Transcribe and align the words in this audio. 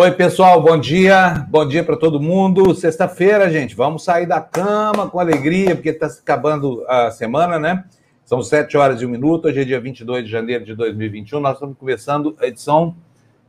Oi, 0.00 0.12
pessoal, 0.12 0.62
bom 0.62 0.78
dia. 0.78 1.44
Bom 1.50 1.66
dia 1.66 1.82
para 1.82 1.96
todo 1.96 2.20
mundo. 2.20 2.72
Sexta-feira, 2.72 3.50
gente, 3.50 3.74
vamos 3.74 4.04
sair 4.04 4.26
da 4.26 4.40
cama 4.40 5.10
com 5.10 5.18
alegria, 5.18 5.74
porque 5.74 5.88
está 5.88 6.06
acabando 6.06 6.84
a 6.86 7.10
semana, 7.10 7.58
né? 7.58 7.84
São 8.24 8.40
sete 8.40 8.76
horas 8.76 9.02
e 9.02 9.06
um 9.06 9.08
minuto. 9.08 9.48
Hoje 9.48 9.60
é 9.60 9.64
dia 9.64 9.80
22 9.80 10.24
de 10.24 10.30
janeiro 10.30 10.64
de 10.64 10.76
2021. 10.76 11.40
Nós 11.40 11.54
estamos 11.54 11.76
começando 11.76 12.36
a 12.40 12.46
edição 12.46 12.94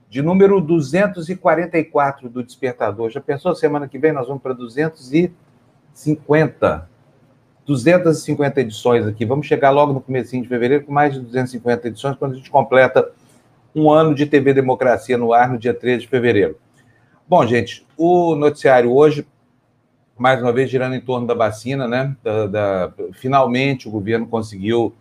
de 0.09 0.23
número 0.23 0.59
244 0.59 2.27
do 2.27 2.41
Despertador. 2.41 3.11
Já 3.11 3.21
pensou? 3.21 3.54
Semana 3.54 3.88
que 3.88 4.00
vem 4.00 4.11
nós 4.11 4.27
vamos 4.27 4.41
para 4.41 4.54
250. 4.54 6.89
250 7.63 8.61
edições 8.61 9.05
aqui. 9.05 9.24
Vamos 9.24 9.46
chegar 9.46 9.69
logo 9.69 9.93
no 9.93 10.02
comecinho 10.02 10.41
de 10.41 10.50
fevereiro 10.50 10.83
com 10.83 10.91
mais 10.91 11.13
de 11.13 11.19
250 11.19 11.89
edições, 11.89 12.18
quando 12.18 12.32
a 12.32 12.36
gente 12.38 12.50
completa 12.50 13.07
um 13.75 13.91
ano 13.91 14.15
de 14.15 14.25
TV 14.25 14.54
Democracia 14.54 15.18
no 15.18 15.33
ar 15.33 15.50
no 15.50 15.57
dia 15.57 15.73
13 15.73 16.01
de 16.01 16.07
fevereiro. 16.07 16.57
Bom, 17.27 17.46
gente, 17.46 17.86
o 17.96 18.36
noticiário 18.36 18.91
hoje, 18.91 19.25
mais 20.18 20.41
uma 20.41 20.51
vez, 20.51 20.69
girando 20.69 20.96
em 20.96 21.01
torno 21.01 21.27
da 21.27 21.33
vacina, 21.33 21.87
né? 21.87 22.15
Da, 22.24 22.47
da... 22.47 22.93
finalmente 23.13 23.87
o 23.87 23.91
governo 23.91 24.27
conseguiu 24.27 24.93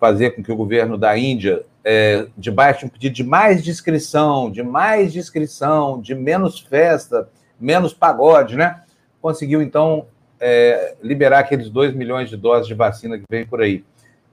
fazer 0.00 0.30
com 0.30 0.42
que 0.42 0.52
o 0.52 0.56
governo 0.56 0.98
da 0.98 1.16
Índia, 1.16 1.62
é, 1.84 2.26
debaixo 2.36 2.80
de 2.80 2.86
um 2.86 2.88
pedido 2.88 3.14
de 3.14 3.24
mais 3.24 3.62
discrição, 3.62 4.50
de 4.50 4.62
mais 4.62 5.12
discrição, 5.12 6.00
de 6.00 6.14
menos 6.14 6.60
festa, 6.60 7.28
menos 7.60 7.92
pagode, 7.92 8.56
né? 8.56 8.82
Conseguiu, 9.20 9.62
então, 9.62 10.06
é, 10.40 10.94
liberar 11.02 11.40
aqueles 11.40 11.70
2 11.70 11.94
milhões 11.94 12.28
de 12.28 12.36
doses 12.36 12.66
de 12.66 12.74
vacina 12.74 13.18
que 13.18 13.24
vem 13.30 13.46
por 13.46 13.60
aí. 13.60 13.84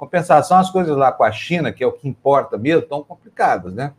Compensação, 0.02 0.58
as 0.58 0.72
coisas 0.72 0.98
lá 0.98 1.12
com 1.12 1.24
a 1.24 1.32
China, 1.32 1.72
que 1.72 1.84
é 1.84 1.86
o 1.86 1.92
que 1.92 2.08
importa 2.08 2.58
mesmo, 2.58 2.82
estão 2.82 3.04
complicadas, 3.04 3.72
né? 3.72 3.94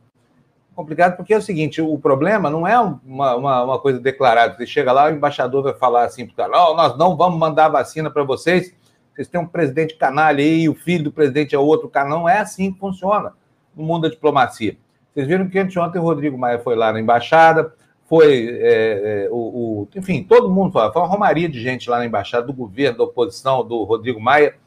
Complicado 0.75 1.17
porque 1.17 1.33
é 1.33 1.36
o 1.36 1.41
seguinte: 1.41 1.81
o 1.81 1.97
problema 1.97 2.50
não 2.50 2.67
é 2.67 2.77
uma, 2.77 3.36
uma, 3.36 3.62
uma 3.62 3.78
coisa 3.78 4.00
declarada. 4.00 4.56
Você 4.56 4.67
chega 4.67 4.91
lá, 4.91 5.06
o 5.06 5.12
embaixador 5.12 5.62
vai 5.62 5.75
falar 5.75 6.03
assim 6.03 6.27
para 6.27 6.33
o 6.33 6.36
cara: 6.36 6.70
oh, 6.70 6.75
nós 6.75 6.98
não 6.98 7.17
vamos 7.17 7.39
mandar 7.39 7.69
vacina 7.69 8.11
para 8.11 8.25
vocês, 8.25 8.75
vocês 9.14 9.28
têm 9.28 9.41
um 9.41 9.47
presidente 9.47 9.95
canalha 9.95 10.42
aí, 10.42 10.69
o 10.69 10.75
filho 10.75 11.05
do 11.05 11.12
presidente 11.12 11.55
é 11.55 11.58
outro 11.58 11.89
cara. 11.89 12.08
Não 12.08 12.28
é 12.28 12.39
assim 12.39 12.73
que 12.73 12.80
funciona 12.80 13.34
no 13.73 13.84
mundo 13.84 14.03
da 14.03 14.08
diplomacia. 14.08 14.77
Vocês 15.14 15.28
viram 15.28 15.48
que 15.48 15.56
anteontem 15.56 16.00
o 16.00 16.05
Rodrigo 16.05 16.36
Maia 16.36 16.58
foi 16.58 16.75
lá 16.75 16.92
na 16.92 16.98
embaixada, 16.98 17.73
foi 18.08 18.58
é, 18.61 19.27
é, 19.27 19.28
o, 19.30 19.36
o, 19.36 19.89
Enfim, 19.95 20.25
todo 20.25 20.50
mundo 20.50 20.73
foi, 20.73 20.92
foi 20.92 21.00
uma 21.00 21.08
romaria 21.08 21.48
de 21.48 21.62
gente 21.62 21.89
lá 21.89 21.98
na 21.98 22.06
embaixada, 22.06 22.45
do 22.45 22.53
governo, 22.53 22.98
da 22.98 23.05
oposição, 23.05 23.64
do 23.64 23.84
Rodrigo 23.84 24.20
Maia 24.20 24.61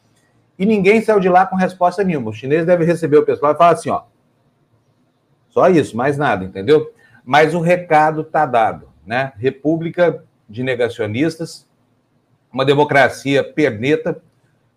e 0.58 0.64
ninguém 0.64 1.00
saiu 1.00 1.20
de 1.20 1.28
lá 1.28 1.46
com 1.46 1.56
resposta 1.56 2.02
nenhuma. 2.02 2.30
O 2.30 2.34
chinês 2.34 2.64
deve 2.64 2.84
receber 2.84 3.18
o 3.18 3.24
pessoal 3.24 3.52
e 3.52 3.56
falar 3.56 3.72
assim, 3.72 3.90
ó, 3.90 4.02
só 5.48 5.68
isso, 5.68 5.96
mais 5.96 6.18
nada, 6.18 6.44
entendeu? 6.44 6.92
Mas 7.24 7.54
o 7.54 7.60
recado 7.60 8.20
está 8.20 8.46
dado, 8.46 8.88
né? 9.04 9.32
República 9.36 10.22
de 10.48 10.62
negacionistas, 10.62 11.68
uma 12.52 12.64
democracia 12.64 13.42
perneta, 13.42 14.22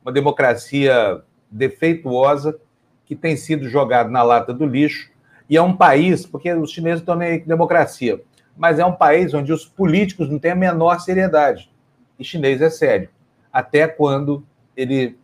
uma 0.02 0.12
democracia 0.12 1.22
defeituosa 1.52 2.60
que 3.06 3.16
tem 3.16 3.36
sido 3.36 3.68
jogado 3.68 4.10
na 4.10 4.24
lata 4.24 4.54
do 4.54 4.66
lixo 4.66 5.10
e 5.50 5.58
é 5.58 5.62
um 5.62 5.76
país, 5.76 6.26
porque 6.26 6.54
os 6.54 6.72
chineses 6.72 7.02
estão 7.02 7.16
nem 7.16 7.32
aí 7.32 7.40
com 7.40 7.48
democracia, 7.48 8.22
mas 8.56 8.80
é 8.80 8.86
um 8.86 8.96
país 8.96 9.34
onde 9.34 9.52
os 9.52 9.66
políticos 9.66 10.30
não 10.30 10.38
têm 10.38 10.52
a 10.52 10.56
menor 10.56 11.00
seriedade. 11.02 11.70
E 12.18 12.24
chinês 12.24 12.62
é 12.62 12.70
sério. 12.70 13.10
Até 13.52 13.88
quando 13.88 14.46
ele 14.78 15.19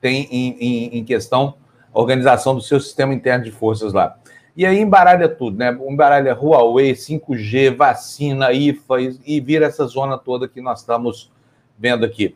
tem 0.00 0.28
em, 0.30 0.56
em, 0.58 0.98
em 0.98 1.04
questão 1.04 1.54
a 1.92 2.00
organização 2.00 2.54
do 2.54 2.60
seu 2.60 2.80
sistema 2.80 3.14
interno 3.14 3.44
de 3.44 3.50
forças 3.50 3.92
lá. 3.92 4.16
E 4.56 4.66
aí 4.66 4.80
embaralha 4.80 5.28
tudo, 5.28 5.56
né? 5.56 5.76
Embaralha 5.88 6.34
Huawei, 6.34 6.92
5G, 6.92 7.76
vacina, 7.76 8.52
IFA 8.52 9.00
e, 9.00 9.20
e 9.24 9.40
vira 9.40 9.66
essa 9.66 9.86
zona 9.86 10.18
toda 10.18 10.48
que 10.48 10.60
nós 10.60 10.80
estamos 10.80 11.30
vendo 11.78 12.04
aqui. 12.04 12.34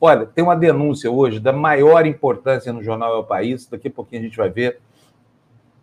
Olha, 0.00 0.26
tem 0.26 0.44
uma 0.44 0.54
denúncia 0.54 1.10
hoje 1.10 1.40
da 1.40 1.52
maior 1.52 2.06
importância 2.06 2.72
no 2.72 2.82
jornal 2.82 3.14
É 3.14 3.18
o 3.18 3.24
País, 3.24 3.66
daqui 3.66 3.88
a 3.88 3.90
pouquinho 3.90 4.22
a 4.22 4.24
gente 4.24 4.36
vai 4.36 4.50
ver. 4.50 4.80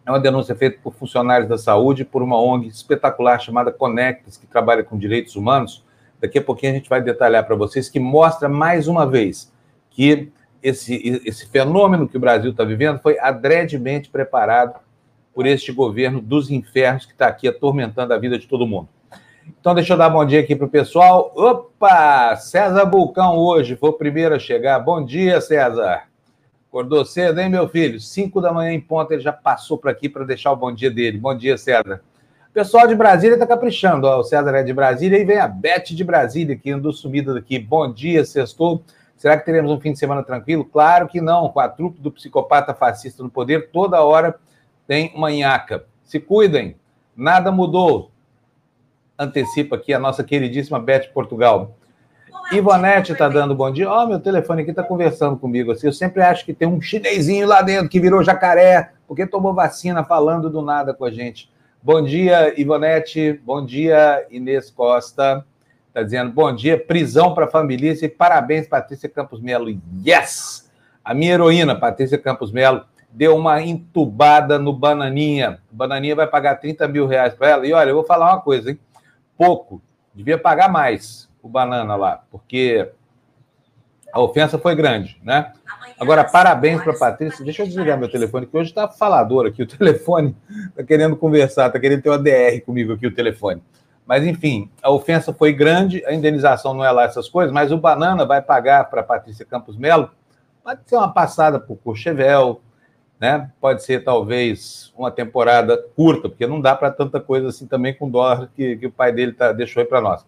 É 0.06 0.11
uma 0.11 0.19
denúncia 0.19 0.56
feita 0.56 0.79
por 0.81 0.94
funcionários 0.94 1.50
da 1.50 1.57
saúde, 1.57 2.06
por 2.06 2.23
uma 2.23 2.41
ONG 2.41 2.67
espetacular 2.67 3.39
chamada 3.39 3.72
Conectas, 3.72 4.38
que 4.38 4.47
trabalha 4.47 4.83
com 4.83 4.97
direitos 4.97 5.35
humanos. 5.35 5.83
Daqui 6.19 6.39
a 6.39 6.41
pouquinho 6.41 6.72
a 6.72 6.75
gente 6.75 6.89
vai 6.89 7.01
detalhar 7.01 7.45
para 7.45 7.56
vocês, 7.56 7.89
que 7.89 8.00
mostra 8.00 8.47
mais 8.47 8.88
uma 8.88 9.06
vez 9.06 9.51
que 9.89 10.31
esse, 10.61 11.22
esse 11.25 11.47
fenômeno 11.47 12.07
que 12.07 12.17
o 12.17 12.19
Brasil 12.19 12.51
está 12.51 12.63
vivendo 12.63 12.99
foi 12.99 13.17
adredemente 13.19 14.09
preparado 14.09 14.79
por 15.33 15.45
este 15.45 15.72
governo 15.72 16.22
dos 16.22 16.51
infernos 16.51 17.05
que 17.05 17.13
está 17.13 17.27
aqui 17.27 17.47
atormentando 17.47 18.13
a 18.13 18.17
vida 18.17 18.38
de 18.38 18.47
todo 18.47 18.67
mundo. 18.67 18.89
Então, 19.59 19.73
deixa 19.73 19.94
eu 19.94 19.97
dar 19.97 20.09
bom 20.09 20.25
dia 20.25 20.39
aqui 20.39 20.55
para 20.55 20.66
o 20.66 20.69
pessoal. 20.69 21.31
Opa! 21.35 22.35
César 22.35 22.85
Bulcão 22.85 23.38
hoje 23.38 23.75
foi 23.75 23.89
o 23.89 23.94
primeiro 23.94 24.35
a 24.35 24.39
chegar. 24.39 24.79
Bom 24.79 25.03
dia, 25.03 25.41
César. 25.41 26.03
Acordou 26.69 27.03
cedo, 27.03 27.39
hein, 27.39 27.50
meu 27.50 27.67
filho? 27.67 28.00
Cinco 28.00 28.39
da 28.39 28.53
manhã 28.53 28.71
em 28.71 28.79
ponta, 28.79 29.13
ele 29.13 29.21
já 29.21 29.33
passou 29.33 29.77
por 29.77 29.89
aqui 29.89 30.07
para 30.07 30.23
deixar 30.23 30.51
o 30.51 30.55
bom 30.55 30.71
dia 30.71 30.89
dele. 30.89 31.17
Bom 31.17 31.35
dia, 31.35 31.57
César. 31.57 32.01
O 32.50 32.53
pessoal 32.53 32.88
de 32.88 32.95
Brasília 32.95 33.33
está 33.33 33.47
caprichando. 33.47 34.07
Ó, 34.07 34.19
o 34.19 34.23
César 34.23 34.55
é 34.55 34.63
de 34.63 34.73
Brasília 34.73 35.17
e 35.17 35.25
vem 35.25 35.38
a 35.38 35.47
Beth 35.47 35.85
de 35.89 36.03
Brasília, 36.03 36.55
que 36.55 36.71
andou 36.71 36.94
sumida 36.94 37.33
daqui. 37.33 37.57
Bom 37.57 37.91
dia, 37.91 38.23
sextou. 38.23 38.83
Será 39.21 39.37
que 39.37 39.45
teremos 39.45 39.69
um 39.69 39.79
fim 39.79 39.91
de 39.91 39.99
semana 39.99 40.23
tranquilo? 40.23 40.65
Claro 40.65 41.07
que 41.07 41.21
não. 41.21 41.47
Com 41.49 41.59
a 41.59 41.69
trupe 41.69 42.01
do 42.01 42.11
psicopata 42.11 42.73
fascista 42.73 43.21
no 43.21 43.29
poder, 43.29 43.69
toda 43.69 44.01
hora 44.01 44.39
tem 44.87 45.13
uma 45.13 45.29
nhaca. 45.29 45.85
Se 46.03 46.19
cuidem, 46.19 46.75
nada 47.15 47.51
mudou. 47.51 48.09
Antecipa 49.19 49.75
aqui 49.75 49.93
a 49.93 49.99
nossa 49.99 50.23
queridíssima 50.23 50.79
Beth 50.79 51.11
Portugal. 51.13 51.75
Ivonete 52.51 53.11
está 53.11 53.29
dando 53.29 53.53
bom 53.53 53.69
dia. 53.69 53.87
Ó, 53.87 54.03
oh, 54.03 54.07
meu 54.07 54.19
telefone 54.19 54.63
aqui 54.63 54.71
está 54.71 54.81
conversando 54.81 55.38
comigo. 55.38 55.71
Assim, 55.71 55.85
eu 55.85 55.93
sempre 55.93 56.23
acho 56.23 56.43
que 56.43 56.51
tem 56.51 56.67
um 56.67 56.81
chinesinho 56.81 57.47
lá 57.47 57.61
dentro 57.61 57.89
que 57.89 57.99
virou 57.99 58.23
jacaré, 58.23 58.89
porque 59.07 59.27
tomou 59.27 59.53
vacina 59.53 60.03
falando 60.03 60.49
do 60.49 60.63
nada 60.63 60.95
com 60.95 61.05
a 61.05 61.11
gente. 61.11 61.47
Bom 61.83 62.01
dia, 62.01 62.59
Ivonete. 62.59 63.39
Bom 63.45 63.63
dia, 63.63 64.25
Inês 64.31 64.71
Costa. 64.71 65.45
Está 65.91 66.03
dizendo, 66.03 66.31
bom 66.31 66.56
dia, 66.56 66.79
prisão 66.79 67.34
para 67.34 67.47
a 67.47 67.50
família 67.50 67.91
e 67.91 68.07
parabéns, 68.07 68.66
Patrícia 68.66 69.09
Campos 69.09 69.41
Melo. 69.41 69.69
Yes! 70.07 70.72
A 71.03 71.13
minha 71.13 71.34
heroína, 71.34 71.75
Patrícia 71.75 72.18
Campos 72.18 72.50
Melo, 72.50 72.85
deu 73.12 73.35
uma 73.35 73.62
entubada 73.62 74.57
no 74.57 74.72
Bananinha. 74.72 75.59
O 75.69 75.75
Bananinha 75.75 76.16
vai 76.16 76.28
pagar 76.28 76.56
30 76.56 76.88
mil 76.88 77.06
reais 77.06 77.34
para 77.34 77.50
ela. 77.50 77.68
E 77.68 77.74
olha, 77.74 77.90
eu 77.90 77.96
vou 77.96 78.06
falar 78.06 78.31
uma 78.31 78.40
coisa, 78.40 78.72
hein? 78.72 78.80
Pouco. 79.38 79.81
Devia 80.16 80.38
pagar 80.38 80.69
mais 80.69 81.30
o 81.44 81.50
Banana 81.50 81.94
lá, 81.97 82.24
porque 82.31 82.90
a 84.13 84.22
ofensa 84.22 84.57
foi 84.57 84.75
grande, 84.75 85.19
né? 85.22 85.51
Agora, 86.00 86.24
parabéns 86.24 86.81
para 86.81 86.94
a 86.94 86.97
Patrícia. 86.97 87.44
Deixa 87.44 87.63
eu 87.63 87.68
desligar 87.68 88.00
meu 88.00 88.09
telefone, 88.09 88.46
que 88.46 88.56
hoje 88.56 88.69
está 88.69 88.88
falador 88.88 89.46
aqui. 89.46 89.63
O 89.63 89.68
telefone 89.68 90.38
está 90.69 90.85
querendo 90.85 91.18
conversar, 91.18 91.68
está 91.68 91.80
querendo 91.81 92.01
ter 92.01 92.09
uma 92.09 92.18
DR 92.18 92.62
comigo 92.66 92.94
aqui, 92.94 93.07
o 93.07 93.13
telefone. 93.13 93.62
Mas, 94.11 94.27
enfim, 94.27 94.69
a 94.83 94.91
ofensa 94.91 95.31
foi 95.31 95.53
grande, 95.53 96.03
a 96.05 96.13
indenização 96.13 96.73
não 96.73 96.83
é 96.83 96.91
lá 96.91 97.05
essas 97.05 97.29
coisas, 97.29 97.53
mas 97.53 97.72
o 97.72 97.77
Banana 97.77 98.25
vai 98.25 98.41
pagar 98.41 98.89
para 98.89 99.01
Patrícia 99.01 99.45
Campos 99.45 99.77
Melo, 99.77 100.11
pode 100.61 100.81
ser 100.85 100.97
uma 100.97 101.13
passada 101.13 101.57
por 101.57 101.77
Courchevel, 101.77 102.59
né? 103.17 103.50
pode 103.61 103.85
ser 103.85 104.03
talvez 104.03 104.91
uma 104.97 105.09
temporada 105.09 105.81
curta, 105.95 106.27
porque 106.27 106.45
não 106.45 106.59
dá 106.59 106.75
para 106.75 106.91
tanta 106.91 107.21
coisa 107.21 107.47
assim 107.47 107.66
também 107.66 107.94
com 107.94 108.07
o 108.07 108.11
dólar 108.11 108.50
que, 108.53 108.75
que 108.75 108.88
o 108.88 108.91
pai 108.91 109.13
dele 109.13 109.31
tá, 109.31 109.53
deixou 109.53 109.79
aí 109.79 109.88
para 109.88 110.01
nós. 110.01 110.25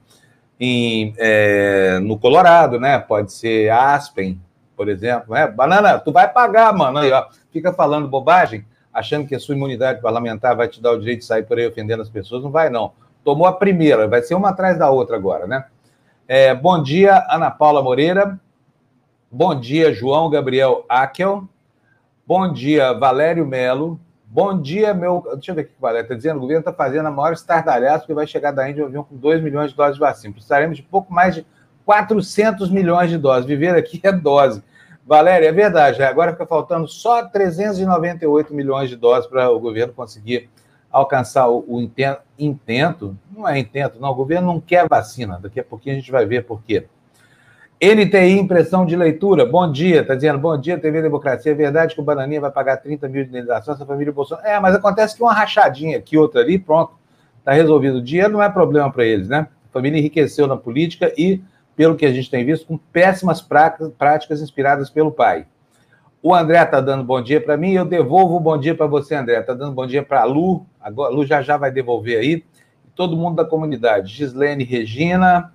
Em, 0.57 1.13
é, 1.17 1.99
no 1.99 2.17
Colorado, 2.17 2.79
né? 2.79 2.97
Pode 2.99 3.33
ser 3.33 3.69
Aspen, 3.69 4.39
por 4.77 4.87
exemplo. 4.87 5.33
Né? 5.33 5.45
Banana, 5.45 5.99
tu 5.99 6.09
vai 6.09 6.31
pagar, 6.31 6.71
mano. 6.71 6.99
Aí, 6.99 7.11
ó, 7.11 7.25
fica 7.51 7.73
falando 7.73 8.07
bobagem, 8.07 8.65
achando 8.93 9.27
que 9.27 9.35
a 9.35 9.39
sua 9.41 9.55
imunidade 9.55 10.01
parlamentar 10.01 10.55
vai 10.55 10.69
te 10.69 10.81
dar 10.81 10.93
o 10.93 10.99
direito 10.99 11.19
de 11.19 11.25
sair 11.25 11.43
por 11.43 11.59
aí 11.59 11.67
ofendendo 11.67 12.01
as 12.01 12.09
pessoas. 12.09 12.41
Não 12.41 12.49
vai, 12.49 12.69
não. 12.69 12.93
Tomou 13.23 13.47
a 13.47 13.53
primeira, 13.53 14.07
vai 14.07 14.21
ser 14.21 14.35
uma 14.35 14.49
atrás 14.49 14.77
da 14.77 14.89
outra 14.89 15.15
agora, 15.15 15.47
né? 15.47 15.65
É, 16.27 16.53
bom 16.53 16.81
dia, 16.81 17.25
Ana 17.29 17.49
Paula 17.49 17.81
Moreira. 17.81 18.39
Bom 19.31 19.59
dia, 19.59 19.93
João 19.93 20.29
Gabriel 20.29 20.85
Akel. 20.89 21.47
Bom 22.25 22.51
dia, 22.51 22.93
Valério 22.93 23.45
Melo. 23.45 23.99
Bom 24.25 24.59
dia, 24.59 24.93
meu. 24.93 25.23
Deixa 25.33 25.51
eu 25.51 25.55
ver 25.55 25.61
o 25.61 25.65
que 25.65 25.71
o 25.77 25.81
Valério 25.81 26.05
está 26.05 26.15
dizendo. 26.15 26.37
O 26.37 26.39
governo 26.41 26.61
está 26.61 26.73
fazendo 26.73 27.05
a 27.05 27.11
maior 27.11 27.33
estardalhaço 27.33 28.05
que 28.05 28.13
vai 28.13 28.25
chegar 28.25 28.51
da 28.51 28.69
Índia 28.69 28.83
um 28.83 28.87
avião 28.87 29.03
com 29.03 29.15
2 29.15 29.43
milhões 29.43 29.71
de 29.71 29.77
doses 29.77 29.95
de 29.95 29.99
vacina. 29.99 30.33
Precisaremos 30.33 30.77
de 30.77 30.83
pouco 30.83 31.13
mais 31.13 31.35
de 31.35 31.45
400 31.85 32.69
milhões 32.71 33.09
de 33.09 33.17
doses. 33.17 33.45
Viver 33.45 33.75
aqui 33.75 33.99
é 34.03 34.11
dose. 34.11 34.63
Valério, 35.05 35.47
é 35.47 35.51
verdade. 35.51 36.01
Agora 36.01 36.31
fica 36.31 36.45
faltando 36.45 36.87
só 36.87 37.23
398 37.25 38.53
milhões 38.53 38.89
de 38.89 38.95
doses 38.95 39.29
para 39.29 39.49
o 39.51 39.59
governo 39.59 39.93
conseguir 39.93 40.49
alcançar 40.93 41.49
o, 41.49 41.65
o 41.67 41.81
intento, 41.81 42.21
intento, 42.37 43.17
não 43.35 43.47
é 43.47 43.57
intento, 43.57 43.99
não, 43.99 44.11
o 44.11 44.15
governo 44.15 44.53
não 44.53 44.61
quer 44.61 44.87
vacina, 44.87 45.39
daqui 45.41 45.59
a 45.59 45.63
pouquinho 45.63 45.95
a 45.95 45.99
gente 45.99 46.11
vai 46.11 46.23
ver 46.25 46.45
por 46.45 46.61
quê. 46.61 46.85
NTI, 47.81 48.39
impressão 48.39 48.85
de 48.85 48.95
leitura, 48.95 49.45
bom 49.45 49.69
dia, 49.69 50.01
está 50.01 50.15
dizendo, 50.15 50.37
bom 50.37 50.57
dia, 50.57 50.77
TV 50.77 51.01
Democracia, 51.01 51.51
é 51.51 51.55
verdade 51.55 51.95
que 51.95 51.99
o 51.99 52.03
Bananinha 52.03 52.39
vai 52.39 52.51
pagar 52.51 52.77
30 52.77 53.09
mil 53.09 53.23
de 53.23 53.29
indenização, 53.29 53.73
essa 53.73 53.85
família 53.85 54.13
Bolsonaro, 54.13 54.47
é, 54.47 54.57
mas 54.59 54.75
acontece 54.75 55.17
que 55.17 55.23
uma 55.23 55.33
rachadinha 55.33 55.97
aqui, 55.97 56.15
outra 56.15 56.39
ali, 56.39 56.59
pronto, 56.59 56.93
está 57.39 57.51
resolvido. 57.51 57.97
O 57.97 58.01
dinheiro 58.01 58.31
não 58.31 58.41
é 58.41 58.49
problema 58.49 58.89
para 58.89 59.03
eles, 59.03 59.27
né? 59.27 59.47
A 59.69 59.73
família 59.73 59.99
enriqueceu 59.99 60.47
na 60.47 60.55
política 60.55 61.11
e, 61.17 61.41
pelo 61.75 61.95
que 61.95 62.05
a 62.05 62.13
gente 62.13 62.29
tem 62.29 62.45
visto, 62.45 62.65
com 62.67 62.77
péssimas 62.77 63.41
práticas 63.41 64.41
inspiradas 64.41 64.89
pelo 64.89 65.11
pai. 65.11 65.45
O 66.25 66.33
André 66.33 66.63
está 66.63 66.79
dando 66.79 67.03
bom 67.03 67.21
dia 67.21 67.41
para 67.41 67.57
mim, 67.57 67.73
eu 67.73 67.83
devolvo 67.83 68.37
o 68.37 68.39
bom 68.39 68.57
dia 68.57 68.73
para 68.73 68.87
você, 68.87 69.13
André. 69.13 69.37
Está 69.41 69.53
dando 69.53 69.73
bom 69.73 69.85
dia 69.85 70.01
para 70.01 70.21
a 70.21 70.23
Lu, 70.23 70.65
agora, 70.79 71.11
a 71.11 71.13
Lu 71.13 71.25
já 71.25 71.41
já 71.41 71.57
vai 71.57 71.69
devolver 71.69 72.17
aí. 72.17 72.45
Todo 72.95 73.17
mundo 73.17 73.35
da 73.35 73.43
comunidade. 73.43 74.15
Gislene 74.15 74.63
Regina, 74.63 75.53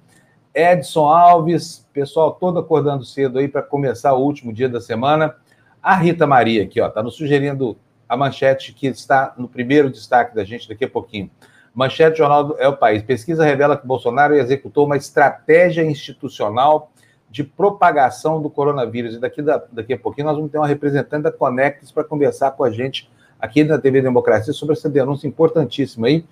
Edson 0.55 1.09
Alves, 1.09 1.89
pessoal 1.91 2.33
todo 2.33 2.59
acordando 2.59 3.03
cedo 3.03 3.39
aí 3.39 3.49
para 3.49 3.63
começar 3.63 4.13
o 4.13 4.23
último 4.23 4.53
dia 4.53 4.69
da 4.69 4.79
semana. 4.79 5.35
A 5.83 5.95
Rita 5.95 6.27
Maria 6.27 6.65
aqui, 6.65 6.83
ó, 6.83 6.89
está 6.89 7.03
nos 7.03 7.17
sugerindo 7.17 7.75
a 8.07 8.15
manchete 8.15 8.75
que 8.75 8.89
está 8.89 9.33
no 9.39 9.49
primeiro 9.49 9.89
destaque 9.89 10.37
da 10.37 10.45
gente 10.45 10.69
daqui 10.69 10.85
a 10.85 10.91
pouquinho. 10.91 11.31
Manchete 11.75 12.19
Jornal 12.19 12.57
é 12.59 12.69
o 12.69 12.77
País. 12.77 13.03
Pesquisa 13.03 13.43
revela 13.43 13.75
que 13.75 13.87
Bolsonaro 13.87 14.35
executou 14.35 14.85
uma 14.85 14.99
estratégia 14.99 15.83
institucional 15.83 16.93
de 17.31 17.45
propagação 17.45 18.41
do 18.41 18.49
coronavírus. 18.49 19.15
E 19.15 19.19
daqui, 19.19 19.43
da, 19.43 19.63
daqui 19.71 19.93
a 19.93 19.99
pouquinho 19.99 20.27
nós 20.27 20.37
vamos 20.37 20.51
ter 20.51 20.59
uma 20.59 20.67
representante 20.67 21.25
da 21.25 21.33
Conectes 21.33 21.91
para 21.91 22.05
conversar 22.05 22.53
com 22.53 22.65
a 22.65 22.71
gente 22.71 23.11
aqui 23.39 23.63
na 23.65 23.79
TV 23.79 24.03
Democracia 24.03 24.53
sobre 24.53 24.75
essa 24.75 24.89
denúncia 24.89 25.29
importantíssima 25.29 26.09
aí, 26.09 26.25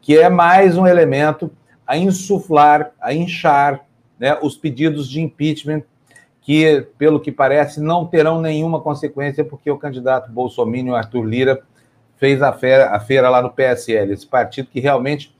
que 0.00 0.16
é 0.16 0.28
mais 0.28 0.76
um 0.76 0.86
elemento 0.86 1.50
a 1.86 1.96
insuflar, 1.96 2.92
a 3.00 3.12
inchar 3.12 3.84
né, 4.18 4.38
os 4.40 4.56
pedidos 4.56 5.08
de 5.08 5.20
impeachment 5.20 5.82
que, 6.42 6.86
pelo 6.98 7.20
que 7.20 7.30
parece, 7.30 7.80
não 7.80 8.06
terão 8.06 8.40
nenhuma 8.40 8.80
consequência, 8.80 9.44
porque 9.44 9.70
o 9.70 9.78
candidato 9.78 10.30
Bolsonaro, 10.30 10.94
Arthur 10.94 11.24
Lira, 11.24 11.62
fez 12.16 12.42
a 12.42 12.52
feira, 12.52 12.90
a 12.90 13.00
feira 13.00 13.28
lá 13.28 13.40
no 13.40 13.50
PSL, 13.50 14.12
esse 14.12 14.26
partido 14.26 14.68
que 14.68 14.80
realmente. 14.80 15.34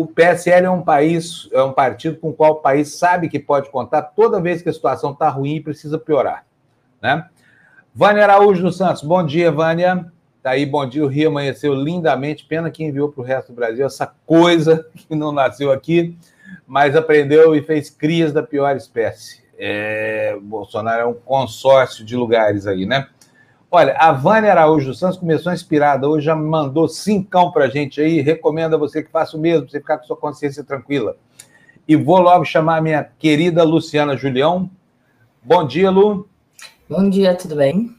O 0.00 0.06
PSL 0.06 0.64
é 0.64 0.70
um 0.70 0.80
país, 0.80 1.46
é 1.52 1.62
um 1.62 1.74
partido 1.74 2.16
com 2.16 2.30
o 2.30 2.32
qual 2.32 2.52
o 2.52 2.62
país 2.62 2.94
sabe 2.94 3.28
que 3.28 3.38
pode 3.38 3.68
contar 3.68 4.00
toda 4.00 4.40
vez 4.40 4.62
que 4.62 4.70
a 4.70 4.72
situação 4.72 5.12
está 5.12 5.28
ruim 5.28 5.56
e 5.56 5.60
precisa 5.60 5.98
piorar. 5.98 6.46
Né? 7.02 7.28
Vânia 7.94 8.24
Araújo 8.24 8.62
dos 8.62 8.78
Santos, 8.78 9.02
bom 9.02 9.22
dia, 9.22 9.52
Vânia. 9.52 10.10
Tá 10.42 10.52
aí, 10.52 10.64
bom 10.64 10.88
dia. 10.88 11.04
O 11.04 11.06
Rio 11.06 11.28
amanheceu 11.28 11.74
lindamente. 11.74 12.46
Pena 12.46 12.70
que 12.70 12.82
enviou 12.82 13.12
para 13.12 13.20
o 13.20 13.24
resto 13.24 13.48
do 13.48 13.56
Brasil 13.56 13.84
essa 13.84 14.10
coisa 14.24 14.86
que 14.96 15.14
não 15.14 15.32
nasceu 15.32 15.70
aqui, 15.70 16.16
mas 16.66 16.96
aprendeu 16.96 17.54
e 17.54 17.60
fez 17.60 17.90
crias 17.90 18.32
da 18.32 18.42
pior 18.42 18.74
espécie. 18.76 19.42
É, 19.58 20.34
Bolsonaro 20.40 21.02
é 21.02 21.06
um 21.06 21.12
consórcio 21.12 22.06
de 22.06 22.16
lugares 22.16 22.66
aí, 22.66 22.86
né? 22.86 23.06
Olha, 23.72 23.94
a 23.98 24.10
Vânia 24.10 24.50
Araújo 24.50 24.88
dos 24.88 24.98
Santos 24.98 25.16
começou 25.16 25.52
inspirada 25.52 26.08
hoje, 26.08 26.26
já 26.26 26.34
mandou 26.34 26.88
cincão 26.88 27.52
para 27.52 27.66
a 27.66 27.68
gente 27.68 28.00
aí. 28.00 28.20
Recomendo 28.20 28.74
a 28.74 28.78
você 28.78 29.00
que 29.00 29.10
faça 29.12 29.36
o 29.36 29.40
mesmo, 29.40 29.62
para 29.62 29.70
você 29.70 29.78
ficar 29.78 29.98
com 29.98 30.06
sua 30.06 30.16
consciência 30.16 30.64
tranquila. 30.64 31.16
E 31.86 31.94
vou 31.94 32.18
logo 32.18 32.44
chamar 32.44 32.78
a 32.78 32.80
minha 32.80 33.04
querida 33.04 33.62
Luciana 33.62 34.16
Julião. 34.16 34.68
Bom 35.40 35.64
dia, 35.64 35.88
Lu. 35.88 36.28
Bom 36.88 37.08
dia, 37.08 37.32
tudo 37.36 37.54
bem? 37.54 37.94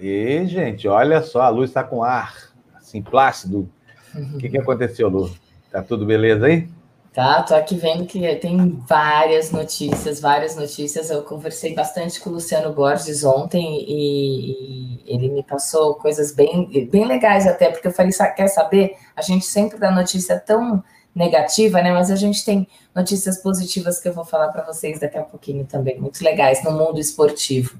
E, 0.00 0.46
gente, 0.46 0.88
olha 0.88 1.20
só, 1.20 1.42
a 1.42 1.48
luz 1.50 1.68
está 1.68 1.84
com 1.84 2.02
ar, 2.02 2.34
assim, 2.74 3.02
plácido. 3.02 3.68
O 4.14 4.38
que, 4.38 4.48
que 4.48 4.56
aconteceu, 4.58 5.10
Lu? 5.10 5.30
Tá 5.70 5.82
tudo 5.82 6.06
beleza 6.06 6.46
aí? 6.46 6.66
Tá, 7.14 7.44
tô 7.44 7.54
aqui 7.54 7.76
vendo 7.76 8.06
que 8.06 8.34
tem 8.36 8.82
várias 8.88 9.52
notícias, 9.52 10.18
várias 10.18 10.56
notícias. 10.56 11.10
Eu 11.10 11.22
conversei 11.22 11.72
bastante 11.72 12.20
com 12.20 12.28
o 12.28 12.32
Luciano 12.32 12.74
Borges 12.74 13.22
ontem 13.22 13.84
e, 13.88 15.00
e 15.00 15.02
ele 15.06 15.28
me 15.28 15.44
passou 15.44 15.94
coisas 15.94 16.34
bem, 16.34 16.68
bem 16.90 17.04
legais 17.04 17.46
até, 17.46 17.70
porque 17.70 17.86
eu 17.86 17.92
falei, 17.92 18.10
quer 18.36 18.48
saber? 18.48 18.96
A 19.14 19.22
gente 19.22 19.44
sempre 19.46 19.78
dá 19.78 19.92
notícia 19.92 20.40
tão 20.40 20.82
negativa, 21.14 21.80
né? 21.80 21.92
Mas 21.92 22.10
a 22.10 22.16
gente 22.16 22.44
tem 22.44 22.66
notícias 22.92 23.40
positivas 23.40 24.00
que 24.00 24.08
eu 24.08 24.12
vou 24.12 24.24
falar 24.24 24.48
para 24.48 24.64
vocês 24.64 24.98
daqui 24.98 25.16
a 25.16 25.22
pouquinho 25.22 25.64
também, 25.64 26.00
muito 26.00 26.20
legais 26.24 26.64
no 26.64 26.72
mundo 26.72 26.98
esportivo. 26.98 27.78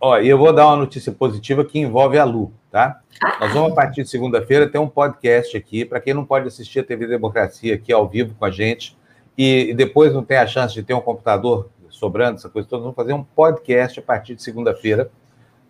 Ó, 0.00 0.18
e 0.18 0.30
eu 0.30 0.38
vou 0.38 0.54
dar 0.54 0.68
uma 0.68 0.76
notícia 0.76 1.12
positiva 1.12 1.62
que 1.62 1.78
envolve 1.78 2.16
a 2.16 2.24
Lu, 2.24 2.50
tá? 2.76 3.00
Nós 3.40 3.54
vamos, 3.54 3.72
a 3.72 3.74
partir 3.74 4.02
de 4.02 4.10
segunda-feira, 4.10 4.68
ter 4.68 4.76
um 4.76 4.86
podcast 4.86 5.56
aqui. 5.56 5.82
Para 5.82 5.98
quem 5.98 6.12
não 6.12 6.26
pode 6.26 6.46
assistir 6.46 6.80
a 6.80 6.84
TV 6.84 7.06
Democracia 7.06 7.74
aqui 7.74 7.90
ao 7.90 8.06
vivo 8.06 8.34
com 8.38 8.44
a 8.44 8.50
gente 8.50 8.94
e, 9.36 9.70
e, 9.70 9.74
depois 9.74 10.12
não 10.12 10.22
tem 10.22 10.36
a 10.36 10.46
chance 10.46 10.74
de 10.74 10.82
ter 10.82 10.92
um 10.92 11.00
computador 11.00 11.70
sobrando, 11.88 12.36
essa 12.36 12.50
coisa 12.50 12.68
toda, 12.68 12.82
vamos 12.82 12.94
fazer 12.94 13.14
um 13.14 13.24
podcast 13.24 13.98
a 13.98 14.02
partir 14.02 14.34
de 14.34 14.42
segunda-feira. 14.42 15.10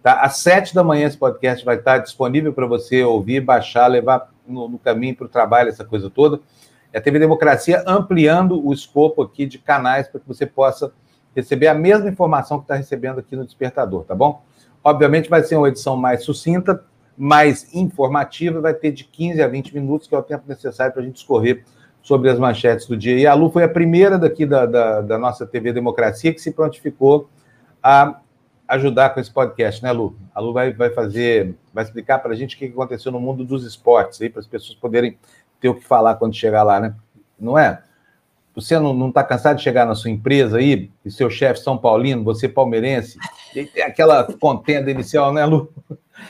Tá? 0.03 0.15
Às 0.15 0.39
sete 0.39 0.75
da 0.75 0.83
manhã 0.83 1.07
esse 1.07 1.17
podcast 1.17 1.65
vai 1.65 1.77
estar 1.77 1.99
disponível 1.99 2.53
para 2.53 2.67
você 2.67 3.05
ouvir, 3.05 3.41
baixar, 3.41 3.87
levar 3.87 4.29
no, 4.45 4.69
no 4.69 4.79
caminho 4.79 5.15
para 5.15 5.27
o 5.27 5.29
trabalho, 5.29 5.69
essa 5.69 5.85
coisa 5.85 6.11
toda. 6.11 6.41
É 6.93 6.99
a 6.99 7.01
TV 7.01 7.21
Democracia 7.21 7.85
ampliando 7.87 8.61
o 8.67 8.73
escopo 8.73 9.23
aqui 9.23 9.47
de 9.47 9.59
canais 9.59 10.09
para 10.09 10.21
que 10.21 10.27
você 10.27 10.45
possa 10.45 10.93
receber 11.37 11.69
a 11.69 11.75
mesma 11.75 12.09
informação 12.09 12.59
que 12.59 12.65
está 12.65 12.75
recebendo 12.75 13.21
aqui 13.21 13.37
no 13.37 13.45
Despertador, 13.45 14.03
tá 14.03 14.15
bom? 14.15 14.43
Obviamente 14.83 15.29
vai 15.29 15.45
ser 15.45 15.57
uma 15.57 15.69
edição 15.69 15.97
mais 15.97 16.25
sucinta, 16.25 16.85
mais 17.17 17.75
informativa, 17.75 18.61
vai 18.61 18.75
ter 18.75 18.93
de 18.93 19.05
15 19.05 19.43
a 19.43 19.49
20 19.49 19.75
minutos, 19.75 20.07
que 20.07 20.15
é 20.15 20.19
o 20.19 20.23
tempo 20.23 20.45
necessário 20.47 20.93
para 20.93 21.03
a 21.03 21.05
gente 21.05 21.17
escorrer 21.17 21.65
sobre 22.03 22.31
as 22.31 22.39
manchetes 22.39 22.87
do 22.87 22.97
dia. 22.97 23.19
E 23.19 23.27
a 23.27 23.35
Lu 23.35 23.51
foi 23.51 23.65
a 23.65 23.69
primeira 23.69 24.19
daqui 24.19 24.47
da, 24.47 24.67
da, 24.67 25.01
da 25.01 25.19
nossa 25.19 25.47
TV 25.47 25.73
Democracia 25.73 26.33
que 26.33 26.41
se 26.41 26.53
prontificou 26.53 27.29
a 27.83 28.21
ajudar 28.69 29.11
com 29.11 29.21
esse 29.21 29.31
podcast, 29.31 29.83
né, 29.83 29.93
Lu? 29.93 30.17
A 30.35 30.41
Lu 30.41 30.53
vai, 30.53 30.73
vai 30.73 30.91
fazer, 30.91 31.55
vai 31.73 31.85
explicar 31.85 32.19
para 32.19 32.33
a 32.33 32.37
gente 32.37 32.55
o 32.55 32.59
que 32.59 32.67
aconteceu 32.67 33.11
no 33.11 33.21
mundo 33.21 33.45
dos 33.45 33.65
esportes, 33.65 34.21
aí, 34.21 34.29
para 34.29 34.41
as 34.41 34.47
pessoas 34.47 34.77
poderem 34.77 35.19
ter 35.61 35.69
o 35.69 35.75
que 35.75 35.85
falar 35.85 36.17
quando 36.17 36.35
chegar 36.35 36.63
lá, 36.63 36.79
né? 36.81 36.95
Não 37.39 37.59
é? 37.59 37.83
Você 38.55 38.79
não 38.79 39.09
está 39.09 39.23
cansado 39.23 39.57
de 39.57 39.63
chegar 39.63 39.85
na 39.85 39.95
sua 39.95 40.11
empresa 40.11 40.59
aí, 40.59 40.91
e 41.05 41.11
seu 41.11 41.29
chefe 41.29 41.61
São 41.61 41.77
Paulino, 41.77 42.25
você 42.25 42.49
palmeirense, 42.49 43.19
e 43.55 43.65
tem 43.65 43.83
aquela 43.83 44.25
contenda 44.25 44.91
inicial, 44.91 45.33
né, 45.33 45.45
Lu? 45.45 45.73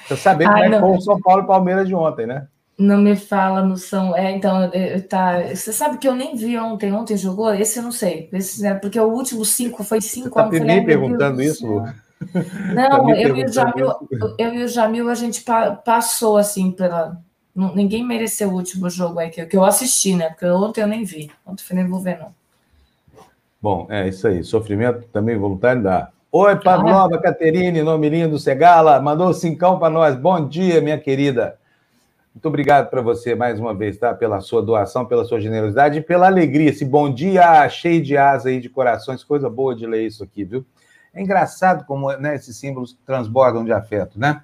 Você 0.07 0.17
sabe 0.17 0.45
como 0.45 0.59
é 0.59 0.71
que 0.71 0.81
foi 0.81 0.91
o 0.91 1.01
São 1.01 1.21
Paulo 1.21 1.43
e 1.43 1.47
Palmeiras 1.47 1.87
de 1.87 1.95
ontem, 1.95 2.27
né? 2.27 2.47
Não 2.79 2.99
me 2.99 3.17
fala 3.17 3.63
no 3.63 3.77
São. 3.77 4.15
É, 4.15 4.33
então, 4.33 4.71
tá. 5.09 5.41
Você 5.55 5.73
sabe 5.73 5.99
que 5.99 6.07
eu 6.07 6.15
nem 6.15 6.37
vi 6.37 6.59
ontem. 6.59 6.93
Ontem 6.93 7.17
jogou? 7.17 7.53
Esse 7.55 7.79
eu 7.79 7.83
não 7.83 7.93
sei. 7.93 8.29
Esse, 8.33 8.63
né, 8.63 8.75
porque 8.75 9.01
o 9.01 9.09
último 9.09 9.45
cinco 9.45 9.83
foi 9.83 10.01
cinco. 10.01 10.29
Você 10.29 10.57
está 10.57 10.75
me 10.75 10.85
perguntando 10.85 11.43
isso, 11.43 11.67
Lu? 11.67 11.85
Não, 12.75 13.07
tá 13.07 13.21
eu, 13.21 13.37
e 13.37 13.45
o 13.45 13.53
Jamil, 13.53 13.93
eu 14.39 14.55
e 14.55 14.65
o 14.65 14.69
Jamil, 14.69 15.11
a 15.11 15.15
gente 15.15 15.45
passou 15.85 16.39
assim 16.39 16.71
pela. 16.73 17.21
Ninguém 17.55 18.05
mereceu 18.05 18.49
o 18.49 18.55
último 18.55 18.89
jogo 18.89 19.19
aí 19.19 19.29
que, 19.29 19.45
que 19.45 19.57
eu 19.57 19.65
assisti, 19.65 20.15
né? 20.15 20.31
Porque 20.31 20.47
ontem 20.47 20.81
eu 20.81 20.87
nem 20.87 21.05
vi. 21.05 21.31
Ontem 21.45 21.63
eu 21.71 21.77
nem 21.77 21.87
vou 21.87 22.01
ver, 22.01 22.19
não. 22.19 22.35
Bom, 23.61 23.87
é 23.91 24.09
isso 24.09 24.27
aí. 24.29 24.43
Sofrimento 24.45 25.07
também 25.13 25.37
voluntário 25.37 25.83
dá. 25.83 26.11
Oi, 26.39 26.55
Pavlova, 26.57 27.19
Caterine, 27.19 27.83
nome 27.83 28.11
lindo, 28.11 28.39
Segala, 28.39 29.01
mandou 29.01 29.33
cincão 29.33 29.79
para 29.79 29.89
nós. 29.89 30.15
Bom 30.15 30.47
dia, 30.47 30.83
minha 30.83 30.99
querida. 30.99 31.59
Muito 32.35 32.47
obrigado 32.47 32.91
para 32.91 33.01
você 33.01 33.35
mais 33.35 33.59
uma 33.59 33.73
vez, 33.73 33.97
tá? 33.97 34.13
Pela 34.13 34.43
sua 34.43 34.61
doação, 34.61 35.07
pela 35.07 35.25
sua 35.25 35.41
generosidade 35.41 35.99
e 35.99 36.03
pela 36.03 36.27
alegria. 36.27 36.69
Esse 36.69 36.85
bom 36.85 37.11
dia 37.11 37.67
cheio 37.71 38.03
de 38.03 38.19
asa 38.19 38.51
aí, 38.51 38.61
de 38.61 38.69
corações, 38.69 39.25
coisa 39.25 39.49
boa 39.49 39.75
de 39.75 39.87
ler 39.87 40.07
isso 40.07 40.23
aqui, 40.23 40.45
viu? 40.45 40.63
É 41.15 41.23
engraçado 41.23 41.87
como 41.87 42.13
né, 42.19 42.35
esses 42.35 42.55
símbolos 42.55 42.95
transbordam 43.07 43.65
de 43.65 43.73
afeto, 43.73 44.21
né? 44.21 44.43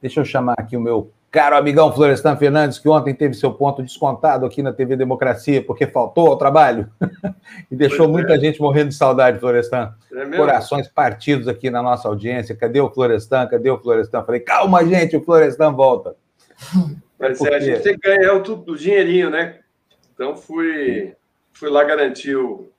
Deixa 0.00 0.20
eu 0.20 0.24
chamar 0.24 0.54
aqui 0.56 0.76
o 0.76 0.80
meu 0.80 1.10
caro 1.34 1.56
amigão 1.56 1.92
Florestan 1.92 2.36
Fernandes, 2.36 2.78
que 2.78 2.88
ontem 2.88 3.12
teve 3.12 3.34
seu 3.34 3.52
ponto 3.52 3.82
descontado 3.82 4.46
aqui 4.46 4.62
na 4.62 4.72
TV 4.72 4.94
Democracia, 4.94 5.60
porque 5.60 5.84
faltou 5.84 6.28
ao 6.28 6.38
trabalho 6.38 6.88
e 7.68 7.74
deixou 7.74 8.06
pois 8.06 8.10
muita 8.10 8.34
é. 8.34 8.38
gente 8.38 8.60
morrendo 8.60 8.90
de 8.90 8.94
saudade, 8.94 9.40
Florestan. 9.40 9.92
É 10.12 10.36
Corações 10.36 10.86
partidos 10.86 11.48
aqui 11.48 11.70
na 11.70 11.82
nossa 11.82 12.06
audiência. 12.06 12.54
Cadê 12.54 12.80
o 12.80 12.88
Florestan? 12.88 13.48
Cadê 13.48 13.68
o 13.68 13.80
Florestan? 13.80 14.22
Falei, 14.22 14.42
calma, 14.42 14.86
gente, 14.86 15.16
o 15.16 15.24
Florestan 15.24 15.72
volta. 15.72 16.14
Mas 17.18 17.40
é, 17.40 17.54
a 17.56 17.58
gente 17.58 17.82
tem 17.82 17.98
que 17.98 18.08
ganhar 18.08 18.36
o, 18.36 18.64
o 18.68 18.76
dinheirinho, 18.76 19.28
né? 19.28 19.58
Então 20.14 20.36
fui, 20.36 21.16
fui 21.52 21.68
lá 21.68 21.82
garantir 21.82 22.36
o, 22.36 22.70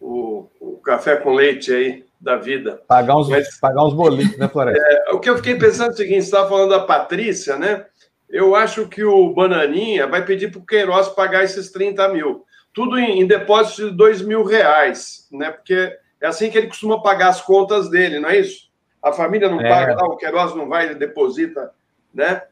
o, 0.00 0.48
o 0.60 0.72
café 0.78 1.14
com 1.14 1.32
leite 1.32 1.72
aí 1.72 2.04
da 2.22 2.36
vida. 2.36 2.80
Pagar 2.86 3.16
uns, 3.16 3.28
Mas, 3.28 3.58
pagar 3.58 3.84
uns 3.84 3.92
boletos, 3.92 4.38
né, 4.38 4.48
Floresta? 4.48 4.80
É, 4.80 5.10
o 5.12 5.18
que 5.18 5.28
eu 5.28 5.36
fiquei 5.36 5.56
pensando 5.56 5.90
é 5.90 5.94
o 5.94 5.96
seguinte: 5.96 6.22
você 6.22 6.28
estava 6.28 6.48
falando 6.48 6.70
da 6.70 6.80
Patrícia, 6.80 7.56
né? 7.56 7.84
Eu 8.30 8.54
acho 8.54 8.88
que 8.88 9.04
o 9.04 9.34
Bananinha 9.34 10.06
vai 10.06 10.24
pedir 10.24 10.50
para 10.50 10.60
o 10.60 10.64
Queiroz 10.64 11.08
pagar 11.08 11.42
esses 11.42 11.70
30 11.72 12.08
mil. 12.08 12.46
Tudo 12.72 12.98
em, 12.98 13.20
em 13.20 13.26
depósito 13.26 13.90
de 13.90 13.96
2 13.96 14.22
mil 14.22 14.44
reais, 14.44 15.28
né? 15.32 15.50
Porque 15.50 15.94
é 16.20 16.26
assim 16.26 16.48
que 16.48 16.56
ele 16.56 16.68
costuma 16.68 17.02
pagar 17.02 17.28
as 17.28 17.42
contas 17.42 17.90
dele, 17.90 18.20
não 18.20 18.30
é 18.30 18.38
isso? 18.38 18.70
A 19.02 19.12
família 19.12 19.50
não 19.50 19.60
é. 19.60 19.68
paga, 19.68 20.04
o 20.04 20.16
Queiroz 20.16 20.54
não 20.54 20.68
vai, 20.68 20.86
ele 20.86 20.94
deposita, 20.94 21.72
né? 22.14 22.42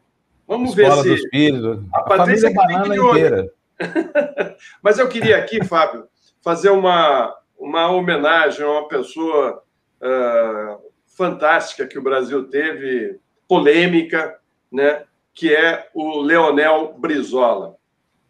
Vamos 0.46 0.76
Escola 0.76 1.02
ver 1.04 1.16
se. 1.16 1.28
Filhos, 1.30 1.80
a, 1.94 1.98
a 1.98 2.02
Patrícia 2.02 2.48
é 2.48 2.52
banana 2.52 2.94
inteira. 2.94 3.50
Mas 4.82 4.98
eu 4.98 5.08
queria 5.08 5.38
aqui, 5.38 5.64
Fábio, 5.64 6.08
fazer 6.42 6.70
uma, 6.70 7.34
uma 7.60 7.90
homenagem 7.90 8.64
a 8.64 8.70
uma 8.70 8.88
pessoa 8.88 9.62
uh, 10.00 10.90
fantástica 11.14 11.86
que 11.86 11.98
o 11.98 12.02
Brasil 12.02 12.48
teve, 12.48 13.20
polêmica, 13.46 14.38
né? 14.72 15.04
que 15.34 15.54
é 15.54 15.88
o 15.94 16.20
Leonel 16.22 16.94
Brizola. 16.98 17.76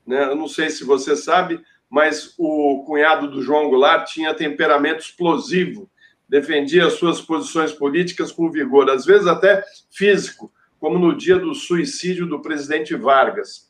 né? 0.04 0.24
Eu 0.24 0.34
não 0.34 0.48
sei 0.48 0.68
se 0.68 0.84
você 0.84 1.14
sabe, 1.14 1.62
mas 1.88 2.34
o 2.36 2.82
cunhado 2.84 3.30
do 3.30 3.40
João 3.40 3.68
Goulart 3.68 4.10
tinha 4.10 4.34
temperamento 4.34 5.00
explosivo, 5.00 5.88
defendia 6.28 6.90
suas 6.90 7.20
posições 7.20 7.72
políticas 7.72 8.32
com 8.32 8.50
vigor, 8.50 8.90
às 8.90 9.04
vezes 9.04 9.28
até 9.28 9.64
físico, 9.90 10.52
como 10.78 10.98
no 10.98 11.16
dia 11.16 11.38
do 11.38 11.54
suicídio 11.54 12.26
do 12.26 12.40
presidente 12.40 12.96
Vargas. 12.96 13.69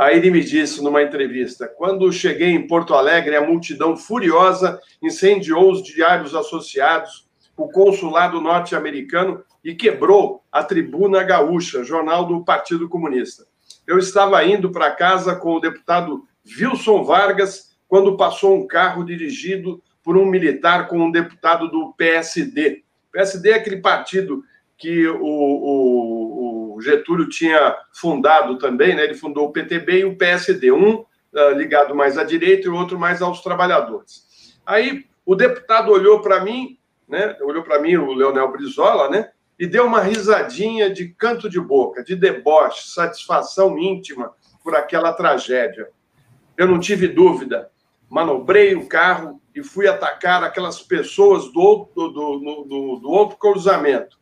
Aí 0.00 0.16
ele 0.16 0.30
me 0.30 0.42
disse 0.42 0.82
numa 0.82 1.02
entrevista: 1.02 1.68
quando 1.68 2.10
cheguei 2.10 2.48
em 2.48 2.66
Porto 2.66 2.94
Alegre, 2.94 3.36
a 3.36 3.46
multidão 3.46 3.98
furiosa 3.98 4.80
incendiou 5.02 5.70
os 5.70 5.82
diários 5.82 6.34
associados, 6.34 7.28
o 7.54 7.68
consulado 7.68 8.40
norte-americano 8.40 9.44
e 9.62 9.74
quebrou 9.74 10.42
a 10.50 10.64
Tribuna 10.64 11.22
Gaúcha, 11.22 11.84
jornal 11.84 12.24
do 12.24 12.42
Partido 12.42 12.88
Comunista. 12.88 13.44
Eu 13.86 13.98
estava 13.98 14.42
indo 14.42 14.72
para 14.72 14.90
casa 14.90 15.36
com 15.36 15.56
o 15.56 15.60
deputado 15.60 16.24
Wilson 16.58 17.04
Vargas 17.04 17.76
quando 17.86 18.16
passou 18.16 18.56
um 18.56 18.66
carro 18.66 19.04
dirigido 19.04 19.82
por 20.02 20.16
um 20.16 20.24
militar 20.24 20.88
com 20.88 20.98
um 20.98 21.10
deputado 21.10 21.70
do 21.70 21.92
PSD. 21.92 22.84
PSD 23.12 23.50
é 23.50 23.54
aquele 23.56 23.82
partido 23.82 24.42
que 24.78 25.06
o, 25.06 25.20
o, 25.20 26.49
o 26.80 26.82
Getúlio 26.82 27.28
tinha 27.28 27.76
fundado 27.92 28.58
também, 28.58 28.96
né? 28.96 29.04
ele 29.04 29.14
fundou 29.14 29.46
o 29.46 29.52
PTB 29.52 30.00
e 30.00 30.04
o 30.06 30.16
PSD, 30.16 30.72
um 30.72 30.94
uh, 30.94 31.50
ligado 31.54 31.94
mais 31.94 32.16
à 32.16 32.24
direita 32.24 32.66
e 32.66 32.70
o 32.70 32.74
outro 32.74 32.98
mais 32.98 33.20
aos 33.20 33.42
trabalhadores. 33.42 34.58
Aí 34.64 35.04
o 35.26 35.34
deputado 35.34 35.92
olhou 35.92 36.22
para 36.22 36.40
mim, 36.40 36.78
né? 37.06 37.36
olhou 37.42 37.62
para 37.62 37.80
mim, 37.80 37.96
o 37.96 38.14
Leonel 38.14 38.50
Brizola, 38.50 39.10
né? 39.10 39.30
e 39.58 39.66
deu 39.66 39.84
uma 39.84 40.00
risadinha 40.00 40.88
de 40.88 41.08
canto 41.08 41.50
de 41.50 41.60
boca, 41.60 42.02
de 42.02 42.16
deboche, 42.16 42.88
satisfação 42.88 43.78
íntima 43.78 44.32
por 44.64 44.74
aquela 44.74 45.12
tragédia. 45.12 45.90
Eu 46.56 46.66
não 46.66 46.80
tive 46.80 47.06
dúvida, 47.06 47.70
manobrei 48.08 48.74
o 48.74 48.88
carro 48.88 49.38
e 49.54 49.62
fui 49.62 49.86
atacar 49.86 50.42
aquelas 50.42 50.80
pessoas 50.80 51.52
do, 51.52 51.90
do, 51.94 52.08
do, 52.08 52.38
do, 52.64 52.96
do 53.00 53.10
outro 53.10 53.36
cruzamento. 53.36 54.19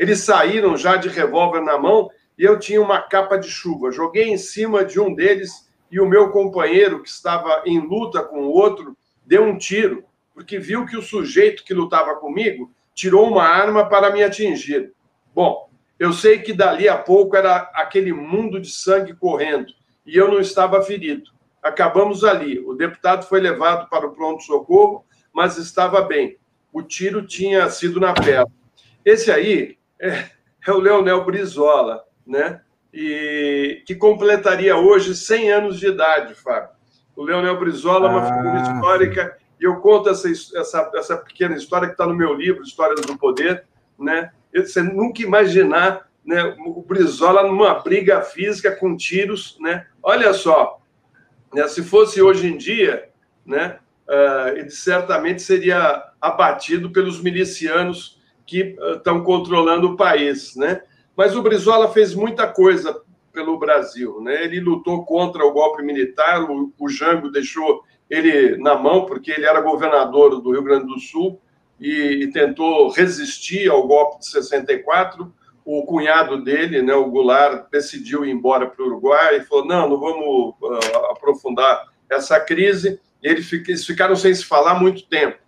Eles 0.00 0.20
saíram 0.20 0.78
já 0.78 0.96
de 0.96 1.10
revólver 1.10 1.60
na 1.60 1.76
mão 1.76 2.08
e 2.38 2.42
eu 2.42 2.58
tinha 2.58 2.80
uma 2.80 3.02
capa 3.02 3.36
de 3.36 3.50
chuva. 3.50 3.92
Joguei 3.92 4.30
em 4.30 4.38
cima 4.38 4.82
de 4.82 4.98
um 4.98 5.14
deles 5.14 5.70
e 5.90 6.00
o 6.00 6.08
meu 6.08 6.30
companheiro, 6.30 7.02
que 7.02 7.08
estava 7.10 7.62
em 7.66 7.78
luta 7.78 8.22
com 8.22 8.46
o 8.46 8.50
outro, 8.50 8.96
deu 9.26 9.44
um 9.44 9.58
tiro, 9.58 10.02
porque 10.32 10.58
viu 10.58 10.86
que 10.86 10.96
o 10.96 11.02
sujeito 11.02 11.62
que 11.64 11.74
lutava 11.74 12.16
comigo 12.16 12.72
tirou 12.94 13.28
uma 13.28 13.42
arma 13.42 13.90
para 13.90 14.10
me 14.10 14.22
atingir. 14.22 14.90
Bom, 15.34 15.68
eu 15.98 16.14
sei 16.14 16.38
que 16.38 16.54
dali 16.54 16.88
a 16.88 16.96
pouco 16.96 17.36
era 17.36 17.70
aquele 17.74 18.10
mundo 18.14 18.58
de 18.58 18.70
sangue 18.70 19.12
correndo 19.12 19.70
e 20.06 20.16
eu 20.16 20.30
não 20.30 20.40
estava 20.40 20.80
ferido. 20.80 21.30
Acabamos 21.62 22.24
ali. 22.24 22.58
O 22.60 22.72
deputado 22.72 23.26
foi 23.26 23.38
levado 23.38 23.86
para 23.90 24.06
o 24.06 24.12
pronto-socorro, 24.12 25.04
mas 25.30 25.58
estava 25.58 26.00
bem. 26.00 26.38
O 26.72 26.80
tiro 26.80 27.26
tinha 27.26 27.68
sido 27.68 28.00
na 28.00 28.14
perna. 28.14 28.50
Esse 29.04 29.30
aí 29.30 29.78
é, 30.00 30.24
é 30.66 30.72
o 30.72 30.78
Leonel 30.78 31.24
Brizola, 31.24 32.02
né? 32.26 32.60
E 32.92 33.82
que 33.86 33.94
completaria 33.94 34.76
hoje 34.76 35.14
100 35.14 35.52
anos 35.52 35.78
de 35.78 35.88
idade, 35.88 36.34
Fábio. 36.34 36.70
O 37.14 37.22
Leonel 37.22 37.58
Brizola 37.58 38.08
é 38.08 38.10
uma 38.10 38.22
ah. 38.22 38.34
figura 38.34 38.62
histórica 38.62 39.38
e 39.60 39.64
eu 39.64 39.76
conto 39.76 40.08
essa, 40.08 40.28
essa, 40.30 40.90
essa 40.94 41.16
pequena 41.18 41.54
história 41.54 41.86
que 41.86 41.92
está 41.92 42.06
no 42.06 42.14
meu 42.14 42.32
livro, 42.32 42.62
Histórias 42.62 43.02
do 43.02 43.16
Poder, 43.18 43.64
né? 43.98 44.32
Você 44.52 44.82
nunca 44.82 45.22
imaginar 45.22 46.08
né, 46.24 46.42
o 46.64 46.82
Brizola 46.82 47.42
numa 47.42 47.74
briga 47.74 48.22
física 48.22 48.74
com 48.74 48.96
tiros, 48.96 49.56
né? 49.60 49.86
Olha 50.02 50.32
só, 50.32 50.80
né, 51.52 51.66
se 51.68 51.82
fosse 51.82 52.22
hoje 52.22 52.46
em 52.46 52.56
dia, 52.56 53.08
né, 53.44 53.78
uh, 54.08 54.56
ele 54.56 54.70
certamente 54.70 55.42
seria 55.42 56.04
abatido 56.20 56.90
pelos 56.90 57.20
milicianos 57.22 58.19
que 58.50 58.76
estão 58.96 59.18
uh, 59.18 59.22
controlando 59.22 59.92
o 59.92 59.96
país, 59.96 60.56
né? 60.56 60.82
Mas 61.16 61.36
o 61.36 61.42
Brizola 61.42 61.92
fez 61.92 62.16
muita 62.16 62.48
coisa 62.48 63.00
pelo 63.32 63.56
Brasil, 63.56 64.20
né? 64.20 64.44
Ele 64.44 64.58
lutou 64.58 65.04
contra 65.04 65.46
o 65.46 65.52
golpe 65.52 65.84
militar, 65.84 66.42
o, 66.50 66.88
Jango 66.88 67.30
deixou 67.30 67.84
ele 68.08 68.56
na 68.56 68.74
mão, 68.74 69.06
porque 69.06 69.30
ele 69.30 69.46
era 69.46 69.60
governador 69.60 70.40
do 70.40 70.50
Rio 70.50 70.64
Grande 70.64 70.86
do 70.86 70.98
Sul 70.98 71.40
e, 71.80 72.28
tentou 72.32 72.90
resistir 72.90 73.70
ao 73.70 73.86
golpe 73.86 74.18
de 74.18 74.26
64. 74.26 75.32
O 75.64 75.84
cunhado 75.86 76.42
dele, 76.42 76.82
né, 76.82 76.92
o 76.92 77.08
Goulart, 77.08 77.70
decidiu 77.70 78.24
ir 78.24 78.32
embora 78.32 78.66
para 78.66 78.82
o 78.82 78.88
Uruguai 78.88 79.36
e 79.36 79.44
falou: 79.44 79.64
não, 79.64 79.88
não 79.88 80.00
vamos 80.00 80.54
uh, 80.60 81.12
aprofundar 81.12 81.86
essa 82.10 82.40
crise. 82.40 82.98
Ele, 83.22 83.46
eles 83.68 83.86
ficaram 83.86 84.16
sem 84.16 84.34
se 84.34 84.44
falar 84.44 84.74
muito 84.74 85.06
tempo. 85.06 85.38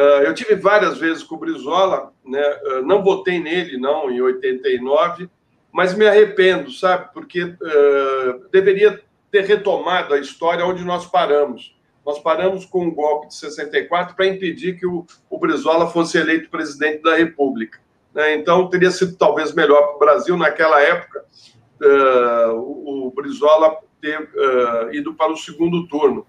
Uh, 0.00 0.22
eu 0.24 0.34
tive 0.34 0.54
várias 0.54 0.98
vezes 0.98 1.22
com 1.22 1.34
o 1.34 1.38
Brizola, 1.38 2.12
né, 2.24 2.42
uh, 2.64 2.82
não 2.86 3.02
votei 3.02 3.38
nele, 3.38 3.76
não, 3.76 4.10
em 4.10 4.20
89, 4.20 5.28
mas 5.72 5.94
me 5.94 6.06
arrependo, 6.06 6.70
sabe? 6.72 7.12
Porque 7.12 7.54
deveria 8.50 9.00
ter 9.30 9.44
retomado 9.44 10.14
a 10.14 10.18
história 10.18 10.66
onde 10.66 10.84
nós 10.84 11.06
paramos. 11.06 11.76
Nós 12.04 12.18
paramos 12.18 12.64
com 12.64 12.88
o 12.88 12.92
golpe 12.92 13.28
de 13.28 13.34
64 13.36 14.16
para 14.16 14.26
impedir 14.26 14.78
que 14.78 14.86
o, 14.86 15.06
o 15.28 15.38
Brizola 15.38 15.88
fosse 15.88 16.18
eleito 16.18 16.50
presidente 16.50 17.02
da 17.02 17.14
República. 17.14 17.78
Né? 18.14 18.34
Então, 18.34 18.68
teria 18.68 18.90
sido 18.90 19.16
talvez 19.16 19.54
melhor 19.54 19.80
para 19.82 19.96
o 19.96 19.98
Brasil, 19.98 20.36
naquela 20.36 20.80
época, 20.80 21.24
uh, 21.80 22.52
o, 22.54 23.06
o 23.06 23.10
Brizola 23.12 23.78
ter 24.00 24.20
uh, 24.20 24.92
ido 24.92 25.14
para 25.14 25.32
o 25.32 25.36
segundo 25.36 25.86
turno. 25.86 26.26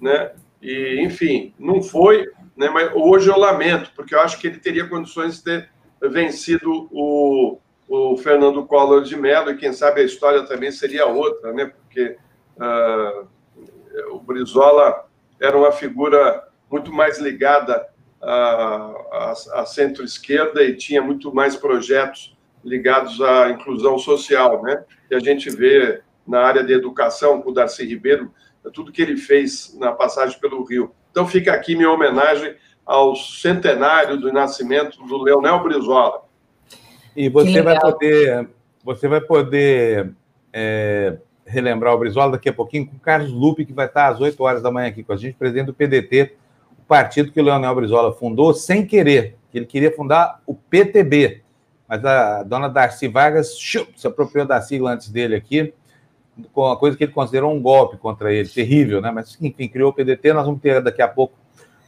Né? 0.00 0.32
E, 0.62 1.00
enfim, 1.02 1.54
não 1.58 1.82
foi, 1.82 2.30
né? 2.56 2.68
mas 2.68 2.90
hoje 2.94 3.28
eu 3.28 3.38
lamento, 3.38 3.90
porque 3.94 4.14
eu 4.14 4.20
acho 4.20 4.38
que 4.38 4.46
ele 4.46 4.58
teria 4.58 4.88
condições 4.88 5.38
de 5.38 5.44
ter 5.44 5.70
vencido 6.02 6.88
o, 6.90 7.58
o 7.88 8.16
Fernando 8.16 8.64
Collor 8.64 9.02
de 9.02 9.16
Mello, 9.16 9.50
e 9.50 9.56
quem 9.56 9.72
sabe 9.72 10.00
a 10.00 10.04
história 10.04 10.44
também 10.44 10.70
seria 10.70 11.06
outra, 11.06 11.52
né? 11.52 11.66
porque 11.66 12.16
uh, 12.56 13.28
o 14.10 14.20
Brizola 14.20 15.06
era 15.40 15.56
uma 15.56 15.72
figura 15.72 16.46
muito 16.70 16.92
mais 16.92 17.18
ligada 17.18 17.86
à, 18.20 19.64
centro-esquerda 19.66 20.62
e 20.62 20.76
tinha 20.76 21.02
muito 21.02 21.34
mais 21.34 21.56
projetos 21.56 22.36
ligados 22.64 23.20
à 23.20 23.50
inclusão 23.50 23.98
social, 23.98 24.62
né? 24.62 24.82
E 25.10 25.14
a 25.14 25.18
gente 25.18 25.50
vê 25.50 26.02
na 26.26 26.40
área 26.40 26.64
de 26.64 26.72
educação 26.72 27.42
com 27.42 27.50
o 27.50 27.52
Darcy 27.52 27.84
Ribeiro, 27.84 28.32
tudo 28.72 28.90
que 28.90 29.02
ele 29.02 29.16
fez 29.16 29.76
na 29.78 29.92
passagem 29.92 30.40
pelo 30.40 30.64
Rio. 30.64 30.94
Então 31.14 31.28
fica 31.28 31.52
aqui 31.52 31.76
minha 31.76 31.92
homenagem 31.92 32.56
ao 32.84 33.14
centenário 33.14 34.18
do 34.18 34.32
nascimento 34.32 34.98
do 35.06 35.22
Leonel 35.22 35.62
Brizola. 35.62 36.22
E 37.14 37.28
você 37.28 37.62
vai 37.62 37.78
poder, 37.78 38.48
você 38.82 39.06
vai 39.06 39.20
poder 39.20 40.12
é, 40.52 41.16
relembrar 41.46 41.94
o 41.94 41.98
Brizola 41.98 42.32
daqui 42.32 42.48
a 42.48 42.52
pouquinho 42.52 42.88
com 42.88 42.96
o 42.96 42.98
Carlos 42.98 43.30
Lupe, 43.30 43.64
que 43.64 43.72
vai 43.72 43.86
estar 43.86 44.08
às 44.08 44.20
8 44.20 44.42
horas 44.42 44.60
da 44.60 44.72
manhã 44.72 44.88
aqui 44.88 45.04
com 45.04 45.12
a 45.12 45.16
gente, 45.16 45.36
presidente 45.36 45.66
do 45.66 45.72
PDT, 45.72 46.34
o 46.76 46.82
partido 46.82 47.30
que 47.30 47.40
o 47.40 47.44
Leonel 47.44 47.76
Brizola 47.76 48.12
fundou 48.12 48.52
sem 48.52 48.84
querer, 48.84 49.36
que 49.52 49.58
ele 49.58 49.66
queria 49.66 49.94
fundar 49.94 50.42
o 50.44 50.52
PTB, 50.52 51.42
mas 51.88 52.04
a 52.04 52.42
dona 52.42 52.68
Darcy 52.68 53.06
Vargas 53.06 53.56
se 53.56 54.04
apropriou 54.04 54.44
da 54.44 54.60
sigla 54.60 54.90
antes 54.90 55.08
dele 55.10 55.36
aqui, 55.36 55.72
com 56.52 56.62
uma 56.62 56.76
coisa 56.76 56.96
que 56.96 57.04
ele 57.04 57.12
considerou 57.12 57.52
um 57.52 57.60
golpe 57.60 57.96
contra 57.96 58.32
ele, 58.32 58.48
terrível, 58.48 59.00
né? 59.00 59.10
Mas, 59.10 59.36
enfim, 59.40 59.68
criou 59.68 59.90
o 59.90 59.92
PDT, 59.92 60.32
nós 60.32 60.46
vamos 60.46 60.60
ter 60.60 60.82
daqui 60.82 61.02
a 61.02 61.08
pouco 61.08 61.34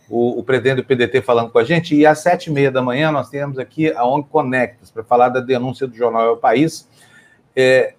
o, 0.08 0.38
o 0.38 0.44
presidente 0.44 0.76
do 0.76 0.84
PDT 0.84 1.20
falando 1.22 1.50
com 1.50 1.58
a 1.58 1.64
gente, 1.64 1.94
e 1.94 2.06
às 2.06 2.20
sete 2.20 2.46
e 2.48 2.52
meia 2.52 2.70
da 2.70 2.80
manhã 2.80 3.10
nós 3.10 3.28
temos 3.28 3.58
aqui 3.58 3.90
a 3.92 4.04
ONG 4.04 4.28
Conectas, 4.28 4.90
para 4.90 5.02
falar 5.02 5.28
da 5.28 5.40
denúncia 5.40 5.86
do 5.86 5.96
jornal 5.96 6.24
É 6.24 6.30
o 6.30 6.36
País, 6.36 6.88
é, 7.54 7.94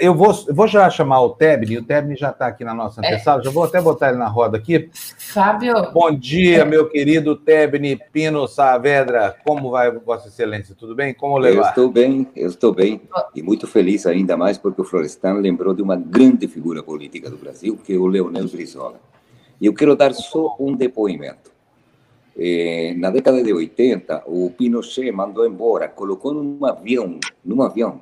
eu, 0.00 0.14
vou, 0.14 0.32
eu 0.46 0.54
vou 0.54 0.66
já 0.66 0.88
chamar 0.88 1.20
o 1.20 1.30
Tebni, 1.30 1.78
o 1.78 1.84
Tebni 1.84 2.16
já 2.16 2.30
está 2.30 2.46
aqui 2.46 2.64
na 2.64 2.74
nossa 2.74 3.00
é. 3.00 3.06
antessala, 3.06 3.40
é. 3.40 3.44
já 3.44 3.50
vou 3.50 3.64
até 3.64 3.80
botar 3.80 4.08
ele 4.08 4.18
na 4.18 4.28
roda 4.28 4.56
aqui. 4.56 4.88
Fábio. 4.92 5.92
Bom 5.92 6.10
dia, 6.10 6.64
meu 6.64 6.88
querido 6.88 7.36
Tebni 7.36 7.98
Pino 8.12 8.46
Saavedra. 8.48 9.36
Como 9.44 9.70
vai, 9.70 9.90
Vossa 9.90 10.28
Excelência? 10.28 10.74
Tudo 10.74 10.94
bem? 10.94 11.12
Como 11.12 11.38
levar? 11.38 11.62
Eu 11.62 11.68
estou 11.68 11.90
bem, 11.90 12.26
eu 12.34 12.48
estou 12.48 12.72
bem. 12.72 13.00
E 13.34 13.42
muito 13.42 13.66
feliz 13.66 14.06
ainda 14.06 14.36
mais 14.36 14.56
porque 14.56 14.80
o 14.80 14.84
Florestan 14.84 15.34
lembrou 15.34 15.74
de 15.74 15.82
uma 15.82 15.96
grande 15.96 16.48
figura 16.48 16.82
política 16.82 17.28
do 17.28 17.36
Brasil, 17.36 17.78
que 17.84 17.92
é 17.92 17.96
o 17.96 18.06
Leonel 18.06 18.48
Brizola. 18.48 19.00
E 19.60 19.66
eu 19.66 19.74
quero 19.74 19.94
dar 19.94 20.14
só 20.14 20.56
um 20.58 20.74
depoimento. 20.74 21.48
Eh, 22.40 22.94
na 22.96 23.10
década 23.10 23.42
de 23.42 23.52
80, 23.52 24.22
o 24.26 24.50
Pinochet 24.50 25.10
mandou 25.10 25.44
embora, 25.44 25.88
colocou 25.88 26.32
num 26.32 26.64
avião, 26.64 27.18
num 27.44 27.62
avião, 27.62 28.00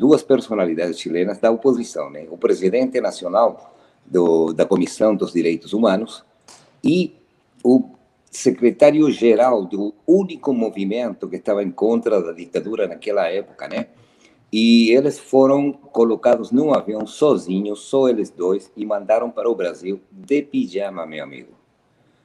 duas 0.00 0.22
personalidades 0.22 0.98
chilenas 0.98 1.36
da 1.36 1.50
oposição, 1.50 2.08
né? 2.08 2.26
o 2.30 2.38
presidente 2.38 2.98
nacional 3.02 3.76
do, 4.06 4.50
da 4.50 4.64
Comissão 4.64 5.14
dos 5.14 5.30
Direitos 5.30 5.74
Humanos 5.74 6.24
e 6.82 7.14
o 7.62 7.90
secretário-geral 8.30 9.66
do 9.66 9.92
único 10.06 10.54
movimento 10.54 11.28
que 11.28 11.36
estava 11.36 11.62
em 11.62 11.70
contra 11.70 12.22
da 12.22 12.32
ditadura 12.32 12.88
naquela 12.88 13.28
época, 13.28 13.68
né? 13.68 13.88
E 14.50 14.90
eles 14.90 15.18
foram 15.18 15.70
colocados 15.70 16.50
num 16.50 16.72
avião 16.72 17.06
sozinhos, 17.06 17.80
só 17.80 18.08
eles 18.08 18.30
dois, 18.30 18.72
e 18.74 18.86
mandaram 18.86 19.30
para 19.30 19.50
o 19.50 19.54
Brasil 19.54 20.00
de 20.10 20.40
pijama, 20.40 21.04
meu 21.04 21.22
amigo. 21.22 21.52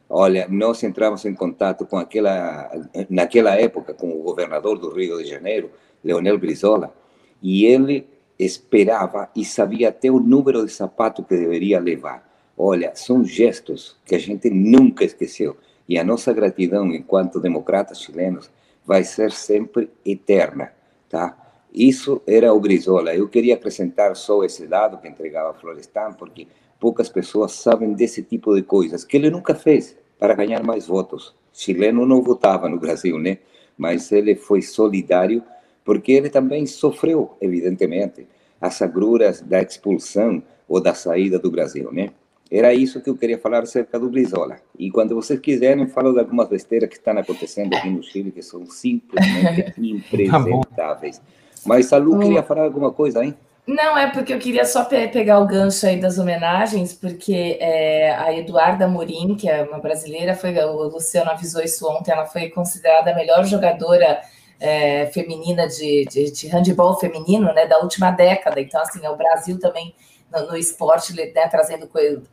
Olha, 0.10 0.48
nós 0.48 0.82
entramos 0.82 1.26
em 1.26 1.34
contato 1.34 1.86
com 1.86 1.98
aquela, 1.98 2.72
naquela 3.10 3.56
época, 3.56 3.94
com 3.94 4.12
o 4.18 4.24
governador 4.24 4.80
do 4.80 4.90
Rio 4.90 5.18
de 5.22 5.30
Janeiro, 5.30 5.72
Leonel 6.04 6.38
Brizola, 6.38 6.94
e 7.42 7.66
ele 7.66 8.08
esperava 8.38 9.30
e 9.36 9.46
sabia 9.46 9.90
até 9.90 10.10
o 10.12 10.20
número 10.20 10.66
de 10.66 10.72
sapato 10.72 11.24
que 11.24 11.36
deveria 11.36 11.80
levar. 11.80 12.26
Olha, 12.58 12.92
são 12.96 13.24
gestos 13.24 13.98
que 14.06 14.16
a 14.16 14.20
gente 14.20 14.50
nunca 14.50 15.04
esqueceu. 15.04 15.58
E 15.88 15.98
a 15.98 16.04
nossa 16.04 16.34
gratidão 16.34 16.88
enquanto 16.88 17.40
democratas 17.40 18.02
chilenos 18.02 18.50
vai 18.86 19.04
ser 19.04 19.32
sempre 19.32 19.90
eterna, 20.06 20.72
tá? 21.10 21.38
Isso 21.74 22.22
era 22.26 22.54
o 22.54 22.60
Brizola. 22.60 23.14
Eu 23.14 23.28
queria 23.28 23.56
acrescentar 23.56 24.16
só 24.16 24.44
esse 24.44 24.66
dado 24.66 24.98
que 24.98 25.08
entregava 25.08 25.54
Florestan, 25.54 26.14
porque 26.14 26.48
poucas 26.80 27.10
pessoas 27.10 27.52
sabem 27.52 27.94
desse 27.94 28.24
tipo 28.24 28.56
de 28.56 28.62
coisas 28.62 29.04
que 29.04 29.18
ele 29.18 29.30
nunca 29.30 29.54
fez 29.54 29.98
para 30.18 30.34
ganhar 30.34 30.64
mais 30.64 30.88
votos. 30.88 31.36
Chileno 31.52 32.06
não 32.06 32.22
votava 32.22 32.70
no 32.70 32.80
Brasil, 32.80 33.20
né? 33.20 33.40
Mas 33.78 34.12
ele 34.12 34.36
foi 34.36 34.62
solidário 34.62 35.44
porque 35.86 36.12
ele 36.12 36.30
também 36.30 36.66
sofreu, 36.66 37.38
evidentemente, 37.40 38.28
as 38.60 38.82
agruras 38.82 39.40
da 39.42 39.62
expulsão 39.62 40.42
ou 40.68 40.82
da 40.82 40.96
saída 40.96 41.38
do 41.38 41.52
Brasil, 41.52 41.92
né? 41.92 42.10
Era 42.52 42.74
isso 42.74 43.02
que 43.02 43.10
eu 43.10 43.18
queria 43.18 43.40
falar 43.40 43.64
acerca 43.64 44.00
do 44.00 44.10
Brizola. 44.10 44.58
E 44.78 44.92
quando 44.92 45.16
vocês 45.16 45.40
quiserem, 45.40 45.88
falo 45.88 46.14
de 46.14 46.20
algumas 46.20 46.48
besteiras 46.48 46.90
que 46.90 46.96
estão 46.96 47.18
acontecendo 47.18 47.74
aqui 47.76 47.90
no 47.90 48.04
Chile, 48.04 48.32
que 48.32 48.42
são 48.42 48.66
simplesmente 48.66 49.64
tá 49.74 49.82
impresentáveis. 49.82 51.22
Mas 51.66 51.92
a 51.92 51.98
Lu 51.98 52.20
queria 52.20 52.44
falar 52.44 52.64
alguma 52.64 52.92
coisa, 52.92 53.24
hein? 53.24 53.36
Não, 53.68 53.98
é 53.98 54.12
porque 54.12 54.32
eu 54.32 54.38
queria 54.38 54.64
só 54.64 54.86
pe 54.86 55.08
pegar 55.08 55.40
o 55.40 55.48
gancho 55.48 55.88
aí 55.88 56.00
das 56.00 56.20
homenagens, 56.20 56.94
porque 56.94 57.58
é, 57.60 58.12
a 58.12 58.32
Eduarda 58.38 58.88
Morim, 58.88 59.36
que 59.36 59.50
é 59.50 59.64
uma 59.64 59.80
brasileira, 59.80 60.36
foi, 60.36 60.56
o 60.56 60.84
Luciano 60.84 61.32
avisou 61.32 61.64
isso 61.64 61.88
ontem, 61.90 62.12
ela 62.12 62.28
foi 62.28 62.50
considerada 62.50 63.12
a 63.12 63.16
melhor 63.16 63.44
jogadora 63.44 64.22
é, 64.60 65.08
feminina 65.08 65.68
de, 65.68 66.06
de, 66.06 66.32
de 66.32 66.48
handball 66.48 67.00
feminino 67.00 67.54
né, 67.54 67.66
da 67.66 67.80
última 67.80 68.12
década. 68.12 68.60
Então, 68.60 68.82
assim, 68.82 69.06
é 69.06 69.10
o 69.10 69.16
Brasil 69.16 69.60
também 69.60 69.94
no, 70.32 70.48
no 70.48 70.58
esporte, 70.58 71.14
né, 71.16 71.48
trazendo 71.48 71.90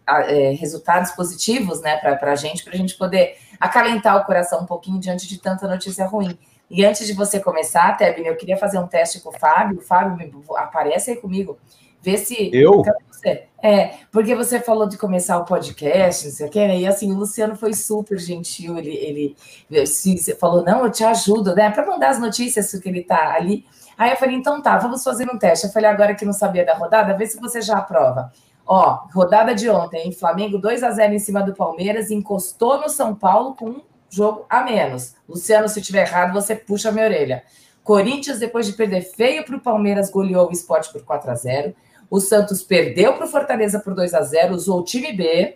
é, 0.06 0.50
resultados 0.50 1.12
positivos 1.12 1.80
né, 1.80 1.96
para 1.96 2.32
a 2.32 2.36
gente, 2.36 2.64
para 2.64 2.74
a 2.74 2.76
gente 2.76 2.96
poder 2.96 3.36
acalentar 3.60 4.16
o 4.16 4.24
coração 4.24 4.62
um 4.62 4.66
pouquinho 4.66 4.98
diante 4.98 5.28
de 5.28 5.38
tanta 5.38 5.68
notícia 5.68 6.06
ruim. 6.06 6.38
E 6.70 6.84
antes 6.84 7.06
de 7.06 7.12
você 7.12 7.38
começar, 7.38 7.96
Tebin, 7.98 8.22
eu 8.22 8.36
queria 8.36 8.56
fazer 8.56 8.78
um 8.78 8.86
teste 8.86 9.20
com 9.20 9.28
o 9.28 9.38
Fábio. 9.38 9.80
Fábio, 9.82 10.42
aparece 10.56 11.10
aí 11.10 11.16
comigo. 11.16 11.58
Vê 12.00 12.16
se. 12.16 12.50
Eu? 12.52 12.82
Você. 13.10 13.44
É, 13.62 13.99
porque 14.11 14.35
você 14.35 14.59
falou 14.59 14.88
de 14.88 14.99
começar 14.99 15.38
o 15.38 15.45
podcast, 15.45 16.26
não 16.26 16.33
sei 16.33 16.47
o 16.49 16.50
quê, 16.50 16.66
né? 16.66 16.81
E 16.81 16.87
assim, 16.87 17.12
o 17.12 17.16
Luciano 17.16 17.54
foi 17.54 17.73
super 17.73 18.19
gentil. 18.19 18.76
Ele, 18.76 19.37
ele 19.71 19.87
se, 19.87 20.35
falou: 20.35 20.64
não, 20.64 20.85
eu 20.85 20.90
te 20.90 21.04
ajudo, 21.04 21.54
né? 21.54 21.71
Para 21.71 21.87
mandar 21.87 22.11
as 22.11 22.19
notícias 22.19 22.73
que 22.73 22.88
ele 22.88 23.04
tá 23.04 23.35
ali. 23.35 23.64
Aí 23.97 24.11
eu 24.11 24.16
falei, 24.16 24.35
então 24.35 24.61
tá, 24.61 24.76
vamos 24.78 25.04
fazer 25.04 25.31
um 25.31 25.38
teste. 25.38 25.66
Eu 25.66 25.73
falei, 25.73 25.88
agora 25.88 26.14
que 26.14 26.25
não 26.25 26.33
sabia 26.33 26.64
da 26.64 26.75
rodada, 26.75 27.16
vê 27.16 27.25
se 27.25 27.38
você 27.38 27.61
já 27.61 27.78
aprova. 27.78 28.33
Ó, 28.66 29.07
rodada 29.14 29.54
de 29.54 29.69
ontem, 29.69 30.07
hein? 30.07 30.12
Flamengo 30.12 30.59
2 30.59 30.83
a 30.83 30.90
0 30.90 31.14
em 31.14 31.19
cima 31.19 31.42
do 31.42 31.54
Palmeiras, 31.54 32.11
encostou 32.11 32.81
no 32.81 32.88
São 32.88 33.14
Paulo 33.14 33.54
com 33.54 33.71
um 33.71 33.83
jogo 34.11 34.45
a 34.49 34.62
menos. 34.62 35.14
Luciano, 35.28 35.69
se 35.69 35.81
tiver 35.81 36.07
errado, 36.07 36.33
você 36.33 36.57
puxa 36.57 36.88
a 36.88 36.92
minha 36.92 37.05
orelha. 37.05 37.44
Corinthians, 37.85 38.38
depois 38.38 38.66
de 38.66 38.72
perder 38.72 39.03
feio 39.03 39.44
para 39.44 39.57
o 39.57 39.61
Palmeiras, 39.61 40.11
goleou 40.11 40.48
o 40.48 40.53
esporte 40.53 40.92
por 40.92 41.05
4 41.05 41.31
a 41.31 41.35
0 41.35 41.75
O 42.12 42.20
Santos 42.20 42.62
perdeu 42.62 43.14
para 43.14 43.25
o 43.25 43.29
Fortaleza 43.29 43.81
por 43.81 43.94
2 43.94 44.12
a 44.12 44.20
0 44.20 44.55
usou 44.55 44.81
o 44.81 44.85
time 44.85 45.14
B. 45.14 45.55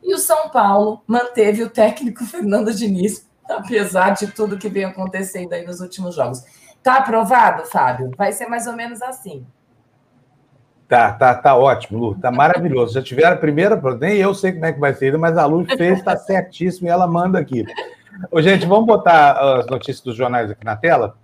E 0.00 0.14
o 0.14 0.18
São 0.18 0.50
Paulo 0.50 1.02
manteve 1.04 1.64
o 1.64 1.68
técnico 1.68 2.22
Fernando 2.30 2.72
Diniz, 2.72 3.28
apesar 3.50 4.10
de 4.10 4.28
tudo 4.28 4.56
que 4.56 4.68
vem 4.68 4.84
acontecendo 4.84 5.52
aí 5.52 5.66
nos 5.66 5.80
últimos 5.80 6.14
jogos. 6.14 6.44
Tá 6.80 6.98
aprovado, 6.98 7.66
Fábio? 7.66 8.12
Vai 8.16 8.30
ser 8.30 8.46
mais 8.46 8.68
ou 8.68 8.74
menos 8.74 9.02
assim. 9.02 9.44
Tá, 10.86 11.10
tá, 11.10 11.34
tá 11.34 11.56
ótimo, 11.56 11.98
Lu. 11.98 12.14
Tá 12.14 12.30
maravilhoso. 12.30 12.94
Já 12.94 13.02
tiveram 13.02 13.34
a 13.34 13.40
primeira, 13.40 13.74
nem 13.98 14.16
eu 14.18 14.32
sei 14.32 14.52
como 14.52 14.64
é 14.64 14.72
que 14.72 14.78
vai 14.78 14.94
ser, 14.94 15.18
mas 15.18 15.36
a 15.36 15.44
Lu 15.44 15.64
fez, 15.76 16.04
tá 16.04 16.16
certíssimo 16.16 16.86
e 16.86 16.90
ela 16.90 17.08
manda 17.08 17.40
aqui. 17.40 17.64
Ô, 18.30 18.40
gente, 18.40 18.64
vamos 18.64 18.86
botar 18.86 19.32
as 19.32 19.66
notícias 19.66 20.02
dos 20.02 20.14
jornais 20.14 20.52
aqui 20.52 20.64
na 20.64 20.76
tela. 20.76 21.16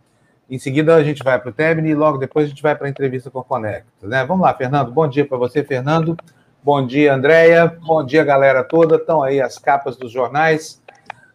Em 0.52 0.58
seguida 0.58 0.94
a 0.94 1.02
gente 1.02 1.24
vai 1.24 1.38
para 1.38 1.48
o 1.48 1.52
Tebni 1.52 1.88
e 1.88 1.94
logo 1.94 2.18
depois 2.18 2.44
a 2.46 2.48
gente 2.48 2.62
vai 2.62 2.76
para 2.76 2.86
a 2.86 2.90
entrevista 2.90 3.30
com 3.30 3.38
o 3.38 3.44
Conecta. 3.44 4.06
Né? 4.06 4.24
Vamos 4.24 4.42
lá, 4.42 4.52
Fernando. 4.52 4.92
Bom 4.92 5.08
dia 5.08 5.26
para 5.26 5.38
você, 5.38 5.64
Fernando. 5.64 6.16
Bom 6.62 6.86
dia, 6.86 7.14
Andréia. 7.14 7.66
Bom 7.66 8.04
dia, 8.04 8.22
galera 8.22 8.62
toda. 8.62 8.96
Estão 8.96 9.22
aí 9.22 9.40
as 9.40 9.56
capas 9.56 9.96
dos 9.96 10.12
jornais. 10.12 10.82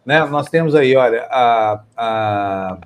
Né? 0.06 0.24
Nós 0.26 0.48
temos 0.48 0.74
aí, 0.74 0.96
olha, 0.96 1.26
a, 1.30 1.80
a 1.96 2.78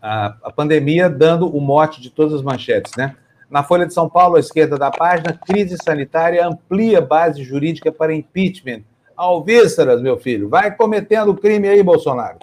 a, 0.00 0.34
a 0.44 0.52
pandemia 0.52 1.08
dando 1.08 1.48
o 1.48 1.60
mote 1.60 2.00
de 2.00 2.10
todas 2.10 2.34
as 2.34 2.42
manchetes, 2.42 2.92
né? 2.96 3.16
Na 3.50 3.62
Folha 3.62 3.86
de 3.86 3.94
São 3.94 4.08
Paulo, 4.08 4.36
à 4.36 4.40
esquerda 4.40 4.76
da 4.76 4.90
página, 4.90 5.32
crise 5.32 5.76
sanitária 5.82 6.46
amplia 6.46 7.00
base 7.00 7.42
jurídica 7.42 7.90
para 7.90 8.14
impeachment. 8.14 8.82
Alvíceras, 9.16 10.00
meu 10.00 10.18
filho, 10.18 10.48
vai 10.48 10.74
cometendo 10.74 11.34
crime 11.34 11.68
aí, 11.68 11.82
Bolsonaro. 11.82 12.38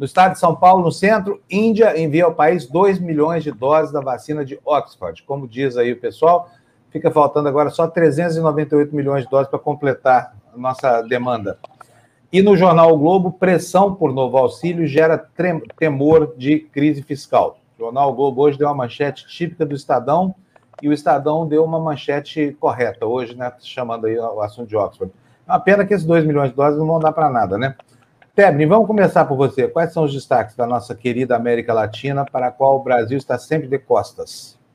No 0.00 0.06
estado 0.06 0.32
de 0.32 0.38
São 0.38 0.56
Paulo, 0.56 0.82
no 0.82 0.90
centro, 0.90 1.42
Índia 1.50 2.00
envia 2.00 2.24
ao 2.24 2.34
país 2.34 2.66
2 2.66 2.98
milhões 2.98 3.44
de 3.44 3.52
doses 3.52 3.92
da 3.92 4.00
vacina 4.00 4.42
de 4.42 4.58
Oxford. 4.64 5.22
Como 5.24 5.46
diz 5.46 5.76
aí 5.76 5.92
o 5.92 6.00
pessoal, 6.00 6.48
fica 6.88 7.10
faltando 7.10 7.50
agora 7.50 7.68
só 7.68 7.86
398 7.86 8.96
milhões 8.96 9.24
de 9.24 9.30
doses 9.30 9.50
para 9.50 9.58
completar 9.58 10.34
a 10.54 10.56
nossa 10.56 11.02
demanda. 11.02 11.58
E 12.32 12.40
no 12.40 12.56
jornal 12.56 12.94
o 12.94 12.96
Globo, 12.96 13.30
pressão 13.30 13.94
por 13.94 14.10
novo 14.10 14.38
auxílio 14.38 14.86
gera 14.86 15.22
temor 15.78 16.32
de 16.34 16.60
crise 16.60 17.02
fiscal. 17.02 17.58
O 17.76 17.82
jornal 17.82 18.08
o 18.08 18.14
Globo 18.14 18.40
hoje 18.40 18.56
deu 18.56 18.68
uma 18.68 18.74
manchete 18.74 19.28
típica 19.28 19.66
do 19.66 19.74
Estadão 19.74 20.34
e 20.80 20.88
o 20.88 20.94
Estadão 20.94 21.46
deu 21.46 21.62
uma 21.62 21.78
manchete 21.78 22.56
correta 22.58 23.04
hoje, 23.04 23.36
né, 23.36 23.52
chamando 23.60 24.06
aí 24.06 24.18
o 24.18 24.40
assunto 24.40 24.66
de 24.66 24.76
Oxford. 24.78 25.12
É 25.46 25.52
uma 25.52 25.60
pena 25.60 25.84
que 25.84 25.92
esses 25.92 26.06
2 26.06 26.24
milhões 26.24 26.48
de 26.48 26.56
dólares 26.56 26.78
não 26.78 26.86
vão 26.86 26.98
dar 26.98 27.12
para 27.12 27.28
nada, 27.28 27.58
né? 27.58 27.76
Tebni, 28.40 28.64
vamos 28.64 28.86
começar 28.86 29.26
por 29.26 29.36
você. 29.36 29.68
Quais 29.68 29.92
são 29.92 30.04
os 30.04 30.14
destaques 30.14 30.56
da 30.56 30.66
nossa 30.66 30.94
querida 30.94 31.36
América 31.36 31.74
Latina, 31.74 32.24
para 32.24 32.46
a 32.46 32.50
qual 32.50 32.76
o 32.76 32.82
Brasil 32.82 33.18
está 33.18 33.36
sempre 33.38 33.68
de 33.68 33.78
costas? 33.78 34.58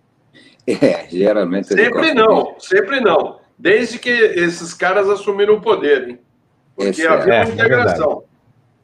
É, 0.68 1.08
geralmente. 1.10 1.68
Sempre 1.68 2.12
não, 2.16 2.56
sempre 2.60 3.00
não. 3.00 3.40
Desde 3.56 4.00
que 4.00 4.10
esses 4.10 4.74
caras 4.74 5.08
assumiram 5.08 5.56
o 5.56 5.62
poder, 5.62 6.10
hein? 6.10 6.20
Porque 6.76 6.90
Esse 6.90 7.08
havia 7.08 7.36
é, 7.36 7.44
uma 7.44 7.54
integração. 7.54 8.24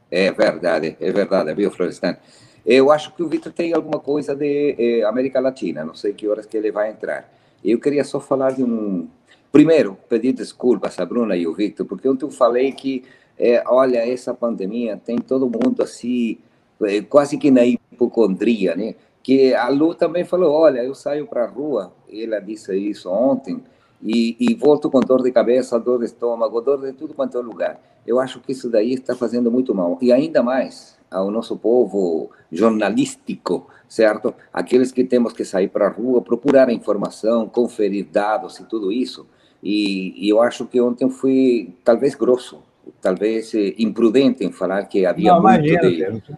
É 0.08 0.30
verdade, 0.30 0.96
é 1.00 1.10
verdade, 1.10 1.52
viu, 1.54 1.72
Florestan? 1.72 2.16
Eu 2.64 2.92
acho 2.92 3.12
que 3.14 3.22
o 3.22 3.28
Vitor 3.28 3.52
tem 3.52 3.74
alguma 3.74 3.98
coisa 3.98 4.32
de 4.36 4.76
eh, 4.78 5.02
América 5.04 5.40
Latina, 5.40 5.84
não 5.84 5.94
sei 5.96 6.12
que 6.12 6.28
horas 6.28 6.46
que 6.46 6.56
ele 6.56 6.70
vai 6.70 6.90
entrar. 6.90 7.28
Eu 7.64 7.80
queria 7.80 8.04
só 8.04 8.20
falar 8.20 8.52
de 8.52 8.62
um. 8.62 9.08
Primeiro, 9.50 9.98
pedir 10.08 10.32
desculpas 10.32 11.00
a 11.00 11.04
Bruna 11.04 11.36
e 11.36 11.48
o 11.48 11.52
Victor, 11.54 11.84
porque 11.84 12.08
ontem 12.08 12.24
eu 12.24 12.30
falei 12.30 12.70
que, 12.70 13.04
eh, 13.38 13.62
olha, 13.66 13.98
essa 13.98 14.34
pandemia 14.34 15.00
tem 15.02 15.18
todo 15.18 15.50
mundo 15.50 15.82
assim, 15.82 16.38
eh, 16.82 17.02
quase 17.02 17.38
que 17.38 17.50
na 17.50 17.64
hipocondria, 17.64 18.76
né? 18.76 18.94
Que 19.22 19.54
a 19.54 19.68
Lu 19.68 19.94
também 19.94 20.24
falou: 20.24 20.52
olha, 20.52 20.82
eu 20.84 20.94
saio 20.94 21.26
para 21.26 21.44
a 21.44 21.48
rua, 21.48 21.92
ela 22.12 22.40
disse 22.40 22.76
isso 22.76 23.10
ontem, 23.10 23.62
e, 24.02 24.36
e, 24.40 24.54
volto 24.54 24.90
com 24.90 25.00
dor 25.00 25.22
de 25.22 25.30
cabeça, 25.30 25.78
dor 25.78 26.00
de 26.00 26.06
estômago, 26.06 26.60
dor 26.60 26.80
de 26.80 26.92
tudo 26.92 27.14
quanto 27.14 27.38
é 27.38 27.40
lugar. 27.40 27.80
Eu 28.04 28.18
acho 28.18 28.40
que 28.40 28.50
isso 28.50 28.68
daí 28.68 28.94
está 28.94 29.14
fazendo 29.14 29.50
muito 29.50 29.72
mal. 29.74 29.96
E 30.02 30.12
ainda 30.12 30.42
mais 30.42 30.98
ao 31.08 31.30
nosso 31.30 31.56
povo 31.56 32.30
jornalístico, 32.50 33.68
certo? 33.88 34.34
Aqueles 34.52 34.90
que 34.90 35.04
temos 35.04 35.32
que 35.32 35.44
sair 35.44 35.68
para 35.68 35.86
a 35.86 35.90
rua, 35.90 36.22
procurar 36.22 36.70
informação, 36.70 37.48
conferir 37.48 38.06
dados 38.10 38.58
e 38.58 38.64
tudo 38.64 38.90
isso. 38.90 39.26
E, 39.62 40.14
e, 40.16 40.28
eu 40.28 40.42
acho 40.42 40.66
que 40.66 40.80
ontem 40.80 41.08
fui 41.08 41.72
talvez 41.84 42.16
grosso, 42.16 42.60
talvez 43.00 43.54
eh, 43.54 43.74
imprudente 43.78 44.44
em 44.44 44.52
falar 44.52 44.84
que 44.84 45.04
havia 45.06 45.32
não, 45.32 45.42
muito 45.42 45.66
imagina, 45.66 46.20
de... 46.20 46.36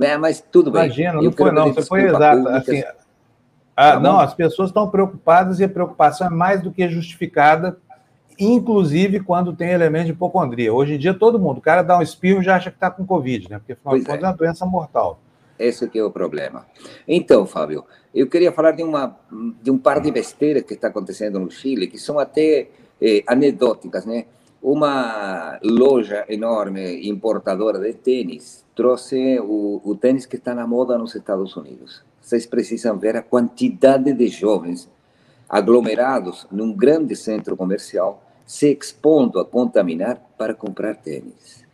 É, 0.00 0.16
mas 0.18 0.40
tudo 0.40 0.70
bem. 0.70 0.84
Imagina, 0.84 1.14
não 1.14 1.32
foi 1.32 1.50
não, 1.52 1.72
você 1.72 1.88
foi 1.88 2.02
exato. 2.04 2.48
Assim, 2.48 2.82
ah, 3.74 3.92
tá 3.92 4.00
não, 4.00 4.18
as 4.18 4.34
pessoas 4.34 4.70
estão 4.70 4.88
preocupadas 4.88 5.60
e 5.60 5.64
a 5.64 5.68
preocupação 5.68 6.26
é 6.26 6.30
mais 6.30 6.62
do 6.62 6.70
que 6.70 6.88
justificada, 6.88 7.78
inclusive 8.38 9.20
quando 9.20 9.54
tem 9.54 9.70
elemento 9.70 10.06
de 10.06 10.12
hipocondria. 10.12 10.72
Hoje 10.72 10.94
em 10.94 10.98
dia, 10.98 11.14
todo 11.14 11.38
mundo, 11.38 11.58
o 11.58 11.62
cara 11.62 11.82
dá 11.82 11.98
um 11.98 12.02
espirro 12.02 12.40
e 12.40 12.44
já 12.44 12.56
acha 12.56 12.70
que 12.70 12.76
está 12.76 12.90
com 12.90 13.06
Covid, 13.06 13.50
né? 13.50 13.58
Porque, 13.58 13.72
afinal 13.72 13.98
de 13.98 14.04
contas, 14.04 14.22
é. 14.22 14.24
é 14.24 14.28
uma 14.28 14.36
doença 14.36 14.66
mortal. 14.66 15.20
Esse 15.58 15.88
que 15.88 15.98
é 15.98 16.04
o 16.04 16.10
problema. 16.10 16.66
Então, 17.08 17.46
Fábio, 17.46 17.84
eu 18.14 18.26
queria 18.26 18.52
falar 18.52 18.72
de, 18.72 18.82
uma, 18.82 19.16
de 19.62 19.70
um 19.70 19.78
par 19.78 20.00
de 20.00 20.10
besteiras 20.10 20.62
que 20.62 20.74
está 20.74 20.88
acontecendo 20.88 21.38
no 21.38 21.50
Chile, 21.50 21.86
que 21.86 21.98
são 21.98 22.18
até 22.18 22.68
eh, 23.00 23.22
anedóticas, 23.26 24.04
né? 24.04 24.26
Uma 24.62 25.58
loja 25.62 26.24
enorme 26.28 27.08
importadora 27.08 27.78
de 27.78 27.92
tênis 27.92 28.64
trouxe 28.74 29.38
o, 29.40 29.80
o 29.84 29.94
tênis 29.94 30.26
que 30.26 30.36
está 30.36 30.54
na 30.54 30.66
moda 30.66 30.98
nos 30.98 31.14
Estados 31.14 31.56
Unidos 31.56 32.02
Vocês 32.20 32.46
precisam 32.46 32.98
ver 32.98 33.16
a 33.16 33.22
quantidade 33.22 34.12
de 34.12 34.28
jovens 34.28 34.88
aglomerados 35.48 36.46
num 36.50 36.72
grande 36.72 37.14
centro 37.14 37.56
comercial 37.56 38.22
se 38.44 38.70
expondo 38.72 39.40
a 39.40 39.44
contaminar 39.44 40.20
para 40.38 40.54
comprar 40.54 40.96
tênis. 40.96 41.64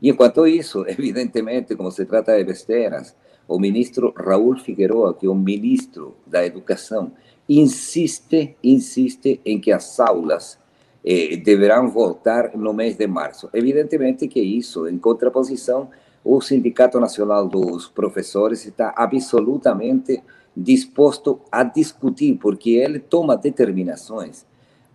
E 0.00 0.08
enquanto 0.08 0.46
isso, 0.46 0.84
evidentemente, 0.88 1.74
como 1.76 1.90
se 1.90 2.06
trata 2.06 2.36
de 2.36 2.44
besteiras, 2.44 3.14
o 3.46 3.58
ministro 3.58 4.14
Raul 4.16 4.56
Figueroa, 4.56 5.14
que 5.14 5.26
é 5.26 5.28
o 5.28 5.34
ministro 5.34 6.16
da 6.24 6.46
Educação, 6.46 7.12
insiste, 7.48 8.56
insiste 8.62 9.40
em 9.44 9.60
que 9.60 9.72
as 9.72 9.98
aulas 9.98 10.59
eh, 11.04 11.36
deverão 11.36 11.88
voltar 11.88 12.56
no 12.56 12.72
mês 12.72 12.96
de 12.96 13.06
março. 13.06 13.48
Evidentemente 13.52 14.28
que 14.28 14.40
isso, 14.40 14.88
em 14.88 14.98
contraposição, 14.98 15.88
o 16.24 16.40
Sindicato 16.40 17.00
Nacional 17.00 17.48
dos 17.48 17.88
Professores 17.88 18.66
está 18.66 18.92
absolutamente 18.96 20.22
disposto 20.56 21.40
a 21.50 21.62
discutir, 21.62 22.36
porque 22.36 22.70
ele 22.70 22.98
toma 22.98 23.36
determinações 23.36 24.44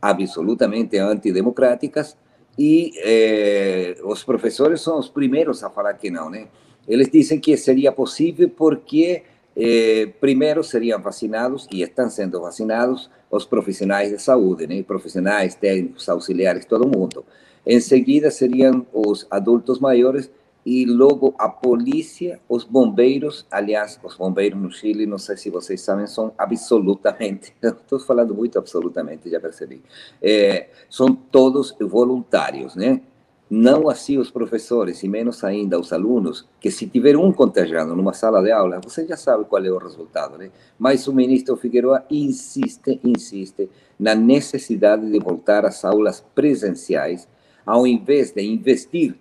absolutamente 0.01 0.97
antidemocráticas 0.97 2.15
e 2.57 2.93
eh, 2.97 3.95
os 4.03 4.23
professores 4.23 4.81
são 4.81 4.99
os 4.99 5.09
primeiros 5.09 5.63
a 5.63 5.69
falar 5.69 5.95
que 5.95 6.09
não, 6.09 6.29
né? 6.29 6.47
Eles 6.87 7.09
dizem 7.09 7.39
que 7.39 7.57
seria 7.57 7.91
possível 7.91 8.49
porque 8.49 9.23
eh, 9.55 10.09
primeiro 10.19 10.63
seriam 10.63 11.01
vacinados 11.01 11.67
e 11.71 11.81
estão 11.81 12.09
sendo 12.09 12.39
vacinados 12.41 13.09
os 13.36 13.45
profissionais 13.45 14.12
de 14.12 14.21
saúde, 14.21 14.67
né? 14.67 14.82
Profissionais, 14.84 15.56
técnicos, 15.56 16.08
auxiliares, 16.10 16.65
todo 16.65 16.88
mundo. 16.88 17.26
Em 17.65 17.80
seguida 17.80 18.30
seriam 18.30 18.86
os 18.93 19.26
adultos 19.30 19.80
maiores 19.80 20.30
e 20.65 20.86
logo 20.86 21.36
a 21.38 21.48
polícia, 21.48 22.39
os 22.50 22.63
bombeiros, 22.63 23.45
aliás, 23.52 24.00
os 24.04 24.15
bombeiros 24.15 24.60
no 24.60 24.71
Chile, 24.71 25.06
não 25.06 25.19
sei 25.19 25.38
se 25.38 25.50
vocês 25.50 25.80
sabem, 25.82 26.08
são 26.08 26.34
absolutamente, 26.38 27.54
estou 27.62 28.00
falando 28.00 28.34
muito 28.34 28.58
absolutamente, 28.58 29.30
já 29.30 29.39
percebi, 29.39 29.84
é, 30.21 30.67
são 30.89 31.13
todos 31.13 31.76
voluntários, 31.80 32.76
né? 32.76 33.02
Não 33.49 33.89
assim 33.89 34.17
os 34.17 34.31
professores, 34.31 35.03
e 35.03 35.08
menos 35.08 35.43
ainda 35.43 35.79
os 35.79 35.93
alunos, 35.93 36.47
que 36.60 36.71
se 36.71 36.88
tiver 36.88 37.15
um 37.15 37.31
contagiado 37.31 37.95
numa 37.95 38.12
sala 38.12 38.41
de 38.41 38.51
aula, 38.51 38.81
você 38.84 39.05
já 39.05 39.15
sabe 39.15 39.45
qual 39.45 39.63
é 39.63 39.69
o 39.69 39.77
resultado, 39.77 40.36
né? 40.38 40.49
Mas 40.79 41.08
o 41.08 41.13
ministro 41.13 41.55
Figueroa 41.55 42.03
insiste, 42.10 42.99
insiste 43.03 43.69
na 43.99 44.15
necessidade 44.15 45.10
de 45.12 45.19
voltar 45.19 45.63
às 45.63 45.86
aulas 45.86 46.25
presenciais, 46.34 47.27
ao 47.63 47.86
invés 47.86 48.31
de 48.31 48.41
investir 48.41 49.15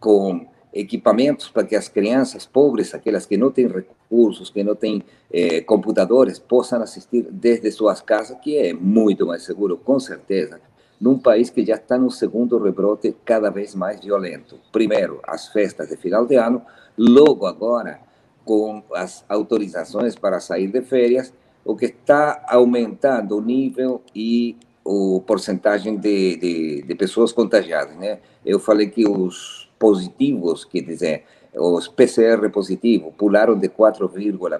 com 0.00 0.46
equipamentos 0.72 1.48
para 1.48 1.64
que 1.64 1.76
as 1.76 1.88
crianças 1.88 2.46
pobres, 2.46 2.94
aquelas 2.94 3.26
que 3.26 3.36
não 3.36 3.50
têm 3.50 3.68
recursos, 3.68 4.48
que 4.48 4.64
não 4.64 4.74
têm 4.74 5.02
eh, 5.30 5.60
computadores, 5.62 6.38
possam 6.38 6.82
assistir 6.82 7.26
desde 7.30 7.70
suas 7.70 8.00
casas, 8.00 8.38
que 8.40 8.56
é 8.56 8.72
muito 8.72 9.26
mais 9.26 9.42
seguro, 9.42 9.76
com 9.76 9.98
certeza, 9.98 10.60
num 11.00 11.18
país 11.18 11.50
que 11.50 11.64
já 11.64 11.74
está 11.74 11.96
no 11.96 12.10
segundo 12.10 12.58
rebrote 12.58 13.14
cada 13.24 13.50
vez 13.50 13.74
mais 13.74 14.00
violento. 14.00 14.58
Primeiro, 14.72 15.20
as 15.22 15.48
festas 15.48 15.88
de 15.88 15.96
final 15.96 16.26
de 16.26 16.36
ano, 16.36 16.62
logo 16.96 17.46
agora, 17.46 18.00
com 18.44 18.82
as 18.94 19.24
autorizações 19.28 20.14
para 20.14 20.40
sair 20.40 20.68
de 20.68 20.82
férias, 20.82 21.32
o 21.64 21.76
que 21.76 21.86
está 21.86 22.44
aumentando 22.48 23.36
o 23.36 23.42
nível 23.42 24.02
e 24.14 24.56
o 24.84 25.20
porcentagem 25.20 25.96
de, 25.96 26.36
de, 26.36 26.82
de 26.82 26.94
pessoas 26.94 27.30
contagiadas, 27.30 27.94
né? 27.96 28.20
Eu 28.44 28.58
falei 28.58 28.88
que 28.88 29.06
os 29.06 29.70
positivos, 29.78 30.64
quer 30.64 30.80
dizer, 30.80 31.24
os 31.54 31.88
PCR 31.88 32.48
positivos 32.50 33.12
pularam 33.16 33.58
de 33.58 33.68
4, 33.68 34.10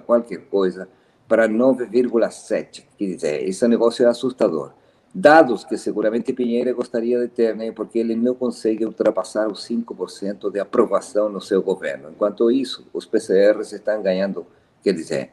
qualquer 0.05 0.41
coisa 0.41 0.87
para 1.27 1.47
9,7. 1.47 2.83
Quer 2.97 3.05
dizer, 3.05 3.47
esse 3.47 3.67
negócio 3.67 4.05
é 4.05 4.07
assustador. 4.07 4.73
Dados 5.13 5.63
que 5.63 5.75
seguramente 5.77 6.33
Pinheiro 6.33 6.75
gostaria 6.75 7.19
de 7.19 7.27
ter, 7.27 7.55
né, 7.55 7.71
porque 7.71 7.97
ele 7.97 8.15
não 8.15 8.35
consegue 8.35 8.85
ultrapassar 8.85 9.47
os 9.47 9.67
5% 9.67 10.51
de 10.51 10.59
aprovação 10.59 11.29
no 11.29 11.41
seu 11.41 11.61
governo. 11.63 12.09
Enquanto 12.11 12.51
isso, 12.51 12.87
os 12.93 13.05
PCRs 13.05 13.73
estão 13.73 14.01
ganhando, 14.03 14.45
quer 14.83 14.93
dizer, 14.93 15.31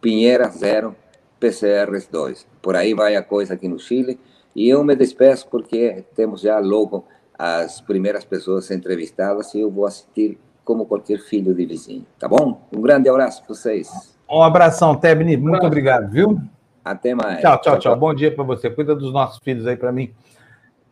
Pinheira 0.00 0.48
zero, 0.48 0.96
PCRs 1.38 2.08
2. 2.10 2.46
Por 2.60 2.74
aí 2.74 2.94
vai 2.94 3.14
a 3.14 3.22
coisa 3.22 3.54
aqui 3.54 3.68
no 3.68 3.78
Chile. 3.78 4.18
E 4.54 4.68
eu 4.68 4.82
me 4.84 4.96
despeço 4.96 5.46
porque 5.48 6.04
temos 6.14 6.40
já 6.40 6.58
logo 6.58 7.04
as 7.38 7.80
primeiras 7.80 8.24
pessoas 8.24 8.70
entrevistadas 8.70 9.54
e 9.54 9.60
eu 9.60 9.70
vou 9.70 9.86
assistir 9.86 10.38
como 10.64 10.86
qualquer 10.86 11.18
filho 11.18 11.54
de 11.54 11.66
vizinho, 11.66 12.06
tá 12.18 12.28
bom? 12.28 12.60
Um 12.72 12.80
grande 12.80 13.08
abraço 13.08 13.42
para 13.42 13.54
vocês. 13.54 14.16
Um 14.30 14.42
abração, 14.42 14.94
Tebni, 14.96 15.36
muito 15.36 15.66
obrigado, 15.66 16.10
viu? 16.10 16.40
Até 16.84 17.14
mais. 17.14 17.40
Tchau, 17.40 17.60
tchau, 17.60 17.78
tchau. 17.78 17.96
Bom 17.96 18.12
dia 18.12 18.34
para 18.34 18.44
você. 18.44 18.68
Cuida 18.68 18.94
dos 18.94 19.12
nossos 19.12 19.38
filhos 19.42 19.66
aí 19.66 19.76
para 19.76 19.92
mim, 19.92 20.12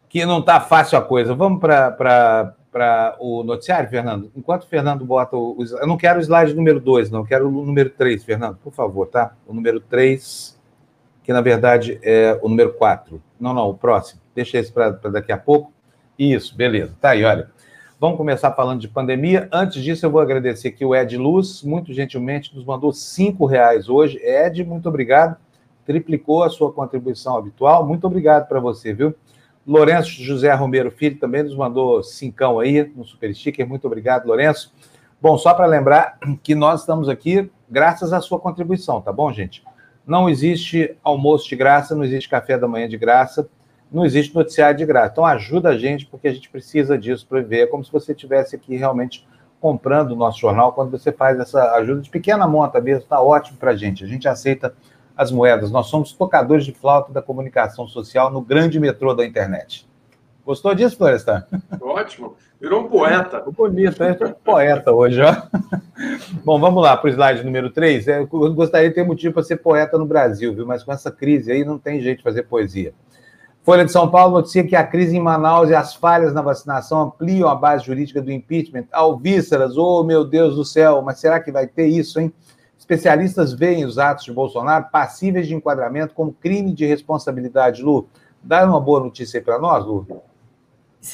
que 0.08 0.24
não 0.24 0.40
tá 0.40 0.60
fácil 0.60 0.98
a 0.98 1.02
coisa. 1.02 1.34
Vamos 1.34 1.60
para 1.60 2.54
o 3.18 3.42
noticiário, 3.42 3.90
Fernando? 3.90 4.30
Enquanto 4.36 4.62
o 4.62 4.68
Fernando 4.68 5.04
bota 5.04 5.36
o. 5.36 5.56
Eu 5.80 5.86
não 5.86 5.96
quero 5.96 6.18
o 6.18 6.22
slide 6.22 6.54
número 6.54 6.80
2, 6.80 7.10
não. 7.10 7.20
Eu 7.20 7.26
quero 7.26 7.48
o 7.48 7.50
número 7.50 7.90
3, 7.90 8.24
Fernando, 8.24 8.56
por 8.58 8.72
favor, 8.72 9.06
tá? 9.06 9.32
O 9.46 9.52
número 9.52 9.80
3, 9.80 10.58
que 11.24 11.32
na 11.32 11.40
verdade 11.40 11.98
é 12.02 12.38
o 12.40 12.48
número 12.48 12.72
4. 12.74 13.20
Não, 13.38 13.52
não, 13.52 13.68
o 13.68 13.74
próximo. 13.74 14.20
Deixa 14.34 14.58
esse 14.58 14.72
para 14.72 14.90
daqui 14.90 15.32
a 15.32 15.38
pouco. 15.38 15.72
Isso, 16.18 16.56
beleza. 16.56 16.94
Tá 17.00 17.10
aí, 17.10 17.24
olha. 17.24 17.50
Vamos 17.98 18.16
começar 18.16 18.52
falando 18.52 18.80
de 18.80 18.88
pandemia. 18.88 19.46
Antes 19.52 19.82
disso, 19.82 20.06
eu 20.06 20.10
vou 20.10 20.22
agradecer 20.22 20.68
aqui 20.68 20.86
o 20.86 20.94
Ed 20.94 21.18
Luz, 21.18 21.62
muito 21.62 21.92
gentilmente 21.92 22.54
nos 22.54 22.64
mandou 22.64 22.94
cinco 22.94 23.44
reais 23.44 23.90
hoje. 23.90 24.18
Ed, 24.22 24.64
muito 24.64 24.88
obrigado. 24.88 25.36
Triplicou 25.90 26.44
a 26.44 26.48
sua 26.48 26.72
contribuição 26.72 27.36
habitual. 27.36 27.84
Muito 27.84 28.06
obrigado 28.06 28.46
para 28.46 28.60
você, 28.60 28.92
viu? 28.92 29.12
Lourenço 29.66 30.22
José 30.22 30.52
Romero 30.54 30.90
Filho 30.90 31.18
também 31.18 31.42
nos 31.42 31.56
mandou 31.56 32.02
cincão 32.02 32.60
aí 32.60 32.90
no 32.94 33.04
Super 33.04 33.34
Sticker. 33.34 33.66
Muito 33.68 33.86
obrigado, 33.86 34.26
Lourenço. 34.26 34.72
Bom, 35.20 35.36
só 35.36 35.52
para 35.52 35.66
lembrar 35.66 36.18
que 36.42 36.54
nós 36.54 36.80
estamos 36.80 37.08
aqui 37.08 37.50
graças 37.68 38.12
à 38.12 38.20
sua 38.20 38.38
contribuição, 38.38 39.00
tá 39.00 39.12
bom, 39.12 39.32
gente? 39.32 39.64
Não 40.06 40.30
existe 40.30 40.96
almoço 41.02 41.48
de 41.48 41.56
graça, 41.56 41.94
não 41.94 42.04
existe 42.04 42.28
café 42.28 42.56
da 42.56 42.68
manhã 42.68 42.88
de 42.88 42.96
graça 42.96 43.48
não 43.90 44.04
existe 44.04 44.34
noticiário 44.34 44.78
de 44.78 44.86
graça. 44.86 45.12
Então 45.12 45.26
ajuda 45.26 45.70
a 45.70 45.78
gente, 45.78 46.06
porque 46.06 46.28
a 46.28 46.32
gente 46.32 46.48
precisa 46.48 46.96
disso 46.96 47.26
para 47.26 47.40
ver. 47.40 47.64
É 47.64 47.66
como 47.66 47.84
se 47.84 47.90
você 47.90 48.12
estivesse 48.12 48.54
aqui 48.54 48.76
realmente 48.76 49.26
comprando 49.60 50.12
o 50.12 50.16
nosso 50.16 50.38
jornal, 50.38 50.72
quando 50.72 50.90
você 50.90 51.12
faz 51.12 51.38
essa 51.38 51.72
ajuda 51.72 52.00
de 52.00 52.08
pequena 52.08 52.46
monta 52.46 52.80
mesmo, 52.80 53.02
está 53.02 53.20
ótimo 53.20 53.58
para 53.58 53.72
a 53.72 53.76
gente. 53.76 54.04
A 54.04 54.06
gente 54.06 54.26
aceita 54.26 54.74
as 55.20 55.30
moedas. 55.30 55.70
Nós 55.70 55.88
somos 55.88 56.14
tocadores 56.14 56.64
de 56.64 56.72
flauta 56.72 57.12
da 57.12 57.20
comunicação 57.20 57.86
social 57.86 58.30
no 58.30 58.40
grande 58.40 58.80
metrô 58.80 59.12
da 59.12 59.22
internet. 59.22 59.86
Gostou 60.46 60.74
disso, 60.74 60.96
Florestan? 60.96 61.44
Ótimo. 61.78 62.36
Virou 62.58 62.80
um 62.84 62.88
poeta. 62.88 63.44
Bonito, 63.54 64.02
é 64.02 64.12
um 64.12 64.32
poeta 64.32 64.90
hoje, 64.90 65.20
ó. 65.20 65.36
Bom, 66.42 66.58
vamos 66.58 66.82
lá 66.82 66.96
para 66.96 67.08
o 67.08 67.12
slide 67.12 67.44
número 67.44 67.68
3. 67.68 68.08
É, 68.08 68.18
eu 68.20 68.54
gostaria 68.54 68.88
de 68.88 68.94
ter 68.94 69.04
motivo 69.04 69.34
para 69.34 69.42
ser 69.42 69.58
poeta 69.58 69.98
no 69.98 70.06
Brasil, 70.06 70.54
viu? 70.54 70.64
Mas 70.64 70.82
com 70.82 70.90
essa 70.90 71.10
crise 71.10 71.52
aí 71.52 71.66
não 71.66 71.78
tem 71.78 72.00
jeito 72.00 72.18
de 72.18 72.24
fazer 72.24 72.44
poesia. 72.44 72.94
Folha 73.62 73.84
de 73.84 73.92
São 73.92 74.10
Paulo 74.10 74.38
noticia 74.38 74.66
que 74.66 74.74
a 74.74 74.86
crise 74.86 75.14
em 75.14 75.20
Manaus 75.20 75.68
e 75.68 75.74
as 75.74 75.94
falhas 75.94 76.32
na 76.32 76.40
vacinação 76.40 77.02
ampliam 77.02 77.46
a 77.46 77.54
base 77.54 77.84
jurídica 77.84 78.22
do 78.22 78.32
impeachment. 78.32 78.84
Alvíceras, 78.90 79.76
oh 79.76 80.02
meu 80.02 80.24
Deus 80.24 80.56
do 80.56 80.64
céu, 80.64 81.02
mas 81.02 81.20
será 81.20 81.38
que 81.38 81.52
vai 81.52 81.66
ter 81.66 81.86
isso, 81.88 82.18
hein? 82.18 82.32
Especialistas 82.80 83.52
veem 83.52 83.84
os 83.84 83.98
atos 83.98 84.24
de 84.24 84.32
Bolsonaro 84.32 84.86
passíveis 84.90 85.46
de 85.46 85.54
enquadramento 85.54 86.14
como 86.14 86.32
crime 86.32 86.72
de 86.72 86.86
responsabilidade, 86.86 87.82
Lu. 87.82 88.08
Dá 88.42 88.64
uma 88.64 88.80
boa 88.80 89.00
notícia 89.00 89.38
aí 89.38 89.44
para 89.44 89.58
nós, 89.58 89.84
Lu. 89.84 90.22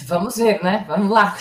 Vamos 0.06 0.36
ver, 0.36 0.62
né? 0.62 0.84
Vamos 0.86 1.10
lá. 1.10 1.36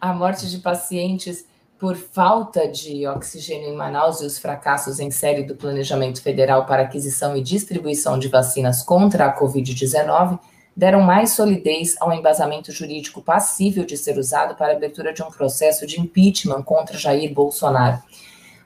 A 0.00 0.12
morte 0.12 0.48
de 0.48 0.58
pacientes 0.58 1.44
por 1.78 1.96
falta 1.96 2.68
de 2.68 3.06
oxigênio 3.08 3.70
em 3.70 3.76
Manaus 3.76 4.20
e 4.20 4.24
os 4.24 4.38
fracassos 4.38 5.00
em 5.00 5.10
série 5.10 5.42
do 5.42 5.56
Planejamento 5.56 6.22
Federal 6.22 6.64
para 6.64 6.82
aquisição 6.82 7.36
e 7.36 7.42
distribuição 7.42 8.18
de 8.18 8.28
vacinas 8.28 8.82
contra 8.82 9.26
a 9.26 9.36
Covid-19 9.36 10.38
deram 10.76 11.00
mais 11.00 11.32
solidez 11.32 11.96
ao 12.00 12.12
embasamento 12.12 12.70
jurídico 12.70 13.20
passível 13.20 13.84
de 13.84 13.96
ser 13.96 14.16
usado 14.16 14.54
para 14.54 14.72
a 14.72 14.76
abertura 14.76 15.12
de 15.12 15.22
um 15.22 15.30
processo 15.30 15.86
de 15.86 16.00
impeachment 16.00 16.62
contra 16.62 16.96
Jair 16.96 17.34
Bolsonaro. 17.34 18.00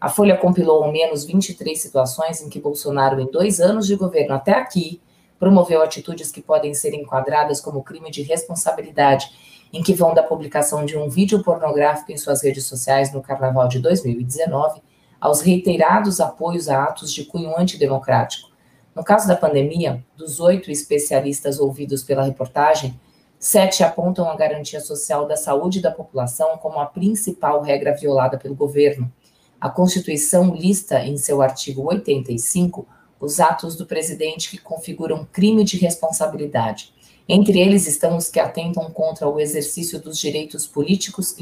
A 0.00 0.08
Folha 0.08 0.36
compilou 0.36 0.84
ao 0.84 0.92
menos 0.92 1.24
23 1.24 1.80
situações 1.80 2.40
em 2.40 2.48
que 2.48 2.60
Bolsonaro, 2.60 3.20
em 3.20 3.30
dois 3.30 3.60
anos 3.60 3.86
de 3.86 3.96
governo 3.96 4.34
até 4.34 4.52
aqui, 4.52 5.00
promoveu 5.38 5.82
atitudes 5.82 6.30
que 6.30 6.40
podem 6.40 6.72
ser 6.74 6.94
enquadradas 6.94 7.60
como 7.60 7.82
crime 7.82 8.10
de 8.10 8.22
responsabilidade 8.22 9.30
em 9.72 9.82
que 9.82 9.92
vão 9.92 10.14
da 10.14 10.22
publicação 10.22 10.84
de 10.84 10.96
um 10.96 11.08
vídeo 11.08 11.42
pornográfico 11.42 12.12
em 12.12 12.16
suas 12.16 12.42
redes 12.42 12.64
sociais 12.64 13.12
no 13.12 13.20
carnaval 13.20 13.68
de 13.68 13.78
2019 13.80 14.80
aos 15.20 15.40
reiterados 15.40 16.20
apoios 16.20 16.68
a 16.68 16.84
atos 16.84 17.12
de 17.12 17.24
cunho 17.24 17.56
antidemocrático. 17.58 18.48
No 18.94 19.04
caso 19.04 19.28
da 19.28 19.36
pandemia, 19.36 20.04
dos 20.16 20.40
oito 20.40 20.70
especialistas 20.70 21.58
ouvidos 21.58 22.02
pela 22.02 22.22
reportagem, 22.22 22.98
sete 23.38 23.82
apontam 23.82 24.28
a 24.28 24.36
garantia 24.36 24.80
social 24.80 25.26
da 25.26 25.36
saúde 25.36 25.80
da 25.80 25.90
população 25.90 26.56
como 26.58 26.78
a 26.78 26.86
principal 26.86 27.62
regra 27.62 27.94
violada 27.94 28.38
pelo 28.38 28.54
governo. 28.54 29.12
A 29.60 29.68
Constituição 29.68 30.54
lista 30.54 31.04
em 31.04 31.16
seu 31.16 31.42
artigo 31.42 31.82
85 31.88 32.86
os 33.20 33.40
atos 33.40 33.76
do 33.76 33.84
presidente 33.84 34.50
que 34.50 34.58
configuram 34.58 35.26
crime 35.32 35.64
de 35.64 35.76
responsabilidade. 35.76 36.92
Entre 37.28 37.60
eles 37.60 37.86
estão 37.86 38.16
os 38.16 38.28
que 38.28 38.40
atentam 38.40 38.90
contra 38.90 39.28
o 39.28 39.40
exercício 39.40 40.00
dos 40.00 40.18
direitos 40.18 40.66
políticos, 40.66 41.34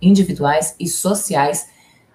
individuais 0.00 0.76
e 0.78 0.86
sociais, 0.86 1.68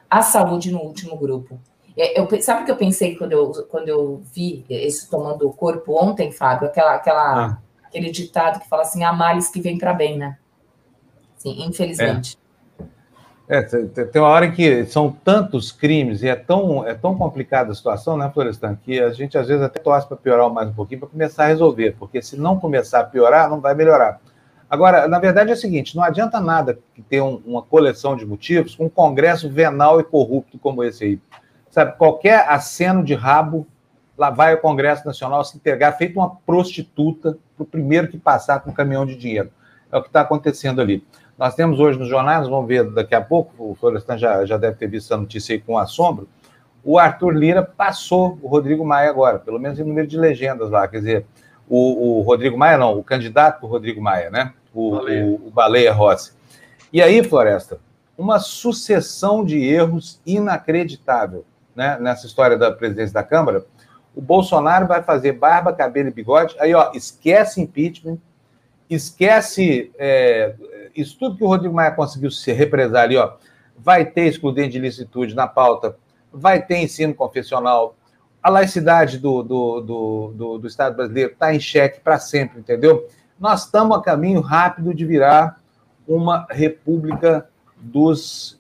à 0.09 0.21
saúde 0.21 0.71
no 0.71 0.79
último 0.79 1.17
grupo. 1.17 1.59
É, 1.97 2.19
eu, 2.19 2.41
sabe 2.41 2.61
o 2.61 2.65
que 2.65 2.71
eu 2.71 2.77
pensei 2.77 3.15
quando 3.15 3.33
eu, 3.33 3.51
quando 3.69 3.89
eu 3.89 4.21
vi 4.33 4.63
isso 4.69 5.09
tomando 5.09 5.47
o 5.47 5.53
corpo 5.53 5.93
ontem, 6.01 6.31
Fábio? 6.31 6.67
Aquela, 6.67 6.95
aquela, 6.95 7.45
ah. 7.45 7.57
Aquele 7.83 8.09
ditado 8.09 8.61
que 8.61 8.69
fala 8.69 8.83
assim: 8.83 9.03
há 9.03 9.11
males 9.11 9.49
que 9.49 9.59
vem 9.59 9.77
para 9.77 9.93
bem, 9.93 10.17
né? 10.17 10.37
Sim, 11.35 11.65
infelizmente. 11.65 12.37
É. 13.51 13.61
tem 13.63 14.21
uma 14.21 14.29
hora 14.29 14.49
que 14.49 14.85
são 14.85 15.11
tantos 15.11 15.73
crimes 15.73 16.23
e 16.23 16.29
é 16.29 16.37
tão, 16.37 16.87
é 16.87 16.93
tão 16.93 17.13
complicada 17.17 17.73
a 17.73 17.75
situação, 17.75 18.15
né, 18.15 18.31
Florestan, 18.33 18.77
que 18.81 18.97
a 18.97 19.09
gente 19.11 19.37
às 19.37 19.45
vezes 19.45 19.61
até 19.61 19.77
torce 19.77 20.07
para 20.07 20.15
piorar 20.15 20.49
mais 20.49 20.69
um 20.69 20.73
pouquinho 20.73 21.01
para 21.01 21.09
começar 21.09 21.43
a 21.43 21.47
resolver, 21.47 21.97
porque 21.99 22.21
se 22.21 22.39
não 22.39 22.57
começar 22.57 23.01
a 23.01 23.03
piorar, 23.03 23.49
não 23.49 23.59
vai 23.59 23.75
melhorar. 23.75 24.21
Agora, 24.69 25.05
na 25.05 25.19
verdade 25.19 25.49
é 25.49 25.53
o 25.53 25.57
seguinte: 25.57 25.97
não 25.97 26.03
adianta 26.03 26.39
nada 26.39 26.79
ter 27.09 27.19
um, 27.19 27.41
uma 27.45 27.61
coleção 27.61 28.15
de 28.15 28.25
motivos 28.25 28.73
com 28.73 28.85
um 28.85 28.89
Congresso 28.89 29.49
venal 29.49 29.99
e 29.99 30.03
corrupto 30.05 30.57
como 30.57 30.81
esse 30.81 31.03
aí. 31.03 31.19
Sabe, 31.69 31.97
qualquer 31.97 32.47
aceno 32.47 33.03
de 33.03 33.13
rabo, 33.13 33.67
lá 34.17 34.29
vai 34.29 34.53
o 34.53 34.61
Congresso 34.61 35.05
Nacional 35.05 35.43
se 35.43 35.57
entregar, 35.57 35.91
feito 35.97 36.17
uma 36.17 36.37
prostituta, 36.45 37.37
para 37.57 37.63
o 37.63 37.65
primeiro 37.65 38.07
que 38.07 38.17
passar 38.17 38.61
com 38.61 38.69
um 38.69 38.73
caminhão 38.73 39.05
de 39.05 39.17
dinheiro. 39.17 39.51
É 39.91 39.97
o 39.97 40.01
que 40.01 40.07
está 40.07 40.21
acontecendo 40.21 40.79
ali. 40.79 41.03
Nós 41.41 41.55
temos 41.55 41.79
hoje 41.79 41.97
nos 41.97 42.07
jornais, 42.07 42.47
vamos 42.47 42.67
ver 42.67 42.87
daqui 42.91 43.15
a 43.15 43.19
pouco, 43.19 43.51
o 43.57 43.73
Florestan 43.73 44.15
já, 44.15 44.45
já 44.45 44.57
deve 44.57 44.77
ter 44.77 44.85
visto 44.85 45.07
essa 45.07 45.17
notícia 45.17 45.55
aí 45.55 45.59
com 45.59 45.75
assombro, 45.75 46.29
o 46.83 46.99
Arthur 46.99 47.31
Lira 47.31 47.63
passou 47.63 48.37
o 48.43 48.47
Rodrigo 48.47 48.85
Maia 48.85 49.09
agora, 49.09 49.39
pelo 49.39 49.57
menos 49.57 49.79
em 49.79 49.83
número 49.83 50.05
de 50.05 50.19
legendas 50.19 50.69
lá, 50.69 50.87
quer 50.87 50.99
dizer, 50.99 51.25
o, 51.67 52.19
o 52.19 52.21
Rodrigo 52.21 52.55
Maia 52.55 52.77
não, 52.77 52.95
o 52.95 53.03
candidato 53.03 53.65
Rodrigo 53.65 53.99
Maia, 53.99 54.29
né? 54.29 54.53
O 54.71 54.91
Baleia, 54.91 55.25
o, 55.25 55.47
o 55.47 55.49
Baleia 55.49 55.91
Rossi. 55.91 56.31
E 56.93 57.01
aí, 57.01 57.23
Floresta, 57.23 57.79
uma 58.15 58.37
sucessão 58.37 59.43
de 59.43 59.65
erros 59.65 60.21
inacreditável 60.23 61.43
né, 61.75 61.97
nessa 61.99 62.27
história 62.27 62.55
da 62.55 62.71
presidência 62.71 63.15
da 63.15 63.23
Câmara, 63.23 63.65
o 64.15 64.21
Bolsonaro 64.21 64.85
vai 64.85 65.01
fazer 65.01 65.31
barba, 65.31 65.73
cabelo 65.73 66.09
e 66.09 66.13
bigode, 66.13 66.55
aí, 66.59 66.75
ó, 66.75 66.91
esquece 66.93 67.59
impeachment, 67.59 68.19
esquece 68.95 69.91
é, 69.97 70.53
isso 70.95 71.17
tudo 71.17 71.37
que 71.37 71.43
o 71.43 71.47
Rodrigo 71.47 71.73
Maia 71.73 71.91
conseguiu 71.91 72.29
se 72.29 72.51
represar 72.51 73.03
ali, 73.03 73.17
ó, 73.17 73.33
vai 73.77 74.05
ter 74.05 74.25
excludente 74.27 74.73
de 74.73 74.79
licitude 74.79 75.33
na 75.33 75.47
pauta, 75.47 75.95
vai 76.31 76.61
ter 76.61 76.77
ensino 76.77 77.13
confessional, 77.13 77.95
a 78.43 78.49
laicidade 78.49 79.17
do, 79.17 79.43
do, 79.43 79.81
do, 79.81 80.33
do, 80.35 80.57
do 80.57 80.67
Estado 80.67 80.95
brasileiro 80.95 81.31
está 81.31 81.53
em 81.53 81.59
xeque 81.59 81.99
para 81.99 82.19
sempre, 82.19 82.59
entendeu? 82.59 83.07
Nós 83.39 83.65
estamos 83.65 83.97
a 83.97 84.01
caminho 84.01 84.41
rápido 84.41 84.93
de 84.93 85.05
virar 85.05 85.59
uma 86.07 86.45
república 86.49 87.47
dos 87.77 88.59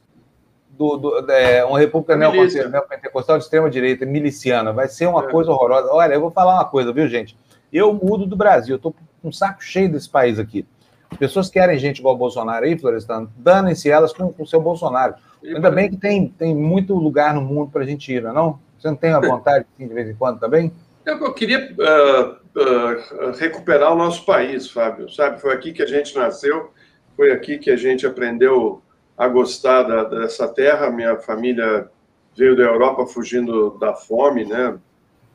do, 0.69 0.97
do 0.97 1.31
é, 1.31 1.63
uma 1.65 1.77
república 1.77 2.15
neopentecostal 2.15 3.37
de 3.37 3.43
extrema-direita, 3.43 4.05
miliciana. 4.05 4.71
Vai 4.71 4.87
ser 4.87 5.07
uma 5.07 5.25
é. 5.25 5.31
coisa 5.31 5.51
horrorosa. 5.51 5.89
Olha, 5.91 6.13
eu 6.13 6.21
vou 6.21 6.31
falar 6.31 6.55
uma 6.55 6.65
coisa, 6.65 6.93
viu, 6.93 7.07
gente? 7.07 7.37
Eu 7.71 7.93
mudo 7.93 8.25
do 8.25 8.35
Brasil, 8.35 8.75
estou 8.75 8.93
um 9.23 9.31
saco 9.31 9.63
cheio 9.63 9.91
desse 9.91 10.09
país 10.09 10.39
aqui. 10.39 10.65
As 11.11 11.17
pessoas 11.17 11.49
querem 11.49 11.77
gente 11.77 11.99
igual 11.99 12.15
Bolsonaro 12.15 12.65
aí, 12.65 12.77
Florestan, 12.77 13.27
danem-se 13.37 13.89
elas 13.89 14.13
com 14.13 14.33
o 14.37 14.47
seu 14.47 14.61
Bolsonaro. 14.61 15.15
Ainda 15.43 15.69
bem 15.71 15.89
que 15.89 15.97
tem, 15.97 16.29
tem 16.29 16.55
muito 16.55 16.93
lugar 16.95 17.33
no 17.33 17.41
mundo 17.41 17.71
para 17.71 17.81
a 17.81 17.85
gente 17.85 18.13
ir, 18.13 18.21
não, 18.21 18.29
é 18.29 18.33
não? 18.33 18.59
Você 18.79 18.87
não 18.87 18.95
tem 18.95 19.11
a 19.11 19.19
vontade, 19.19 19.65
assim, 19.75 19.87
de 19.87 19.93
vez 19.93 20.09
em 20.09 20.15
quando, 20.15 20.39
também? 20.39 20.71
Eu 21.05 21.33
queria 21.33 21.73
uh, 21.73 22.59
uh, 22.59 23.31
recuperar 23.37 23.91
o 23.91 23.95
nosso 23.95 24.25
país, 24.25 24.69
Fábio, 24.69 25.09
sabe? 25.09 25.41
Foi 25.41 25.53
aqui 25.53 25.73
que 25.73 25.81
a 25.81 25.87
gente 25.87 26.15
nasceu, 26.15 26.71
foi 27.15 27.31
aqui 27.31 27.57
que 27.57 27.69
a 27.69 27.75
gente 27.75 28.05
aprendeu 28.05 28.81
a 29.17 29.27
gostar 29.27 29.83
da, 29.83 30.03
dessa 30.03 30.47
terra. 30.47 30.89
Minha 30.89 31.17
família 31.17 31.89
veio 32.35 32.55
da 32.55 32.63
Europa 32.63 33.05
fugindo 33.05 33.77
da 33.79 33.93
fome, 33.93 34.45
né? 34.45 34.77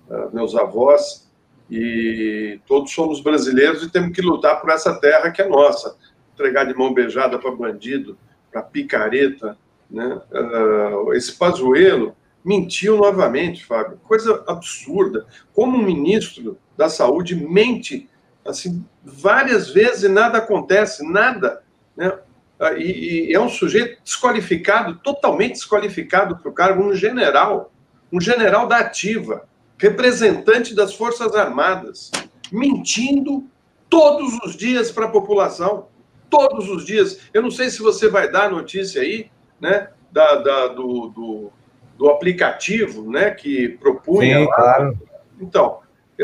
Uh, 0.08 0.34
meus 0.34 0.54
avós, 0.56 1.25
e 1.70 2.60
todos 2.66 2.92
somos 2.92 3.20
brasileiros 3.20 3.82
e 3.82 3.90
temos 3.90 4.12
que 4.12 4.22
lutar 4.22 4.60
por 4.60 4.70
essa 4.70 4.94
terra 4.94 5.30
que 5.30 5.42
é 5.42 5.48
nossa. 5.48 5.96
Entregar 6.34 6.64
de 6.64 6.74
mão 6.74 6.92
beijada 6.92 7.38
para 7.38 7.50
bandido, 7.50 8.18
para 8.52 8.62
picareta, 8.62 9.56
né? 9.90 10.20
Uh, 10.30 11.12
esse 11.14 11.32
Pazuello 11.32 12.14
mentiu 12.44 12.96
novamente, 12.96 13.64
Fábio. 13.64 13.98
Coisa 14.04 14.44
absurda. 14.46 15.26
Como 15.52 15.76
um 15.76 15.82
ministro 15.82 16.58
da 16.76 16.88
Saúde 16.88 17.34
mente 17.34 18.08
assim 18.44 18.84
várias 19.02 19.70
vezes 19.70 20.04
e 20.04 20.08
nada 20.08 20.38
acontece, 20.38 21.04
nada. 21.04 21.62
Né? 21.96 22.16
Ah, 22.58 22.72
e, 22.74 23.30
e 23.30 23.34
é 23.34 23.40
um 23.40 23.48
sujeito 23.48 24.00
desqualificado, 24.02 24.96
totalmente 24.96 25.54
desqualificado 25.54 26.36
para 26.36 26.48
o 26.48 26.54
cargo, 26.54 26.82
um 26.82 26.94
general, 26.94 27.72
um 28.12 28.20
general 28.20 28.66
da 28.66 28.78
ativa, 28.78 29.46
representante 29.78 30.74
das 30.74 30.94
Forças 30.94 31.34
Armadas, 31.34 32.10
mentindo 32.50 33.44
todos 33.88 34.38
os 34.44 34.56
dias 34.56 34.90
para 34.90 35.06
a 35.06 35.10
população, 35.10 35.88
todos 36.30 36.68
os 36.68 36.84
dias. 36.84 37.20
Eu 37.32 37.42
não 37.42 37.50
sei 37.50 37.70
se 37.70 37.80
você 37.80 38.08
vai 38.08 38.30
dar 38.30 38.46
a 38.46 38.50
notícia 38.50 39.02
aí, 39.02 39.30
né, 39.60 39.88
da, 40.10 40.36
da 40.36 40.68
do, 40.68 41.08
do, 41.08 41.52
do, 41.96 42.10
aplicativo, 42.10 43.10
né, 43.10 43.30
que 43.30 43.68
propunha. 43.80 44.40
Sim, 44.40 44.46
lá. 44.46 44.54
claro. 44.54 44.98
Então, 45.40 45.78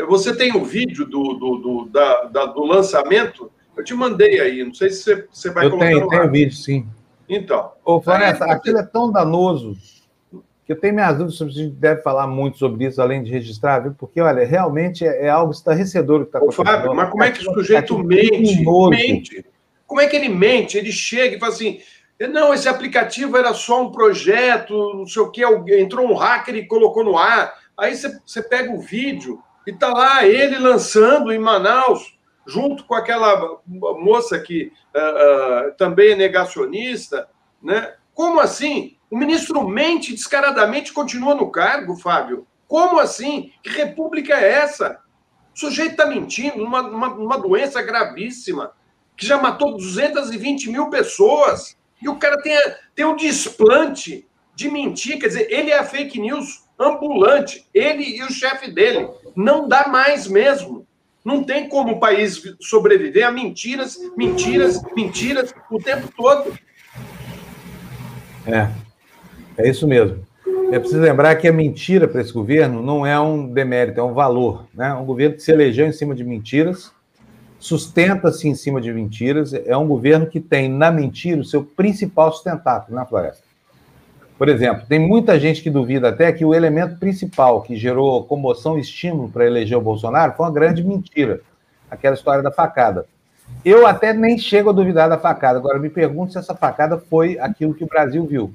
você 0.07 0.35
tem 0.35 0.51
o 0.53 0.59
um 0.59 0.63
vídeo 0.63 1.05
do, 1.05 1.33
do, 1.33 1.57
do, 1.57 1.89
da, 1.89 2.23
da, 2.25 2.45
do 2.45 2.63
lançamento 2.63 3.51
eu 3.75 3.83
te 3.83 3.93
mandei 3.93 4.39
aí, 4.39 4.63
não 4.63 4.73
sei 4.73 4.89
se 4.89 5.03
você, 5.03 5.27
você 5.31 5.49
vai 5.49 5.65
eu 5.65 5.71
colocar. 5.71 5.91
Eu 5.91 5.97
tenho, 5.97 6.09
tenho 6.09 6.31
vídeo, 6.31 6.55
sim. 6.55 6.87
Então. 7.27 7.71
Ô, 7.83 7.99
Floresta, 8.01 8.45
aquilo 8.45 8.77
é 8.77 8.83
tão 8.83 9.11
danoso 9.11 9.75
que 10.65 10.71
eu 10.71 10.79
tenho 10.79 10.93
minhas 10.93 11.17
dúvidas 11.17 11.35
sobre 11.35 11.53
se 11.53 11.59
a 11.59 11.63
gente 11.63 11.75
deve 11.75 12.01
falar 12.01 12.25
muito 12.27 12.57
sobre 12.57 12.85
isso, 12.85 13.01
além 13.01 13.23
de 13.23 13.31
registrar, 13.31 13.79
viu? 13.79 13.93
Porque, 13.97 14.21
olha, 14.21 14.45
realmente 14.45 15.05
é, 15.05 15.25
é 15.25 15.29
algo 15.29 15.51
estarrecedor 15.51 16.21
que 16.21 16.25
está 16.27 16.37
acontecendo. 16.39 16.65
Fábio, 16.65 16.93
mas 16.93 17.09
como 17.09 17.23
é 17.23 17.31
que 17.31 17.47
o 17.47 17.53
sujeito 17.53 17.99
é 17.99 18.03
mente? 18.03 18.65
Mente. 18.89 19.45
Como 19.85 20.01
é 20.01 20.07
que 20.07 20.15
ele 20.15 20.29
mente? 20.29 20.77
Ele 20.77 20.91
chega 20.91 21.35
e 21.35 21.39
fala 21.39 21.51
assim: 21.51 21.79
não, 22.31 22.53
esse 22.53 22.69
aplicativo 22.69 23.37
era 23.37 23.53
só 23.53 23.81
um 23.81 23.91
projeto, 23.91 24.93
não 24.93 25.05
sei 25.05 25.21
o 25.21 25.29
que, 25.29 25.43
entrou 25.77 26.07
um 26.07 26.15
hacker 26.15 26.55
e 26.55 26.67
colocou 26.67 27.03
no 27.03 27.17
ar. 27.17 27.53
Aí 27.77 27.95
você, 27.95 28.17
você 28.25 28.41
pega 28.41 28.71
o 28.71 28.79
vídeo 28.79 29.41
e 29.67 29.73
tá 29.73 29.89
lá 29.89 30.25
ele 30.25 30.57
lançando 30.57 31.31
em 31.31 31.39
Manaus 31.39 32.17
junto 32.45 32.85
com 32.85 32.93
aquela 32.93 33.59
moça 33.65 34.39
que 34.39 34.71
uh, 34.95 35.69
uh, 35.69 35.73
também 35.77 36.11
é 36.11 36.15
negacionista, 36.15 37.27
né? 37.61 37.93
Como 38.13 38.39
assim? 38.39 38.97
O 39.13 39.15
ministro 39.15 39.69
mente 39.69 40.11
descaradamente 40.11 40.91
continua 40.91 41.35
no 41.35 41.51
cargo, 41.51 41.95
Fábio. 41.95 42.47
Como 42.67 42.99
assim? 42.99 43.51
Que 43.61 43.69
república 43.69 44.33
é 44.33 44.53
essa? 44.53 44.99
O 45.55 45.59
sujeito 45.59 45.91
está 45.91 46.07
mentindo 46.07 46.57
numa, 46.57 46.81
numa, 46.81 47.09
numa, 47.09 47.37
doença 47.37 47.79
gravíssima, 47.83 48.71
que 49.15 49.23
já 49.23 49.39
matou 49.39 49.77
220 49.77 50.71
mil 50.71 50.89
pessoas, 50.89 51.77
e 52.01 52.09
o 52.09 52.15
cara 52.15 52.41
tem, 52.41 52.57
tem 52.95 53.05
um 53.05 53.15
desplante 53.15 54.27
de 54.55 54.71
mentir, 54.71 55.19
quer 55.19 55.27
dizer, 55.27 55.47
ele 55.51 55.69
é 55.69 55.77
a 55.77 55.85
fake 55.85 56.19
news 56.19 56.63
ambulante, 56.79 57.69
ele 57.71 58.17
e 58.17 58.23
o 58.23 58.31
chefe 58.31 58.71
dele. 58.71 59.07
Não 59.35 59.67
dá 59.67 59.87
mais 59.87 60.25
mesmo. 60.25 60.87
Não 61.23 61.43
tem 61.43 61.69
como 61.69 61.91
o 61.91 61.99
país 61.99 62.41
sobreviver 62.59 63.27
a 63.27 63.31
mentiras, 63.31 63.95
mentiras, 64.17 64.81
mentiras 64.95 65.53
o 65.69 65.77
tempo 65.77 66.11
todo. 66.17 66.57
É, 68.47 68.82
é 69.57 69.69
isso 69.69 69.87
mesmo. 69.87 70.19
É 70.71 70.79
preciso 70.79 71.01
lembrar 71.01 71.35
que 71.35 71.47
a 71.47 71.53
mentira 71.53 72.07
para 72.07 72.21
esse 72.21 72.33
governo 72.33 72.81
não 72.81 73.05
é 73.05 73.19
um 73.19 73.47
demérito, 73.47 73.99
é 73.99 74.03
um 74.03 74.13
valor. 74.13 74.65
Né? 74.73 74.91
Um 74.93 75.05
governo 75.05 75.35
que 75.35 75.43
se 75.43 75.51
elegeu 75.51 75.85
em 75.85 75.91
cima 75.91 76.15
de 76.15 76.23
mentiras, 76.23 76.91
sustenta-se 77.59 78.47
em 78.47 78.55
cima 78.55 78.81
de 78.81 78.91
mentiras, 78.91 79.53
é 79.53 79.77
um 79.77 79.87
governo 79.87 80.25
que 80.25 80.39
tem 80.39 80.67
na 80.67 80.91
mentira 80.91 81.39
o 81.39 81.45
seu 81.45 81.63
principal 81.63 82.31
sustentáculo 82.31 82.95
na 82.95 83.05
floresta. 83.05 83.43
Por 84.37 84.49
exemplo, 84.49 84.85
tem 84.89 84.99
muita 84.99 85.39
gente 85.39 85.61
que 85.61 85.69
duvida 85.69 86.09
até 86.09 86.31
que 86.31 86.43
o 86.43 86.53
elemento 86.53 86.97
principal 86.97 87.61
que 87.61 87.77
gerou 87.77 88.23
comoção 88.25 88.77
e 88.77 88.81
estímulo 88.81 89.29
para 89.29 89.45
eleger 89.45 89.77
o 89.77 89.81
Bolsonaro 89.81 90.33
foi 90.35 90.45
uma 90.45 90.51
grande 90.51 90.83
mentira, 90.83 91.39
aquela 91.89 92.15
história 92.15 92.41
da 92.41 92.51
facada. 92.51 93.05
Eu 93.63 93.85
até 93.85 94.11
nem 94.11 94.37
chego 94.37 94.71
a 94.71 94.73
duvidar 94.73 95.07
da 95.07 95.17
facada, 95.17 95.59
agora 95.59 95.77
me 95.77 95.89
pergunto 95.89 96.31
se 96.31 96.39
essa 96.39 96.55
facada 96.55 96.97
foi 96.97 97.37
aquilo 97.39 97.73
que 97.73 97.83
o 97.83 97.87
Brasil 97.87 98.25
viu. 98.25 98.53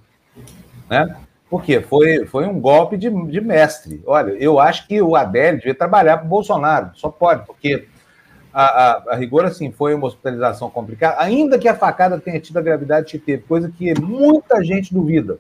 Né? 0.88 1.16
Por 1.48 1.62
quê? 1.62 1.80
Foi, 1.80 2.26
foi 2.26 2.46
um 2.46 2.60
golpe 2.60 2.96
de, 2.96 3.10
de 3.30 3.40
mestre. 3.40 4.02
Olha, 4.06 4.32
eu 4.32 4.60
acho 4.60 4.86
que 4.86 5.00
o 5.00 5.16
Adélio 5.16 5.58
devia 5.58 5.74
trabalhar 5.74 6.18
para 6.18 6.26
o 6.26 6.28
Bolsonaro, 6.28 6.90
só 6.94 7.08
pode, 7.08 7.46
porque 7.46 7.86
a, 8.52 8.62
a, 8.62 9.02
a, 9.12 9.16
rigor, 9.16 9.44
assim, 9.44 9.70
foi 9.70 9.94
uma 9.94 10.06
hospitalização 10.06 10.68
complicada, 10.68 11.16
ainda 11.22 11.58
que 11.58 11.68
a 11.68 11.74
facada 11.74 12.18
tenha 12.18 12.40
tido 12.40 12.58
a 12.58 12.62
gravidade 12.62 13.06
que 13.06 13.18
teve, 13.18 13.42
coisa 13.44 13.70
que 13.70 13.98
muita 14.00 14.62
gente 14.62 14.92
duvida. 14.92 15.38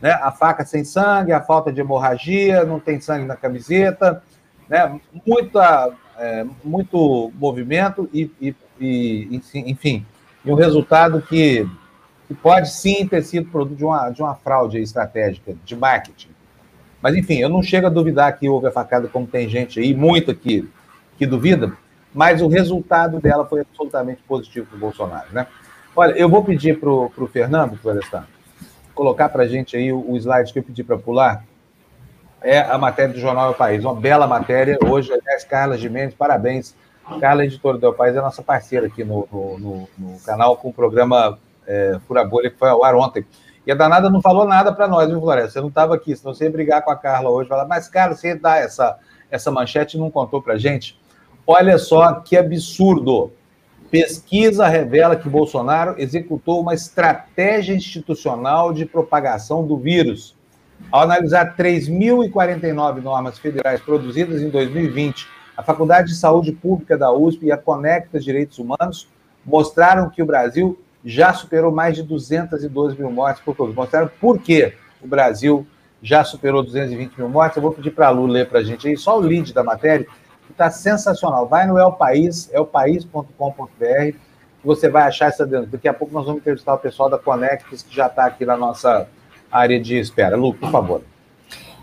né? 0.00 0.12
A 0.12 0.30
faca 0.30 0.64
sem 0.64 0.84
sangue, 0.84 1.32
a 1.32 1.40
falta 1.40 1.72
de 1.72 1.80
hemorragia, 1.80 2.64
não 2.64 2.78
tem 2.78 3.00
sangue 3.00 3.26
na 3.26 3.36
camiseta, 3.36 4.22
né? 4.68 5.00
Muita, 5.26 5.90
é, 6.18 6.44
muito 6.62 7.32
movimento 7.34 8.08
e, 8.12 8.30
e, 8.40 8.54
e, 8.80 9.40
enfim, 9.54 10.06
e 10.44 10.50
um 10.50 10.54
resultado 10.54 11.20
que, 11.22 11.68
que 12.32 12.40
pode 12.40 12.70
sim 12.70 13.06
ter 13.06 13.22
sido 13.22 13.50
produto 13.50 13.76
de 13.76 13.84
uma, 13.84 14.08
de 14.08 14.22
uma 14.22 14.34
fraude 14.34 14.78
estratégica 14.78 15.54
de 15.64 15.76
marketing. 15.76 16.30
Mas, 17.00 17.14
enfim, 17.14 17.38
eu 17.38 17.48
não 17.48 17.62
chego 17.62 17.88
a 17.88 17.90
duvidar 17.90 18.38
que 18.38 18.48
houve 18.48 18.68
a 18.68 18.70
facada, 18.70 19.06
como 19.06 19.26
tem 19.26 19.48
gente 19.48 19.78
aí, 19.78 19.94
muito 19.94 20.34
que, 20.34 20.66
que 21.18 21.26
duvida, 21.26 21.76
mas 22.14 22.40
o 22.40 22.48
resultado 22.48 23.20
dela 23.20 23.44
foi 23.44 23.60
absolutamente 23.60 24.22
positivo 24.22 24.66
para 24.66 24.76
o 24.76 24.80
Bolsonaro, 24.80 25.26
né? 25.32 25.46
Olha, 25.94 26.12
eu 26.12 26.28
vou 26.28 26.42
pedir 26.42 26.78
para 26.80 26.88
o 26.88 27.28
Fernando, 27.30 27.76
Florestan, 27.76 28.24
colocar 28.94 29.28
para 29.28 29.42
a 29.42 29.48
gente 29.48 29.76
aí 29.76 29.92
o, 29.92 30.10
o 30.10 30.16
slide 30.16 30.52
que 30.52 30.58
eu 30.58 30.62
pedi 30.62 30.82
para 30.82 30.96
pular. 30.96 31.44
É 32.40 32.60
a 32.60 32.78
matéria 32.78 33.12
do 33.12 33.20
Jornal 33.20 33.52
do 33.52 33.58
País, 33.58 33.84
uma 33.84 33.94
bela 33.94 34.26
matéria. 34.26 34.78
Hoje, 34.84 35.12
aliás, 35.12 35.44
Carla 35.44 35.76
Gimenez, 35.76 36.14
parabéns. 36.14 36.74
Carla, 37.20 37.44
editora 37.44 37.78
do 37.78 37.86
El 37.86 37.94
País, 37.94 38.16
é 38.16 38.20
nossa 38.20 38.42
parceira 38.42 38.86
aqui 38.86 39.04
no, 39.04 39.28
no, 39.30 39.58
no, 39.58 39.88
no 39.98 40.20
canal 40.20 40.56
com 40.56 40.70
o 40.70 40.72
programa 40.72 41.38
é, 41.72 41.98
Fura 42.06 42.24
Bolha, 42.24 42.50
que 42.50 42.58
foi 42.58 42.68
ao 42.68 42.84
ar 42.84 42.94
ontem. 42.94 43.24
E 43.66 43.72
a 43.72 43.74
danada 43.74 44.10
não 44.10 44.20
falou 44.20 44.44
nada 44.44 44.72
para 44.72 44.86
nós, 44.86 45.08
viu, 45.08 45.20
Floresta? 45.20 45.50
Você 45.50 45.60
não 45.60 45.68
estava 45.68 45.94
aqui, 45.94 46.14
senão 46.14 46.34
você 46.34 46.44
ia 46.44 46.50
brigar 46.50 46.82
com 46.82 46.90
a 46.90 46.96
Carla 46.96 47.30
hoje, 47.30 47.48
falar, 47.48 47.66
mas, 47.66 47.88
cara, 47.88 48.14
você 48.14 48.34
dá 48.34 48.56
essa, 48.56 48.98
essa 49.30 49.50
manchete 49.50 49.96
e 49.96 50.00
não 50.00 50.10
contou 50.10 50.42
para 50.42 50.58
gente? 50.58 51.00
Olha 51.46 51.78
só 51.78 52.14
que 52.14 52.36
absurdo. 52.36 53.32
Pesquisa 53.90 54.66
revela 54.66 55.16
que 55.16 55.28
Bolsonaro 55.28 55.94
executou 55.98 56.60
uma 56.60 56.74
estratégia 56.74 57.74
institucional 57.74 58.72
de 58.72 58.84
propagação 58.84 59.66
do 59.66 59.76
vírus. 59.76 60.36
Ao 60.90 61.02
analisar 61.02 61.56
3.049 61.56 63.02
normas 63.02 63.38
federais 63.38 63.80
produzidas 63.80 64.42
em 64.42 64.50
2020, 64.50 65.28
a 65.56 65.62
Faculdade 65.62 66.08
de 66.08 66.16
Saúde 66.16 66.52
Pública 66.52 66.96
da 66.96 67.12
USP 67.12 67.46
e 67.46 67.52
a 67.52 67.56
Conecta 67.56 68.18
Direitos 68.18 68.58
Humanos 68.58 69.08
mostraram 69.44 70.08
que 70.10 70.22
o 70.22 70.26
Brasil 70.26 70.78
já 71.04 71.32
superou 71.32 71.72
mais 71.72 71.96
de 71.96 72.02
212 72.02 72.96
mil 72.96 73.10
mortes 73.10 73.42
por 73.42 73.56
Covid. 73.56 73.76
Mostraram 73.76 74.10
por 74.20 74.38
que 74.38 74.72
o 75.02 75.06
Brasil 75.06 75.66
já 76.02 76.24
superou 76.24 76.62
220 76.62 77.16
mil 77.16 77.28
mortes. 77.28 77.56
Eu 77.56 77.62
vou 77.62 77.72
pedir 77.72 77.90
para 77.90 78.08
a 78.08 78.10
Lu 78.10 78.26
ler 78.26 78.48
para 78.48 78.60
a 78.60 78.62
gente 78.62 78.88
aí 78.88 78.96
só 78.96 79.16
o 79.16 79.20
lead 79.20 79.52
da 79.52 79.62
matéria 79.62 80.06
que 80.46 80.52
está 80.52 80.70
sensacional. 80.70 81.46
Vai 81.46 81.66
no 81.66 81.78
El 81.78 81.92
País, 81.92 82.50
elpaís.com.br, 82.52 84.16
você 84.64 84.88
vai 84.88 85.04
achar 85.04 85.28
essa 85.28 85.46
denúncia. 85.46 85.72
Daqui 85.72 85.88
a 85.88 85.94
pouco 85.94 86.12
nós 86.12 86.24
vamos 86.24 86.40
entrevistar 86.40 86.74
o 86.74 86.78
pessoal 86.78 87.08
da 87.08 87.18
Conectis, 87.18 87.82
que 87.82 87.94
já 87.94 88.06
está 88.06 88.26
aqui 88.26 88.44
na 88.44 88.56
nossa 88.56 89.08
área 89.50 89.80
de 89.80 89.96
espera. 89.98 90.36
Lu, 90.36 90.54
por 90.54 90.70
favor. 90.70 91.02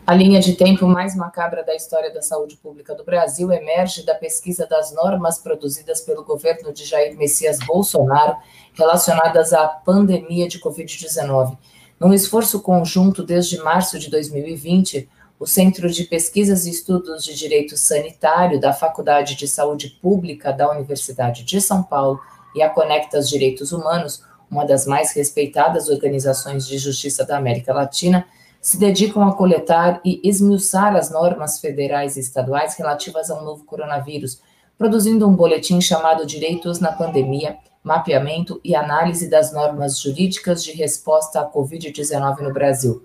A 0.10 0.16
linha 0.16 0.40
de 0.40 0.56
tempo 0.56 0.88
mais 0.88 1.16
macabra 1.16 1.64
da 1.64 1.76
história 1.76 2.12
da 2.12 2.22
saúde 2.22 2.58
pública 2.58 2.96
do 2.96 3.04
Brasil 3.04 3.52
emerge 3.52 4.04
da 4.04 4.16
pesquisa 4.16 4.66
das 4.66 4.92
normas 4.92 5.38
produzidas 5.38 6.02
pelo 6.02 6.24
governo 6.24 6.74
de 6.74 6.84
Jair 6.84 7.16
Messias 7.16 7.60
Bolsonaro 7.60 8.36
relacionadas 8.80 9.54
à 9.54 9.68
pandemia 9.68 10.48
de 10.48 10.60
Covid-19. 10.60 11.58
Num 12.00 12.14
esforço 12.14 12.62
conjunto 12.62 13.22
desde 13.22 13.62
março 13.62 14.00
de 14.00 14.10
2020, 14.10 15.10
o 15.38 15.46
Centro 15.46 15.90
de 15.90 16.06
Pesquisas 16.06 16.66
e 16.66 16.70
Estudos 16.70 17.24
de 17.24 17.36
Direito 17.36 17.78
Sanitário 17.78 18.60
da 18.60 18.74
Faculdade 18.74 19.36
de 19.36 19.48
Saúde 19.48 19.90
Pública 20.02 20.52
da 20.52 20.72
Universidade 20.72 21.44
de 21.44 21.62
São 21.62 21.84
Paulo 21.84 22.20
e 22.56 22.62
a 22.62 22.70
Conectas 22.70 23.30
Direitos 23.30 23.72
Humanos, 23.72 24.24
uma 24.50 24.66
das 24.66 24.86
mais 24.86 25.14
respeitadas 25.14 25.90
organizações 25.90 26.66
de 26.66 26.78
justiça 26.78 27.26
da 27.26 27.38
América 27.38 27.74
Latina, 27.74 28.26
se 28.62 28.78
dedicam 28.78 29.24
a 29.28 29.34
coletar 29.34 30.02
e 30.04 30.20
esmiuçar 30.24 30.96
as 30.96 31.10
normas 31.10 31.60
federais 31.60 32.18
e 32.18 32.20
estaduais 32.20 32.76
relativas 32.76 33.30
ao 33.30 33.44
novo 33.44 33.64
coronavírus, 33.64 34.42
produzindo 34.78 35.28
um 35.28 35.36
boletim 35.36 35.80
chamado 35.80 36.26
Direitos 36.26 36.80
na 36.80 36.92
Pandemia, 36.92 37.58
Mapeamento 37.90 38.62
e 38.64 38.76
Análise 38.76 39.28
das 39.28 39.52
Normas 39.52 40.00
Jurídicas 40.00 40.64
de 40.64 40.72
Resposta 40.74 41.42
à 41.42 41.52
Covid-19 41.52 42.42
no 42.42 42.54
Brasil. 42.54 43.04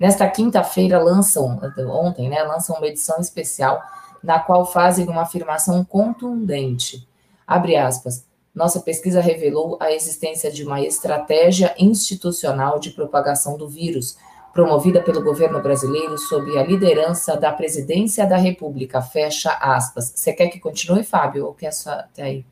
Nesta 0.00 0.26
quinta-feira 0.26 0.98
lançam, 0.98 1.60
ontem, 1.90 2.30
né, 2.30 2.42
lançam 2.42 2.74
uma 2.76 2.86
edição 2.86 3.20
especial 3.20 3.82
na 4.24 4.38
qual 4.38 4.64
fazem 4.64 5.06
uma 5.06 5.20
afirmação 5.20 5.84
contundente. 5.84 7.06
Abre 7.46 7.76
aspas. 7.76 8.24
Nossa 8.54 8.80
pesquisa 8.80 9.20
revelou 9.20 9.76
a 9.78 9.92
existência 9.92 10.50
de 10.50 10.64
uma 10.64 10.80
estratégia 10.80 11.74
institucional 11.78 12.78
de 12.78 12.88
propagação 12.88 13.58
do 13.58 13.68
vírus, 13.68 14.16
promovida 14.54 15.02
pelo 15.02 15.22
governo 15.22 15.60
brasileiro 15.60 16.16
sob 16.16 16.56
a 16.56 16.62
liderança 16.62 17.36
da 17.36 17.52
Presidência 17.52 18.26
da 18.26 18.38
República. 18.38 19.02
Fecha 19.02 19.52
aspas. 19.60 20.10
Você 20.16 20.32
quer 20.32 20.48
que 20.48 20.58
continue, 20.58 21.04
Fábio? 21.04 21.44
Ou 21.44 21.52
quer 21.52 21.70
só 21.70 21.90
até 21.90 22.22
aí? 22.22 22.51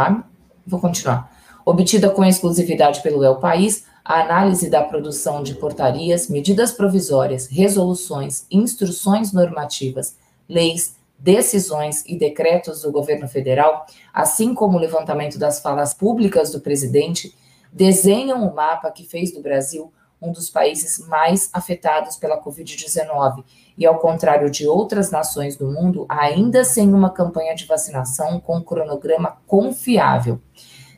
Fábio? 0.00 0.24
Vou 0.66 0.80
continuar. 0.80 1.30
Obtida 1.64 2.08
com 2.08 2.24
exclusividade 2.24 3.02
pelo 3.02 3.22
El 3.22 3.36
País, 3.36 3.84
a 4.02 4.22
análise 4.22 4.70
da 4.70 4.82
produção 4.82 5.42
de 5.42 5.54
portarias, 5.54 6.26
medidas 6.26 6.72
provisórias, 6.72 7.46
resoluções, 7.48 8.46
instruções 8.50 9.30
normativas, 9.30 10.16
leis, 10.48 10.96
decisões 11.18 12.02
e 12.06 12.16
decretos 12.16 12.80
do 12.80 12.90
governo 12.90 13.28
federal, 13.28 13.84
assim 14.10 14.54
como 14.54 14.78
o 14.78 14.80
levantamento 14.80 15.38
das 15.38 15.60
falas 15.60 15.92
públicas 15.92 16.50
do 16.50 16.60
presidente, 16.60 17.36
desenham 17.70 18.42
o 18.48 18.54
mapa 18.54 18.90
que 18.90 19.04
fez 19.04 19.32
do 19.32 19.42
Brasil 19.42 19.92
um 20.20 20.32
dos 20.32 20.48
países 20.48 21.06
mais 21.06 21.50
afetados 21.52 22.16
pela 22.16 22.42
Covid-19 22.42 23.44
e, 23.80 23.86
ao 23.86 23.98
contrário 23.98 24.50
de 24.50 24.68
outras 24.68 25.10
nações 25.10 25.56
do 25.56 25.66
mundo, 25.66 26.04
ainda 26.06 26.62
sem 26.64 26.92
uma 26.92 27.08
campanha 27.08 27.54
de 27.54 27.64
vacinação 27.64 28.38
com 28.38 28.62
cronograma 28.62 29.38
confiável. 29.46 30.38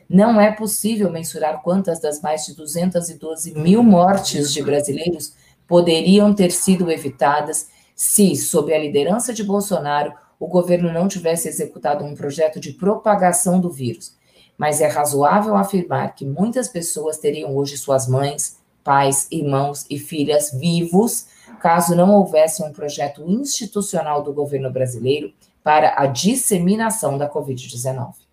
Não 0.09 0.39
é 0.39 0.51
possível 0.51 1.09
mensurar 1.09 1.61
quantas 1.63 2.01
das 2.01 2.21
mais 2.21 2.45
de 2.45 2.53
212 2.53 3.57
mil 3.57 3.81
mortes 3.81 4.51
de 4.51 4.61
brasileiros 4.61 5.33
poderiam 5.65 6.33
ter 6.33 6.51
sido 6.51 6.91
evitadas 6.91 7.69
se, 7.95 8.35
sob 8.35 8.73
a 8.73 8.77
liderança 8.77 9.33
de 9.33 9.45
Bolsonaro, 9.45 10.13
o 10.37 10.45
governo 10.45 10.91
não 10.91 11.07
tivesse 11.07 11.47
executado 11.47 12.03
um 12.03 12.13
projeto 12.13 12.59
de 12.59 12.73
propagação 12.73 13.61
do 13.61 13.69
vírus. 13.69 14.13
Mas 14.57 14.81
é 14.81 14.87
razoável 14.87 15.55
afirmar 15.55 16.13
que 16.15 16.25
muitas 16.25 16.67
pessoas 16.67 17.17
teriam 17.17 17.55
hoje 17.55 17.77
suas 17.77 18.09
mães, 18.09 18.57
pais, 18.83 19.27
irmãos 19.31 19.85
e 19.89 19.97
filhas 19.97 20.51
vivos, 20.51 21.27
caso 21.63 21.95
não 21.95 22.11
houvesse 22.11 22.61
um 22.61 22.73
projeto 22.73 23.23
institucional 23.25 24.21
do 24.21 24.33
governo 24.33 24.69
brasileiro 24.69 25.33
para 25.63 25.95
a 25.97 26.05
disseminação 26.05 27.17
da 27.17 27.29
Covid-19. 27.29 28.23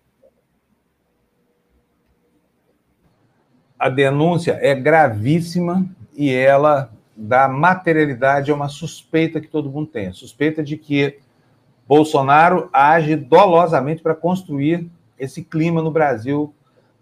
a 3.81 3.89
denúncia 3.89 4.59
é 4.61 4.75
gravíssima 4.75 5.83
e 6.15 6.31
ela 6.31 6.91
dá 7.17 7.47
materialidade 7.47 8.51
a 8.51 8.53
uma 8.53 8.69
suspeita 8.69 9.41
que 9.41 9.47
todo 9.47 9.71
mundo 9.71 9.87
tem. 9.87 10.13
Suspeita 10.13 10.61
de 10.61 10.77
que 10.77 11.17
Bolsonaro 11.87 12.69
age 12.71 13.15
dolosamente 13.15 14.03
para 14.03 14.13
construir 14.13 14.87
esse 15.17 15.43
clima 15.43 15.81
no 15.81 15.89
Brasil, 15.89 16.53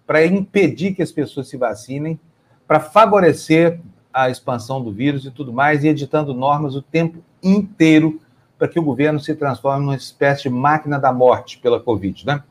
para 0.07 0.25
impedir 0.25 0.93
que 0.93 1.01
as 1.01 1.11
pessoas 1.11 1.49
se 1.49 1.57
vacinem, 1.57 2.17
para 2.65 2.79
favorecer 2.79 3.81
a 4.13 4.29
expansão 4.29 4.81
do 4.81 4.91
vírus 4.91 5.25
e 5.25 5.31
tudo 5.31 5.53
mais, 5.53 5.83
e 5.83 5.87
editando 5.87 6.33
normas 6.33 6.75
o 6.75 6.81
tempo 6.81 7.19
inteiro 7.41 8.19
para 8.57 8.67
que 8.67 8.79
o 8.79 8.83
governo 8.83 9.19
se 9.19 9.33
transforme 9.35 9.85
numa 9.85 9.95
espécie 9.95 10.43
de 10.43 10.49
máquina 10.49 10.99
da 10.99 11.13
morte 11.13 11.57
pela 11.59 11.79
Covid, 11.79 12.25
né? 12.25 12.43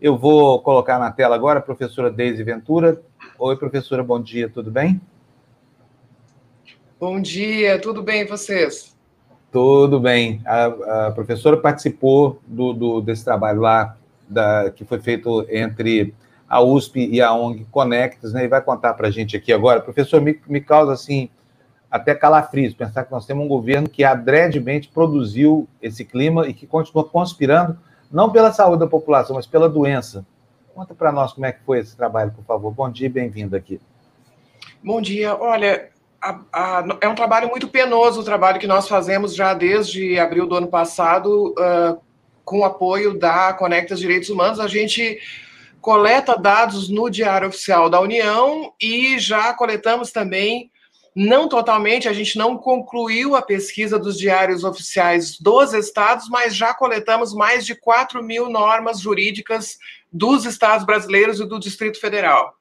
Eu 0.00 0.16
vou 0.18 0.60
colocar 0.60 0.98
na 0.98 1.10
tela 1.10 1.34
agora 1.34 1.58
a 1.58 1.62
professora 1.62 2.10
Deise 2.10 2.42
Ventura, 2.42 3.00
Oi, 3.36 3.56
professora, 3.56 4.02
bom 4.02 4.20
dia, 4.20 4.48
tudo 4.48 4.70
bem? 4.70 5.00
Bom 7.00 7.20
dia, 7.20 7.80
tudo 7.80 8.00
bem 8.00 8.22
e 8.22 8.24
vocês? 8.24 8.96
Tudo 9.50 9.98
bem. 9.98 10.40
A, 10.46 11.08
a 11.08 11.10
professora 11.10 11.56
participou 11.56 12.40
do, 12.46 12.72
do, 12.72 13.00
desse 13.00 13.24
trabalho 13.24 13.60
lá 13.60 13.96
da, 14.28 14.70
que 14.70 14.84
foi 14.84 15.00
feito 15.00 15.44
entre 15.50 16.14
a 16.48 16.60
USP 16.62 17.08
e 17.10 17.20
a 17.20 17.32
ONG 17.32 17.66
Conectas, 17.70 18.32
né? 18.32 18.44
E 18.44 18.48
vai 18.48 18.60
contar 18.60 18.94
para 18.94 19.08
a 19.08 19.10
gente 19.10 19.36
aqui 19.36 19.52
agora. 19.52 19.80
Professor, 19.80 20.20
me, 20.20 20.40
me 20.46 20.60
causa 20.60 20.92
assim 20.92 21.28
até 21.90 22.12
calafrios 22.12 22.74
pensar 22.74 23.04
que 23.04 23.12
nós 23.12 23.24
temos 23.24 23.44
um 23.44 23.48
governo 23.48 23.88
que 23.88 24.02
adredemente 24.02 24.88
produziu 24.88 25.68
esse 25.80 26.04
clima 26.04 26.48
e 26.48 26.52
que 26.52 26.66
continua 26.66 27.04
conspirando 27.04 27.78
não 28.10 28.30
pela 28.30 28.52
saúde 28.52 28.80
da 28.80 28.86
população, 28.86 29.36
mas 29.36 29.46
pela 29.46 29.68
doença. 29.68 30.26
Conta 30.74 30.92
para 30.92 31.12
nós 31.12 31.32
como 31.32 31.46
é 31.46 31.52
que 31.52 31.62
foi 31.64 31.78
esse 31.78 31.96
trabalho, 31.96 32.32
por 32.32 32.44
favor. 32.44 32.72
Bom 32.72 32.90
dia 32.90 33.06
e 33.06 33.10
bem-vindo 33.10 33.54
aqui. 33.54 33.80
Bom 34.82 35.00
dia. 35.00 35.36
Olha, 35.36 35.88
a, 36.20 36.40
a, 36.52 36.84
é 37.00 37.08
um 37.08 37.14
trabalho 37.14 37.48
muito 37.48 37.68
penoso 37.68 38.20
o 38.20 38.24
trabalho 38.24 38.58
que 38.58 38.66
nós 38.66 38.88
fazemos 38.88 39.34
já 39.34 39.54
desde 39.54 40.18
abril 40.18 40.46
do 40.48 40.56
ano 40.56 40.66
passado, 40.66 41.54
uh, 41.58 42.00
com 42.44 42.58
o 42.58 42.64
apoio 42.64 43.16
da 43.16 43.52
Conectas 43.52 44.00
Direitos 44.00 44.30
Humanos. 44.30 44.58
A 44.58 44.66
gente 44.66 45.20
coleta 45.84 46.34
dados 46.34 46.88
no 46.88 47.10
Diário 47.10 47.48
Oficial 47.48 47.90
da 47.90 48.00
União 48.00 48.72
e 48.80 49.18
já 49.18 49.52
coletamos 49.52 50.10
também, 50.10 50.70
não 51.14 51.46
totalmente, 51.46 52.08
a 52.08 52.12
gente 52.14 52.38
não 52.38 52.56
concluiu 52.56 53.36
a 53.36 53.42
pesquisa 53.42 53.98
dos 53.98 54.16
diários 54.16 54.64
oficiais 54.64 55.38
dos 55.38 55.74
estados, 55.74 56.26
mas 56.30 56.56
já 56.56 56.72
coletamos 56.72 57.34
mais 57.34 57.66
de 57.66 57.74
4 57.74 58.22
mil 58.22 58.48
normas 58.48 58.98
jurídicas 58.98 59.76
dos 60.10 60.46
estados 60.46 60.86
brasileiros 60.86 61.38
e 61.38 61.44
do 61.44 61.60
Distrito 61.60 62.00
Federal. 62.00 62.56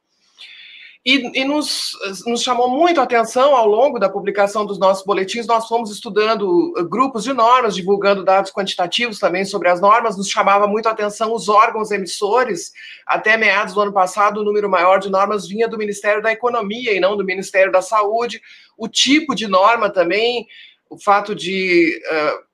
E, 1.05 1.41
e 1.41 1.43
nos, 1.43 1.91
nos, 2.25 2.41
chamou 2.41 2.69
muito 2.69 3.01
a 3.01 3.03
atenção 3.03 3.53
ao 3.53 3.67
longo 3.67 3.99
da 3.99 4.09
publicação 4.09 4.65
dos 4.65 4.79
nossos 4.79 5.05
boletins. 5.05 5.45
Nós 5.45 5.67
fomos 5.67 5.91
estudando 5.91 6.73
uh, 6.77 6.87
grupos 6.87 7.25
de 7.25 7.33
normas, 7.33 7.75
divulgando 7.75 8.23
dados 8.23 8.51
quantitativos 8.51 9.19
também 9.19 9.43
sobre 9.43 9.67
as 9.67 9.81
normas. 9.81 10.15
Nos 10.15 10.29
chamava 10.29 10.65
muito 10.65 10.87
a 10.87 10.91
atenção 10.93 11.33
os 11.33 11.49
órgãos 11.49 11.91
emissores. 11.91 12.71
Até 13.05 13.35
meados 13.35 13.73
do 13.73 13.81
ano 13.81 13.91
passado, 13.91 14.39
o 14.39 14.45
número 14.45 14.69
maior 14.69 14.97
de 14.97 15.09
normas 15.09 15.45
vinha 15.45 15.67
do 15.67 15.77
Ministério 15.77 16.21
da 16.21 16.31
Economia 16.31 16.93
e 16.93 17.01
não 17.01 17.17
do 17.17 17.25
Ministério 17.25 17.71
da 17.71 17.81
Saúde. 17.81 18.41
O 18.77 18.87
tipo 18.87 19.35
de 19.35 19.45
norma 19.45 19.89
também, 19.89 20.47
o 20.89 20.97
fato 20.97 21.35
de 21.35 22.01
uh, 22.09 22.53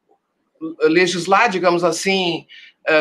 legislar, 0.88 1.50
digamos 1.50 1.84
assim, 1.84 2.40
eh, 2.40 2.46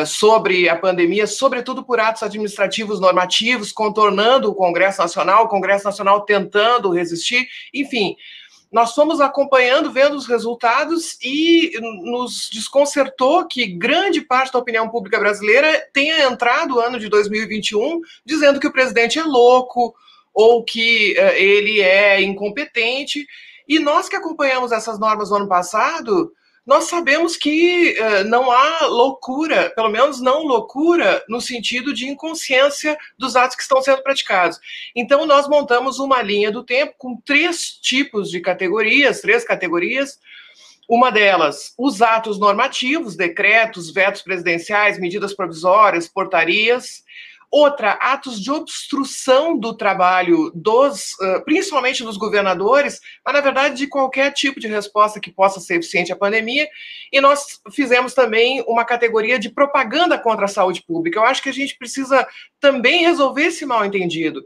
sobre 0.05 0.69
a 0.69 0.75
pandemia, 0.75 1.27
sobretudo 1.27 1.83
por 1.83 1.99
atos 1.99 2.23
administrativos 2.23 2.99
normativos, 2.99 3.71
contornando 3.71 4.49
o 4.49 4.55
Congresso 4.55 5.01
Nacional, 5.01 5.45
o 5.45 5.49
Congresso 5.49 5.85
Nacional 5.85 6.21
tentando 6.21 6.91
resistir, 6.91 7.47
enfim. 7.73 8.15
Nós 8.71 8.93
fomos 8.93 9.19
acompanhando, 9.19 9.91
vendo 9.91 10.15
os 10.15 10.27
resultados 10.27 11.17
e 11.23 11.71
nos 12.03 12.49
desconcertou 12.53 13.47
que 13.47 13.65
grande 13.65 14.21
parte 14.21 14.53
da 14.53 14.59
opinião 14.59 14.87
pública 14.87 15.19
brasileira 15.19 15.87
tenha 15.91 16.23
entrado 16.25 16.75
o 16.75 16.79
ano 16.79 16.99
de 16.99 17.09
2021 17.09 17.99
dizendo 18.23 18.59
que 18.59 18.67
o 18.67 18.71
presidente 18.71 19.17
é 19.17 19.23
louco 19.23 19.95
ou 20.31 20.63
que 20.63 21.15
uh, 21.17 21.33
ele 21.35 21.81
é 21.81 22.21
incompetente. 22.21 23.25
E 23.67 23.79
nós 23.79 24.07
que 24.07 24.15
acompanhamos 24.15 24.71
essas 24.71 24.99
normas 24.99 25.31
no 25.31 25.37
ano 25.37 25.47
passado, 25.47 26.31
nós 26.65 26.85
sabemos 26.85 27.35
que 27.35 27.95
uh, 27.99 28.23
não 28.25 28.51
há 28.51 28.85
loucura, 28.85 29.69
pelo 29.71 29.89
menos 29.89 30.21
não 30.21 30.43
loucura 30.43 31.23
no 31.27 31.41
sentido 31.41 31.93
de 31.93 32.07
inconsciência 32.07 32.97
dos 33.17 33.35
atos 33.35 33.55
que 33.55 33.63
estão 33.63 33.81
sendo 33.81 34.03
praticados. 34.03 34.59
Então, 34.95 35.25
nós 35.25 35.47
montamos 35.47 35.99
uma 35.99 36.21
linha 36.21 36.51
do 36.51 36.63
tempo 36.63 36.93
com 36.97 37.19
três 37.25 37.71
tipos 37.71 38.29
de 38.29 38.39
categorias, 38.39 39.21
três 39.21 39.43
categorias. 39.43 40.19
Uma 40.87 41.11
delas, 41.11 41.73
os 41.77 42.01
atos 42.01 42.39
normativos, 42.39 43.15
decretos, 43.15 43.91
vetos 43.91 44.23
presidenciais, 44.23 44.99
medidas 44.99 45.35
provisórias, 45.35 46.07
portarias. 46.07 47.03
Outra, 47.51 47.93
atos 47.93 48.39
de 48.39 48.51
obstrução 48.51 49.57
do 49.57 49.75
trabalho 49.75 50.51
dos, 50.53 51.15
principalmente 51.45 52.03
dos 52.03 52.15
governadores, 52.15 53.01
mas 53.25 53.33
na 53.33 53.41
verdade 53.41 53.75
de 53.75 53.87
qualquer 53.87 54.31
tipo 54.31 54.59
de 54.59 54.67
resposta 54.67 55.19
que 55.19 55.31
possa 55.31 55.59
ser 55.59 55.77
eficiente 55.79 56.13
à 56.13 56.15
pandemia. 56.15 56.69
E 57.11 57.19
nós 57.19 57.59
fizemos 57.71 58.13
também 58.13 58.63
uma 58.67 58.85
categoria 58.85 59.39
de 59.39 59.49
propaganda 59.49 60.15
contra 60.19 60.45
a 60.45 60.47
saúde 60.47 60.83
pública. 60.83 61.17
Eu 61.17 61.25
acho 61.25 61.41
que 61.41 61.49
a 61.49 61.53
gente 61.53 61.75
precisa 61.75 62.27
também 62.59 63.01
resolver 63.01 63.45
esse 63.45 63.65
mal 63.65 63.83
entendido. 63.83 64.45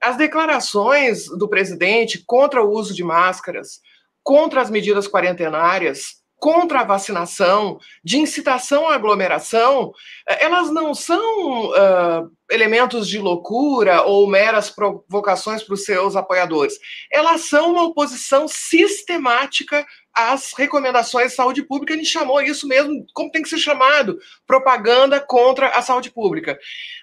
As 0.00 0.16
declarações 0.16 1.26
do 1.26 1.48
presidente 1.48 2.22
contra 2.24 2.62
o 2.62 2.70
uso 2.70 2.94
de 2.94 3.02
máscaras, 3.02 3.80
contra 4.22 4.60
as 4.60 4.70
medidas 4.70 5.08
quarentenárias, 5.08 6.22
contra 6.38 6.80
a 6.80 6.84
vacinação, 6.84 7.78
de 8.04 8.18
incitação 8.18 8.88
à 8.88 8.94
aglomeração, 8.94 9.92
eh, 10.28 10.44
elas 10.44 10.70
não 10.70 10.94
são 10.94 11.70
uh, 11.70 12.30
elementos 12.50 13.08
de 13.08 13.18
loucura 13.18 14.02
ou 14.02 14.26
meras 14.26 14.70
provocações 14.70 15.62
para 15.62 15.74
os 15.74 15.84
seus 15.84 16.14
apoiadores. 16.14 16.78
Elas 17.10 17.42
são 17.42 17.72
uma 17.72 17.84
oposição 17.84 18.46
sistemática 18.46 19.86
às 20.14 20.52
recomendações 20.52 21.30
de 21.30 21.36
saúde 21.36 21.62
pública. 21.62 21.94
Ele 21.94 22.04
chamou 22.04 22.40
isso 22.40 22.68
mesmo, 22.68 23.06
como 23.14 23.30
tem 23.30 23.42
que 23.42 23.48
ser 23.48 23.58
chamado, 23.58 24.18
propaganda 24.46 25.20
contra 25.20 25.70
a 25.70 25.82
saúde 25.82 26.10
pública. 26.10 26.58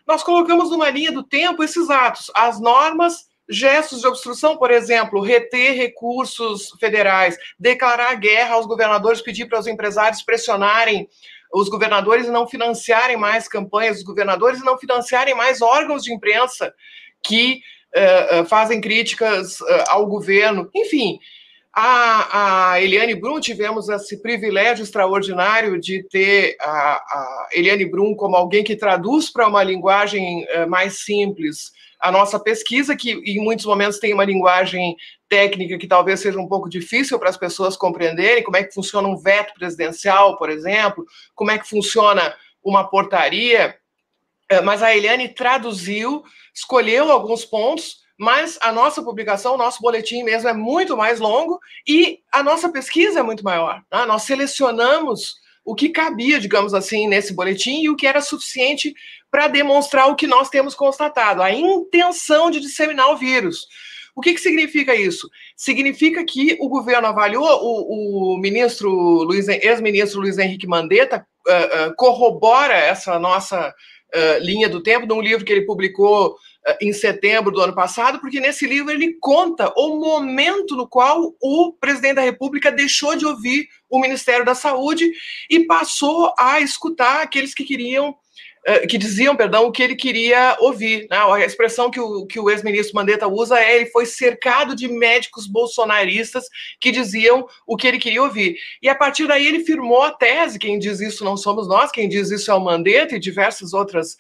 Nós 0.07 0.23
colocamos 0.23 0.69
numa 0.69 0.89
linha 0.89 1.11
do 1.11 1.23
tempo 1.23 1.63
esses 1.63 1.89
atos, 1.89 2.31
as 2.35 2.59
normas 2.59 3.32
gestos 3.49 4.01
de 4.01 4.07
obstrução, 4.07 4.57
por 4.57 4.71
exemplo, 4.71 5.21
reter 5.21 5.75
recursos 5.75 6.69
federais, 6.79 7.37
declarar 7.59 8.15
guerra 8.15 8.55
aos 8.55 8.65
governadores, 8.65 9.21
pedir 9.21 9.47
para 9.47 9.59
os 9.59 9.67
empresários 9.67 10.23
pressionarem 10.23 11.07
os 11.53 11.69
governadores 11.69 12.25
e 12.25 12.31
não 12.31 12.47
financiarem 12.47 13.15
mais 13.15 13.47
campanhas 13.47 13.97
dos 13.97 14.05
governadores 14.05 14.59
e 14.59 14.65
não 14.65 14.77
financiarem 14.77 15.35
mais 15.35 15.61
órgãos 15.61 16.03
de 16.03 16.11
imprensa 16.11 16.73
que 17.21 17.61
uh, 17.95 18.45
fazem 18.45 18.81
críticas 18.81 19.61
uh, 19.61 19.83
ao 19.89 20.07
governo. 20.07 20.69
Enfim, 20.73 21.19
a, 21.71 22.71
a, 22.71 22.81
Eliane 22.81 23.15
Brum, 23.15 23.39
tivemos 23.39 23.87
esse 23.89 24.21
privilégio 24.21 24.83
extraordinário 24.83 25.79
de 25.79 26.03
ter 26.09 26.55
a, 26.59 26.95
a 26.95 27.47
Eliane 27.51 27.85
Brum 27.85 28.15
como 28.15 28.35
alguém 28.35 28.63
que 28.63 28.75
traduz 28.75 29.31
para 29.31 29.47
uma 29.47 29.63
linguagem 29.63 30.45
uh, 30.45 30.67
mais 30.67 31.03
simples 31.03 31.71
a 32.03 32.11
nossa 32.11 32.37
pesquisa, 32.37 32.97
que 32.97 33.13
em 33.13 33.39
muitos 33.39 33.65
momentos 33.65 33.97
tem 33.97 34.13
uma 34.13 34.25
linguagem 34.25 34.97
técnica 35.29 35.77
que 35.77 35.87
talvez 35.87 36.19
seja 36.19 36.37
um 36.37 36.49
pouco 36.49 36.69
difícil 36.69 37.17
para 37.17 37.29
as 37.29 37.37
pessoas 37.37 37.77
compreenderem, 37.77 38.43
como 38.43 38.57
é 38.57 38.63
que 38.63 38.73
funciona 38.73 39.07
um 39.07 39.15
veto 39.15 39.53
presidencial, 39.53 40.37
por 40.37 40.49
exemplo, 40.49 41.05
como 41.33 41.49
é 41.49 41.57
que 41.57 41.67
funciona 41.67 42.35
uma 42.61 42.83
portaria. 42.83 43.77
É, 44.49 44.59
mas 44.59 44.83
a 44.83 44.93
Eliane 44.93 45.29
traduziu, 45.29 46.23
escolheu 46.53 47.09
alguns 47.09 47.45
pontos, 47.45 47.99
mas 48.19 48.59
a 48.61 48.73
nossa 48.73 49.01
publicação, 49.01 49.55
o 49.55 49.57
nosso 49.57 49.81
boletim 49.81 50.23
mesmo 50.23 50.49
é 50.49 50.53
muito 50.53 50.97
mais 50.97 51.21
longo 51.21 51.57
e 51.87 52.19
a 52.33 52.43
nossa 52.43 52.67
pesquisa 52.67 53.21
é 53.21 53.23
muito 53.23 53.45
maior. 53.45 53.81
Né? 53.89 54.03
Nós 54.05 54.23
selecionamos 54.23 55.35
o 55.63 55.73
que 55.73 55.87
cabia, 55.87 56.37
digamos 56.37 56.73
assim, 56.73 57.07
nesse 57.07 57.33
boletim 57.33 57.81
e 57.81 57.89
o 57.89 57.95
que 57.95 58.05
era 58.05 58.19
suficiente 58.19 58.93
para 59.33 59.47
demonstrar 59.47 60.11
o 60.11 60.15
que 60.15 60.27
nós 60.27 60.47
temos 60.47 60.75
constatado, 60.75 61.41
a 61.41 61.51
intenção 61.51 62.51
de 62.51 62.59
disseminar 62.59 63.09
o 63.09 63.17
vírus. 63.17 63.65
O 64.15 64.21
que, 64.21 64.31
que 64.31 64.39
significa 64.39 64.93
isso? 64.93 65.27
Significa 65.57 66.23
que 66.23 66.55
o 66.61 66.69
governo 66.69 67.07
avaliou, 67.07 67.43
o, 67.43 68.35
o 68.35 68.37
ministro 68.37 68.91
Luiz, 68.91 69.47
ex-ministro 69.47 70.21
Luiz 70.21 70.37
Henrique 70.37 70.67
Mandetta 70.67 71.25
uh, 71.47 71.89
uh, 71.89 71.95
corrobora 71.95 72.75
essa 72.75 73.17
nossa 73.17 73.69
uh, 73.69 74.39
linha 74.39 74.69
do 74.69 74.83
tempo 74.83 75.07
num 75.07 75.19
livro 75.19 75.43
que 75.43 75.51
ele 75.51 75.65
publicou 75.65 76.35
em 76.79 76.93
setembro 76.93 77.51
do 77.51 77.59
ano 77.59 77.73
passado, 77.73 78.19
porque 78.19 78.39
nesse 78.39 78.65
livro 78.65 78.89
ele 78.89 79.17
conta 79.19 79.73
o 79.75 79.99
momento 79.99 80.77
no 80.77 80.87
qual 80.87 81.33
o 81.41 81.73
presidente 81.73 82.15
da 82.15 82.21
República 82.21 82.71
deixou 82.71 83.17
de 83.17 83.25
ouvir 83.25 83.67
o 83.89 83.99
Ministério 83.99 84.45
da 84.45 84.55
Saúde 84.55 85.11
e 85.49 85.65
passou 85.65 86.33
a 86.39 86.61
escutar 86.61 87.21
aqueles 87.21 87.53
que 87.53 87.65
queriam 87.65 88.15
que 88.89 88.97
diziam, 88.97 89.35
perdão, 89.35 89.65
o 89.65 89.71
que 89.71 89.83
ele 89.83 89.95
queria 89.95 90.55
ouvir. 90.59 91.05
Né? 91.09 91.17
A 91.17 91.45
expressão 91.45 91.91
que 91.91 91.99
o, 91.99 92.25
que 92.25 92.39
o 92.39 92.49
ex-ministro 92.49 92.95
Mandetta 92.95 93.27
usa 93.27 93.59
é 93.59 93.75
ele 93.75 93.87
foi 93.87 94.05
cercado 94.05 94.75
de 94.75 94.87
médicos 94.87 95.45
bolsonaristas 95.45 96.45
que 96.79 96.91
diziam 96.91 97.45
o 97.67 97.75
que 97.75 97.87
ele 97.87 97.99
queria 97.99 98.23
ouvir. 98.23 98.55
E 98.81 98.87
a 98.87 98.95
partir 98.95 99.27
daí 99.27 99.45
ele 99.45 99.65
firmou 99.65 100.01
a 100.01 100.11
tese, 100.11 100.57
quem 100.57 100.79
diz 100.79 101.01
isso 101.01 101.25
não 101.25 101.35
somos 101.35 101.67
nós, 101.67 101.91
quem 101.91 102.07
diz 102.07 102.31
isso 102.31 102.49
é 102.49 102.53
o 102.53 102.59
Mandetta 102.59 103.15
e 103.15 103.19
diversas 103.19 103.73
outras 103.73 104.13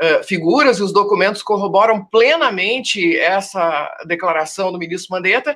uh, 0.00 0.24
figuras, 0.24 0.78
e 0.78 0.82
os 0.82 0.92
documentos 0.92 1.42
corroboram 1.42 2.04
plenamente 2.04 3.16
essa 3.18 3.90
declaração 4.06 4.72
do 4.72 4.78
ministro 4.78 5.14
Mandetta, 5.14 5.54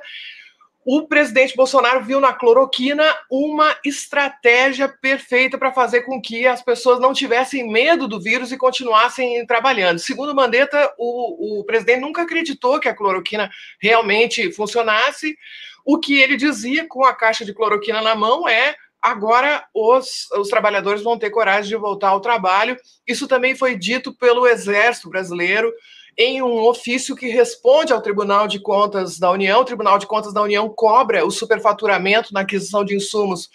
o 0.85 1.07
presidente 1.07 1.55
Bolsonaro 1.55 2.03
viu 2.03 2.21
na 2.21 2.31
cloroquina 2.31 3.03
uma 3.29 3.75
estratégia 3.83 4.87
perfeita 4.87 5.57
para 5.57 5.73
fazer 5.73 6.03
com 6.03 6.21
que 6.21 6.45
as 6.45 6.61
pessoas 6.61 6.99
não 6.99 7.11
tivessem 7.11 7.67
medo 7.67 8.07
do 8.07 8.21
vírus 8.21 8.51
e 8.51 8.57
continuassem 8.57 9.43
trabalhando. 9.47 9.97
Segundo 9.97 10.35
Mandetta, 10.35 10.93
o, 10.99 11.61
o 11.61 11.63
presidente 11.63 12.01
nunca 12.01 12.21
acreditou 12.21 12.79
que 12.79 12.87
a 12.87 12.93
cloroquina 12.93 13.49
realmente 13.81 14.51
funcionasse. 14.51 15.35
O 15.83 15.99
que 15.99 16.19
ele 16.19 16.37
dizia 16.37 16.87
com 16.87 17.03
a 17.03 17.15
caixa 17.15 17.43
de 17.43 17.53
cloroquina 17.53 17.99
na 17.99 18.13
mão 18.13 18.47
é 18.47 18.75
agora 19.01 19.65
os, 19.73 20.29
os 20.37 20.49
trabalhadores 20.49 21.01
vão 21.01 21.17
ter 21.17 21.31
coragem 21.31 21.69
de 21.69 21.75
voltar 21.75 22.09
ao 22.09 22.21
trabalho. 22.21 22.77
Isso 23.07 23.27
também 23.27 23.55
foi 23.55 23.75
dito 23.75 24.13
pelo 24.13 24.45
Exército 24.45 25.09
Brasileiro 25.09 25.73
em 26.17 26.41
um 26.41 26.63
ofício 26.63 27.15
que 27.15 27.27
responde 27.27 27.91
ao 27.91 28.01
Tribunal 28.01 28.47
de 28.47 28.59
Contas 28.59 29.19
da 29.19 29.29
União. 29.31 29.61
O 29.61 29.65
Tribunal 29.65 29.97
de 29.97 30.07
Contas 30.07 30.33
da 30.33 30.41
União 30.41 30.69
cobra 30.69 31.25
o 31.25 31.31
superfaturamento 31.31 32.33
na 32.33 32.41
aquisição 32.41 32.85
de 32.85 32.95
insumos 32.95 33.49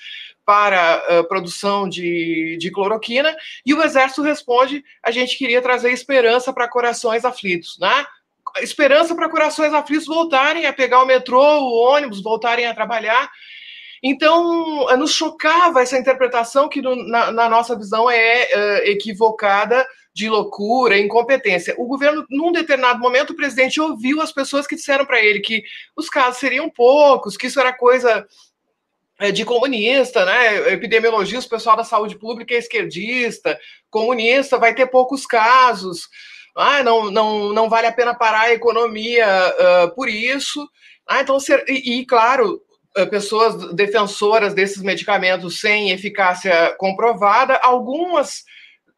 para 0.44 1.24
produção 1.28 1.88
de, 1.88 2.56
de 2.58 2.72
cloroquina, 2.72 3.36
e 3.64 3.72
o 3.72 3.80
Exército 3.82 4.20
responde: 4.22 4.82
a 5.00 5.12
gente 5.12 5.38
queria 5.38 5.62
trazer 5.62 5.92
esperança 5.92 6.52
para 6.52 6.68
corações 6.68 7.24
aflitos, 7.24 7.78
né? 7.78 8.04
Esperança 8.61 9.14
para 9.14 9.28
corações 9.28 9.72
aflitos 9.72 10.06
voltarem 10.06 10.66
a 10.66 10.72
pegar 10.72 11.02
o 11.02 11.06
metrô, 11.06 11.40
o 11.40 11.92
ônibus, 11.92 12.20
voltarem 12.20 12.66
a 12.66 12.74
trabalhar. 12.74 13.30
Então, 14.02 14.86
nos 14.96 15.12
chocava 15.12 15.82
essa 15.82 15.98
interpretação 15.98 16.68
que, 16.68 16.82
no, 16.82 16.96
na, 17.06 17.30
na, 17.30 17.48
nossa 17.48 17.78
visão, 17.78 18.11
é 18.11 18.48
uh, 18.52 18.90
equivocada 18.90 19.86
de 20.20 20.28
loucura, 20.28 20.98
incompetência. 20.98 21.74
O 21.78 21.86
governo, 21.86 22.26
num 22.28 22.52
determinado 22.52 23.00
momento, 23.00 23.30
o 23.30 23.36
presidente 23.36 23.80
ouviu 23.80 24.20
as 24.20 24.30
pessoas 24.30 24.66
que 24.66 24.76
disseram 24.76 25.06
para 25.06 25.24
ele 25.24 25.40
que 25.40 25.62
os 25.96 26.10
casos 26.10 26.38
seriam 26.38 26.68
poucos, 26.68 27.38
que 27.38 27.46
isso 27.46 27.58
era 27.58 27.72
coisa 27.72 28.26
é, 29.18 29.32
de 29.32 29.46
comunista, 29.46 30.26
né? 30.26 30.72
Epidemiologista, 30.74 31.46
o 31.46 31.50
pessoal 31.50 31.74
da 31.74 31.84
saúde 31.84 32.18
pública 32.18 32.54
é 32.54 32.58
esquerdista, 32.58 33.58
comunista, 33.88 34.58
vai 34.58 34.74
ter 34.74 34.86
poucos 34.88 35.24
casos. 35.24 36.06
Ah, 36.54 36.82
não, 36.82 37.10
não, 37.10 37.50
não 37.54 37.68
vale 37.70 37.86
a 37.86 37.92
pena 37.92 38.14
parar 38.14 38.42
a 38.42 38.52
economia 38.52 39.26
uh, 39.26 39.94
por 39.94 40.06
isso. 40.06 40.68
Ah, 41.08 41.22
então, 41.22 41.38
e, 41.66 42.00
e 42.00 42.04
claro, 42.04 42.60
pessoas 43.10 43.72
defensoras 43.72 44.52
desses 44.52 44.82
medicamentos 44.82 45.60
sem 45.60 45.90
eficácia 45.90 46.74
comprovada, 46.76 47.58
algumas 47.62 48.44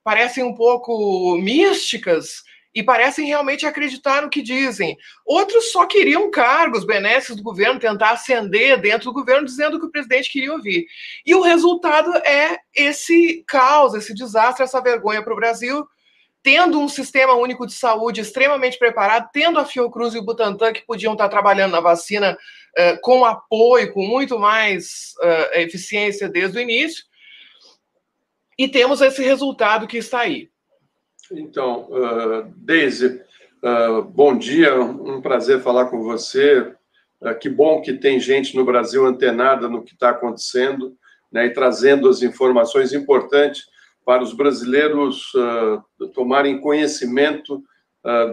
parecem 0.02 0.44
um 0.44 0.54
pouco 0.54 1.36
místicas 1.38 2.42
e 2.74 2.82
parecem 2.82 3.26
realmente 3.26 3.66
acreditar 3.66 4.22
no 4.22 4.30
que 4.30 4.40
dizem. 4.40 4.96
Outros 5.26 5.72
só 5.72 5.86
queriam 5.86 6.30
cargos, 6.30 6.86
benesses 6.86 7.36
do 7.36 7.42
governo, 7.42 7.78
tentar 7.78 8.12
ascender 8.12 8.80
dentro 8.80 9.06
do 9.06 9.12
governo, 9.12 9.46
dizendo 9.46 9.76
o 9.76 9.80
que 9.80 9.86
o 9.86 9.90
presidente 9.90 10.30
queria 10.30 10.52
ouvir. 10.52 10.86
E 11.24 11.34
o 11.34 11.42
resultado 11.42 12.14
é 12.26 12.58
esse 12.74 13.44
caos, 13.46 13.94
esse 13.94 14.14
desastre, 14.14 14.64
essa 14.64 14.80
vergonha 14.80 15.22
para 15.22 15.34
o 15.34 15.36
Brasil, 15.36 15.86
tendo 16.42 16.80
um 16.80 16.88
sistema 16.88 17.34
único 17.34 17.66
de 17.66 17.74
saúde 17.74 18.20
extremamente 18.20 18.78
preparado, 18.78 19.28
tendo 19.32 19.60
a 19.60 19.64
Fiocruz 19.64 20.14
e 20.14 20.18
o 20.18 20.24
Butantan 20.24 20.72
que 20.72 20.84
podiam 20.86 21.12
estar 21.12 21.28
trabalhando 21.28 21.72
na 21.72 21.80
vacina 21.80 22.32
uh, 22.32 23.00
com 23.00 23.24
apoio, 23.24 23.92
com 23.92 24.04
muito 24.04 24.38
mais 24.38 25.12
uh, 25.22 25.58
eficiência 25.58 26.28
desde 26.28 26.58
o 26.58 26.60
início, 26.60 27.04
e 28.58 28.68
temos 28.68 29.00
esse 29.00 29.22
resultado 29.22 29.86
que 29.86 29.98
está 29.98 30.20
aí. 30.20 30.50
Então, 31.30 31.88
uh, 31.90 32.52
Deise, 32.56 33.22
uh, 33.62 34.02
bom 34.02 34.36
dia, 34.36 34.74
um 34.80 35.20
prazer 35.20 35.60
falar 35.60 35.86
com 35.86 36.02
você. 36.02 36.74
Uh, 37.20 37.34
que 37.40 37.48
bom 37.48 37.80
que 37.80 37.94
tem 37.94 38.20
gente 38.20 38.54
no 38.54 38.64
Brasil 38.64 39.06
antenada 39.06 39.68
no 39.68 39.82
que 39.82 39.94
está 39.94 40.10
acontecendo 40.10 40.96
né, 41.30 41.46
e 41.46 41.50
trazendo 41.50 42.08
as 42.08 42.22
informações 42.22 42.92
importantes 42.92 43.64
para 44.04 44.22
os 44.22 44.32
brasileiros 44.34 45.32
uh, 45.34 46.08
tomarem 46.08 46.60
conhecimento 46.60 47.62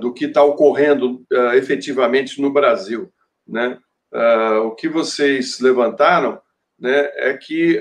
do 0.02 0.12
que 0.12 0.26
está 0.26 0.44
ocorrendo 0.44 1.24
efetivamente 1.54 2.42
no 2.42 2.52
Brasil. 2.52 3.14
Né? 3.48 3.78
o 4.66 4.72
que 4.72 4.90
vocês 4.90 5.60
levantaram 5.60 6.42
né, 6.80 7.12
é 7.18 7.38
que 7.38 7.80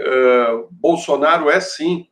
Bolsonaro 0.70 1.48
é 1.48 1.58
sim 1.60 2.06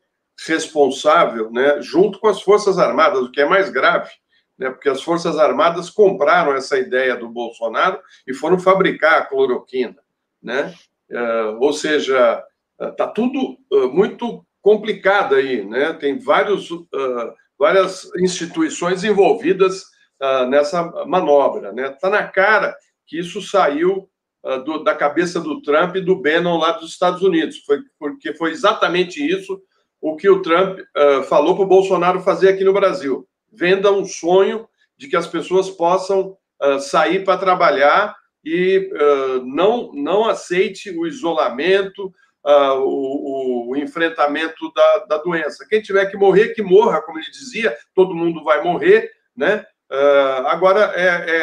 responsável, 0.45 1.51
né, 1.51 1.81
junto 1.81 2.19
com 2.19 2.29
as 2.29 2.43
Forças 2.43 2.79
Armadas, 2.79 3.21
o 3.21 3.31
que 3.31 3.41
é 3.41 3.47
mais 3.47 3.71
grave, 3.71 4.11
né, 4.59 4.71
porque 4.71 4.89
as 4.89 5.03
Forças 5.03 5.39
Armadas 5.39 5.89
compraram 5.89 6.55
essa 6.55 6.79
ideia 6.79 7.17
do 7.17 7.29
Bolsonaro 7.29 8.01
e 8.27 8.35
foram 8.35 8.59
fabricar 8.59 9.19
a 9.19 9.25
cloroquina. 9.25 9.97
Né? 10.43 10.75
Uh, 11.11 11.59
ou 11.61 11.73
seja, 11.73 12.45
está 12.81 13.07
uh, 13.07 13.13
tudo 13.13 13.59
uh, 13.71 13.89
muito 13.93 14.45
complicado 14.61 15.35
aí, 15.35 15.65
né? 15.65 15.93
tem 15.93 16.19
vários, 16.19 16.69
várias 17.57 18.11
instituições 18.17 19.05
envolvidas 19.05 19.85
nessa 20.49 20.83
manobra. 21.07 21.69
Está 21.69 21.73
né? 21.73 21.89
Tá 21.91 22.11
na 22.11 22.27
cara 22.27 22.77
que 23.07 23.17
isso 23.17 23.41
saiu 23.41 24.11
do, 24.65 24.83
da 24.83 24.93
cabeça 24.93 25.39
do 25.39 25.63
Trump 25.63 25.95
e 25.95 26.01
do 26.01 26.21
Bannon 26.21 26.59
lá 26.59 26.73
dos 26.73 26.91
Estados 26.91 27.23
Unidos, 27.23 27.59
foi, 27.59 27.79
porque 27.97 28.35
foi 28.35 28.51
exatamente 28.51 29.25
isso 29.25 29.63
o 30.01 30.17
que 30.17 30.29
o 30.29 30.43
Trump 30.43 30.79
uh, 30.79 31.23
falou 31.25 31.55
para 31.55 31.65
o 31.65 31.69
Bolsonaro 31.69 32.21
fazer 32.21 32.49
aqui 32.49 32.65
no 32.65 32.73
Brasil. 32.73 33.27
Venda 33.53 33.91
um 33.91 34.05
sonho 34.05 34.69
de 34.97 35.09
que 35.09 35.17
as 35.17 35.27
pessoas 35.27 35.71
possam 35.71 36.37
uh, 36.63 36.81
sair 36.81 37.25
para 37.25 37.39
trabalhar 37.39 38.15
e 38.45 38.91
uh, 38.93 39.45
não, 39.45 39.93
não 39.93 40.29
aceite 40.29 40.91
o 40.91 41.07
isolamento, 41.07 42.13
o, 42.49 43.73
o, 43.73 43.77
enfrentamento 43.77 44.73
da, 44.73 45.07
da 45.07 45.19
doença. 45.19 45.67
Quem 45.69 45.83
tiver 45.83 46.07
que 46.07 46.17
morrer, 46.17 46.51
que 46.51 46.63
morra, 46.63 47.03
como 47.03 47.19
ele 47.19 47.29
dizia, 47.29 47.77
todo 47.93 48.15
mundo 48.15 48.45
vai 48.45 48.63
morrer, 48.63 49.11
né? 49.37 49.67
agora, 50.47 50.93
é, 50.95 51.07
é, 51.07 51.41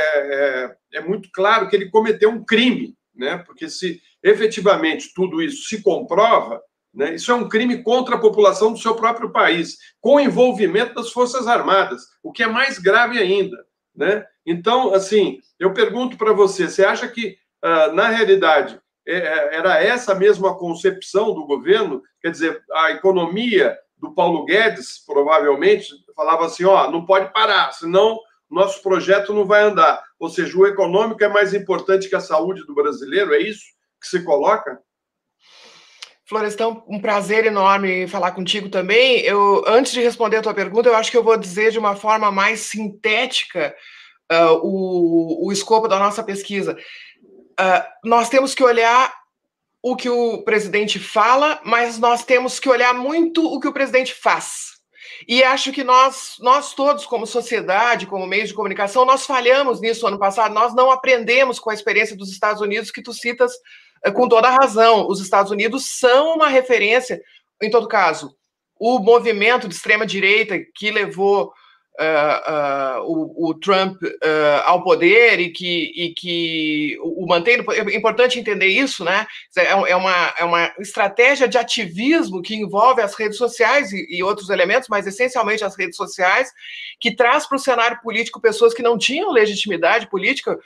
é, 0.63 0.75
é 0.93 1.01
muito 1.01 1.27
claro 1.33 1.67
que 1.67 1.75
ele 1.75 1.89
cometeu 1.89 2.29
um 2.29 2.45
crime, 2.45 2.95
né? 3.13 3.43
Porque 3.45 3.69
se 3.69 4.01
efetivamente 4.23 5.13
tudo 5.13 5.41
isso 5.41 5.67
se 5.67 5.83
comprova, 5.83 6.61
né? 6.93 7.15
Isso 7.15 7.31
é 7.31 7.35
um 7.35 7.49
crime 7.49 7.81
contra 7.81 8.15
a 8.15 8.19
população 8.19 8.71
do 8.71 8.77
seu 8.77 8.95
próprio 8.95 9.31
país, 9.31 9.77
com 9.99 10.19
envolvimento 10.19 10.93
das 10.93 11.11
Forças 11.11 11.47
Armadas, 11.47 12.03
o 12.21 12.31
que 12.31 12.43
é 12.43 12.47
mais 12.47 12.77
grave 12.77 13.17
ainda. 13.17 13.57
Né? 13.95 14.25
Então, 14.45 14.93
assim, 14.93 15.39
eu 15.59 15.73
pergunto 15.73 16.17
para 16.17 16.33
você: 16.33 16.67
você 16.67 16.85
acha 16.85 17.07
que, 17.07 17.37
uh, 17.63 17.93
na 17.93 18.09
realidade, 18.09 18.79
é, 19.07 19.17
é, 19.17 19.55
era 19.55 19.83
essa 19.83 20.13
mesma 20.13 20.57
concepção 20.57 21.33
do 21.33 21.45
governo? 21.45 22.01
Quer 22.21 22.31
dizer, 22.31 22.61
a 22.71 22.91
economia 22.91 23.77
do 23.97 24.13
Paulo 24.13 24.45
Guedes, 24.45 25.03
provavelmente, 25.05 25.89
falava 26.15 26.45
assim: 26.45 26.65
ó, 26.65 26.91
não 26.91 27.05
pode 27.05 27.31
parar, 27.33 27.71
senão 27.71 28.19
nosso 28.49 28.83
projeto 28.83 29.33
não 29.33 29.45
vai 29.45 29.63
andar. 29.63 30.03
Ou 30.19 30.29
seja, 30.29 30.55
o 30.55 30.67
econômico 30.67 31.23
é 31.23 31.27
mais 31.27 31.55
importante 31.55 32.07
que 32.07 32.15
a 32.15 32.19
saúde 32.19 32.63
do 32.65 32.75
brasileiro, 32.75 33.33
é 33.33 33.39
isso 33.39 33.63
que 33.99 34.07
se 34.07 34.23
coloca? 34.23 34.79
Florestão, 36.25 36.83
um 36.87 36.99
prazer 36.99 37.45
enorme 37.45 38.07
falar 38.07 38.31
contigo 38.31 38.69
também. 38.69 39.19
Eu, 39.21 39.63
antes 39.67 39.91
de 39.91 40.01
responder 40.01 40.37
a 40.37 40.41
tua 40.41 40.53
pergunta, 40.53 40.87
eu 40.87 40.95
acho 40.95 41.11
que 41.11 41.17
eu 41.17 41.23
vou 41.23 41.37
dizer 41.37 41.71
de 41.71 41.79
uma 41.79 41.95
forma 41.95 42.31
mais 42.31 42.61
sintética 42.61 43.75
uh, 44.31 44.59
o, 44.63 45.47
o 45.47 45.51
escopo 45.51 45.87
da 45.87 45.99
nossa 45.99 46.23
pesquisa. 46.23 46.77
Uh, 47.59 48.07
nós 48.07 48.29
temos 48.29 48.55
que 48.55 48.63
olhar 48.63 49.13
o 49.81 49.97
que 49.97 50.09
o 50.09 50.41
presidente 50.43 50.97
fala, 50.97 51.59
mas 51.65 51.99
nós 51.99 52.23
temos 52.23 52.57
que 52.57 52.69
olhar 52.69 52.93
muito 52.93 53.45
o 53.45 53.59
que 53.59 53.67
o 53.67 53.73
presidente 53.73 54.13
faz. 54.13 54.73
E 55.27 55.43
acho 55.43 55.73
que 55.73 55.83
nós, 55.83 56.37
nós 56.39 56.73
todos, 56.73 57.05
como 57.05 57.27
sociedade, 57.27 58.07
como 58.07 58.25
meios 58.25 58.47
de 58.49 58.55
comunicação, 58.55 59.05
nós 59.05 59.25
falhamos 59.25 59.81
nisso 59.81 60.07
ano 60.07 60.17
passado. 60.17 60.53
Nós 60.53 60.73
não 60.73 60.89
aprendemos 60.89 61.59
com 61.59 61.69
a 61.69 61.73
experiência 61.73 62.15
dos 62.15 62.31
Estados 62.31 62.61
Unidos 62.61 62.91
que 62.91 63.01
tu 63.01 63.13
citas 63.13 63.51
com 64.11 64.27
toda 64.27 64.47
a 64.47 64.55
razão. 64.55 65.07
Os 65.07 65.21
Estados 65.21 65.51
Unidos 65.51 65.85
são 65.85 66.35
uma 66.35 66.47
referência, 66.47 67.21
em 67.61 67.69
todo 67.69 67.87
caso, 67.87 68.35
o 68.79 68.99
movimento 68.99 69.67
de 69.67 69.75
extrema-direita 69.75 70.59
que 70.75 70.91
levou 70.91 71.53
uh, 71.99 72.99
uh, 72.99 73.03
o, 73.03 73.49
o, 73.49 73.53
Trump 73.53 74.01
uh, 74.01 74.61
ao 74.65 74.83
poder 74.83 75.39
e 75.39 75.51
que, 75.51 75.91
e 75.95 76.13
que 76.13 76.97
o, 77.01 77.23
o 77.23 77.27
mantém. 77.27 77.63
É 77.69 77.95
importante 77.95 78.39
entender 78.39 78.67
isso, 78.67 79.03
né? 79.03 79.25
É, 79.57 79.65
é, 79.65 79.95
uma, 79.95 80.33
é 80.37 80.43
uma 80.43 80.73
estratégia 80.79 81.47
de 81.47 81.57
ativismo 81.57 82.41
que 82.41 82.55
envolve 82.55 83.01
as 83.01 83.15
redes 83.15 83.37
sociais 83.37 83.91
e, 83.91 84.05
e 84.09 84.23
outros 84.23 84.49
elementos, 84.49 84.89
mas 84.89 85.07
essencialmente 85.07 85.63
as 85.63 85.77
redes 85.77 85.95
sociais, 85.95 86.51
que 86.99 87.15
traz 87.15 87.45
para 87.45 87.55
o 87.55 87.59
cenário 87.59 87.99
político 88.01 88.41
pessoas 88.41 88.73
que 88.73 88.83
não 88.83 88.97
tinham 88.97 89.31
legitimidade 89.31 90.09
política 90.09 90.57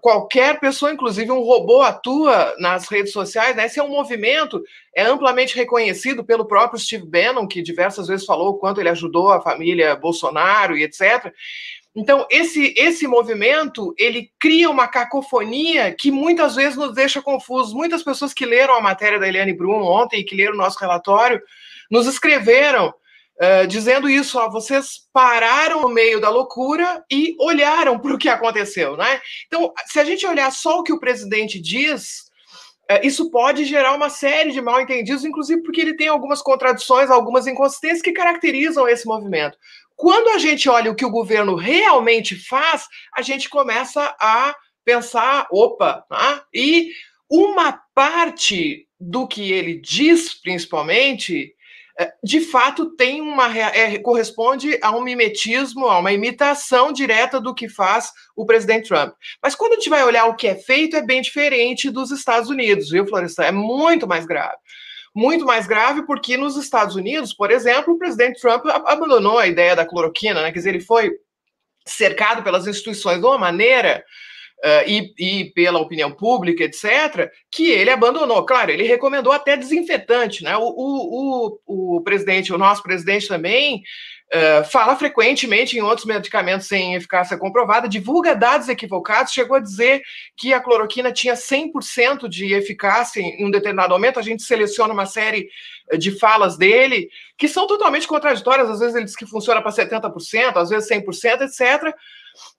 qualquer 0.00 0.58
pessoa, 0.60 0.92
inclusive 0.92 1.30
um 1.30 1.42
robô, 1.42 1.82
atua 1.82 2.54
nas 2.58 2.88
redes 2.88 3.12
sociais, 3.12 3.54
né? 3.54 3.66
Esse 3.66 3.78
é 3.78 3.82
um 3.82 3.88
movimento, 3.88 4.62
é 4.94 5.02
amplamente 5.02 5.54
reconhecido 5.54 6.24
pelo 6.24 6.46
próprio 6.46 6.78
Steve 6.78 7.06
Bannon, 7.06 7.46
que 7.46 7.62
diversas 7.62 8.06
vezes 8.08 8.26
falou 8.26 8.50
o 8.50 8.58
quanto 8.58 8.80
ele 8.80 8.88
ajudou 8.88 9.30
a 9.32 9.40
família 9.40 9.94
Bolsonaro 9.94 10.76
e 10.76 10.82
etc. 10.82 11.32
Então, 11.94 12.26
esse, 12.28 12.74
esse 12.76 13.06
movimento, 13.06 13.94
ele 13.96 14.30
cria 14.40 14.68
uma 14.68 14.88
cacofonia 14.88 15.94
que 15.94 16.10
muitas 16.10 16.56
vezes 16.56 16.76
nos 16.76 16.92
deixa 16.92 17.22
confusos. 17.22 17.72
Muitas 17.72 18.02
pessoas 18.02 18.34
que 18.34 18.44
leram 18.44 18.74
a 18.74 18.80
matéria 18.80 19.18
da 19.18 19.28
Eliane 19.28 19.52
Brum 19.52 19.82
ontem 19.82 20.20
e 20.20 20.24
que 20.24 20.34
leram 20.34 20.54
o 20.54 20.58
nosso 20.58 20.78
relatório, 20.80 21.40
nos 21.88 22.06
escreveram 22.06 22.92
Uh, 23.36 23.66
dizendo 23.66 24.08
isso, 24.08 24.38
ó, 24.38 24.48
vocês 24.48 25.08
pararam 25.12 25.82
no 25.82 25.88
meio 25.88 26.20
da 26.20 26.28
loucura 26.28 27.04
e 27.10 27.34
olharam 27.40 27.98
para 27.98 28.14
o 28.14 28.18
que 28.18 28.28
aconteceu, 28.28 28.96
né? 28.96 29.20
Então, 29.48 29.72
se 29.86 29.98
a 29.98 30.04
gente 30.04 30.24
olhar 30.24 30.52
só 30.52 30.78
o 30.78 30.82
que 30.84 30.92
o 30.92 31.00
presidente 31.00 31.60
diz, 31.60 32.26
uh, 32.88 33.04
isso 33.04 33.32
pode 33.32 33.64
gerar 33.64 33.92
uma 33.92 34.08
série 34.08 34.52
de 34.52 34.60
mal 34.60 34.80
entendidos, 34.80 35.24
inclusive 35.24 35.62
porque 35.62 35.80
ele 35.80 35.96
tem 35.96 36.06
algumas 36.06 36.40
contradições, 36.40 37.10
algumas 37.10 37.48
inconsistências 37.48 38.02
que 38.02 38.12
caracterizam 38.12 38.86
esse 38.86 39.04
movimento. 39.04 39.58
Quando 39.96 40.28
a 40.28 40.38
gente 40.38 40.68
olha 40.68 40.90
o 40.90 40.94
que 40.94 41.04
o 41.04 41.10
governo 41.10 41.56
realmente 41.56 42.36
faz, 42.36 42.86
a 43.16 43.20
gente 43.20 43.48
começa 43.48 44.14
a 44.20 44.54
pensar, 44.84 45.48
opa, 45.50 46.04
tá? 46.08 46.44
e 46.54 46.90
uma 47.28 47.80
parte 47.94 48.86
do 49.00 49.26
que 49.26 49.50
ele 49.52 49.80
diz, 49.80 50.34
principalmente, 50.40 51.52
é, 51.52 51.54
de 52.22 52.40
fato 52.40 52.90
tem 52.96 53.20
uma 53.20 53.56
é, 53.56 53.98
corresponde 53.98 54.78
a 54.82 54.90
um 54.90 55.02
mimetismo, 55.02 55.86
a 55.86 55.98
uma 55.98 56.12
imitação 56.12 56.92
direta 56.92 57.40
do 57.40 57.54
que 57.54 57.68
faz 57.68 58.10
o 58.34 58.44
presidente 58.44 58.88
Trump. 58.88 59.14
Mas 59.42 59.54
quando 59.54 59.72
a 59.72 59.74
gente 59.76 59.90
vai 59.90 60.02
olhar 60.02 60.26
o 60.26 60.34
que 60.34 60.48
é 60.48 60.56
feito, 60.56 60.96
é 60.96 61.02
bem 61.02 61.22
diferente 61.22 61.90
dos 61.90 62.10
Estados 62.10 62.50
Unidos, 62.50 62.90
viu, 62.90 63.06
Florestan? 63.06 63.44
É 63.44 63.52
muito 63.52 64.06
mais 64.08 64.26
grave. 64.26 64.56
muito 65.14 65.44
mais 65.44 65.66
grave 65.66 66.04
porque 66.04 66.36
nos 66.36 66.56
Estados 66.56 66.96
Unidos, 66.96 67.32
por 67.32 67.52
exemplo, 67.52 67.94
o 67.94 67.98
presidente 67.98 68.40
Trump 68.40 68.66
abandonou 68.66 69.38
a 69.38 69.46
ideia 69.46 69.76
da 69.76 69.86
cloroquina, 69.86 70.42
né? 70.42 70.50
Quer 70.50 70.58
dizer, 70.58 70.70
ele 70.70 70.80
foi 70.80 71.12
cercado 71.86 72.42
pelas 72.42 72.66
instituições 72.66 73.20
de 73.20 73.26
uma 73.26 73.38
maneira 73.38 74.04
uh, 74.62 74.88
e, 74.88 75.14
e, 75.18 75.44
pela 75.52 75.80
opinião 75.80 76.10
pública, 76.10 76.64
etc., 76.64 77.30
que 77.50 77.70
ele 77.70 77.90
abandonou. 77.90 78.44
Claro, 78.44 78.70
ele 78.70 78.84
recomendou 78.84 79.32
até 79.32 79.56
desinfetante, 79.56 80.44
né? 80.44 80.56
O, 80.56 80.62
o, 80.62 81.58
o, 81.66 81.96
o 81.96 82.00
presidente, 82.02 82.52
o 82.52 82.58
nosso 82.58 82.82
presidente 82.82 83.28
também 83.28 83.82
Uh, 84.32 84.64
fala 84.64 84.96
frequentemente 84.96 85.76
em 85.76 85.80
outros 85.80 86.06
medicamentos 86.06 86.66
sem 86.66 86.96
eficácia 86.96 87.38
comprovada, 87.38 87.88
divulga 87.88 88.34
dados 88.34 88.68
equivocados, 88.68 89.32
chegou 89.32 89.56
a 89.56 89.60
dizer 89.60 90.02
que 90.36 90.52
a 90.52 90.58
cloroquina 90.58 91.12
tinha 91.12 91.34
100% 91.34 92.26
de 92.26 92.52
eficácia 92.52 93.20
em 93.20 93.44
um 93.44 93.50
determinado 93.50 93.92
momento. 93.92 94.18
A 94.18 94.22
gente 94.22 94.42
seleciona 94.42 94.92
uma 94.92 95.06
série 95.06 95.48
de 95.98 96.18
falas 96.18 96.56
dele 96.56 97.08
que 97.38 97.46
são 97.46 97.66
totalmente 97.68 98.08
contraditórias. 98.08 98.68
Às 98.68 98.80
vezes 98.80 98.94
ele 98.96 99.04
diz 99.04 99.14
que 99.14 99.26
funciona 99.26 99.62
para 99.62 99.70
70%, 99.70 100.56
às 100.56 100.70
vezes 100.70 100.90
100%, 100.90 101.42
etc. 101.42 101.94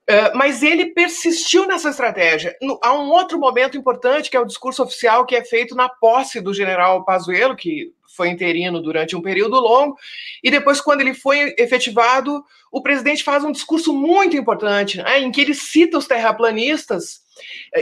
Uh, 0.07 0.37
mas 0.37 0.61
ele 0.61 0.87
persistiu 0.87 1.65
nessa 1.65 1.89
estratégia. 1.89 2.55
No, 2.61 2.79
há 2.83 2.93
um 2.93 3.09
outro 3.09 3.39
momento 3.39 3.75
importante, 3.75 4.29
que 4.29 4.37
é 4.37 4.39
o 4.39 4.45
discurso 4.45 4.83
oficial 4.83 5.25
que 5.25 5.35
é 5.35 5.43
feito 5.43 5.73
na 5.75 5.89
posse 5.89 6.39
do 6.39 6.53
general 6.53 7.03
Pazuello, 7.03 7.55
que 7.55 7.91
foi 8.15 8.29
interino 8.29 8.81
durante 8.81 9.15
um 9.15 9.21
período 9.21 9.59
longo, 9.59 9.97
e 10.43 10.49
depois, 10.49 10.79
quando 10.79 11.01
ele 11.01 11.13
foi 11.13 11.53
efetivado, 11.57 12.43
o 12.71 12.81
presidente 12.81 13.23
faz 13.23 13.43
um 13.43 13.51
discurso 13.51 13.93
muito 13.93 14.37
importante, 14.37 14.97
né, 14.97 15.19
em 15.19 15.31
que 15.31 15.41
ele 15.41 15.53
cita 15.53 15.97
os 15.97 16.07
terraplanistas, 16.07 17.21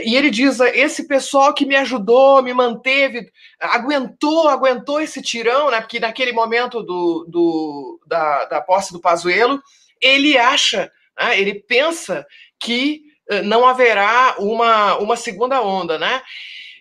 e 0.04 0.16
ele 0.16 0.30
diz: 0.30 0.58
esse 0.60 1.06
pessoal 1.06 1.54
que 1.54 1.64
me 1.64 1.76
ajudou, 1.76 2.42
me 2.42 2.52
manteve, 2.52 3.30
aguentou, 3.60 4.48
aguentou 4.48 5.00
esse 5.00 5.22
tirão, 5.22 5.70
né, 5.70 5.80
porque 5.80 6.00
naquele 6.00 6.32
momento 6.32 6.82
do, 6.82 7.26
do 7.28 8.00
da, 8.06 8.44
da 8.46 8.60
posse 8.60 8.92
do 8.92 9.00
Pazuello, 9.00 9.62
ele 10.00 10.36
acha, 10.36 10.90
né, 11.18 11.38
ele 11.38 11.54
pensa 11.54 12.26
que 12.60 13.02
eh, 13.30 13.42
não 13.42 13.66
haverá 13.66 14.36
uma, 14.38 14.96
uma 14.98 15.16
segunda 15.16 15.62
onda, 15.62 15.98
né? 15.98 16.22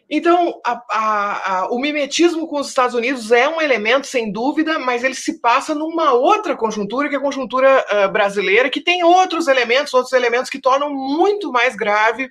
Então, 0.10 0.62
a, 0.66 0.84
a, 0.92 1.58
a, 1.60 1.68
o 1.72 1.80
mimetismo 1.80 2.48
com 2.48 2.60
os 2.60 2.68
Estados 2.68 2.94
Unidos 2.94 3.32
é 3.32 3.48
um 3.48 3.62
elemento, 3.62 4.06
sem 4.06 4.32
dúvida, 4.32 4.78
mas 4.78 5.04
ele 5.04 5.16
se 5.16 5.40
passa 5.40 5.74
numa 5.74 6.14
outra 6.14 6.56
conjuntura, 6.56 7.10
que 7.10 7.16
é 7.16 7.18
a 7.18 7.22
conjuntura 7.22 7.84
uh, 7.90 8.12
brasileira, 8.12 8.70
que 8.70 8.82
tem 8.82 9.04
outros 9.04 9.48
elementos, 9.48 9.94
outros 9.94 10.14
elementos 10.14 10.50
que 10.50 10.60
tornam 10.60 10.94
muito 10.94 11.52
mais 11.52 11.76
grave 11.76 12.30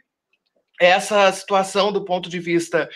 essa 0.81 1.33
situação 1.33 1.93
do 1.93 2.05
ponto 2.05 2.29
de 2.29 2.39
vista 2.39 2.89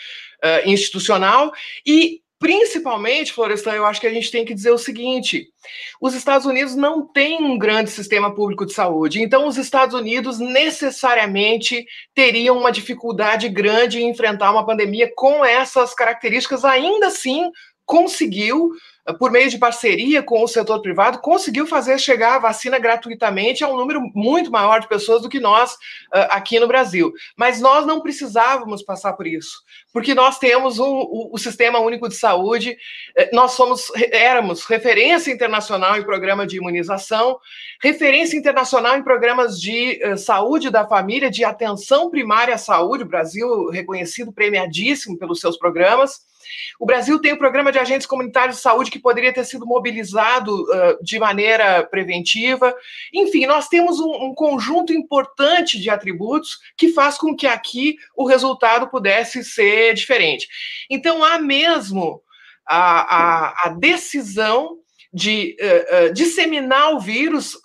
uh, 0.43 0.69
institucional 0.69 1.51
e 1.85 2.21
Principalmente, 2.39 3.33
Florestan, 3.33 3.73
eu 3.73 3.85
acho 3.85 3.99
que 3.99 4.05
a 4.05 4.13
gente 4.13 4.29
tem 4.29 4.45
que 4.45 4.53
dizer 4.53 4.69
o 4.69 4.77
seguinte: 4.77 5.47
os 5.99 6.13
Estados 6.13 6.45
Unidos 6.45 6.75
não 6.75 7.05
têm 7.07 7.41
um 7.41 7.57
grande 7.57 7.89
sistema 7.89 8.33
público 8.33 8.65
de 8.65 8.73
saúde, 8.73 9.21
então 9.21 9.47
os 9.47 9.57
Estados 9.57 9.95
Unidos 9.95 10.37
necessariamente 10.37 11.83
teriam 12.13 12.57
uma 12.57 12.71
dificuldade 12.71 13.49
grande 13.49 13.99
em 13.99 14.09
enfrentar 14.09 14.51
uma 14.51 14.65
pandemia 14.65 15.11
com 15.15 15.43
essas 15.43 15.95
características. 15.95 16.63
Ainda 16.63 17.07
assim, 17.07 17.49
conseguiu 17.85 18.69
por 19.13 19.31
meio 19.31 19.49
de 19.49 19.57
parceria 19.57 20.21
com 20.21 20.43
o 20.43 20.47
setor 20.47 20.81
privado, 20.81 21.19
conseguiu 21.19 21.65
fazer 21.65 21.97
chegar 21.99 22.35
a 22.35 22.39
vacina 22.39 22.77
gratuitamente 22.77 23.63
a 23.63 23.67
um 23.67 23.77
número 23.77 24.01
muito 24.13 24.51
maior 24.51 24.79
de 24.79 24.87
pessoas 24.87 25.21
do 25.21 25.29
que 25.29 25.39
nós 25.39 25.73
uh, 25.73 26.27
aqui 26.29 26.59
no 26.59 26.67
Brasil. 26.67 27.13
Mas 27.35 27.61
nós 27.61 27.85
não 27.85 28.01
precisávamos 28.01 28.83
passar 28.83 29.13
por 29.13 29.25
isso, 29.25 29.61
porque 29.93 30.13
nós 30.13 30.37
temos 30.39 30.79
o, 30.79 31.29
o, 31.31 31.37
Sistema 31.37 31.79
Único 31.79 32.09
de 32.09 32.15
Saúde, 32.15 32.75
eh, 33.15 33.29
nós 33.31 33.51
somos, 33.51 33.89
éramos 34.11 34.65
referência 34.65 35.31
internacional 35.31 35.97
em 35.97 36.03
programa 36.03 36.45
de 36.45 36.57
imunização, 36.57 37.37
referência 37.81 38.37
internacional 38.37 38.97
em 38.97 39.03
programas 39.03 39.59
de 39.59 40.01
uh, 40.03 40.17
saúde 40.17 40.69
da 40.69 40.85
família, 40.85 41.31
de 41.31 41.45
atenção 41.45 42.09
primária 42.09 42.55
à 42.55 42.57
saúde, 42.57 43.03
o 43.03 43.07
Brasil 43.07 43.69
reconhecido, 43.69 44.33
premiadíssimo 44.33 45.17
pelos 45.17 45.39
seus 45.39 45.57
programas. 45.57 46.27
O 46.79 46.85
Brasil 46.85 47.19
tem 47.19 47.33
o 47.33 47.37
programa 47.37 47.71
de 47.71 47.79
agentes 47.79 48.07
comunitários 48.07 48.57
de 48.57 48.61
saúde 48.61 48.91
que 48.91 48.99
poderia 48.99 49.33
ter 49.33 49.43
sido 49.45 49.65
mobilizado 49.65 50.63
uh, 50.63 51.03
de 51.03 51.19
maneira 51.19 51.83
preventiva. 51.83 52.73
Enfim, 53.13 53.45
nós 53.45 53.67
temos 53.67 53.99
um, 53.99 54.11
um, 54.25 54.33
conjunto 54.33 54.93
importante 54.93 55.79
de 55.79 55.89
atributos 55.89 56.59
que 56.75 56.89
faz 56.89 57.17
com 57.17 57.35
que 57.35 57.47
aqui 57.47 57.95
o 58.15 58.27
resultado 58.27 58.89
pudesse 58.89 59.43
ser 59.43 59.93
diferente. 59.93 60.47
Então, 60.89 61.23
há 61.23 61.39
mesmo 61.39 62.21
a, 62.65 63.15
a, 63.15 63.53
a 63.65 63.69
decisão 63.69 64.77
de 65.17 65.57
uh, 65.59 66.09
uh, 66.09 66.13
disseminar 66.13 66.93
o 66.93 66.99
vírus, 66.99 67.57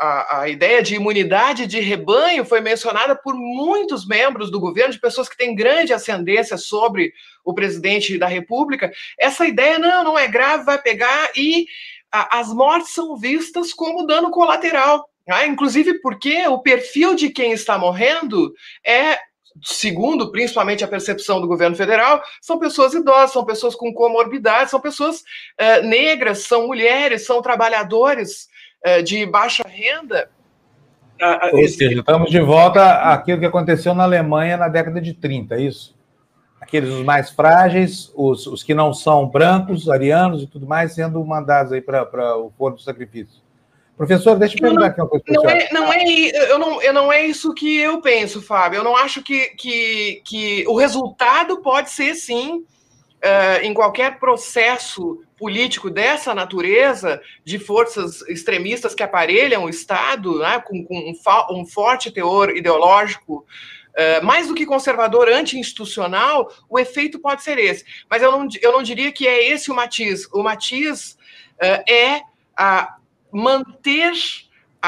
a, 0.00 0.40
a, 0.40 0.48
ideia 0.48 0.82
de 0.82 0.96
imunidade 0.96 1.64
de 1.64 1.78
rebanho 1.78 2.44
foi 2.44 2.60
mencionada 2.60 3.14
por 3.14 3.32
muitos 3.32 4.04
membros 4.04 4.50
do 4.50 4.58
governo, 4.58 4.92
de 4.92 4.98
pessoas 4.98 5.28
que 5.28 5.36
têm 5.36 5.54
grande 5.54 5.92
ascendência 5.92 6.56
sobre 6.56 7.12
o 7.44 7.54
presidente 7.54 8.18
da 8.18 8.26
República. 8.26 8.90
Essa 9.20 9.46
ideia, 9.46 9.78
não, 9.78 10.02
não 10.02 10.18
é 10.18 10.26
grave, 10.26 10.64
vai 10.64 10.82
pegar 10.82 11.30
e 11.36 11.66
as 12.10 12.52
mortes 12.52 12.92
são 12.92 13.16
vistas 13.16 13.72
como 13.72 14.04
dano 14.04 14.32
colateral. 14.32 15.08
Né? 15.28 15.46
Inclusive 15.46 16.00
porque 16.00 16.44
o 16.48 16.58
perfil 16.58 17.14
de 17.14 17.30
quem 17.30 17.52
está 17.52 17.78
morrendo 17.78 18.52
é 18.84 19.16
segundo 19.62 20.30
principalmente 20.30 20.84
a 20.84 20.88
percepção 20.88 21.40
do 21.40 21.48
governo 21.48 21.76
federal, 21.76 22.22
são 22.40 22.58
pessoas 22.58 22.94
idosas, 22.94 23.32
são 23.32 23.44
pessoas 23.44 23.74
com 23.74 23.92
comorbidades, 23.92 24.70
são 24.70 24.80
pessoas 24.80 25.20
uh, 25.20 25.86
negras, 25.86 26.40
são 26.40 26.66
mulheres, 26.66 27.24
são 27.24 27.42
trabalhadores 27.42 28.48
uh, 28.86 29.02
de 29.02 29.24
baixa 29.26 29.62
renda. 29.66 30.30
Uh, 31.20 31.56
Ou 31.56 31.68
seja, 31.68 32.00
estamos 32.00 32.30
de 32.30 32.40
volta 32.40 33.12
àquilo 33.12 33.40
que 33.40 33.46
aconteceu 33.46 33.94
na 33.94 34.04
Alemanha 34.04 34.56
na 34.56 34.68
década 34.68 35.00
de 35.00 35.14
30, 35.14 35.54
é 35.54 35.62
isso? 35.62 35.96
Aqueles 36.60 36.90
os 36.90 37.04
mais 37.04 37.30
frágeis, 37.30 38.12
os, 38.14 38.46
os 38.46 38.62
que 38.62 38.74
não 38.74 38.92
são 38.92 39.28
brancos, 39.28 39.88
arianos 39.88 40.42
e 40.42 40.46
tudo 40.46 40.66
mais, 40.66 40.92
sendo 40.92 41.24
mandados 41.24 41.72
aí 41.72 41.80
para 41.80 42.36
o 42.36 42.50
forno 42.58 42.76
do 42.76 42.82
sacrifício. 42.82 43.45
Professor, 43.96 44.38
deixa 44.38 44.56
eu 44.56 44.60
perguntar 44.60 44.86
aqui 44.86 45.00
uma 45.00 45.08
coisa 45.08 45.24
não 45.30 45.48
é, 45.48 45.68
não 45.72 45.92
é, 45.92 46.50
eu 46.50 46.58
não, 46.58 46.82
eu 46.82 46.92
não 46.92 47.12
é 47.12 47.24
isso 47.24 47.54
que 47.54 47.78
eu 47.78 48.00
penso, 48.02 48.42
Fábio. 48.42 48.78
Eu 48.78 48.84
não 48.84 48.94
acho 48.94 49.22
que, 49.22 49.46
que, 49.56 50.22
que 50.22 50.64
o 50.68 50.76
resultado 50.76 51.62
pode 51.62 51.90
ser, 51.90 52.14
sim, 52.14 52.56
uh, 52.58 53.62
em 53.62 53.72
qualquer 53.72 54.18
processo 54.18 55.22
político 55.38 55.88
dessa 55.88 56.34
natureza, 56.34 57.20
de 57.42 57.58
forças 57.58 58.20
extremistas 58.28 58.94
que 58.94 59.02
aparelham 59.02 59.64
o 59.64 59.68
Estado, 59.68 60.38
né, 60.40 60.60
com, 60.60 60.84
com 60.84 60.98
um, 60.98 61.60
um, 61.60 61.66
forte 61.66 62.10
teor 62.10 62.50
ideológico, 62.50 63.46
uh, 63.92 64.24
mais 64.24 64.48
do 64.48 64.54
que 64.54 64.66
conservador, 64.66 65.28
anti-institucional, 65.28 66.52
o 66.68 66.78
efeito 66.78 67.18
pode 67.18 67.42
ser 67.42 67.58
esse. 67.58 67.84
Mas 68.10 68.22
eu 68.22 68.30
não, 68.30 68.46
eu 68.60 68.72
não 68.72 68.82
diria 68.82 69.10
que 69.10 69.26
é 69.26 69.50
esse 69.50 69.70
o 69.70 69.74
matiz. 69.74 70.26
O 70.32 70.42
matiz 70.42 71.12
uh, 71.62 71.90
é 71.90 72.20
a 72.56 72.95
manter 73.32 74.12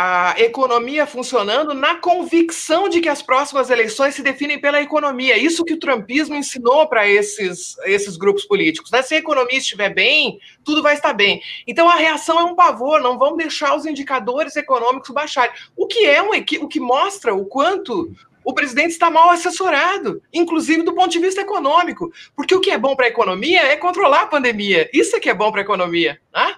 a 0.00 0.34
economia 0.38 1.06
funcionando 1.06 1.74
na 1.74 1.96
convicção 1.96 2.88
de 2.88 3.00
que 3.00 3.08
as 3.08 3.20
próximas 3.20 3.68
eleições 3.68 4.14
se 4.14 4.22
definem 4.22 4.60
pela 4.60 4.80
economia. 4.80 5.36
Isso 5.36 5.64
que 5.64 5.74
o 5.74 5.78
trumpismo 5.78 6.36
ensinou 6.36 6.86
para 6.86 7.08
esses, 7.08 7.76
esses 7.84 8.16
grupos 8.16 8.44
políticos. 8.44 8.92
Né? 8.92 9.02
Se 9.02 9.16
a 9.16 9.18
economia 9.18 9.58
estiver 9.58 9.92
bem, 9.92 10.38
tudo 10.64 10.82
vai 10.82 10.94
estar 10.94 11.12
bem. 11.12 11.42
Então 11.66 11.88
a 11.88 11.96
reação 11.96 12.38
é 12.38 12.44
um 12.44 12.54
pavor, 12.54 13.00
não 13.00 13.18
vamos 13.18 13.38
deixar 13.38 13.74
os 13.74 13.86
indicadores 13.86 14.54
econômicos 14.54 15.10
baixarem. 15.10 15.54
O 15.76 15.86
que 15.86 16.04
é 16.06 16.22
um 16.22 16.30
o 16.60 16.68
que 16.68 16.78
mostra 16.78 17.34
o 17.34 17.44
quanto 17.46 18.12
o 18.44 18.54
presidente 18.54 18.90
está 18.90 19.10
mal 19.10 19.30
assessorado, 19.30 20.22
inclusive 20.32 20.82
do 20.82 20.94
ponto 20.94 21.10
de 21.10 21.18
vista 21.18 21.40
econômico. 21.40 22.12
Porque 22.36 22.54
o 22.54 22.60
que 22.60 22.70
é 22.70 22.78
bom 22.78 22.94
para 22.94 23.06
a 23.06 23.10
economia 23.10 23.62
é 23.62 23.76
controlar 23.76 24.22
a 24.22 24.26
pandemia. 24.26 24.88
Isso 24.92 25.16
é 25.16 25.20
que 25.20 25.28
é 25.28 25.34
bom 25.34 25.50
para 25.50 25.60
a 25.60 25.64
economia. 25.64 26.20
Né? 26.32 26.54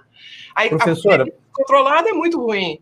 A, 0.54 0.68
Professora, 0.68 1.24
a 1.24 1.39
controlada 1.52 2.08
é 2.08 2.12
muito 2.12 2.40
ruim. 2.40 2.80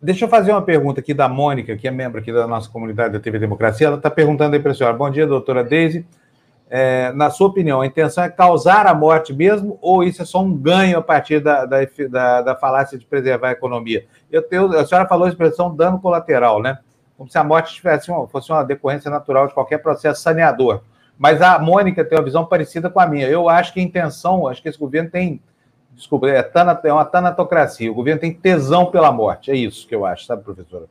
Deixa 0.00 0.24
eu 0.24 0.28
fazer 0.28 0.52
uma 0.52 0.62
pergunta 0.62 1.00
aqui 1.00 1.14
da 1.14 1.28
Mônica, 1.28 1.76
que 1.76 1.88
é 1.88 1.90
membro 1.90 2.20
aqui 2.20 2.32
da 2.32 2.46
nossa 2.46 2.68
comunidade 2.68 3.14
da 3.14 3.20
TV 3.20 3.38
Democracia. 3.38 3.86
Ela 3.86 3.96
está 3.96 4.10
perguntando 4.10 4.54
aí 4.54 4.60
para 4.60 4.72
a 4.72 4.74
senhora. 4.74 4.96
Bom 4.96 5.10
dia, 5.10 5.26
doutora 5.26 5.64
Deise. 5.64 6.06
É, 6.68 7.12
na 7.12 7.30
sua 7.30 7.46
opinião, 7.46 7.80
a 7.80 7.86
intenção 7.86 8.24
é 8.24 8.28
causar 8.28 8.86
a 8.86 8.94
morte 8.94 9.32
mesmo 9.32 9.78
ou 9.80 10.02
isso 10.02 10.20
é 10.20 10.24
só 10.24 10.42
um 10.42 10.52
ganho 10.52 10.98
a 10.98 11.02
partir 11.02 11.40
da, 11.40 11.64
da, 11.64 11.78
da, 12.10 12.42
da 12.42 12.56
falácia 12.56 12.98
de 12.98 13.06
preservar 13.06 13.48
a 13.48 13.52
economia? 13.52 14.04
Eu 14.30 14.42
tenho, 14.42 14.76
a 14.76 14.84
senhora 14.84 15.08
falou 15.08 15.26
a 15.26 15.28
expressão 15.28 15.74
dano 15.74 16.00
colateral, 16.00 16.60
né? 16.60 16.78
Como 17.16 17.30
se 17.30 17.38
a 17.38 17.44
morte 17.44 17.74
tivesse 17.74 18.10
uma, 18.10 18.26
fosse 18.28 18.50
uma 18.50 18.64
decorrência 18.64 19.10
natural 19.10 19.46
de 19.46 19.54
qualquer 19.54 19.78
processo 19.78 20.20
saneador. 20.20 20.82
Mas 21.16 21.40
a 21.40 21.58
Mônica 21.58 22.04
tem 22.04 22.18
uma 22.18 22.24
visão 22.24 22.44
parecida 22.44 22.90
com 22.90 23.00
a 23.00 23.06
minha. 23.06 23.26
Eu 23.26 23.48
acho 23.48 23.72
que 23.72 23.80
a 23.80 23.82
intenção, 23.82 24.46
acho 24.46 24.60
que 24.60 24.68
esse 24.68 24.78
governo 24.78 25.08
tem 25.08 25.40
Desculpa, 25.96 26.28
é, 26.28 26.52
é 26.84 26.92
uma 26.92 27.04
tanatocracia. 27.06 27.90
O 27.90 27.94
governo 27.94 28.20
tem 28.20 28.32
tesão 28.32 28.86
pela 28.86 29.10
morte. 29.10 29.50
É 29.50 29.56
isso 29.56 29.88
que 29.88 29.94
eu 29.94 30.04
acho, 30.04 30.26
sabe, 30.26 30.44
professora? 30.44 30.84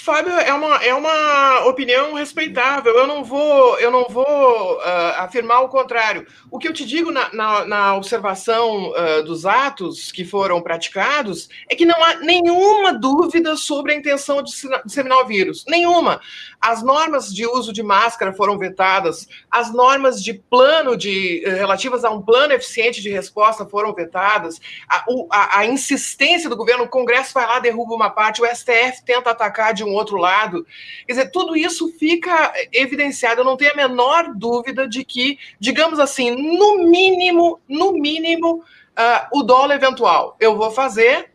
Fábio, 0.00 0.32
é 0.32 0.52
uma, 0.52 0.76
é 0.76 0.94
uma 0.94 1.66
opinião 1.66 2.14
respeitável. 2.14 2.94
Eu 2.94 3.06
não 3.06 3.22
vou, 3.22 3.78
eu 3.78 3.90
não 3.90 4.06
vou 4.08 4.78
uh, 4.78 4.80
afirmar 5.18 5.60
o 5.60 5.68
contrário. 5.68 6.26
O 6.50 6.58
que 6.58 6.66
eu 6.66 6.72
te 6.72 6.86
digo 6.86 7.10
na, 7.10 7.32
na, 7.34 7.64
na 7.66 7.94
observação 7.94 8.90
uh, 8.90 9.22
dos 9.22 9.44
atos 9.44 10.10
que 10.10 10.24
foram 10.24 10.62
praticados 10.62 11.48
é 11.68 11.76
que 11.76 11.84
não 11.84 12.02
há 12.02 12.16
nenhuma 12.16 12.94
dúvida 12.94 13.56
sobre 13.56 13.92
a 13.92 13.94
intenção 13.94 14.42
de 14.42 14.52
disseminar 14.86 15.18
o 15.18 15.26
vírus. 15.26 15.64
Nenhuma. 15.68 16.20
As 16.60 16.82
normas 16.82 17.32
de 17.32 17.46
uso 17.46 17.72
de 17.72 17.82
máscara 17.82 18.32
foram 18.32 18.58
vetadas, 18.58 19.28
as 19.50 19.72
normas 19.72 20.22
de 20.22 20.34
plano 20.34 20.96
de 20.96 21.44
uh, 21.46 21.50
relativas 21.56 22.04
a 22.04 22.10
um 22.10 22.22
plano 22.22 22.54
eficiente 22.54 23.02
de 23.02 23.10
resposta 23.10 23.66
foram 23.66 23.92
vetadas, 23.92 24.60
a, 24.88 25.04
a, 25.30 25.58
a 25.60 25.66
insistência 25.66 26.48
do 26.48 26.56
governo, 26.56 26.84
o 26.84 26.88
Congresso 26.88 27.34
vai 27.34 27.46
lá, 27.46 27.58
derruba 27.58 27.94
uma 27.94 28.10
parte, 28.10 28.42
o 28.42 28.46
STF 28.46 29.04
tenta 29.04 29.30
atacar 29.30 29.74
de 29.74 29.84
um 29.84 29.89
um 29.90 29.94
outro 29.94 30.16
lado. 30.16 30.66
Quer 31.06 31.12
dizer, 31.12 31.30
tudo 31.30 31.56
isso 31.56 31.92
fica 31.98 32.52
evidenciado. 32.72 33.40
Eu 33.40 33.44
não 33.44 33.56
tenho 33.56 33.72
a 33.72 33.76
menor 33.76 34.32
dúvida 34.34 34.88
de 34.88 35.04
que, 35.04 35.38
digamos 35.58 35.98
assim, 35.98 36.30
no 36.30 36.88
mínimo, 36.88 37.60
no 37.68 37.92
mínimo, 37.92 38.64
uh, 38.90 39.38
o 39.38 39.42
dólar 39.42 39.74
eventual 39.74 40.36
eu 40.38 40.56
vou 40.56 40.70
fazer. 40.70 41.30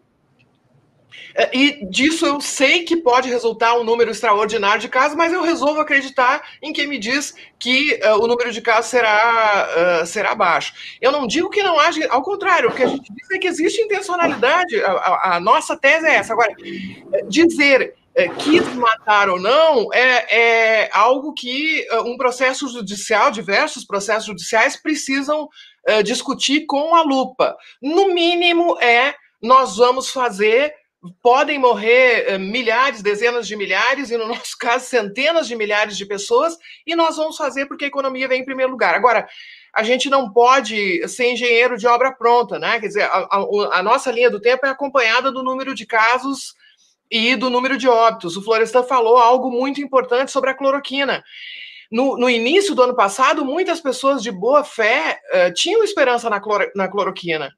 Uh, 1.38 1.50
e 1.54 1.86
disso 1.86 2.26
eu 2.26 2.40
sei 2.40 2.84
que 2.84 2.96
pode 2.96 3.30
resultar 3.30 3.76
um 3.76 3.84
número 3.84 4.12
extraordinário 4.12 4.80
de 4.80 4.88
casos, 4.88 5.18
mas 5.18 5.34
eu 5.34 5.42
resolvo 5.42 5.82
acreditar 5.82 6.42
em 6.62 6.72
quem 6.72 6.88
me 6.88 6.98
diz 6.98 7.36
que 7.60 8.00
uh, 8.04 8.24
o 8.24 8.28
número 8.28 8.52
de 8.52 8.62
casos 8.62 8.90
será, 8.90 10.06
será 10.06 10.36
baixo. 10.36 10.74
Eu 11.02 11.12
não 11.12 11.28
digo 11.28 11.50
que 11.50 11.64
não 11.64 11.80
haja, 11.80 12.08
ao 12.10 12.22
contrário, 12.22 12.70
o 12.70 12.74
que 12.74 12.84
a 12.84 12.88
gente 12.88 13.12
diz 13.14 13.32
é 13.32 13.38
que 13.38 13.48
existe 13.48 13.82
intencionalidade. 13.82 14.82
A, 14.82 14.92
a, 14.92 15.36
a 15.36 15.40
nossa 15.40 15.76
tese 15.76 16.06
é 16.06 16.16
essa. 16.16 16.34
Agora, 16.34 16.54
dizer 17.28 17.96
é, 18.16 18.30
quis 18.30 18.66
matar 18.76 19.30
ou 19.30 19.40
não 19.40 19.94
é, 19.94 20.84
é 20.84 20.90
algo 20.94 21.34
que 21.34 21.86
uh, 21.92 22.10
um 22.10 22.16
processo 22.16 22.68
judicial, 22.70 23.30
diversos 23.30 23.84
processos 23.84 24.26
judiciais 24.26 24.82
precisam 24.82 25.50
uh, 25.90 26.02
discutir 26.02 26.66
com 26.66 26.96
a 26.96 27.02
lupa. 27.02 27.58
No 27.82 28.14
mínimo 28.14 28.80
é 28.82 29.14
nós 29.42 29.76
vamos 29.78 30.10
fazer 30.10 30.74
podem 31.22 31.60
morrer 31.60 32.34
uh, 32.34 32.40
milhares, 32.40 33.02
dezenas 33.02 33.48
de 33.48 33.56
milhares, 33.56 34.10
e 34.10 34.18
no 34.18 34.26
nosso 34.30 34.58
caso, 34.58 34.86
centenas 34.86 35.48
de 35.48 35.56
milhares 35.56 35.98
de 35.98 36.06
pessoas, 36.06 36.58
e 36.88 36.96
nós 36.96 37.18
vamos 37.18 37.36
fazer 37.36 37.66
porque 37.66 37.86
a 37.86 37.90
economia 37.90 38.28
vem 38.28 38.42
em 38.42 38.46
primeiro 38.46 38.72
lugar. 38.72 38.96
Agora, 38.96 39.28
a 39.74 39.84
gente 39.84 40.10
não 40.10 40.32
pode 40.32 41.06
ser 41.08 41.32
engenheiro 41.32 41.78
de 41.78 41.86
obra 41.86 42.14
pronta, 42.14 42.58
né? 42.58 42.80
Quer 42.80 42.88
dizer, 42.88 43.04
a, 43.04 43.28
a, 43.30 43.80
a 43.80 43.84
nossa 43.84 44.10
linha 44.10 44.32
do 44.32 44.40
tempo 44.40 44.66
é 44.66 44.70
acompanhada 44.70 45.32
do 45.32 45.44
número 45.44 45.76
de 45.76 45.86
casos 45.86 46.56
e 47.10 47.36
do 47.36 47.50
número 47.50 47.78
de 47.78 47.88
óbitos. 47.88 48.36
O 48.36 48.42
Florestan 48.42 48.84
falou 48.84 49.18
algo 49.18 49.52
muito 49.52 49.82
importante 49.82 50.32
sobre 50.32 50.50
a 50.50 50.54
cloroquina. 50.54 51.24
No, 51.92 52.18
no 52.18 52.30
início 52.30 52.74
do 52.74 52.82
ano 52.82 52.96
passado, 52.96 53.46
muitas 53.46 53.80
pessoas 53.80 54.22
de 54.22 54.32
boa 54.32 54.64
fé 54.64 55.20
uh, 55.34 55.54
tinham 55.54 55.84
esperança 55.84 56.30
na, 56.30 56.40
cloro, 56.40 56.70
na 56.76 56.88
cloroquina. 56.88 57.52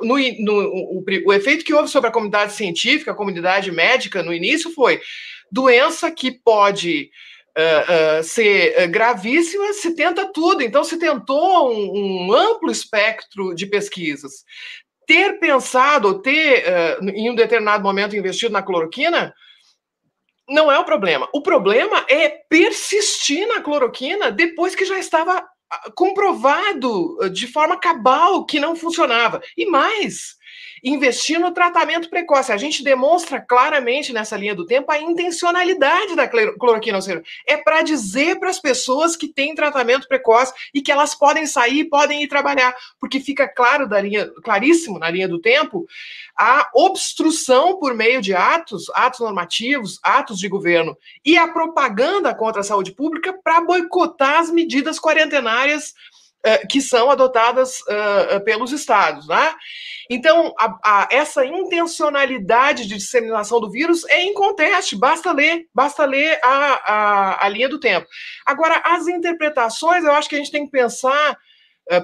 no, 0.00 0.16
no, 0.40 0.54
o, 0.98 1.04
o, 1.26 1.32
efeito 1.32 1.64
que 1.64 1.74
houve 1.74 1.88
sobre 1.88 2.08
a 2.08 2.12
comunidade 2.12 2.52
científica, 2.52 3.12
a 3.12 3.16
comunidade 3.16 3.70
médica 3.70 4.22
no 4.22 4.32
início 4.32 4.70
foi 4.72 5.00
doença 5.50 6.10
que 6.10 6.30
pode 6.30 7.10
uh, 7.56 8.20
uh, 8.20 8.24
ser 8.24 8.88
gravíssima, 8.88 9.74
se 9.74 9.94
tenta 9.94 10.32
tudo. 10.32 10.62
Então, 10.62 10.82
se 10.82 10.98
tentou 10.98 11.70
um, 11.70 12.26
um 12.26 12.32
amplo 12.32 12.70
espectro 12.70 13.54
de 13.54 13.66
pesquisas 13.66 14.44
ter 15.06 15.38
pensado, 15.38 16.20
ter, 16.20 16.64
uh, 16.64 17.08
em 17.10 17.30
um 17.30 17.34
determinado 17.34 17.82
momento, 17.82 18.16
investido 18.16 18.52
na 18.52 18.62
cloroquina, 18.62 19.34
não 20.48 20.70
é 20.70 20.78
o 20.78 20.84
problema. 20.84 21.28
O 21.32 21.42
problema 21.42 22.04
é 22.08 22.28
persistir 22.28 23.46
na 23.48 23.60
cloroquina 23.60 24.30
depois 24.30 24.74
que 24.74 24.84
já 24.84 24.98
estava 24.98 25.38
ah, 25.70 25.90
comprovado 25.94 27.18
ah, 27.22 27.28
de 27.28 27.46
forma 27.46 27.78
cabal 27.78 28.44
que 28.44 28.60
não 28.60 28.76
funcionava. 28.76 29.40
E 29.56 29.66
mais, 29.66 30.36
investir 30.82 31.38
no 31.38 31.52
tratamento 31.52 32.10
precoce. 32.10 32.50
A 32.50 32.56
gente 32.56 32.82
demonstra 32.82 33.40
claramente 33.40 34.12
nessa 34.12 34.36
linha 34.36 34.54
do 34.54 34.66
tempo 34.66 34.90
a 34.90 34.98
intencionalidade 34.98 36.16
da 36.16 36.26
cloroquina, 36.26 36.98
ou 36.98 37.02
seja, 37.02 37.22
é 37.46 37.56
para 37.56 37.82
dizer 37.82 38.38
para 38.40 38.50
as 38.50 38.58
pessoas 38.58 39.14
que 39.14 39.28
têm 39.28 39.54
tratamento 39.54 40.08
precoce 40.08 40.52
e 40.74 40.82
que 40.82 40.90
elas 40.90 41.14
podem 41.14 41.46
sair, 41.46 41.84
podem 41.84 42.22
ir 42.22 42.28
trabalhar, 42.28 42.74
porque 42.98 43.20
fica 43.20 43.46
claro 43.46 43.88
da 43.88 44.00
linha, 44.00 44.28
claríssimo 44.42 44.98
na 44.98 45.10
linha 45.10 45.28
do 45.28 45.40
tempo 45.40 45.86
a 46.36 46.70
obstrução 46.74 47.78
por 47.78 47.94
meio 47.94 48.20
de 48.20 48.34
atos, 48.34 48.90
atos 48.94 49.20
normativos, 49.20 50.00
atos 50.02 50.38
de 50.38 50.48
governo 50.48 50.96
e 51.24 51.36
a 51.36 51.46
propaganda 51.46 52.34
contra 52.34 52.62
a 52.62 52.64
saúde 52.64 52.92
pública 52.92 53.32
para 53.44 53.60
boicotar 53.60 54.40
as 54.40 54.50
medidas 54.50 54.98
quarentenárias 54.98 55.94
uh, 56.46 56.68
que 56.68 56.80
são 56.80 57.10
adotadas 57.10 57.80
uh, 57.80 58.42
pelos 58.44 58.72
estados, 58.72 59.26
né? 59.26 59.54
Então, 60.10 60.52
a, 60.58 60.78
a, 60.84 61.08
essa 61.10 61.44
intencionalidade 61.46 62.86
de 62.86 62.96
disseminação 62.96 63.60
do 63.60 63.70
vírus 63.70 64.04
é 64.06 64.24
inconteste, 64.24 64.96
basta 64.96 65.32
ler, 65.32 65.66
basta 65.74 66.04
ler 66.04 66.38
a, 66.42 66.92
a, 66.92 67.46
a 67.46 67.48
linha 67.48 67.68
do 67.68 67.80
tempo. 67.80 68.06
Agora, 68.44 68.82
as 68.84 69.06
interpretações, 69.06 70.04
eu 70.04 70.12
acho 70.12 70.28
que 70.28 70.34
a 70.34 70.38
gente 70.38 70.50
tem 70.50 70.66
que 70.66 70.72
pensar 70.72 71.38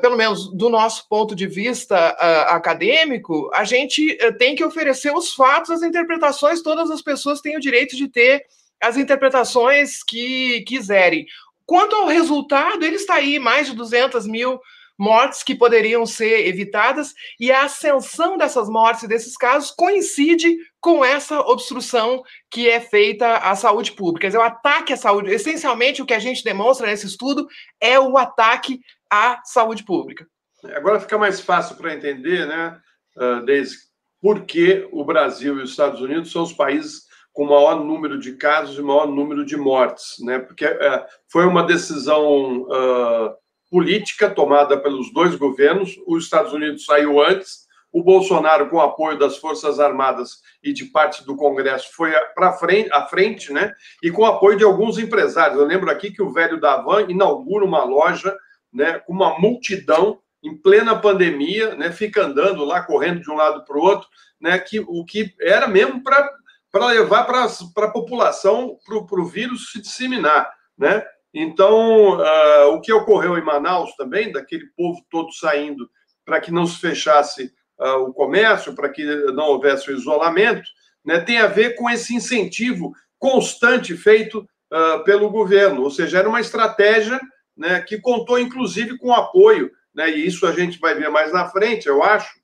pelo 0.03 0.17
menos 0.17 0.53
do 0.55 0.69
nosso 0.69 1.09
ponto 1.09 1.35
de 1.35 1.47
vista 1.47 1.97
uh, 1.97 2.55
acadêmico, 2.55 3.49
a 3.55 3.65
gente 3.65 4.19
uh, 4.23 4.37
tem 4.37 4.55
que 4.57 4.65
oferecer 4.65 5.13
os 5.15 5.33
fatos, 5.33 5.71
as 5.71 5.83
interpretações, 5.83 6.63
todas 6.63 6.91
as 6.91 7.01
pessoas 7.01 7.41
têm 7.41 7.57
o 7.57 7.61
direito 7.61 7.97
de 7.97 8.09
ter 8.09 8.45
as 8.81 8.97
interpretações 8.97 10.03
que 10.03 10.63
quiserem. 10.63 11.27
Quanto 11.69 11.95
ao 11.95 12.07
resultado, 12.07 12.83
ele 12.83 12.97
está 12.97 13.17
aí, 13.17 13.39
mais 13.39 13.67
de 13.67 13.77
200 13.77 14.27
mil 14.27 14.59
mortes 14.99 15.43
que 15.43 15.55
poderiam 15.55 16.07
ser 16.07 16.47
evitadas, 16.47 17.13
e 17.39 17.53
a 17.53 17.65
ascensão 17.65 18.39
dessas 18.39 18.71
mortes 18.71 19.03
e 19.03 19.07
desses 19.07 19.37
casos 19.37 19.71
coincide 19.71 20.57
com 20.81 21.05
essa 21.05 21.41
obstrução 21.41 22.23
que 22.51 22.71
é 22.71 22.81
feita 22.81 23.37
à 23.37 23.55
saúde 23.55 23.93
pública. 23.93 24.23
Quer 24.23 24.27
dizer, 24.29 24.39
o 24.39 24.43
ataque 24.43 24.95
à 24.95 24.97
saúde, 24.97 25.31
essencialmente 25.31 26.01
o 26.01 26.07
que 26.07 26.15
a 26.15 26.19
gente 26.19 26.43
demonstra 26.43 26.87
nesse 26.87 27.07
estudo 27.07 27.47
é 27.79 28.01
o 28.01 28.17
ataque 28.17 28.81
à 29.11 29.39
saúde 29.45 29.85
pública. 29.85 30.27
Agora 30.75 30.99
fica 30.99 31.19
mais 31.19 31.39
fácil 31.39 31.77
para 31.77 31.95
entender, 31.95 32.47
né, 32.47 32.81
ah, 33.19 33.43
desde 33.45 33.77
por 34.23 34.47
que 34.47 34.89
o 34.91 35.05
Brasil 35.05 35.59
e 35.59 35.63
os 35.63 35.71
Estados 35.71 36.01
Unidos 36.01 36.33
são 36.33 36.45
os 36.45 36.53
países 36.55 37.08
com 37.39 37.45
maior 37.45 37.85
número 37.85 38.19
de 38.19 38.33
casos 38.33 38.77
e 38.77 38.83
maior 38.83 39.07
número 39.07 39.47
de 39.47 39.57
mortes, 39.57 40.17
né? 40.19 40.41
Porque 40.41 40.67
uh, 40.67 41.05
foi 41.29 41.47
uma 41.47 41.63
decisão 41.63 42.63
uh, 42.63 43.33
política 43.71 44.29
tomada 44.29 44.77
pelos 44.77 45.13
dois 45.13 45.37
governos. 45.37 45.95
Os 46.05 46.25
Estados 46.25 46.53
Unidos 46.53 46.85
saiu 46.85 47.23
antes, 47.23 47.69
o 47.93 48.03
Bolsonaro, 48.03 48.69
com 48.69 48.81
apoio 48.81 49.17
das 49.17 49.37
Forças 49.37 49.79
Armadas 49.79 50.41
e 50.65 50.73
de 50.73 50.87
parte 50.87 51.25
do 51.25 51.37
Congresso, 51.37 51.91
foi 51.95 52.11
para 52.35 52.55
frente, 52.55 52.91
à 52.93 53.07
frente, 53.07 53.53
né? 53.53 53.73
E 54.03 54.11
com 54.11 54.27
apoio 54.27 54.59
de 54.59 54.65
alguns 54.65 54.99
empresários. 54.99 55.61
Eu 55.61 55.65
lembro 55.65 55.89
aqui 55.93 56.11
que 56.11 56.21
o 56.21 56.33
velho 56.33 56.59
Davan 56.59 57.03
inaugura 57.03 57.65
uma 57.65 57.85
loja, 57.85 58.37
né, 58.73 58.99
com 58.99 59.13
uma 59.13 59.39
multidão 59.39 60.19
em 60.43 60.57
plena 60.57 60.99
pandemia, 60.99 61.77
né, 61.77 61.93
fica 61.93 62.25
andando 62.25 62.65
lá, 62.65 62.83
correndo 62.83 63.21
de 63.21 63.31
um 63.31 63.37
lado 63.37 63.65
para 63.65 63.79
o 63.79 63.81
outro, 63.81 64.09
né, 64.41 64.59
que 64.59 64.81
o 64.81 65.05
que 65.05 65.33
era 65.41 65.69
mesmo 65.69 66.03
para 66.03 66.29
levar 66.75 67.25
para 67.25 67.45
a 67.45 67.91
população, 67.91 68.77
para 68.85 69.21
o 69.21 69.27
vírus 69.27 69.73
se 69.73 69.81
disseminar, 69.81 70.51
né? 70.77 71.05
Então, 71.33 72.19
uh, 72.19 72.75
o 72.75 72.81
que 72.81 72.93
ocorreu 72.93 73.37
em 73.37 73.45
Manaus 73.45 73.95
também, 73.97 74.33
daquele 74.33 74.67
povo 74.77 75.01
todo 75.11 75.33
saindo 75.33 75.89
para 76.25 76.41
que 76.41 76.51
não 76.51 76.67
se 76.67 76.81
fechasse 76.81 77.53
uh, 77.79 78.03
o 78.03 78.13
comércio, 78.13 78.75
para 78.75 78.89
que 78.89 79.05
não 79.33 79.45
houvesse 79.49 79.91
o 79.91 79.95
isolamento, 79.95 80.69
né, 81.05 81.21
tem 81.21 81.39
a 81.39 81.47
ver 81.47 81.75
com 81.75 81.89
esse 81.89 82.15
incentivo 82.15 82.93
constante 83.19 83.97
feito 83.97 84.47
uh, 84.73 85.05
pelo 85.05 85.31
governo. 85.31 85.83
Ou 85.83 85.91
seja, 85.91 86.19
era 86.19 86.29
uma 86.29 86.41
estratégia 86.41 87.21
né, 87.57 87.81
que 87.81 88.01
contou, 88.01 88.39
inclusive, 88.39 88.99
com 88.99 89.13
apoio, 89.13 89.71
né, 89.95 90.11
e 90.11 90.27
isso 90.27 90.47
a 90.47 90.53
gente 90.53 90.79
vai 90.79 90.95
ver 90.95 91.11
mais 91.11 91.33
na 91.33 91.49
frente, 91.49 91.87
eu 91.87 92.03
acho, 92.03 92.39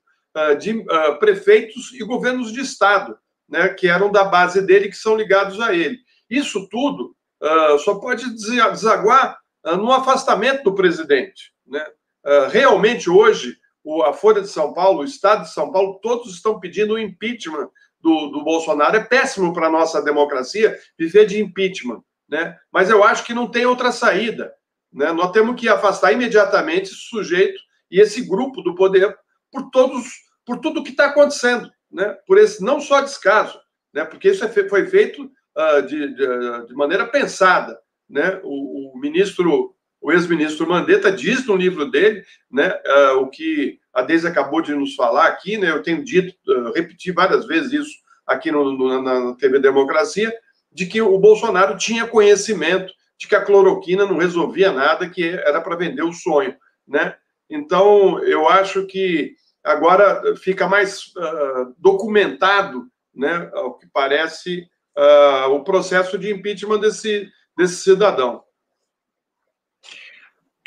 de 0.59 0.83
prefeitos 1.17 1.93
e 1.93 2.03
governos 2.03 2.51
de 2.51 2.59
Estado, 2.59 3.17
né, 3.47 3.69
que 3.69 3.87
eram 3.87 4.11
da 4.11 4.23
base 4.23 4.61
dele, 4.61 4.89
que 4.89 4.97
são 4.97 5.15
ligados 5.15 5.59
a 5.59 5.73
ele. 5.73 5.99
Isso 6.29 6.67
tudo 6.69 7.15
uh, 7.41 7.79
só 7.79 7.95
pode 7.95 8.29
desaguar 8.33 9.37
uh, 9.65 9.77
no 9.77 9.91
afastamento 9.91 10.63
do 10.63 10.75
presidente. 10.75 11.53
Né? 11.65 11.85
Uh, 12.25 12.49
realmente, 12.49 13.09
hoje, 13.09 13.57
o, 13.83 14.03
a 14.03 14.13
Folha 14.13 14.41
de 14.41 14.47
São 14.47 14.73
Paulo, 14.73 15.01
o 15.01 15.05
Estado 15.05 15.43
de 15.43 15.53
São 15.53 15.71
Paulo, 15.71 15.99
todos 16.01 16.33
estão 16.33 16.59
pedindo 16.59 16.95
o 16.95 16.99
impeachment 16.99 17.69
do, 17.99 18.27
do 18.27 18.43
Bolsonaro. 18.43 18.97
É 18.97 19.03
péssimo 19.03 19.53
para 19.53 19.67
a 19.67 19.71
nossa 19.71 20.01
democracia 20.01 20.77
viver 20.97 21.25
de 21.25 21.39
impeachment. 21.39 22.03
Né? 22.27 22.57
Mas 22.71 22.89
eu 22.89 23.03
acho 23.03 23.23
que 23.23 23.33
não 23.33 23.47
tem 23.47 23.65
outra 23.65 23.91
saída. 23.91 24.51
Né? 24.91 25.11
Nós 25.11 25.31
temos 25.31 25.59
que 25.59 25.69
afastar 25.69 26.11
imediatamente 26.11 26.91
esse 26.91 26.95
sujeito 26.95 27.59
e 27.91 27.99
esse 27.99 28.21
grupo 28.21 28.61
do 28.61 28.73
poder 28.73 29.15
por 29.51 29.69
todos, 29.69 30.07
por 30.45 30.59
tudo 30.59 30.83
que 30.83 30.89
está 30.89 31.05
acontecendo, 31.05 31.69
né? 31.91 32.17
Por 32.27 32.37
esse 32.37 32.63
não 32.63 32.79
só 32.79 33.01
descaso, 33.01 33.59
né? 33.93 34.03
Porque 34.03 34.29
isso 34.29 34.43
é 34.43 34.49
foi 34.49 34.85
feito 34.87 35.23
uh, 35.23 35.81
de, 35.81 36.13
de, 36.13 36.67
de, 36.67 36.73
maneira 36.73 37.07
pensada. 37.07 37.79
Né? 38.09 38.39
O, 38.43 38.93
o 38.93 38.99
ministro, 38.99 39.73
o 40.01 40.11
ex-ministro 40.11 40.67
Mandetta 40.67 41.11
diz 41.11 41.45
no 41.47 41.55
livro 41.55 41.89
dele, 41.89 42.23
né, 42.51 42.69
uh, 42.85 43.21
o 43.21 43.29
que 43.29 43.79
a 43.93 44.01
Deise 44.01 44.27
acabou 44.27 44.61
de 44.61 44.75
nos 44.75 44.93
falar 44.93 45.27
aqui, 45.27 45.57
né, 45.57 45.71
eu 45.71 45.81
tenho 45.81 46.03
dito, 46.03 46.35
uh, 46.47 46.71
repeti 46.73 47.11
várias 47.11 47.47
vezes 47.47 47.71
isso 47.71 47.95
aqui 48.27 48.51
no, 48.51 48.71
no, 48.73 49.01
na 49.01 49.35
TV 49.35 49.59
Democracia, 49.59 50.31
de 50.71 50.85
que 50.85 51.01
o 51.01 51.17
Bolsonaro 51.17 51.77
tinha 51.77 52.05
conhecimento 52.05 52.93
de 53.17 53.27
que 53.27 53.35
a 53.35 53.43
cloroquina 53.43 54.05
não 54.05 54.17
resolvia 54.17 54.71
nada, 54.71 55.09
que 55.09 55.23
era 55.23 55.61
para 55.61 55.77
vender 55.77 56.03
o 56.03 56.11
sonho, 56.11 56.55
né? 56.87 57.15
Então, 57.49 58.19
eu 58.23 58.49
acho 58.49 58.85
que 58.85 59.35
agora 59.65 60.35
fica 60.37 60.67
mais 60.67 61.07
uh, 61.17 61.73
documentado, 61.77 62.85
né, 63.13 63.49
ao 63.53 63.77
que 63.77 63.87
parece, 63.87 64.67
uh, 64.97 65.49
o 65.51 65.63
processo 65.63 66.17
de 66.17 66.31
impeachment 66.31 66.79
desse, 66.79 67.27
desse 67.57 67.77
cidadão. 67.77 68.43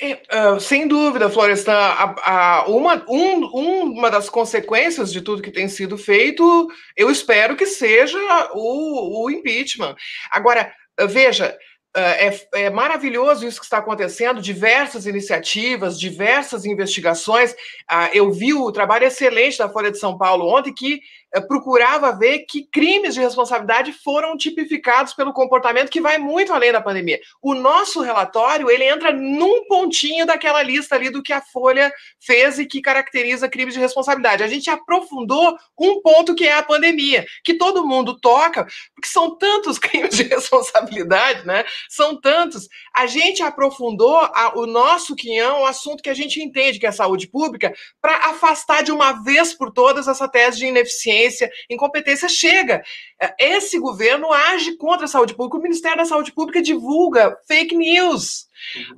Uh, 0.01 0.61
sem 0.61 0.86
dúvida, 0.86 1.28
Florestan, 1.28 1.72
a, 1.72 2.61
a, 2.61 2.68
uma, 2.68 3.05
um, 3.09 3.44
uma 3.55 4.11
das 4.11 4.28
consequências 4.30 5.12
de 5.12 5.20
tudo 5.20 5.42
que 5.42 5.51
tem 5.51 5.68
sido 5.68 5.99
feito, 5.99 6.68
eu 6.96 7.11
espero 7.11 7.57
que 7.57 7.66
seja 7.66 8.18
o, 8.55 9.24
o 9.24 9.30
impeachment. 9.30 9.96
Agora, 10.30 10.72
veja, 11.09 11.57
é, 11.97 12.41
é, 12.55 12.70
maravilhoso 12.70 13.47
isso 13.47 13.59
que 13.59 13.64
está 13.66 13.78
acontecendo, 13.78 14.41
diversas 14.41 15.07
iniciativas, 15.07 15.99
diversas 15.99 16.64
investigações. 16.64 17.55
Ah, 17.89 18.11
eu 18.12 18.30
vi 18.30 18.53
o 18.53 18.70
trabalho 18.70 19.05
excelente 19.05 19.59
da 19.59 19.68
Folha 19.68 19.91
de 19.91 19.99
São 19.99 20.16
Paulo 20.16 20.47
ontem, 20.47 20.72
que 20.72 21.01
procurava 21.47 22.12
ver 22.12 22.41
que 22.41 22.64
crimes 22.64 23.14
de 23.14 23.20
responsabilidade 23.20 23.93
foram 23.93 24.37
tipificados 24.37 25.12
pelo 25.12 25.33
comportamento 25.33 25.91
que 25.91 26.01
vai 26.01 26.16
muito 26.16 26.53
além 26.53 26.72
da 26.72 26.81
pandemia. 26.81 27.20
O 27.43 27.55
nosso 27.55 28.01
relatório, 28.01 28.70
ele 28.70 28.85
entra 28.85 29.12
num 29.12 29.66
pontinho 29.66 30.24
daquela 30.24 30.62
lista 30.62 30.95
ali 30.95 31.11
do 31.11 31.22
que 31.22 31.33
a 31.33 31.43
Folha 31.43 31.93
fez 32.18 32.59
e 32.59 32.64
que 32.64 32.81
caracteriza 32.81 33.49
crimes 33.49 33.74
de 33.74 33.81
responsabilidade. 33.81 34.43
A 34.43 34.49
gente 34.49 34.70
aprofundou 34.70 35.57
um 35.79 36.01
ponto 36.01 36.35
que 36.35 36.47
é 36.47 36.55
a 36.55 36.62
pandemia, 36.62 37.26
que 37.45 37.55
todo 37.55 37.87
mundo 37.87 38.18
toca, 38.18 38.66
porque 38.95 39.09
são 39.09 39.37
tantos 39.37 39.79
crimes 39.79 40.16
de 40.16 40.22
responsabilidade, 40.22 41.47
né? 41.47 41.64
São 41.91 42.18
tantos. 42.18 42.68
A 42.97 43.07
gente 43.07 43.43
aprofundou 43.43 44.16
a, 44.16 44.53
o 44.57 44.66
nosso 44.66 45.14
quinhão, 45.14 45.61
o 45.61 45.66
assunto 45.66 46.03
que 46.03 46.11
a 46.11 46.14
gente 46.14 46.41
entende 46.41 46.79
que 46.79 46.87
é 46.87 46.93
saúde 46.93 47.29
pública, 47.29 47.74
para 48.01 48.31
afastar 48.31 48.83
de 48.83 48.91
uma 48.91 49.12
vez 49.22 49.53
por 49.53 49.70
todas 49.70 50.09
essa 50.09 50.26
tese 50.26 50.59
de 50.59 50.66
ineficiência 50.66 51.18
ineficiência, 51.19 51.51
incompetência, 51.69 52.29
chega. 52.29 52.83
Esse 53.39 53.79
governo 53.79 54.33
age 54.33 54.77
contra 54.77 55.07
a 55.07 55.09
saúde 55.09 55.35
pública. 55.35 55.59
O 55.59 55.62
Ministério 55.62 55.99
da 55.99 56.05
Saúde 56.05 56.33
Pública 56.33 56.62
divulga 56.62 57.37
fake 57.47 57.77
news. 57.77 58.47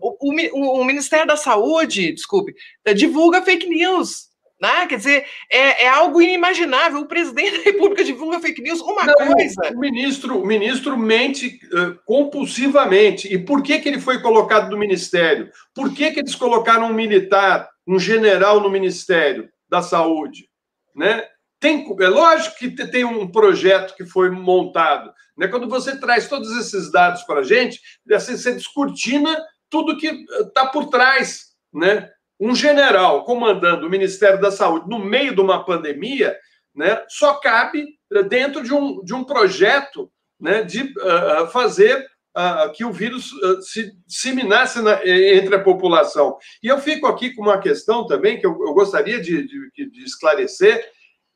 O, 0.00 0.16
o, 0.20 0.80
o 0.80 0.84
Ministério 0.84 1.26
da 1.26 1.36
Saúde, 1.36 2.12
desculpe, 2.12 2.54
divulga 2.94 3.42
fake 3.42 3.68
news. 3.68 4.30
Né? 4.60 4.86
Quer 4.86 4.96
dizer, 4.96 5.26
é, 5.50 5.84
é, 5.84 5.88
algo 5.88 6.20
inimaginável. 6.20 7.00
O 7.00 7.08
presidente 7.08 7.56
da 7.56 7.64
República 7.64 8.04
divulga 8.04 8.40
fake 8.40 8.60
news. 8.60 8.82
Uma 8.82 9.06
Não, 9.06 9.14
coisa. 9.14 9.72
O 9.74 9.78
ministro, 9.78 10.38
o 10.38 10.46
ministro 10.46 10.98
mente 10.98 11.58
uh, 11.72 11.98
compulsivamente. 12.04 13.32
E 13.32 13.38
por 13.38 13.62
que, 13.62 13.78
que 13.78 13.88
ele 13.88 14.00
foi 14.00 14.20
colocado 14.20 14.70
no 14.70 14.76
ministério? 14.76 15.50
Por 15.74 15.94
que, 15.94 16.10
que 16.10 16.20
eles 16.20 16.34
colocaram 16.34 16.90
um 16.90 16.92
militar, 16.92 17.70
um 17.86 17.98
general 17.98 18.60
no 18.60 18.68
Ministério 18.68 19.48
da 19.66 19.80
Saúde? 19.80 20.50
Né? 20.94 21.24
Tem, 21.60 21.86
é 22.00 22.08
lógico 22.08 22.56
que 22.56 22.70
tem 22.70 23.04
um 23.04 23.30
projeto 23.30 23.94
que 23.94 24.06
foi 24.06 24.30
montado. 24.30 25.12
Né? 25.36 25.46
Quando 25.46 25.68
você 25.68 26.00
traz 26.00 26.26
todos 26.26 26.50
esses 26.56 26.90
dados 26.90 27.22
para 27.24 27.40
a 27.40 27.44
gente, 27.44 27.78
assim, 28.12 28.36
você 28.36 28.52
descortina 28.52 29.38
tudo 29.68 29.98
que 29.98 30.08
está 30.40 30.66
por 30.66 30.88
trás. 30.88 31.50
Né? 31.72 32.10
Um 32.40 32.54
general 32.54 33.24
comandando 33.24 33.86
o 33.86 33.90
Ministério 33.90 34.40
da 34.40 34.50
Saúde 34.50 34.88
no 34.88 34.98
meio 34.98 35.34
de 35.34 35.40
uma 35.40 35.62
pandemia 35.62 36.34
né, 36.74 37.04
só 37.08 37.34
cabe 37.34 37.98
dentro 38.28 38.62
de 38.62 38.72
um, 38.72 39.02
de 39.02 39.12
um 39.12 39.24
projeto 39.24 40.10
né, 40.40 40.62
de 40.62 40.82
uh, 40.82 41.46
fazer 41.52 42.06
uh, 42.36 42.72
que 42.72 42.84
o 42.84 42.92
vírus 42.92 43.32
uh, 43.32 43.60
se 43.62 43.92
disseminasse 44.06 44.80
na, 44.80 45.04
entre 45.06 45.54
a 45.54 45.62
população. 45.62 46.38
E 46.62 46.68
eu 46.68 46.78
fico 46.78 47.06
aqui 47.06 47.34
com 47.34 47.42
uma 47.42 47.58
questão 47.58 48.06
também 48.06 48.40
que 48.40 48.46
eu, 48.46 48.52
eu 48.52 48.72
gostaria 48.72 49.20
de, 49.20 49.46
de, 49.46 49.90
de 49.90 50.04
esclarecer, 50.04 50.82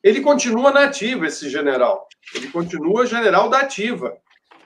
ele 0.05 0.21
continua 0.21 0.71
na 0.71 0.83
ativa, 0.83 1.25
esse 1.25 1.49
general. 1.49 2.07
Ele 2.35 2.47
continua 2.49 3.07
general 3.07 3.49
da 3.49 3.61
ativa. 3.61 4.15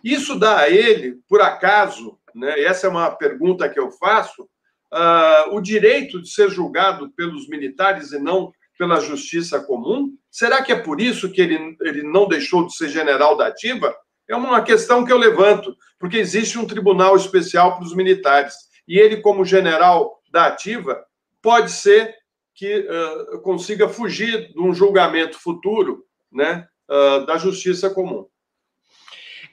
Isso 0.04 0.38
dá 0.38 0.58
a 0.58 0.70
ele, 0.70 1.18
por 1.30 1.40
acaso, 1.40 2.20
né, 2.36 2.60
essa 2.60 2.88
é 2.88 2.90
uma 2.90 3.10
pergunta 3.10 3.70
que 3.70 3.80
eu 3.80 3.90
faço, 3.90 4.44
uh, 4.44 5.56
o 5.56 5.62
direito 5.62 6.22
de 6.22 6.30
ser 6.30 6.50
julgado 6.50 7.10
pelos 7.12 7.48
militares 7.48 8.12
e 8.12 8.20
não 8.20 8.52
pela 8.78 9.00
justiça 9.00 9.62
comum? 9.62 10.14
Será 10.30 10.62
que 10.62 10.74
é 10.74 10.76
por 10.76 11.00
isso 11.00 11.32
que 11.32 11.40
ele, 11.40 11.78
ele 11.84 12.04
não 12.04 12.28
deixou 12.28 12.68
de 12.68 12.76
ser 12.76 12.90
general 12.90 13.38
da 13.38 13.48
ativa? 13.48 13.96
É 14.28 14.36
uma 14.36 14.62
questão 14.62 15.06
que 15.06 15.12
eu 15.12 15.18
levanto, 15.18 15.74
porque 15.98 16.18
existe 16.18 16.60
um 16.60 16.68
tribunal 16.68 17.16
especial 17.16 17.78
para 17.78 17.86
os 17.86 17.96
militares. 17.96 18.56
E 18.86 19.00
ele, 19.00 19.22
como 19.22 19.46
general 19.46 20.22
da 20.34 20.48
ativa, 20.48 21.02
pode 21.42 21.72
ser 21.72 22.19
que 22.60 22.80
uh, 22.80 23.40
consiga 23.40 23.88
fugir 23.88 24.52
de 24.52 24.60
um 24.60 24.74
julgamento 24.74 25.40
futuro 25.40 26.04
né, 26.30 26.68
uh, 26.90 27.26
da 27.26 27.38
justiça 27.38 27.90
comum. 27.90 28.28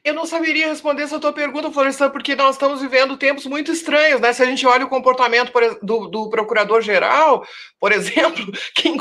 Eu 0.02 0.12
não 0.12 0.26
saberia 0.26 0.66
responder 0.66 1.02
essa 1.02 1.20
tua 1.20 1.32
pergunta, 1.32 1.70
Florestan, 1.70 2.10
porque 2.10 2.34
nós 2.34 2.56
estamos 2.56 2.80
vivendo 2.80 3.16
tempos 3.16 3.46
muito 3.46 3.70
estranhos, 3.70 4.20
né? 4.20 4.32
Se 4.32 4.42
a 4.42 4.46
gente 4.46 4.66
olha 4.66 4.84
o 4.84 4.88
comportamento 4.88 5.52
do, 5.82 6.08
do 6.08 6.28
procurador-geral, 6.30 7.46
por 7.78 7.92
exemplo, 7.94 8.44
que 8.74 8.92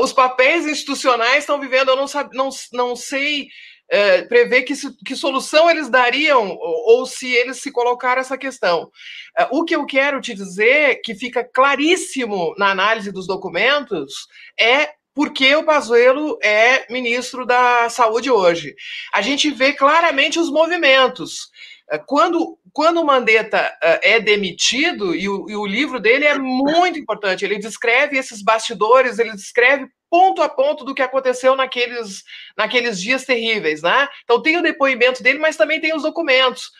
os 0.00 0.12
papéis 0.12 0.64
institucionais 0.64 1.38
estão 1.38 1.58
vivendo, 1.58 1.90
eu 1.90 1.96
não, 1.96 2.06
não, 2.32 2.48
não 2.72 2.96
sei 2.96 3.48
é, 3.90 4.22
prever 4.22 4.62
que, 4.62 4.74
que 5.04 5.16
solução 5.16 5.70
eles 5.70 5.88
dariam 5.88 6.50
ou, 6.50 6.98
ou, 6.98 7.06
se 7.06 7.32
eles 7.32 7.58
se 7.60 7.70
colocaram 7.70 8.20
essa 8.20 8.36
questão. 8.36 8.90
É, 9.36 9.48
o 9.50 9.64
que 9.64 9.74
eu 9.74 9.86
quero 9.86 10.20
te 10.20 10.34
dizer, 10.34 11.00
que 11.02 11.14
fica 11.14 11.42
claríssimo 11.42 12.54
na 12.58 12.70
análise 12.70 13.10
dos 13.10 13.26
documentos, 13.26 14.26
é 14.58 14.90
porque 15.14 15.54
o 15.56 15.64
Pazuello 15.64 16.38
é 16.42 16.86
ministro 16.92 17.44
da 17.44 17.88
Saúde 17.90 18.30
hoje. 18.30 18.74
A 19.12 19.20
gente 19.20 19.50
vê 19.50 19.72
claramente 19.72 20.38
os 20.38 20.50
movimentos. 20.50 21.50
É, 21.90 21.98
quando, 21.98 22.58
quando 22.72 23.00
o 23.00 23.04
Mandetta 23.04 23.76
é, 23.82 24.12
é 24.12 24.20
demitido, 24.20 25.14
e 25.14 25.28
o, 25.28 25.48
e 25.48 25.56
o 25.56 25.66
livro 25.66 25.98
dele 25.98 26.26
é 26.26 26.38
muito 26.38 26.98
importante, 26.98 27.44
ele 27.44 27.58
descreve 27.58 28.18
esses 28.18 28.42
bastidores, 28.42 29.18
ele 29.18 29.32
descreve 29.32 29.88
ponto 30.10 30.42
a 30.42 30.48
ponto 30.48 30.84
do 30.84 30.94
que 30.94 31.02
aconteceu 31.02 31.54
naqueles, 31.54 32.22
naqueles 32.56 33.00
dias 33.00 33.24
terríveis, 33.24 33.82
né? 33.82 34.08
Então 34.24 34.42
tem 34.42 34.56
o 34.56 34.62
depoimento 34.62 35.22
dele, 35.22 35.38
mas 35.38 35.56
também 35.56 35.80
tem 35.80 35.94
os 35.94 36.02
documentos. 36.02 36.70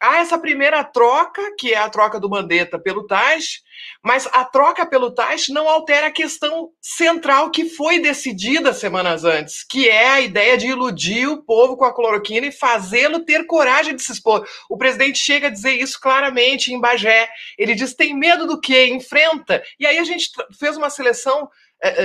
Há 0.00 0.18
essa 0.18 0.38
primeira 0.38 0.84
troca, 0.84 1.40
que 1.58 1.72
é 1.72 1.78
a 1.78 1.88
troca 1.88 2.20
do 2.20 2.28
Mandetta 2.28 2.78
pelo 2.78 3.06
Tais, 3.06 3.60
mas 4.02 4.28
a 4.32 4.44
troca 4.44 4.84
pelo 4.84 5.10
Tais 5.14 5.48
não 5.48 5.66
altera 5.66 6.08
a 6.08 6.12
questão 6.12 6.70
central 6.78 7.50
que 7.50 7.70
foi 7.70 8.00
decidida 8.00 8.74
semanas 8.74 9.24
antes, 9.24 9.64
que 9.64 9.88
é 9.88 10.08
a 10.08 10.20
ideia 10.20 10.58
de 10.58 10.66
iludir 10.66 11.26
o 11.28 11.42
povo 11.42 11.76
com 11.76 11.86
a 11.86 11.94
cloroquina 11.94 12.46
e 12.46 12.52
fazê-lo 12.52 13.24
ter 13.24 13.46
coragem 13.46 13.96
de 13.96 14.02
se 14.02 14.12
expor. 14.12 14.46
O 14.68 14.76
presidente 14.76 15.18
chega 15.18 15.46
a 15.46 15.50
dizer 15.50 15.72
isso 15.72 15.98
claramente 15.98 16.70
em 16.70 16.80
Bagé. 16.80 17.26
Ele 17.56 17.74
diz: 17.74 17.94
tem 17.94 18.14
medo 18.14 18.46
do 18.46 18.60
quê? 18.60 18.88
Enfrenta. 18.88 19.62
E 19.80 19.86
aí 19.86 19.96
a 19.96 20.04
gente 20.04 20.28
fez 20.58 20.76
uma 20.76 20.90
seleção 20.90 21.48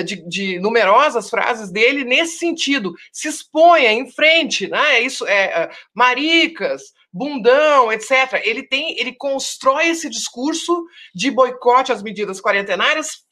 de, 0.04 0.28
de, 0.28 0.60
numerosas 0.60 1.30
frases 1.30 1.72
dele 1.72 2.04
nesse 2.04 2.38
sentido. 2.38 2.94
Se 3.12 3.28
exponha 3.28 3.92
em 3.92 4.10
frente, 4.12 4.68
né? 4.68 4.98
É 4.98 5.02
isso 5.02 5.26
é, 5.26 5.46
é 5.46 5.70
maricas, 5.94 6.94
bundão, 7.12 7.92
etc. 7.92 8.42
Ele 8.44 8.64
tem, 8.64 9.00
ele 9.00 9.14
constrói 9.14 9.90
esse 9.90 10.10
discurso 10.10 10.86
de 11.14 11.32
boicote 11.32 11.92
às 11.92 12.04
medidas 12.04 12.42
quarentenárias 12.42 13.24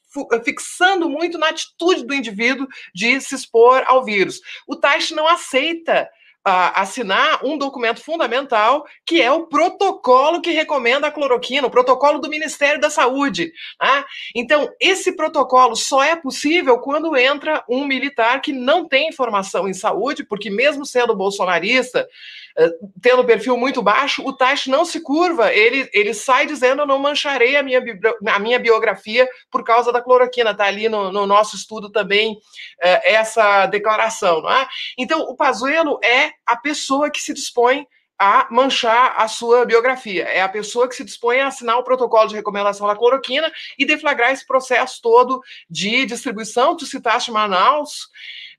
fixando 0.42 1.08
muito 1.08 1.36
na 1.38 1.48
atitude 1.48 2.04
do 2.04 2.14
indivíduo 2.14 2.66
de 2.94 3.20
se 3.20 3.34
expor 3.34 3.84
ao 3.86 4.04
vírus. 4.04 4.40
O 4.66 4.74
Taish 4.74 5.10
não 5.10 5.28
aceita 5.28 6.08
assinar 6.44 7.44
um 7.44 7.58
documento 7.58 8.02
fundamental, 8.02 8.86
que 9.04 9.20
é 9.20 9.30
o 9.30 9.46
protocolo 9.46 10.40
que 10.40 10.50
recomenda 10.50 11.06
a 11.06 11.10
cloroquina, 11.10 11.66
o 11.66 11.70
protocolo 11.70 12.18
do 12.18 12.28
Ministério 12.30 12.80
da 12.80 12.88
Saúde. 12.88 13.52
Né? 13.82 14.04
Então, 14.34 14.68
esse 14.80 15.12
protocolo 15.12 15.76
só 15.76 16.02
é 16.02 16.16
possível 16.16 16.78
quando 16.78 17.16
entra 17.16 17.64
um 17.68 17.86
militar 17.86 18.40
que 18.40 18.52
não 18.52 18.86
tem 18.88 19.12
formação 19.12 19.68
em 19.68 19.74
saúde, 19.74 20.24
porque 20.24 20.50
mesmo 20.50 20.86
sendo 20.86 21.14
bolsonarista, 21.14 22.08
tendo 23.00 23.24
perfil 23.24 23.56
muito 23.56 23.80
baixo, 23.80 24.22
o 24.26 24.32
Taish 24.32 24.66
não 24.66 24.84
se 24.84 25.00
curva, 25.00 25.52
ele, 25.52 25.88
ele 25.92 26.12
sai 26.12 26.46
dizendo 26.46 26.82
eu 26.82 26.86
não 26.86 26.98
mancharei 26.98 27.56
a 27.56 27.62
minha, 27.62 27.80
a 28.26 28.38
minha 28.38 28.58
biografia 28.58 29.28
por 29.50 29.62
causa 29.62 29.92
da 29.92 30.02
cloroquina, 30.02 30.50
está 30.50 30.64
ali 30.64 30.88
no, 30.88 31.12
no, 31.12 31.26
nosso 31.26 31.54
estudo 31.54 31.90
também 31.90 32.36
é, 32.80 33.14
essa 33.14 33.66
declaração. 33.66 34.42
Não 34.42 34.50
é? 34.50 34.66
Então, 34.98 35.20
o 35.20 35.36
Pazuello 35.36 36.00
é 36.02 36.32
a 36.44 36.56
pessoa 36.56 37.10
que 37.10 37.20
se 37.20 37.32
dispõe 37.32 37.86
a 38.18 38.48
manchar 38.50 39.14
a 39.16 39.28
sua 39.28 39.64
biografia. 39.64 40.24
É 40.24 40.42
a 40.42 40.48
pessoa 40.48 40.88
que 40.88 40.96
se 40.96 41.04
dispõe 41.04 41.38
a 41.38 41.46
assinar 41.46 41.78
o 41.78 41.84
protocolo 41.84 42.26
de 42.26 42.34
recomendação 42.34 42.88
da 42.88 42.96
cloroquina 42.96 43.50
e 43.78 43.86
deflagrar 43.86 44.32
esse 44.32 44.44
processo 44.44 45.00
todo 45.00 45.40
de 45.70 46.04
distribuição. 46.04 46.76
Tu 46.76 46.84
citaste 46.84 47.30
Manaus, 47.30 48.08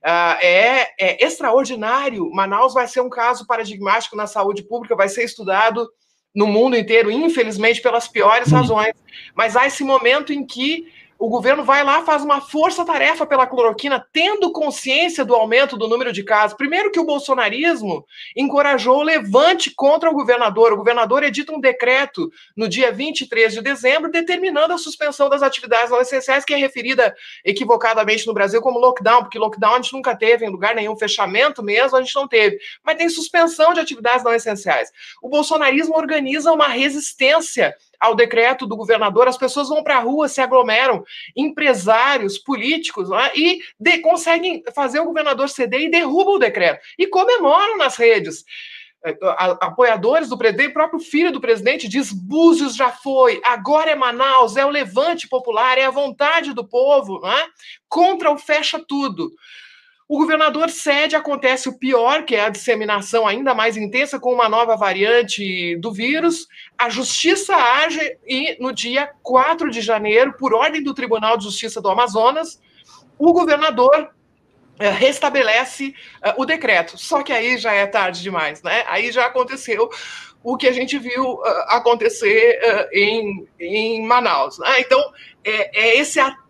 uh, 0.04 0.38
é, 0.40 0.92
é 0.98 1.24
extraordinário. 1.24 2.30
Manaus 2.30 2.74
vai 2.74 2.86
ser 2.86 3.00
um 3.00 3.10
caso 3.10 3.46
paradigmático 3.46 4.16
na 4.16 4.26
saúde 4.26 4.62
pública, 4.62 4.96
vai 4.96 5.08
ser 5.08 5.24
estudado 5.24 5.88
no 6.34 6.46
mundo 6.46 6.76
inteiro, 6.76 7.10
infelizmente, 7.10 7.80
pelas 7.80 8.06
piores 8.06 8.50
razões. 8.50 8.94
Mas 9.34 9.56
há 9.56 9.66
esse 9.66 9.82
momento 9.82 10.32
em 10.32 10.46
que 10.46 10.86
o 11.20 11.28
governo 11.28 11.62
vai 11.62 11.84
lá, 11.84 12.02
faz 12.02 12.24
uma 12.24 12.40
força-tarefa 12.40 13.26
pela 13.26 13.46
cloroquina, 13.46 14.02
tendo 14.10 14.50
consciência 14.50 15.22
do 15.22 15.34
aumento 15.34 15.76
do 15.76 15.86
número 15.86 16.14
de 16.14 16.24
casos. 16.24 16.56
Primeiro 16.56 16.90
que 16.90 16.98
o 16.98 17.04
bolsonarismo 17.04 18.06
encorajou 18.34 18.96
o 18.96 19.02
levante 19.02 19.70
contra 19.76 20.08
o 20.08 20.14
governador. 20.14 20.72
O 20.72 20.78
governador 20.78 21.22
edita 21.22 21.52
um 21.52 21.60
decreto 21.60 22.32
no 22.56 22.66
dia 22.66 22.90
23 22.90 23.52
de 23.52 23.60
dezembro, 23.60 24.10
determinando 24.10 24.72
a 24.72 24.78
suspensão 24.78 25.28
das 25.28 25.42
atividades 25.42 25.90
não 25.90 26.00
essenciais, 26.00 26.42
que 26.42 26.54
é 26.54 26.56
referida 26.56 27.14
equivocadamente 27.44 28.26
no 28.26 28.32
Brasil 28.32 28.62
como 28.62 28.78
lockdown, 28.78 29.20
porque 29.20 29.38
lockdown 29.38 29.74
a 29.74 29.76
gente 29.82 29.92
nunca 29.92 30.16
teve 30.16 30.46
em 30.46 30.48
lugar 30.48 30.74
nenhum, 30.74 30.96
fechamento 30.96 31.62
mesmo 31.62 31.98
a 31.98 32.00
gente 32.00 32.16
não 32.16 32.26
teve. 32.26 32.58
Mas 32.82 32.96
tem 32.96 33.10
suspensão 33.10 33.74
de 33.74 33.80
atividades 33.80 34.24
não 34.24 34.32
essenciais. 34.32 34.90
O 35.20 35.28
bolsonarismo 35.28 35.98
organiza 35.98 36.50
uma 36.50 36.68
resistência 36.68 37.76
ao 38.00 38.14
decreto 38.14 38.66
do 38.66 38.76
governador, 38.76 39.28
as 39.28 39.36
pessoas 39.36 39.68
vão 39.68 39.84
para 39.84 39.96
a 39.96 40.00
rua, 40.00 40.28
se 40.28 40.40
aglomeram, 40.40 41.04
empresários, 41.36 42.38
políticos, 42.38 43.10
é? 43.10 43.32
e 43.36 43.60
de, 43.78 43.98
conseguem 43.98 44.62
fazer 44.74 45.00
o 45.00 45.04
governador 45.04 45.48
ceder 45.48 45.82
e 45.82 45.90
derrubam 45.90 46.34
o 46.34 46.38
decreto. 46.38 46.80
E 46.98 47.06
comemoram 47.06 47.76
nas 47.76 47.96
redes 47.96 48.44
é, 49.04 49.16
apoiadores 49.60 50.28
do 50.28 50.36
presidente, 50.36 50.70
o 50.70 50.74
próprio 50.74 51.00
filho 51.00 51.32
do 51.32 51.40
presidente 51.40 51.88
diz: 51.88 52.12
Búzios 52.12 52.76
já 52.76 52.90
foi, 52.90 53.40
agora 53.44 53.90
é 53.90 53.94
Manaus, 53.94 54.56
é 54.56 54.64
o 54.64 54.70
levante 54.70 55.28
popular, 55.28 55.78
é 55.78 55.84
a 55.84 55.90
vontade 55.90 56.52
do 56.52 56.66
povo, 56.66 57.26
é? 57.26 57.46
contra 57.88 58.30
o 58.30 58.38
fecha 58.38 58.82
tudo. 58.86 59.30
O 60.10 60.18
governador 60.18 60.70
cede, 60.70 61.14
acontece 61.14 61.68
o 61.68 61.78
pior, 61.78 62.24
que 62.24 62.34
é 62.34 62.40
a 62.40 62.48
disseminação 62.48 63.28
ainda 63.28 63.54
mais 63.54 63.76
intensa 63.76 64.18
com 64.18 64.34
uma 64.34 64.48
nova 64.48 64.76
variante 64.76 65.76
do 65.76 65.92
vírus. 65.92 66.48
A 66.76 66.88
justiça 66.88 67.54
age 67.54 68.18
e 68.26 68.56
no 68.60 68.72
dia 68.72 69.08
4 69.22 69.70
de 69.70 69.80
janeiro, 69.80 70.32
por 70.36 70.52
ordem 70.52 70.82
do 70.82 70.92
Tribunal 70.92 71.36
de 71.36 71.44
Justiça 71.44 71.80
do 71.80 71.88
Amazonas, 71.88 72.60
o 73.16 73.32
governador 73.32 74.10
é, 74.80 74.90
restabelece 74.90 75.94
uh, 76.26 76.42
o 76.42 76.44
decreto. 76.44 76.98
Só 76.98 77.22
que 77.22 77.32
aí 77.32 77.56
já 77.56 77.72
é 77.72 77.86
tarde 77.86 78.20
demais, 78.20 78.64
né? 78.64 78.82
Aí 78.88 79.12
já 79.12 79.26
aconteceu 79.26 79.88
o 80.42 80.56
que 80.56 80.66
a 80.66 80.72
gente 80.72 80.98
viu 80.98 81.34
uh, 81.34 81.42
acontecer 81.68 82.58
em, 82.92 83.46
em 83.60 84.04
Manaus. 84.04 84.58
Né? 84.58 84.80
Então, 84.80 85.00
é, 85.44 85.82
é 85.82 85.98
esse 86.00 86.18
ataque 86.18 86.49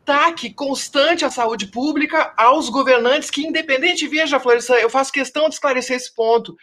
constante 0.57 1.25
à 1.25 1.31
saúde 1.31 1.67
pública, 1.67 2.33
aos 2.37 2.69
governantes 2.69 3.31
que, 3.31 3.47
independente, 3.47 4.07
veja, 4.07 4.41
Floresta, 4.41 4.75
eu 4.75 4.91
faço 4.91 5.13
questão 5.13 5.49
de 5.49 5.55
esclarecer 5.55 5.97
esse 5.97 6.15
ponto. 6.15 6.57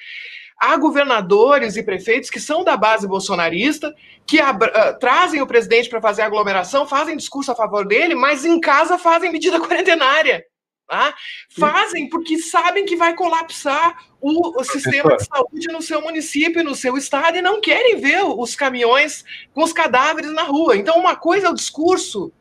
Há 0.60 0.76
governadores 0.78 1.78
e 1.78 1.84
prefeitos 1.84 2.30
que 2.30 2.40
são 2.40 2.64
da 2.64 2.76
base 2.76 3.08
bolsonarista, 3.08 3.94
que 4.26 4.42
uh, 4.42 5.00
trazem 5.00 5.42
o 5.42 5.48
presidente 5.48 5.90
para 5.90 6.02
fazer 6.02 6.24
aglomeração, 6.24 6.88
fazem 6.88 7.16
discurso 7.16 7.52
a 7.52 7.56
favor 7.56 7.86
dele, 7.86 8.16
mas 8.16 8.44
em 8.44 8.60
casa 8.60 8.98
fazem 8.98 9.32
medida 9.32 9.60
quarentenária. 9.62 10.44
Tá? 10.88 11.14
Fazem 11.60 12.10
porque 12.10 12.40
sabem 12.40 12.86
que 12.86 12.96
vai 12.96 13.14
colapsar 13.14 13.98
o, 14.22 14.58
o 14.60 14.64
sistema 14.64 15.18
de 15.18 15.26
saúde 15.26 15.68
no 15.68 15.82
seu 15.82 16.02
município, 16.02 16.64
no 16.64 16.74
seu 16.74 16.96
estado, 16.96 17.38
e 17.38 17.42
não 17.42 17.60
querem 17.60 17.98
ver 17.98 18.24
os 18.24 18.56
caminhões 18.56 19.26
com 19.54 19.64
os 19.64 19.74
cadáveres 19.74 20.32
na 20.32 20.44
rua. 20.44 20.78
Então, 20.78 20.98
uma 20.98 21.16
coisa 21.16 21.48
é 21.48 21.50
o 21.50 21.54
discurso 21.54 22.32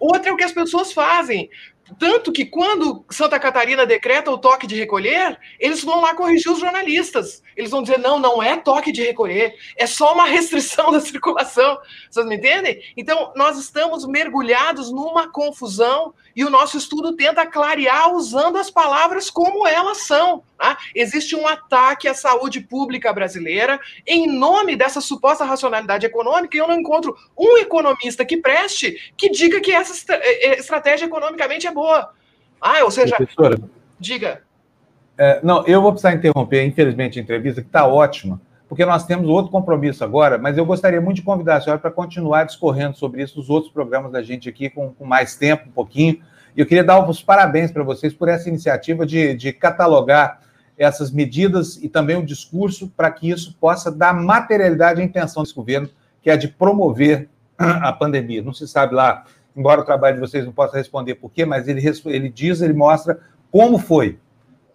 Outra 0.00 0.30
é 0.30 0.32
o 0.32 0.36
que 0.36 0.44
as 0.44 0.52
pessoas 0.52 0.92
fazem. 0.92 1.50
Tanto 1.98 2.32
que 2.32 2.44
quando 2.44 3.04
Santa 3.10 3.38
Catarina 3.38 3.84
decreta 3.84 4.30
o 4.30 4.38
toque 4.38 4.66
de 4.66 4.76
recolher, 4.76 5.38
eles 5.58 5.82
vão 5.82 6.00
lá 6.00 6.14
corrigir 6.14 6.50
os 6.50 6.60
jornalistas. 6.60 7.42
Eles 7.56 7.70
vão 7.70 7.82
dizer: 7.82 7.98
não, 7.98 8.18
não 8.18 8.42
é 8.42 8.56
toque 8.56 8.92
de 8.92 9.02
recolher, 9.02 9.54
é 9.76 9.86
só 9.86 10.14
uma 10.14 10.24
restrição 10.24 10.90
da 10.92 11.00
circulação. 11.00 11.78
Vocês 12.10 12.26
me 12.26 12.36
entendem? 12.36 12.80
Então, 12.96 13.32
nós 13.36 13.58
estamos 13.58 14.06
mergulhados 14.06 14.90
numa 14.90 15.30
confusão 15.30 16.14
e 16.34 16.44
o 16.44 16.50
nosso 16.50 16.76
estudo 16.76 17.16
tenta 17.16 17.46
clarear 17.46 18.12
usando 18.12 18.56
as 18.56 18.70
palavras 18.70 19.30
como 19.30 19.66
elas 19.66 19.98
são. 19.98 20.42
Tá? 20.58 20.76
Existe 20.94 21.34
um 21.34 21.46
ataque 21.46 22.08
à 22.08 22.14
saúde 22.14 22.60
pública 22.60 23.12
brasileira 23.12 23.80
em 24.06 24.26
nome 24.26 24.76
dessa 24.76 25.00
suposta 25.00 25.44
racionalidade 25.44 26.06
econômica, 26.06 26.56
e 26.56 26.60
eu 26.60 26.68
não 26.68 26.78
encontro 26.78 27.16
um 27.36 27.58
economista 27.58 28.24
que 28.24 28.36
preste 28.36 29.12
que 29.16 29.30
diga 29.30 29.60
que 29.60 29.72
essa 29.72 30.14
eh, 30.14 30.50
eh, 30.50 30.58
estratégia 30.58 31.06
economicamente 31.06 31.66
é 31.66 31.70
boa. 31.70 32.12
Ah, 32.60 32.84
ou 32.84 32.90
seja, 32.90 33.16
Professora, 33.16 33.58
diga. 33.98 34.42
É, 35.16 35.40
não, 35.42 35.66
eu 35.66 35.82
vou 35.82 35.92
precisar 35.92 36.14
interromper, 36.14 36.64
infelizmente, 36.64 37.18
a 37.18 37.22
entrevista, 37.22 37.60
que 37.60 37.68
está 37.68 37.86
ótima, 37.86 38.40
porque 38.70 38.86
nós 38.86 39.04
temos 39.04 39.28
outro 39.28 39.50
compromisso 39.50 40.04
agora, 40.04 40.38
mas 40.38 40.56
eu 40.56 40.64
gostaria 40.64 41.00
muito 41.00 41.16
de 41.16 41.22
convidar 41.22 41.56
a 41.56 41.60
senhora 41.60 41.80
para 41.80 41.90
continuar 41.90 42.44
discorrendo 42.44 42.96
sobre 42.96 43.20
isso 43.20 43.36
nos 43.36 43.50
outros 43.50 43.72
programas 43.72 44.12
da 44.12 44.22
gente 44.22 44.48
aqui, 44.48 44.70
com, 44.70 44.94
com 44.94 45.04
mais 45.04 45.34
tempo, 45.34 45.68
um 45.68 45.72
pouquinho. 45.72 46.20
E 46.56 46.60
eu 46.60 46.66
queria 46.66 46.84
dar 46.84 47.04
os 47.04 47.20
parabéns 47.20 47.72
para 47.72 47.82
vocês 47.82 48.14
por 48.14 48.28
essa 48.28 48.48
iniciativa 48.48 49.04
de, 49.04 49.34
de 49.34 49.52
catalogar 49.52 50.38
essas 50.78 51.10
medidas 51.10 51.82
e 51.82 51.88
também 51.88 52.16
o 52.16 52.24
discurso 52.24 52.88
para 52.96 53.10
que 53.10 53.28
isso 53.28 53.56
possa 53.60 53.90
dar 53.90 54.14
materialidade 54.14 55.00
à 55.00 55.04
intenção 55.04 55.42
desse 55.42 55.54
governo, 55.54 55.90
que 56.22 56.30
é 56.30 56.36
de 56.36 56.46
promover 56.46 57.28
a 57.58 57.92
pandemia. 57.92 58.40
Não 58.40 58.52
se 58.52 58.68
sabe 58.68 58.94
lá, 58.94 59.24
embora 59.56 59.80
o 59.80 59.84
trabalho 59.84 60.14
de 60.14 60.20
vocês 60.20 60.44
não 60.44 60.52
possa 60.52 60.76
responder 60.76 61.16
por 61.16 61.32
quê, 61.32 61.44
mas 61.44 61.66
ele, 61.66 61.82
ele 62.06 62.28
diz, 62.28 62.60
ele 62.60 62.74
mostra 62.74 63.18
como 63.50 63.80
foi. 63.80 64.16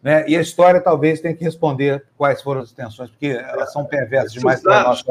Né? 0.06 0.24
E 0.28 0.38
a 0.38 0.42
história 0.42 0.80
talvez 0.80 1.20
tenha 1.20 1.36
que 1.36 1.44
responder 1.44 2.06
quais 2.16 2.40
foram 2.40 2.62
as 2.62 2.72
intenções, 2.72 3.10
porque 3.10 3.26
elas 3.26 3.74
são 3.74 3.84
perversas 3.84 4.34
esses 4.34 4.40
demais 4.40 4.62
para 4.62 4.84
nós. 4.84 5.04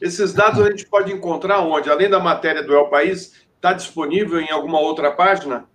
Esses 0.00 0.32
dados 0.32 0.64
a 0.64 0.70
gente 0.70 0.86
pode 0.86 1.12
encontrar 1.12 1.62
onde? 1.62 1.90
Além 1.90 2.08
da 2.08 2.20
matéria 2.20 2.62
do 2.62 2.72
El 2.72 2.86
País, 2.86 3.44
está 3.56 3.72
disponível 3.72 4.40
em 4.40 4.52
alguma 4.52 4.78
outra 4.78 5.10
página? 5.10 5.66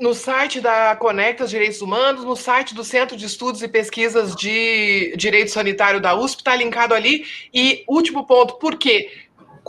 no 0.00 0.14
site 0.14 0.62
da 0.62 0.96
Conectas 0.96 1.50
Direitos 1.50 1.82
Humanos, 1.82 2.24
no 2.24 2.34
site 2.34 2.74
do 2.74 2.82
Centro 2.82 3.18
de 3.18 3.26
Estudos 3.26 3.62
e 3.62 3.68
Pesquisas 3.68 4.34
de 4.34 5.14
Direito 5.14 5.50
Sanitário 5.50 6.00
da 6.00 6.14
USP, 6.14 6.38
está 6.38 6.56
linkado 6.56 6.94
ali. 6.94 7.22
E 7.52 7.84
último 7.86 8.26
ponto, 8.26 8.54
por 8.54 8.78
quê? 8.78 9.10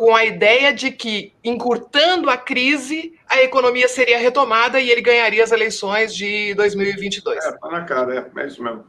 Com 0.02 0.16
a 0.16 0.26
ideia 0.26 0.74
de 0.74 0.90
que, 0.90 1.32
encurtando 1.44 2.28
a 2.28 2.36
crise, 2.36 3.14
a 3.30 3.40
economia 3.44 3.88
seria 3.88 4.18
retomada 4.18 4.80
e 4.80 4.90
ele 4.90 5.00
ganharia 5.00 5.44
as 5.44 5.52
eleições 5.52 6.16
de 6.16 6.56
2022. 6.56 7.46
É, 7.46 7.52
tá 7.52 7.70
na 7.70 7.84
cara, 7.84 8.16
é, 8.36 8.42
é 8.42 8.48
isso 8.48 8.64
mesmo. 8.64 8.84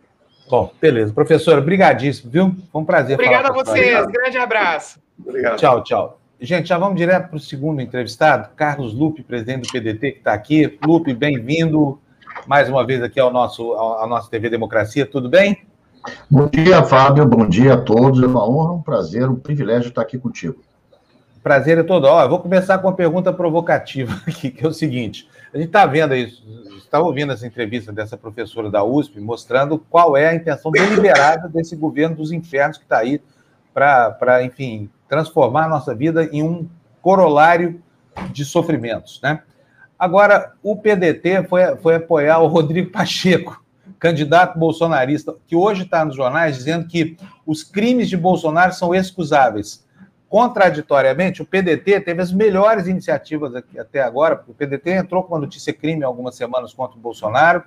Bom, 0.48 0.72
beleza. 0.80 1.12
Professora, 1.12 1.60
brigadíssimo, 1.60 2.30
viu? 2.30 2.56
Foi 2.72 2.80
um 2.80 2.84
prazer 2.86 3.16
Obrigada 3.16 3.50
a 3.50 3.52
vocês. 3.52 4.06
Grande 4.06 4.38
abraço. 4.38 5.00
Obrigado. 5.20 5.58
Tchau, 5.58 5.84
tchau. 5.84 6.20
Gente, 6.40 6.70
já 6.70 6.78
vamos 6.78 6.96
direto 6.96 7.28
para 7.28 7.36
o 7.36 7.40
segundo 7.40 7.82
entrevistado, 7.82 8.48
Carlos 8.56 8.94
Lupe, 8.94 9.22
presidente 9.22 9.66
do 9.66 9.70
PDT, 9.70 10.12
que 10.12 10.18
está 10.18 10.32
aqui. 10.32 10.78
Lupe, 10.82 11.12
bem-vindo 11.12 12.00
mais 12.46 12.70
uma 12.70 12.86
vez 12.86 13.02
aqui 13.02 13.20
ao 13.20 13.30
nosso, 13.30 13.74
à 13.74 14.06
nossa 14.06 14.30
TV 14.30 14.48
Democracia, 14.48 15.04
tudo 15.04 15.28
bem? 15.28 15.58
Bom 16.30 16.48
dia, 16.48 16.82
Fábio, 16.82 17.26
bom 17.26 17.46
dia 17.46 17.74
a 17.74 17.76
todos. 17.76 18.22
É 18.22 18.26
uma 18.26 18.48
honra, 18.48 18.72
um 18.72 18.80
prazer, 18.80 19.28
um 19.28 19.36
privilégio 19.36 19.90
estar 19.90 20.00
aqui 20.00 20.16
contigo. 20.16 20.56
Prazer 21.42 21.76
é 21.78 21.82
todo. 21.82 22.04
Ó, 22.04 22.28
vou 22.28 22.38
começar 22.38 22.78
com 22.78 22.86
uma 22.86 22.94
pergunta 22.94 23.32
provocativa 23.32 24.12
aqui, 24.26 24.50
que 24.50 24.64
é 24.64 24.68
o 24.68 24.72
seguinte: 24.72 25.28
a 25.52 25.56
gente 25.56 25.66
está 25.66 25.84
vendo 25.86 26.14
isso, 26.14 26.44
está 26.76 27.00
ouvindo 27.00 27.32
essa 27.32 27.46
entrevista 27.46 27.92
dessa 27.92 28.16
professora 28.16 28.70
da 28.70 28.84
USP, 28.84 29.18
mostrando 29.18 29.78
qual 29.78 30.16
é 30.16 30.28
a 30.28 30.34
intenção 30.34 30.70
deliberada 30.70 31.48
desse 31.48 31.74
governo 31.74 32.16
dos 32.16 32.30
infernos 32.30 32.78
que 32.78 32.84
está 32.84 32.98
aí 32.98 33.20
para, 33.74 34.44
enfim, 34.44 34.88
transformar 35.08 35.64
a 35.64 35.68
nossa 35.68 35.94
vida 35.94 36.28
em 36.30 36.42
um 36.42 36.68
corolário 37.00 37.82
de 38.30 38.44
sofrimentos, 38.44 39.20
né? 39.22 39.42
Agora, 39.98 40.52
o 40.62 40.76
PDT 40.76 41.44
foi, 41.48 41.76
foi 41.76 41.94
apoiar 41.94 42.40
o 42.40 42.48
Rodrigo 42.48 42.90
Pacheco, 42.90 43.64
candidato 43.98 44.58
bolsonarista, 44.58 45.34
que 45.46 45.54
hoje 45.54 45.84
está 45.84 46.04
nos 46.04 46.16
jornais 46.16 46.56
dizendo 46.56 46.86
que 46.88 47.16
os 47.46 47.62
crimes 47.62 48.08
de 48.08 48.16
Bolsonaro 48.16 48.72
são 48.72 48.94
excusáveis. 48.94 49.84
Contraditoriamente, 50.32 51.42
o 51.42 51.44
PDT 51.44 52.00
teve 52.00 52.22
as 52.22 52.32
melhores 52.32 52.86
iniciativas 52.86 53.54
aqui, 53.54 53.78
até 53.78 54.00
agora, 54.00 54.34
porque 54.34 54.50
o 54.50 54.54
PDT 54.54 54.92
entrou 54.92 55.22
com 55.22 55.34
uma 55.34 55.40
notícia 55.40 55.74
crime 55.74 56.02
algumas 56.02 56.34
semanas 56.36 56.72
contra 56.72 56.96
o 56.96 57.00
Bolsonaro. 57.02 57.62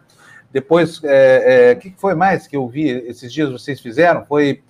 Depois, 0.52 0.98
o 0.98 1.06
é, 1.06 1.70
é, 1.70 1.76
que 1.76 1.94
foi 1.96 2.16
mais 2.16 2.48
que 2.48 2.58
eu 2.58 2.68
vi 2.68 2.90
esses 2.90 3.32
dias 3.32 3.52
vocês 3.52 3.80
fizeram? 3.80 4.26
Foi 4.26 4.64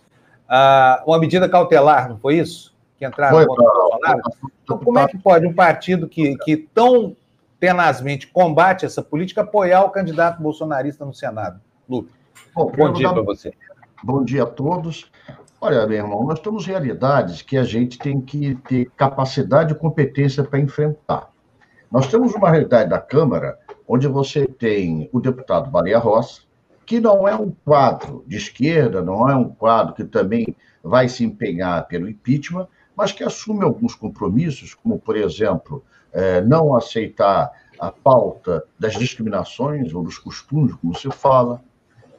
ah, 0.46 1.04
uma 1.08 1.18
medida 1.18 1.48
cautelar, 1.48 2.10
não 2.10 2.20
foi 2.20 2.36
isso? 2.36 2.76
Que 2.98 3.06
entraram 3.06 3.38
foi, 3.38 3.46
contra 3.46 3.64
o 3.64 3.74
Bolsonaro? 3.74 4.22
Então, 4.62 4.78
como 4.78 5.00
é 5.00 5.08
que 5.08 5.18
pode 5.18 5.48
um 5.48 5.54
partido 5.54 6.06
que, 6.06 6.36
que 6.40 6.58
tão 6.58 7.16
tenazmente 7.62 8.28
combate 8.28 8.86
essa 8.86 9.02
política 9.02 9.40
apoiar 9.40 9.86
o 9.86 9.90
candidato 9.90 10.44
bolsonarista 10.44 11.06
no 11.06 11.14
Senado? 11.14 11.62
Lupe, 11.88 12.12
bom, 12.54 12.70
bom 12.76 12.92
dia 12.92 13.14
para 13.14 13.22
você. 13.22 13.54
Bom 14.04 14.22
dia 14.26 14.44
a 14.44 14.48
todos. 14.48 15.10
Olha, 15.66 15.88
meu 15.88 15.98
irmão, 15.98 16.24
nós 16.24 16.40
temos 16.40 16.64
realidades 16.68 17.42
que 17.42 17.58
a 17.58 17.64
gente 17.64 17.98
tem 17.98 18.22
que 18.22 18.54
ter 18.54 18.86
capacidade 18.96 19.74
e 19.74 19.76
competência 19.76 20.44
para 20.44 20.60
enfrentar. 20.60 21.32
Nós 21.92 22.06
temos 22.06 22.36
uma 22.36 22.52
realidade 22.52 22.88
da 22.88 23.00
Câmara 23.00 23.58
onde 23.88 24.08
você 24.08 24.46
tem 24.46 25.10
o 25.12 25.20
deputado 25.20 25.72
Baleia 25.72 25.98
Rossi, 25.98 26.42
que 26.86 27.00
não 27.00 27.28
é 27.28 27.36
um 27.36 27.52
quadro 27.66 28.24
de 28.28 28.38
esquerda, 28.38 29.02
não 29.02 29.28
é 29.28 29.36
um 29.36 29.50
quadro 29.50 29.96
que 29.96 30.04
também 30.04 30.56
vai 30.84 31.10
se 31.10 31.26
empenhar 31.26 31.88
pelo 31.88 32.08
impeachment, 32.08 32.68
mas 32.96 33.12
que 33.12 33.24
assume 33.24 33.64
alguns 33.64 33.96
compromissos, 33.96 34.76
como, 34.76 35.00
por 35.00 35.18
exemplo, 35.18 35.84
é, 36.14 36.42
não 36.42 36.76
aceitar 36.76 37.52
a 37.80 37.90
pauta 37.92 38.64
das 38.78 38.94
discriminações 38.94 39.96
ou 39.96 40.04
dos 40.04 40.20
costumes, 40.20 40.76
como 40.76 40.94
se 40.94 41.10
fala, 41.10 41.60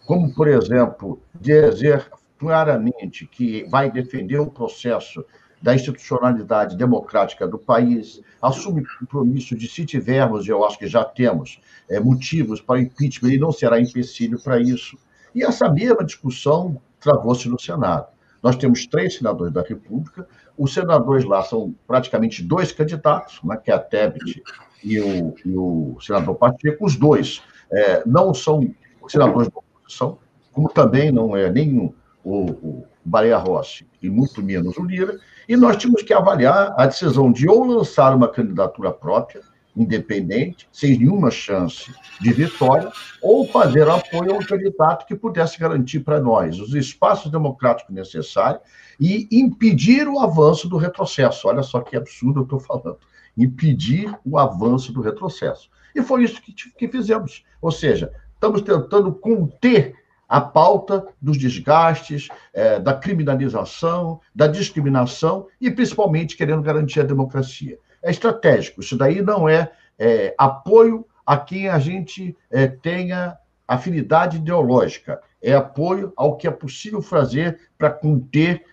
como, 0.05 0.34
por 0.34 0.49
exemplo, 0.49 1.22
dizer 1.40 2.11
claramente 2.39 3.26
que 3.26 3.64
vai 3.68 3.91
defender 3.91 4.39
o 4.39 4.51
processo 4.51 5.24
da 5.61 5.74
institucionalidade 5.74 6.76
democrática 6.76 7.49
do 7.49 7.59
país, 7.59 8.20
assume 8.41 8.84
compromisso 8.99 9.57
de, 9.57 9.66
se 9.68 9.84
tivermos, 9.84 10.47
eu 10.47 10.64
acho 10.64 10.78
que 10.78 10.87
já 10.87 11.03
temos, 11.03 11.61
é, 11.89 11.99
motivos 11.99 12.61
para 12.61 12.80
impeachment, 12.80 13.30
ele 13.30 13.39
não 13.39 13.53
será 13.53 13.80
empecilho 13.80 14.39
para 14.39 14.61
isso. 14.61 14.99
E 15.34 15.43
essa 15.43 15.68
mesma 15.68 16.05
discussão 16.05 16.80
travou-se 17.01 17.49
no 17.49 17.59
Senado. 17.59 18.07
Nós 18.43 18.57
temos 18.57 18.87
três 18.87 19.16
senadores 19.16 19.53
da 19.53 19.62
República, 19.62 20.28
os 20.57 20.72
senadores 20.72 21.24
lá 21.24 21.43
são 21.43 21.74
praticamente 21.87 22.43
dois 22.43 22.70
candidatos, 22.70 23.41
né, 23.43 23.57
que 23.57 23.70
é 23.70 23.74
a 23.74 23.78
Tebet 23.78 24.43
e 24.84 25.01
o, 25.01 25.34
e 25.45 25.57
o 25.57 25.97
senador 26.01 26.37
Pacheco, 26.37 26.84
os 26.84 26.97
dois 26.97 27.43
é, 27.72 28.03
não 28.07 28.32
são 28.32 28.72
senadores 29.09 29.49
da 29.49 29.59
oposição, 29.59 30.18
como 30.53 30.68
também 30.68 31.11
não 31.11 31.37
é 31.37 31.51
nem 31.51 31.93
o, 32.27 32.51
o 32.51 32.87
Baleia 33.05 33.39
Rossi 33.39 33.87
e 34.03 34.11
muito 34.11 34.43
menos 34.43 34.77
o 34.77 34.83
Lira, 34.83 35.16
e 35.49 35.57
nós 35.57 35.77
tínhamos 35.77 36.03
que 36.03 36.12
avaliar 36.12 36.74
a 36.77 36.85
decisão 36.85 37.31
de 37.31 37.49
ou 37.49 37.64
lançar 37.64 38.12
uma 38.16 38.27
candidatura 38.27 38.93
própria, 38.93 39.43
independente, 39.77 40.68
sem 40.72 40.99
nenhuma 40.99 41.31
chance 41.31 41.95
de 42.20 42.33
vitória, 42.33 42.91
ou 43.22 43.47
fazer 43.47 43.89
apoio 43.89 44.35
a 44.35 44.39
um 44.39 44.45
candidato 44.45 45.07
que 45.07 45.14
pudesse 45.14 45.57
garantir 45.57 46.01
para 46.01 46.20
nós 46.20 46.59
os 46.59 46.74
espaços 46.74 47.31
democráticos 47.31 47.95
necessários 47.95 48.62
e 48.99 49.29
impedir 49.31 50.09
o 50.09 50.18
avanço 50.18 50.68
do 50.68 50.79
retrocesso. 50.79 51.47
Olha 51.47 51.62
só 51.62 51.81
que 51.81 51.97
absurdo 51.97 52.41
eu 52.41 52.45
estou 52.45 52.59
falando. 52.59 52.99
Impedir 53.39 54.12
o 54.24 54.37
avanço 54.37 54.93
do 54.93 55.01
retrocesso. 55.01 55.70
E 55.95 56.03
foi 56.03 56.24
isso 56.24 56.43
que, 56.43 56.53
que 56.53 56.89
fizemos. 56.89 57.45
Ou 57.61 57.70
seja, 57.70 58.11
estamos 58.35 58.62
tentando 58.62 59.12
conter 59.12 59.95
a 60.29 60.41
pauta 60.41 61.07
dos 61.20 61.39
desgastes, 61.39 62.29
é, 62.53 62.81
da 62.81 62.95
criminalização, 62.95 64.20
da 64.35 64.47
discriminação 64.47 65.47
e, 65.61 65.70
principalmente, 65.70 66.37
querendo 66.37 66.62
garantir 66.62 67.01
a 67.01 67.05
democracia. 67.05 67.79
É 68.03 68.11
estratégico. 68.11 68.81
Isso 68.81 68.97
daí 68.97 69.22
não 69.22 69.49
é, 69.49 69.70
é 69.99 70.35
apoio 70.37 71.07
a 71.24 71.37
quem 71.37 71.68
a 71.68 71.79
gente 71.79 72.37
é, 72.51 72.66
tenha 72.66 73.37
afinidade 73.66 74.37
ideológica. 74.37 75.20
É 75.43 75.55
apoio 75.55 76.12
ao 76.16 76.37
que 76.37 76.47
é 76.47 76.51
possível 76.51 77.03
fazer 77.03 77.59
para 77.77 77.91
conter 77.91 78.64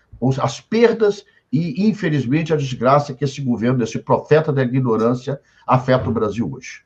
as 0.41 0.61
perdas 0.61 1.25
e, 1.51 1.87
infelizmente, 1.87 2.53
a 2.53 2.57
desgraça 2.57 3.13
que 3.13 3.23
esse 3.23 3.41
governo, 3.41 3.83
esse 3.83 3.99
profeta 3.99 4.51
da 4.51 4.63
ignorância, 4.63 5.39
afeta 5.67 6.09
o 6.09 6.13
Brasil 6.13 6.51
hoje. 6.51 6.83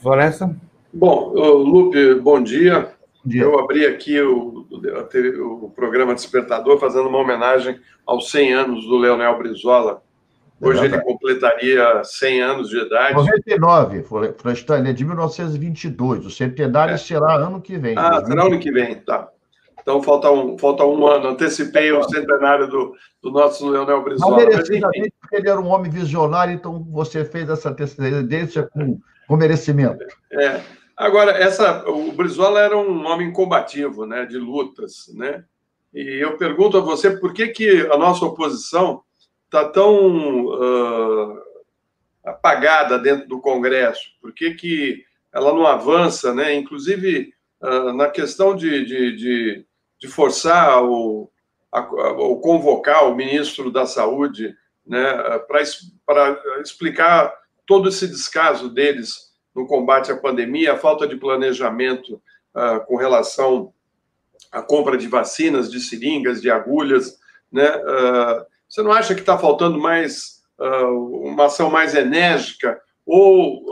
Floresta? 0.00 0.56
Bom, 0.92 1.32
Lupe, 1.32 2.14
bom 2.16 2.42
dia. 2.42 2.80
bom 2.80 3.30
dia. 3.30 3.42
Eu 3.42 3.58
abri 3.58 3.86
aqui 3.86 4.20
o, 4.20 4.66
o, 4.70 5.70
programa 5.74 6.14
Despertador 6.14 6.78
fazendo 6.78 7.08
uma 7.08 7.18
homenagem 7.18 7.78
aos 8.06 8.30
100 8.30 8.52
anos 8.52 8.84
do 8.86 8.96
Leonel 8.98 9.38
Brizola. 9.38 10.02
Hoje 10.60 10.84
ele 10.84 11.00
completaria 11.00 12.02
100 12.04 12.42
anos 12.42 12.68
de 12.68 12.78
idade. 12.78 13.14
99, 13.14 14.02
Florestan, 14.02 14.78
ele 14.78 14.90
é 14.90 14.92
de 14.92 15.04
1922. 15.06 16.26
O 16.26 16.30
centenário 16.30 16.94
é. 16.94 16.98
será 16.98 17.34
ano 17.36 17.62
que 17.62 17.78
vem. 17.78 17.94
Ah, 17.96 18.22
será 18.26 18.44
ano 18.44 18.58
que 18.58 18.70
vem, 18.70 18.96
tá. 18.96 19.28
Então 19.80 20.02
falta 20.02 20.30
um, 20.30 20.58
falta 20.58 20.84
um 20.84 21.06
ano. 21.06 21.28
Antecipei 21.28 21.90
o 21.92 22.02
centenário 22.02 22.68
do, 22.68 22.94
do 23.22 23.30
nosso 23.30 23.70
Leonel 23.70 24.02
Brizola. 24.02 24.30
Não 24.30 24.36
merecidamente, 24.36 25.14
porque 25.18 25.36
ele 25.36 25.48
era 25.48 25.58
um 25.58 25.68
homem 25.68 25.90
visionário, 25.90 26.52
então 26.52 26.84
você 26.90 27.24
fez 27.24 27.48
essa 27.48 27.70
antecedência 27.70 28.68
com, 28.70 28.98
com 29.26 29.36
merecimento. 29.36 30.04
É. 30.32 30.60
Agora, 31.00 31.32
essa, 31.32 31.88
o 31.88 32.12
Brizola 32.12 32.60
era 32.60 32.76
um 32.76 33.06
homem 33.06 33.32
combativo, 33.32 34.04
né, 34.04 34.26
de 34.26 34.36
lutas, 34.36 35.10
né? 35.14 35.46
E 35.94 36.22
eu 36.22 36.36
pergunto 36.36 36.76
a 36.76 36.82
você 36.82 37.16
por 37.16 37.32
que, 37.32 37.48
que 37.48 37.88
a 37.90 37.96
nossa 37.96 38.26
oposição 38.26 39.02
está 39.46 39.66
tão 39.66 40.44
uh, 40.48 41.38
apagada 42.22 42.98
dentro 42.98 43.26
do 43.26 43.40
Congresso? 43.40 44.10
Por 44.20 44.34
que, 44.34 44.52
que 44.52 45.02
ela 45.32 45.54
não 45.54 45.66
avança, 45.66 46.34
né? 46.34 46.52
Inclusive 46.54 47.32
uh, 47.62 47.94
na 47.94 48.10
questão 48.10 48.54
de, 48.54 48.84
de, 48.84 49.16
de, 49.16 49.66
de 49.98 50.06
forçar 50.06 50.84
o, 50.84 51.30
a, 51.72 51.80
o 51.80 52.40
convocar 52.40 53.08
o 53.08 53.16
ministro 53.16 53.70
da 53.70 53.86
Saúde, 53.86 54.54
né, 54.86 55.38
para 55.48 55.62
explicar 56.60 57.32
todo 57.64 57.88
esse 57.88 58.06
descaso 58.06 58.68
deles 58.68 59.29
no 59.54 59.66
combate 59.66 60.12
à 60.12 60.16
pandemia, 60.16 60.72
a 60.72 60.78
falta 60.78 61.06
de 61.06 61.16
planejamento 61.16 62.20
uh, 62.54 62.84
com 62.86 62.96
relação 62.96 63.72
à 64.50 64.62
compra 64.62 64.96
de 64.96 65.06
vacinas, 65.06 65.70
de 65.70 65.80
seringas, 65.80 66.40
de 66.40 66.50
agulhas, 66.50 67.18
né? 67.50 67.68
Uh, 67.68 68.46
você 68.68 68.82
não 68.82 68.92
acha 68.92 69.14
que 69.14 69.20
está 69.20 69.36
faltando 69.36 69.80
mais 69.80 70.42
uh, 70.58 71.26
uma 71.26 71.46
ação 71.46 71.70
mais 71.70 71.94
enérgica 71.94 72.80
ou 73.04 73.64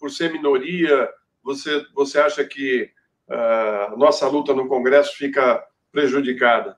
por 0.00 0.10
ser 0.10 0.32
minoria 0.32 1.08
você 1.44 1.84
você 1.94 2.18
acha 2.18 2.44
que 2.44 2.90
a 3.30 3.94
nossa 3.96 4.26
luta 4.26 4.52
no 4.52 4.66
Congresso 4.66 5.16
fica 5.16 5.62
prejudicada? 5.92 6.76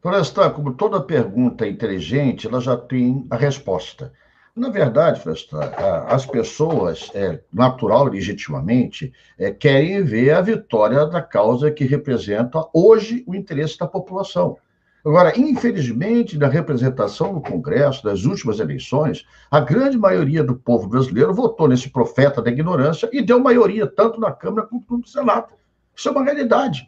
Florestan, 0.00 0.50
como 0.50 0.74
toda 0.74 1.02
pergunta 1.02 1.66
inteligente, 1.66 2.46
ela 2.46 2.60
já 2.60 2.76
tem 2.76 3.26
a 3.30 3.36
resposta. 3.36 4.12
Na 4.54 4.68
verdade, 4.68 5.22
as 6.08 6.26
pessoas, 6.26 7.10
é, 7.14 7.40
natural 7.52 8.08
e 8.08 8.10
legitimamente, 8.12 9.12
é, 9.38 9.50
querem 9.52 10.02
ver 10.02 10.32
a 10.32 10.40
vitória 10.40 11.06
da 11.06 11.22
causa 11.22 11.70
que 11.70 11.84
representa 11.84 12.66
hoje 12.74 13.22
o 13.26 13.34
interesse 13.34 13.78
da 13.78 13.86
população. 13.86 14.56
Agora, 15.04 15.32
infelizmente, 15.38 16.36
na 16.36 16.46
representação 16.46 17.32
no 17.32 17.40
Congresso, 17.40 18.04
das 18.04 18.24
últimas 18.24 18.60
eleições, 18.60 19.24
a 19.50 19.58
grande 19.58 19.96
maioria 19.96 20.44
do 20.44 20.54
povo 20.54 20.88
brasileiro 20.88 21.32
votou 21.32 21.66
nesse 21.66 21.88
profeta 21.88 22.42
da 22.42 22.50
ignorância 22.50 23.08
e 23.12 23.22
deu 23.22 23.40
maioria 23.40 23.86
tanto 23.86 24.20
na 24.20 24.30
Câmara 24.30 24.66
quanto 24.66 24.98
no 24.98 25.06
Senado. 25.06 25.54
Isso 25.96 26.08
é 26.08 26.12
uma 26.12 26.24
realidade. 26.24 26.86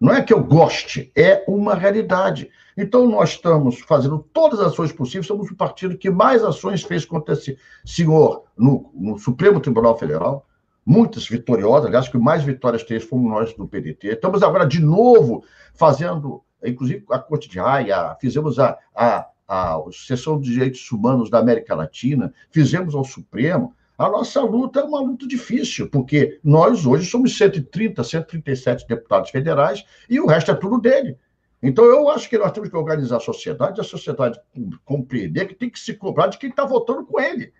Não 0.00 0.12
é 0.12 0.22
que 0.22 0.32
eu 0.32 0.42
goste, 0.42 1.10
é 1.16 1.44
uma 1.48 1.74
realidade. 1.74 2.50
Então, 2.76 3.08
nós 3.08 3.30
estamos 3.30 3.80
fazendo 3.80 4.24
todas 4.32 4.60
as 4.60 4.68
ações 4.68 4.92
possíveis, 4.92 5.26
somos 5.26 5.50
o 5.50 5.56
partido 5.56 5.98
que 5.98 6.10
mais 6.10 6.44
ações 6.44 6.82
fez 6.82 7.04
contra 7.04 7.34
esse 7.34 7.58
senhor 7.84 8.44
no, 8.56 8.90
no 8.94 9.18
Supremo 9.18 9.58
Tribunal 9.58 9.98
Federal, 9.98 10.46
muitas 10.86 11.28
vitoriosas, 11.28 11.86
aliás, 11.86 12.08
que 12.08 12.16
mais 12.16 12.44
vitórias 12.44 12.84
teve 12.84 13.04
fomos 13.04 13.30
nós 13.30 13.52
do 13.52 13.66
PDT. 13.66 14.12
Estamos 14.12 14.42
agora 14.42 14.64
de 14.64 14.80
novo 14.80 15.42
fazendo, 15.74 16.42
inclusive 16.64 17.04
a 17.10 17.18
Corte 17.18 17.48
de 17.48 17.58
Haia, 17.58 18.16
fizemos 18.20 18.58
a, 18.60 18.78
a, 18.94 19.26
a 19.48 19.82
Sessão 19.90 20.40
de 20.40 20.52
Direitos 20.52 20.90
Humanos 20.92 21.28
da 21.28 21.40
América 21.40 21.74
Latina, 21.74 22.32
fizemos 22.50 22.94
ao 22.94 23.04
Supremo. 23.04 23.74
A 23.98 24.08
nossa 24.08 24.40
luta 24.40 24.78
é 24.78 24.84
uma 24.84 25.00
luta 25.00 25.26
difícil, 25.26 25.90
porque 25.90 26.38
nós 26.44 26.86
hoje 26.86 27.10
somos 27.10 27.36
130, 27.36 28.04
137 28.04 28.86
deputados 28.86 29.30
federais 29.30 29.84
e 30.08 30.20
o 30.20 30.26
resto 30.26 30.52
é 30.52 30.54
tudo 30.54 30.80
dele. 30.80 31.18
Então, 31.60 31.84
eu 31.84 32.08
acho 32.08 32.30
que 32.30 32.38
nós 32.38 32.52
temos 32.52 32.68
que 32.68 32.76
organizar 32.76 33.16
a 33.16 33.20
sociedade, 33.20 33.80
a 33.80 33.84
sociedade 33.84 34.38
compreender 34.84 35.46
que 35.46 35.54
tem 35.54 35.68
que 35.68 35.80
se 35.80 35.94
cobrar 35.94 36.28
de 36.28 36.38
quem 36.38 36.48
está 36.50 36.64
votando 36.64 37.04
com 37.04 37.20
ele. 37.20 37.52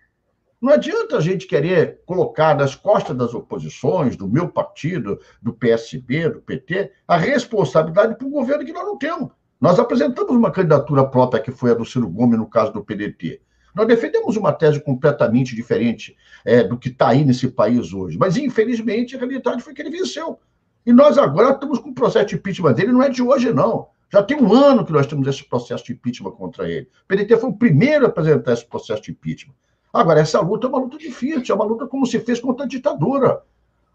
Não 0.60 0.72
adianta 0.72 1.16
a 1.16 1.20
gente 1.20 1.44
querer 1.44 2.02
colocar 2.06 2.56
nas 2.56 2.76
costas 2.76 3.16
das 3.16 3.34
oposições, 3.34 4.16
do 4.16 4.28
meu 4.28 4.48
partido, 4.48 5.18
do 5.42 5.52
PSB, 5.52 6.28
do 6.28 6.40
PT, 6.40 6.92
a 7.08 7.16
responsabilidade 7.16 8.16
para 8.16 8.26
um 8.28 8.30
governo 8.30 8.64
que 8.64 8.72
nós 8.72 8.84
não 8.84 8.96
temos. 8.96 9.32
Nós 9.60 9.76
apresentamos 9.80 10.36
uma 10.36 10.52
candidatura 10.52 11.04
própria, 11.04 11.42
que 11.42 11.50
foi 11.50 11.72
a 11.72 11.74
do 11.74 11.84
Ciro 11.84 12.08
Gomes, 12.08 12.38
no 12.38 12.48
caso 12.48 12.72
do 12.72 12.84
PDT. 12.84 13.40
Nós 13.74 13.86
defendemos 13.86 14.36
uma 14.36 14.52
tese 14.52 14.80
completamente 14.80 15.54
diferente 15.54 16.16
é, 16.44 16.62
do 16.62 16.78
que 16.78 16.88
está 16.88 17.08
aí 17.08 17.24
nesse 17.24 17.48
país 17.48 17.92
hoje. 17.92 18.18
Mas, 18.18 18.36
infelizmente, 18.36 19.14
a 19.14 19.18
realidade 19.18 19.62
foi 19.62 19.74
que 19.74 19.82
ele 19.82 19.90
venceu. 19.90 20.38
E 20.84 20.92
nós 20.92 21.18
agora 21.18 21.50
estamos 21.50 21.78
com 21.78 21.90
o 21.90 21.94
processo 21.94 22.26
de 22.26 22.36
impeachment 22.36 22.72
dele, 22.72 22.92
não 22.92 23.02
é 23.02 23.08
de 23.08 23.22
hoje, 23.22 23.52
não. 23.52 23.88
Já 24.10 24.22
tem 24.22 24.40
um 24.42 24.52
ano 24.54 24.86
que 24.86 24.92
nós 24.92 25.06
temos 25.06 25.28
esse 25.28 25.44
processo 25.44 25.84
de 25.84 25.92
impeachment 25.92 26.30
contra 26.32 26.68
ele. 26.68 26.88
O 27.04 27.06
PDT 27.06 27.36
foi 27.36 27.50
o 27.50 27.56
primeiro 27.56 28.06
a 28.06 28.08
apresentar 28.08 28.54
esse 28.54 28.64
processo 28.64 29.02
de 29.02 29.10
impeachment. 29.10 29.54
Agora, 29.92 30.20
essa 30.20 30.40
luta 30.40 30.66
é 30.66 30.70
uma 30.70 30.78
luta 30.78 30.96
difícil, 30.96 31.54
é 31.54 31.54
uma 31.54 31.64
luta 31.64 31.86
como 31.86 32.06
se 32.06 32.18
fez 32.20 32.40
contra 32.40 32.64
a 32.64 32.68
ditadura. 32.68 33.42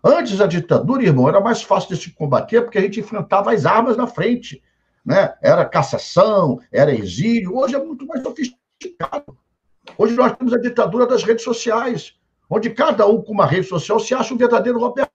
Antes 0.03 0.41
a 0.41 0.47
ditadura, 0.47 1.03
irmão, 1.03 1.29
era 1.29 1.39
mais 1.39 1.63
fácil 1.63 1.95
de 1.95 2.01
se 2.01 2.11
combater 2.11 2.61
porque 2.61 2.77
a 2.77 2.81
gente 2.81 2.99
enfrentava 2.99 3.53
as 3.53 3.65
armas 3.65 3.95
na 3.95 4.05
frente. 4.05 4.61
Né? 5.05 5.33
Era 5.41 5.65
cassação, 5.65 6.59
era 6.71 6.93
exílio. 6.93 7.57
Hoje 7.57 7.75
é 7.75 7.83
muito 7.83 8.05
mais 8.05 8.21
sofisticado. 8.21 9.37
Hoje 9.97 10.15
nós 10.15 10.35
temos 10.35 10.53
a 10.53 10.57
ditadura 10.57 11.05
das 11.05 11.23
redes 11.23 11.43
sociais, 11.43 12.15
onde 12.49 12.69
cada 12.69 13.07
um 13.07 13.21
com 13.21 13.31
uma 13.31 13.45
rede 13.45 13.67
social 13.67 13.99
se 13.99 14.13
acha 14.13 14.33
um 14.33 14.37
verdadeiro 14.37 14.79
Roberto 14.79 15.11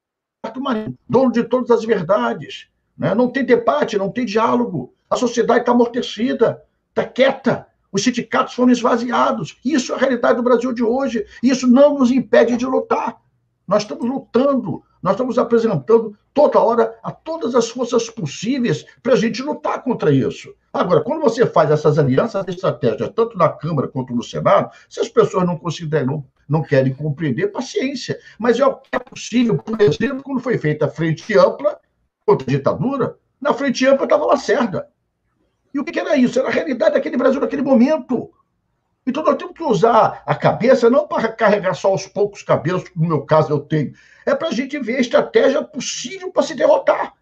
Marinho, 0.59 0.97
dono 1.09 1.33
de 1.33 1.45
todas 1.45 1.71
as 1.71 1.85
verdades. 1.85 2.69
Né? 2.97 3.15
Não 3.15 3.29
tem 3.29 3.45
debate, 3.45 3.99
não 3.99 4.11
tem 4.11 4.25
diálogo. 4.25 4.95
A 5.11 5.17
sociedade 5.17 5.61
está 5.61 5.73
amortecida, 5.73 6.63
está 6.91 7.05
quieta. 7.05 7.67
Os 7.91 8.03
sindicatos 8.03 8.55
foram 8.55 8.71
esvaziados. 8.71 9.59
Isso 9.65 9.93
é 9.93 9.97
a 9.97 9.99
realidade 9.99 10.37
do 10.37 10.43
Brasil 10.43 10.73
de 10.73 10.83
hoje. 10.83 11.25
Isso 11.43 11.67
não 11.67 11.99
nos 11.99 12.11
impede 12.11 12.57
de 12.57 12.67
lutar. 12.67 13.21
Nós 13.67 13.83
estamos 13.83 14.05
lutando, 14.05 14.83
nós 15.09 15.14
estamos 15.14 15.39
apresentando 15.39 16.14
toda 16.35 16.60
hora 16.60 16.94
a 17.02 17.10
todas 17.10 17.55
as 17.55 17.70
forças 17.70 18.10
possíveis 18.10 18.85
para 19.02 19.14
a 19.14 19.16
gente 19.16 19.43
lutar 19.43 19.82
contra 19.82 20.12
isso. 20.12 20.55
Agora, 20.70 21.01
quando 21.01 21.22
você 21.22 21.47
faz 21.47 21.70
essas 21.70 21.98
alianças 21.98 22.47
estratégicas, 22.47 23.10
tanto 23.16 23.39
na 23.39 23.48
Câmara 23.48 23.89
quanto 23.89 24.14
no 24.14 24.22
Senado, 24.22 24.70
se 24.86 25.01
as 25.01 25.09
pessoas 25.09 25.47
não 25.47 25.56
consideram, 25.56 26.26
não 26.47 26.62
querem 26.62 26.93
compreender, 26.93 27.47
paciência. 27.47 28.18
Mas 28.39 28.60
é 28.60 28.66
o 28.66 28.74
que 28.74 28.90
é 28.93 28.98
possível. 28.98 29.56
Por 29.56 29.80
exemplo, 29.80 30.22
quando 30.22 30.43
foi 30.43 30.59
feita 30.59 30.85
a 30.85 30.90
frente 30.90 31.39
ampla 31.39 31.80
contra 32.26 32.47
a 32.47 32.51
ditadura, 32.51 33.16
na 33.40 33.55
frente 33.55 33.86
ampla 33.86 34.05
estava 34.05 34.26
Lacerda. 34.26 34.89
E 35.72 35.80
o 35.80 35.85
que 35.85 35.98
era 35.98 36.18
isso? 36.18 36.39
Era 36.39 36.48
a 36.48 36.52
realidade 36.52 36.97
daquele 36.97 37.16
Brasil 37.16 37.40
naquele 37.40 37.62
momento. 37.62 38.30
Então 39.09 39.24
nós 39.24 39.36
temos 39.36 39.55
que 39.55 39.64
usar 39.64 40.22
a 40.26 40.35
cabeça 40.35 40.90
não 40.90 41.09
para 41.09 41.32
carregar 41.32 41.72
só 41.72 41.94
os 41.94 42.06
poucos 42.06 42.43
cabelos, 42.43 42.86
que 42.86 42.98
no 42.98 43.09
meu 43.09 43.22
caso 43.22 43.51
eu 43.51 43.59
tenho, 43.59 43.94
é 44.26 44.35
para 44.35 44.48
a 44.48 44.52
gente 44.52 44.78
ver 44.78 44.97
a 44.97 45.01
estratégia 45.01 45.64
possível 45.64 46.30
para 46.30 46.43
se 46.43 46.55
derrotar. 46.55 47.14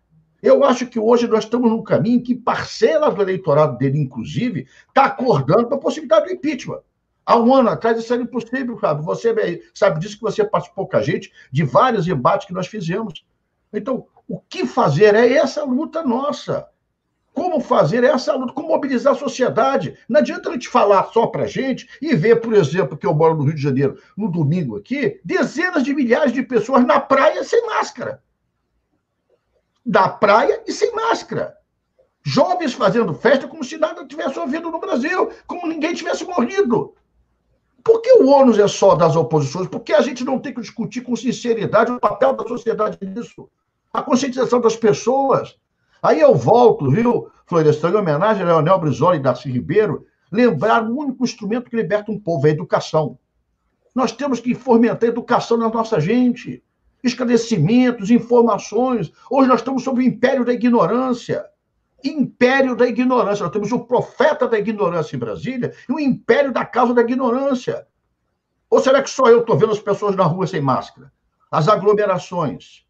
Eu 0.43 0.65
acho 0.65 0.89
que 0.89 0.99
hoje 0.99 1.29
nós 1.29 1.45
estamos 1.45 1.71
num 1.71 1.85
caminho 1.85 2.21
que 2.21 2.35
parcela 2.35 3.09
do 3.09 3.23
eleitorado 3.23 3.79
dele, 3.79 4.01
inclusive, 4.01 4.67
está 4.89 5.05
acordando 5.05 5.69
para 5.69 5.77
a 5.77 5.81
possibilidade 5.81 6.27
do 6.27 6.33
impeachment. 6.33 6.81
Há 7.25 7.39
um 7.39 7.55
ano 7.55 7.71
atrás 7.71 7.97
isso 7.97 8.13
era 8.13 8.23
impossível, 8.23 8.77
Fábio. 8.79 9.05
Você 9.05 9.63
sabe 9.73 10.01
disso 10.01 10.17
que 10.17 10.23
você 10.23 10.45
participou 10.45 10.89
com 10.89 10.97
a 10.97 11.03
gente 11.03 11.31
de 11.53 11.63
vários 11.63 12.09
embates 12.09 12.49
que 12.49 12.53
nós 12.53 12.67
fizemos. 12.67 13.25
Então, 13.73 14.07
o 14.29 14.41
que 14.41 14.67
fazer 14.67 15.15
é 15.15 15.35
essa 15.35 15.63
luta 15.63 16.03
nossa. 16.03 16.67
Como 17.37 17.61
fazer 17.61 18.03
essa 18.03 18.35
luta, 18.35 18.55
como 18.55 18.69
mobilizar 18.69 19.13
a 19.13 19.19
sociedade. 19.19 19.95
Não 20.09 20.21
adianta 20.21 20.49
a 20.49 20.53
gente 20.55 20.71
falar 20.71 21.05
só 21.13 21.27
para 21.27 21.43
a 21.43 21.47
gente 21.47 21.87
e 22.01 22.17
ver, 22.17 22.41
por 22.41 22.55
exemplo, 22.55 22.97
que 22.97 23.07
eu 23.07 23.13
moro 23.13 23.35
no 23.35 23.45
Rio 23.45 23.55
de 23.55 23.61
Janeiro, 23.61 23.99
no 24.17 24.31
domingo 24.31 24.79
aqui, 24.79 25.21
dezenas 25.23 25.85
de 25.85 25.93
milhares 25.93 26.33
de 26.33 26.43
pessoas 26.43 26.87
na 26.87 26.99
praia 26.99 27.45
sem 27.45 27.67
máscara. 27.67 28.23
Da 29.85 30.09
praia 30.09 30.63
e 30.67 30.73
sem 30.73 30.91
máscara. 30.95 31.55
Jovens 32.25 32.73
fazendo 32.73 33.13
festa 33.13 33.47
como 33.47 33.63
se 33.63 33.77
nada 33.77 34.07
tivesse 34.07 34.39
ouvido 34.39 34.71
no 34.71 34.81
Brasil, 34.81 35.31
como 35.47 35.67
ninguém 35.67 35.93
tivesse 35.93 36.25
morrido. 36.25 36.95
Por 37.85 38.01
que 38.01 38.13
o 38.15 38.29
ônus 38.29 38.59
é 38.59 38.67
só 38.67 38.95
das 38.95 39.15
oposições? 39.15 39.69
Por 39.69 39.81
que 39.81 39.93
a 39.93 40.01
gente 40.01 40.25
não 40.25 40.39
tem 40.39 40.55
que 40.55 40.63
discutir 40.63 41.03
com 41.03 41.15
sinceridade 41.15 41.93
o 41.93 42.01
papel 42.01 42.33
da 42.33 42.49
sociedade 42.49 42.97
nisso? 43.03 43.47
A 43.93 44.01
conscientização 44.01 44.59
das 44.59 44.75
pessoas. 44.75 45.55
Aí 46.07 46.21
eu 46.21 46.37
volto, 46.37 46.89
viu, 46.89 47.29
Florestan, 47.47 47.91
em 47.91 47.97
homenagem 47.97 48.45
a 48.45 48.47
Leonel 48.47 48.79
Brizola 48.79 49.17
e 49.17 49.19
Darcy 49.19 49.51
Ribeiro, 49.51 50.07
lembrar 50.31 50.85
o 50.85 50.97
único 50.97 51.25
instrumento 51.25 51.69
que 51.69 51.75
liberta 51.75 52.13
um 52.13 52.21
povo, 52.21 52.47
é 52.47 52.51
a 52.51 52.53
educação. 52.53 53.19
Nós 53.93 54.13
temos 54.13 54.39
que 54.39 54.55
fomentar 54.55 55.03
a 55.03 55.13
educação 55.13 55.57
na 55.57 55.69
nossa 55.69 55.99
gente. 55.99 56.63
Esclarecimentos, 57.03 58.09
informações. 58.09 59.11
Hoje 59.29 59.49
nós 59.49 59.59
estamos 59.59 59.83
sob 59.83 60.01
o 60.01 60.03
império 60.07 60.45
da 60.45 60.53
ignorância. 60.53 61.45
Império 62.05 62.77
da 62.77 62.87
ignorância. 62.87 63.43
Nós 63.43 63.53
temos 63.53 63.73
o 63.73 63.81
profeta 63.81 64.47
da 64.47 64.61
ignorância 64.61 65.17
em 65.17 65.19
Brasília 65.19 65.75
e 65.89 65.93
o 65.93 65.99
império 65.99 66.53
da 66.53 66.65
causa 66.65 66.95
da 66.95 67.01
ignorância. 67.03 67.85
Ou 68.71 68.79
será 68.79 69.03
que 69.03 69.11
só 69.11 69.27
eu 69.27 69.41
estou 69.41 69.59
vendo 69.59 69.73
as 69.73 69.81
pessoas 69.81 70.15
na 70.15 70.23
rua 70.25 70.47
sem 70.47 70.61
máscara? 70.61 71.11
As 71.51 71.67
aglomerações, 71.67 72.86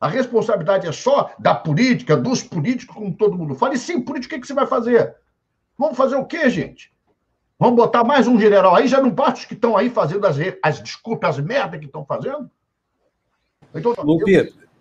a 0.00 0.08
responsabilidade 0.08 0.86
é 0.86 0.92
só 0.92 1.34
da 1.38 1.54
política, 1.54 2.16
dos 2.16 2.42
políticos, 2.42 2.94
como 2.94 3.12
todo 3.12 3.36
mundo 3.36 3.54
fala. 3.54 3.74
E 3.74 3.78
sem 3.78 4.00
política, 4.00 4.36
o 4.36 4.40
que, 4.40 4.46
você 4.46 4.54
vai 4.54 4.66
fazer? 4.66 5.14
Vamos 5.78 5.96
fazer 5.96 6.16
o 6.16 6.24
quê, 6.24 6.48
gente? 6.50 6.92
Vamos 7.58 7.76
botar 7.76 8.04
mais 8.04 8.28
um 8.28 8.38
general 8.38 8.74
aí? 8.74 8.86
Já 8.86 9.00
não 9.00 9.10
basta 9.10 9.40
os 9.40 9.44
que 9.46 9.54
estão 9.54 9.76
aí 9.76 9.88
fazendo 9.88 10.26
as, 10.26 10.36
as 10.62 10.80
desculpas, 10.80 11.38
as 11.38 11.44
merdas 11.44 11.80
que 11.80 11.86
estão 11.86 12.04
fazendo? 12.04 12.50
Então, 13.74 13.94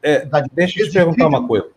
é, 0.04 0.28
deixa 0.54 0.82
eu 0.82 0.88
te 0.88 0.94
perguntar 0.94 1.28
uma 1.28 1.48
coisa. 1.48 1.70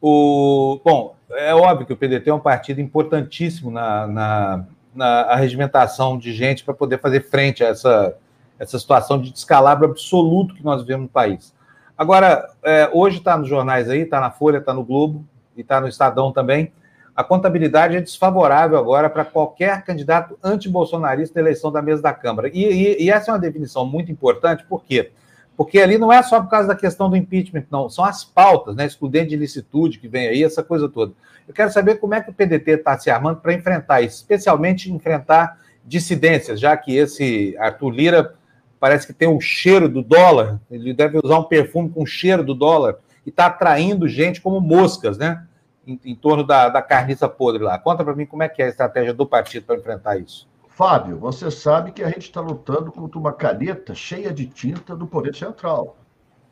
O, 0.00 0.78
bom, 0.84 1.16
é 1.30 1.54
óbvio 1.54 1.86
que 1.86 1.92
o 1.92 1.96
PDT 1.96 2.28
é 2.28 2.34
um 2.34 2.40
partido 2.40 2.80
importantíssimo 2.80 3.70
na, 3.70 4.06
na, 4.06 4.66
na 4.94 5.20
arregimentação 5.22 6.18
de 6.18 6.32
gente 6.34 6.62
para 6.62 6.74
poder 6.74 7.00
fazer 7.00 7.28
frente 7.28 7.64
a 7.64 7.68
essa, 7.68 8.16
essa 8.58 8.78
situação 8.78 9.20
de 9.20 9.32
descalabro 9.32 9.86
absoluto 9.86 10.54
que 10.54 10.62
nós 10.62 10.82
vivemos 10.82 11.04
no 11.04 11.08
país. 11.08 11.55
Agora, 11.96 12.50
é, 12.62 12.90
hoje 12.92 13.18
está 13.18 13.38
nos 13.38 13.48
jornais 13.48 13.88
aí, 13.88 14.00
está 14.00 14.20
na 14.20 14.30
Folha, 14.30 14.58
está 14.58 14.74
no 14.74 14.84
Globo 14.84 15.24
e 15.56 15.62
está 15.62 15.80
no 15.80 15.88
Estadão 15.88 16.30
também. 16.30 16.70
A 17.14 17.24
contabilidade 17.24 17.96
é 17.96 18.00
desfavorável 18.02 18.76
agora 18.76 19.08
para 19.08 19.24
qualquer 19.24 19.82
candidato 19.82 20.38
antibolsonarista 20.44 21.40
na 21.40 21.48
eleição 21.48 21.72
da 21.72 21.80
mesa 21.80 22.02
da 22.02 22.12
Câmara. 22.12 22.50
E, 22.52 22.64
e, 22.64 23.04
e, 23.04 23.10
essa 23.10 23.30
é 23.30 23.32
uma 23.34 23.40
definição 23.40 23.86
muito 23.86 24.12
importante, 24.12 24.66
por 24.68 24.84
quê? 24.84 25.10
Porque 25.56 25.78
ali 25.80 25.96
não 25.96 26.12
é 26.12 26.22
só 26.22 26.38
por 26.42 26.50
causa 26.50 26.68
da 26.68 26.74
questão 26.74 27.08
do 27.08 27.16
impeachment, 27.16 27.64
não, 27.70 27.88
são 27.88 28.04
as 28.04 28.22
pautas, 28.22 28.76
né? 28.76 28.84
Excludente 28.84 29.30
de 29.30 29.36
licitude 29.36 29.98
que 29.98 30.06
vem 30.06 30.28
aí, 30.28 30.44
essa 30.44 30.62
coisa 30.62 30.90
toda. 30.90 31.14
Eu 31.48 31.54
quero 31.54 31.72
saber 31.72 31.94
como 31.94 32.12
é 32.12 32.20
que 32.20 32.28
o 32.28 32.34
PDT 32.34 32.72
está 32.72 32.98
se 32.98 33.08
armando 33.08 33.40
para 33.40 33.54
enfrentar 33.54 34.02
isso, 34.02 34.16
especialmente 34.16 34.92
enfrentar 34.92 35.58
dissidências, 35.82 36.60
já 36.60 36.76
que 36.76 36.94
esse 36.94 37.56
Arthur 37.58 37.90
Lira 37.90 38.34
parece 38.78 39.06
que 39.06 39.12
tem 39.12 39.28
o 39.28 39.40
cheiro 39.40 39.88
do 39.88 40.02
dólar, 40.02 40.60
ele 40.70 40.92
deve 40.92 41.18
usar 41.22 41.38
um 41.38 41.44
perfume 41.44 41.88
com 41.90 42.04
cheiro 42.04 42.44
do 42.44 42.54
dólar, 42.54 42.96
e 43.24 43.30
está 43.30 43.46
atraindo 43.46 44.08
gente 44.08 44.40
como 44.40 44.60
moscas, 44.60 45.18
né? 45.18 45.46
Em, 45.86 45.98
em 46.04 46.14
torno 46.14 46.44
da, 46.44 46.68
da 46.68 46.82
carniça 46.82 47.28
podre 47.28 47.62
lá. 47.62 47.78
Conta 47.78 48.04
para 48.04 48.14
mim 48.14 48.26
como 48.26 48.42
é 48.42 48.48
que 48.48 48.62
é 48.62 48.66
a 48.66 48.68
estratégia 48.68 49.14
do 49.14 49.26
partido 49.26 49.66
para 49.66 49.76
enfrentar 49.76 50.16
isso. 50.16 50.48
Fábio, 50.68 51.18
você 51.18 51.50
sabe 51.50 51.90
que 51.90 52.02
a 52.02 52.08
gente 52.08 52.22
está 52.22 52.40
lutando 52.40 52.92
contra 52.92 53.18
uma 53.18 53.32
caneta 53.32 53.94
cheia 53.94 54.32
de 54.32 54.46
tinta 54.46 54.94
do 54.94 55.06
Poder 55.06 55.34
Central, 55.34 55.96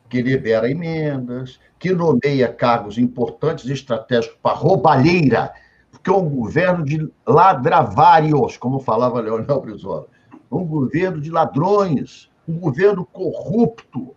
que 0.09 0.21
libera 0.21 0.69
emendas, 0.69 1.59
que 1.77 1.91
nomeia 1.91 2.47
cargos 2.51 2.97
importantes 2.97 3.65
e 3.65 3.73
estratégicos 3.73 4.37
para 4.41 4.55
roubalheira, 4.55 5.53
porque 5.91 6.09
é 6.09 6.13
um 6.13 6.27
governo 6.27 6.83
de 6.83 7.07
ladravários, 7.25 8.57
como 8.57 8.79
falava 8.79 9.21
Leonel 9.21 9.61
Brizola 9.61 10.07
um 10.57 10.65
governo 10.65 11.19
de 11.19 11.29
ladrões, 11.29 12.31
um 12.47 12.57
governo 12.57 13.05
corrupto, 13.05 14.15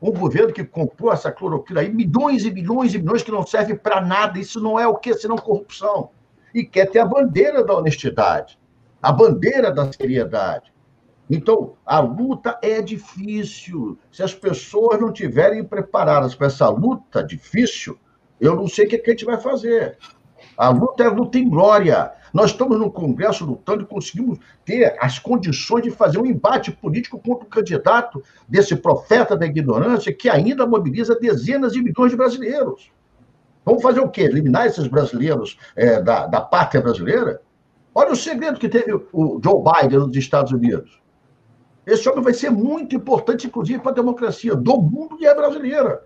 um 0.00 0.10
governo 0.10 0.52
que 0.52 0.64
comprou 0.64 1.12
essa 1.12 1.30
cloroquina 1.30 1.80
aí, 1.80 1.92
milhões 1.92 2.44
e 2.44 2.50
milhões 2.50 2.94
e 2.94 2.98
milhões 2.98 3.22
que 3.22 3.30
não 3.30 3.46
serve 3.46 3.76
para 3.76 4.00
nada. 4.00 4.38
Isso 4.38 4.60
não 4.60 4.78
é 4.78 4.86
o 4.86 4.96
que 4.96 5.14
senão 5.14 5.36
corrupção. 5.36 6.10
E 6.52 6.64
quer 6.64 6.86
ter 6.86 6.98
a 6.98 7.06
bandeira 7.06 7.64
da 7.64 7.74
honestidade, 7.74 8.58
a 9.00 9.12
bandeira 9.12 9.70
da 9.70 9.90
seriedade. 9.92 10.72
Então, 11.30 11.74
a 11.86 12.00
luta 12.00 12.58
é 12.60 12.82
difícil. 12.82 13.96
Se 14.10 14.22
as 14.22 14.34
pessoas 14.34 15.00
não 15.00 15.08
estiverem 15.08 15.64
preparadas 15.64 16.34
para 16.34 16.48
essa 16.48 16.68
luta 16.68 17.22
difícil, 17.22 17.98
eu 18.40 18.56
não 18.56 18.66
sei 18.66 18.86
o 18.86 18.88
que, 18.88 18.98
que 18.98 19.10
a 19.10 19.14
gente 19.14 19.24
vai 19.24 19.40
fazer. 19.40 19.96
A 20.58 20.68
luta 20.68 21.04
é 21.04 21.08
luta 21.08 21.38
em 21.38 21.48
glória. 21.48 22.12
Nós 22.32 22.50
estamos 22.50 22.78
no 22.78 22.90
Congresso 22.90 23.44
lutando 23.44 23.82
e 23.82 23.86
conseguimos 23.86 24.38
ter 24.64 24.96
as 25.00 25.18
condições 25.18 25.82
de 25.82 25.90
fazer 25.90 26.18
um 26.18 26.26
embate 26.26 26.72
político 26.72 27.18
contra 27.18 27.44
o 27.44 27.48
candidato 27.48 28.22
desse 28.48 28.74
profeta 28.74 29.36
da 29.36 29.46
ignorância 29.46 30.12
que 30.12 30.28
ainda 30.28 30.66
mobiliza 30.66 31.14
dezenas 31.14 31.72
de 31.72 31.82
milhões 31.82 32.10
de 32.10 32.16
brasileiros. 32.16 32.90
Vamos 33.64 33.82
fazer 33.82 34.00
o 34.00 34.08
quê? 34.08 34.22
Eliminar 34.22 34.66
esses 34.66 34.86
brasileiros 34.86 35.58
é, 35.76 36.00
da, 36.00 36.26
da 36.26 36.40
pátria 36.40 36.80
brasileira? 36.80 37.40
Olha 37.94 38.12
o 38.12 38.16
segredo 38.16 38.58
que 38.58 38.68
teve 38.68 38.92
o 39.12 39.40
Joe 39.42 39.62
Biden 39.62 39.98
nos 39.98 40.16
Estados 40.16 40.52
Unidos. 40.52 41.00
Esse 41.86 42.08
homem 42.08 42.22
vai 42.22 42.32
ser 42.32 42.50
muito 42.50 42.96
importante, 42.96 43.46
inclusive, 43.46 43.80
para 43.80 43.92
a 43.92 43.94
democracia 43.94 44.54
do 44.54 44.80
mundo 44.80 45.18
e 45.20 45.26
é 45.26 45.34
brasileira. 45.34 46.04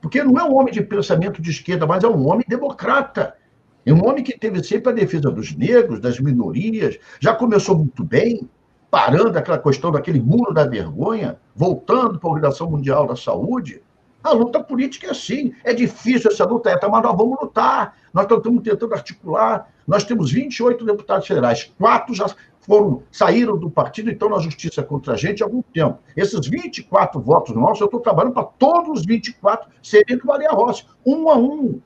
Porque 0.00 0.22
não 0.22 0.38
é 0.38 0.44
um 0.44 0.56
homem 0.56 0.72
de 0.72 0.82
pensamento 0.82 1.40
de 1.40 1.50
esquerda, 1.50 1.86
mas 1.86 2.04
é 2.04 2.08
um 2.08 2.28
homem 2.28 2.44
democrata. 2.46 3.34
É 3.84 3.92
um 3.92 4.06
homem 4.06 4.22
que 4.22 4.38
teve 4.38 4.62
sempre 4.62 4.92
a 4.92 4.94
defesa 4.94 5.30
dos 5.30 5.54
negros, 5.56 6.00
das 6.00 6.20
minorias, 6.20 6.98
já 7.20 7.34
começou 7.34 7.76
muito 7.76 8.04
bem, 8.04 8.48
parando 8.90 9.38
aquela 9.38 9.58
questão 9.58 9.90
daquele 9.90 10.20
muro 10.20 10.52
da 10.52 10.66
vergonha, 10.66 11.38
voltando 11.54 12.18
para 12.18 12.28
a 12.28 12.32
Organização 12.32 12.70
Mundial 12.70 13.06
da 13.06 13.16
Saúde. 13.16 13.82
A 14.22 14.32
luta 14.32 14.62
política 14.62 15.06
é 15.06 15.10
assim. 15.10 15.52
É 15.64 15.72
difícil 15.72 16.30
essa 16.30 16.44
luta, 16.44 16.70
é, 16.70 16.88
mas 16.88 17.02
nós 17.02 17.16
vamos 17.16 17.38
lutar. 17.40 17.96
Nós 18.12 18.24
estamos 18.24 18.62
tentando 18.62 18.94
articular. 18.94 19.68
Nós 19.86 20.04
temos 20.04 20.30
28 20.30 20.84
deputados 20.84 21.26
federais, 21.26 21.72
quatro 21.78 22.14
já 22.14 22.26
foram, 22.60 23.02
saíram 23.10 23.56
do 23.56 23.70
partido 23.70 24.10
e 24.10 24.12
estão 24.12 24.28
na 24.28 24.38
justiça 24.38 24.82
contra 24.82 25.14
a 25.14 25.16
gente 25.16 25.42
há 25.42 25.46
algum 25.46 25.62
tempo. 25.62 25.98
Esses 26.14 26.46
24 26.46 27.18
votos 27.18 27.54
nossos, 27.54 27.80
eu 27.80 27.86
estou 27.86 28.00
trabalhando 28.00 28.34
para 28.34 28.44
todos 28.44 29.00
os 29.00 29.06
24 29.06 29.70
serem 29.82 30.18
do 30.18 30.26
Maria 30.26 30.50
Rossi, 30.50 30.84
um 31.06 31.30
a 31.30 31.38
um. 31.38 31.80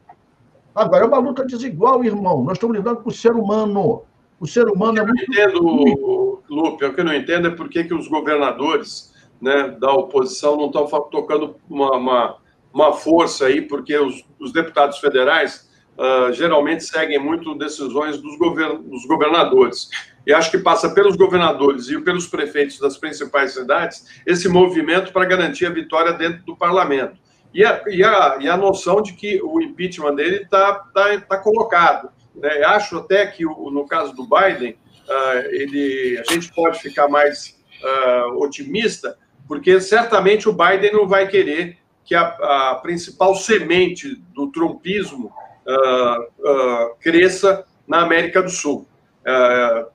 Agora, 0.74 1.05
é 1.05 1.07
uma 1.09 1.19
luta 1.19 1.44
desigual, 1.44 2.05
irmão. 2.05 2.43
Nós 2.43 2.55
estamos 2.55 2.77
lidando 2.77 3.01
com 3.01 3.11
o 3.11 3.12
ser 3.12 3.32
humano. 3.32 4.03
O 4.40 4.47
ser 4.47 4.66
humano 4.69 4.99
é 4.99 5.05
muito. 5.05 5.23
Eu 5.23 5.53
não 5.53 5.53
entendo, 5.53 6.32
Lupe, 6.51 6.85
o 6.85 6.93
que 6.93 7.01
eu 7.01 7.05
não 7.05 7.15
entendo 7.15 7.49
é 7.49 7.51
por 7.51 7.69
que, 7.69 7.85
que 7.85 7.94
os 7.94 8.09
governadores 8.09 9.12
né, 9.40 9.77
da 9.78 9.93
oposição 9.93 10.57
não 10.57 10.66
estão 10.66 10.86
tocando 11.11 11.57
uma, 11.69 11.97
uma, 11.97 12.36
uma 12.73 12.93
força 12.93 13.47
aí, 13.47 13.61
porque 13.62 13.97
os, 13.97 14.24
os 14.39 14.53
deputados 14.53 14.99
federais 14.99 15.70
uh, 15.99 16.32
geralmente 16.32 16.85
seguem 16.85 17.19
muito 17.19 17.55
decisões 17.55 18.19
dos, 18.19 18.39
govern 18.39 18.82
dos 18.82 19.05
governadores. 19.07 19.89
E 20.27 20.32
acho 20.32 20.51
que 20.51 20.59
passa 20.59 20.90
pelos 20.94 21.16
governadores 21.16 21.89
e 21.89 22.01
pelos 22.01 22.27
prefeitos 22.27 22.78
das 22.78 22.97
principais 22.97 23.55
cidades 23.55 24.05
esse 24.24 24.49
movimento 24.49 25.12
para 25.12 25.24
garantir 25.24 25.66
a 25.66 25.70
vitória 25.70 26.12
dentro 26.12 26.44
do 26.44 26.57
parlamento. 26.57 27.22
E 27.55 27.65
a, 27.65 27.83
e 27.87 28.03
a, 28.03 28.39
e 28.41 28.49
a 28.49 28.57
noção 28.57 29.03
de 29.03 29.12
que 29.12 29.41
o 29.43 29.61
impeachment 29.61 30.15
dele 30.15 30.37
está 30.37 30.74
tá, 30.95 31.20
tá 31.20 31.37
colocado. 31.39 32.11
Né? 32.35 32.62
Acho 32.65 32.99
até 32.99 33.27
que, 33.27 33.45
o, 33.47 33.70
no 33.70 33.87
caso 33.87 34.15
do 34.15 34.27
Biden, 34.27 34.73
uh, 34.73 35.39
ele, 35.51 36.23
a 36.27 36.33
gente 36.33 36.53
pode 36.53 36.79
ficar 36.81 37.09
mais 37.09 37.59
uh, 37.83 38.43
otimista, 38.43 39.19
porque 39.47 39.81
certamente 39.81 40.49
o 40.49 40.53
Biden 40.53 40.93
não 40.93 41.07
vai 41.07 41.29
querer 41.29 41.79
que 42.05 42.15
a, 42.15 42.29
a 42.70 42.74
principal 42.77 43.35
semente 43.35 44.16
do 44.35 44.51
trumpismo 44.51 45.33
uh, 45.66 46.95
cresça 47.01 47.65
na 47.87 48.01
América 48.03 48.43
do 48.43 48.51
Sul. 48.51 48.87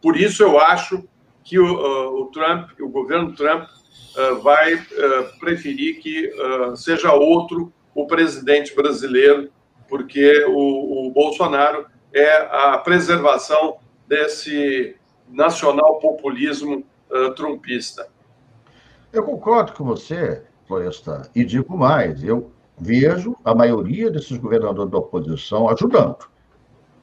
por 0.01 0.15
isso, 0.15 0.43
eu 0.43 0.59
acho 0.59 1.03
que 1.43 1.57
o, 1.57 2.21
o 2.21 2.25
Trump, 2.27 2.69
o 2.79 2.89
governo 2.89 3.34
Trump, 3.34 3.67
vai 4.41 4.81
preferir 5.39 5.99
que 5.99 6.31
seja 6.76 7.14
outro 7.14 7.72
o 7.94 8.07
presidente 8.07 8.76
brasileiro, 8.76 9.49
porque 9.88 10.45
o, 10.45 11.07
o 11.07 11.11
Bolsonaro 11.11 11.85
é 12.14 12.38
a 12.52 12.77
preservação 12.77 13.77
desse 14.07 14.95
nacional 15.30 15.99
populismo 15.99 16.85
trumpista. 17.35 18.07
Eu 19.11 19.23
concordo 19.23 19.73
com 19.73 19.84
você, 19.84 20.44
Floresta, 20.68 21.30
e 21.35 21.44
digo 21.44 21.77
mais, 21.77 22.23
eu 22.23 22.52
vejo 22.77 23.35
a 23.44 23.56
maioria 23.56 24.11
desses 24.11 24.38
governadores 24.38 24.91
da 24.91 24.98
oposição 24.98 25.69
ajudando. 25.69 26.30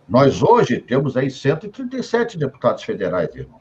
Nós 0.09 0.43
hoje 0.43 0.78
temos 0.81 1.16
aí 1.16 1.31
137 1.31 2.39
deputados 2.39 2.85
federais, 2.85 3.35
irmão. 3.35 3.61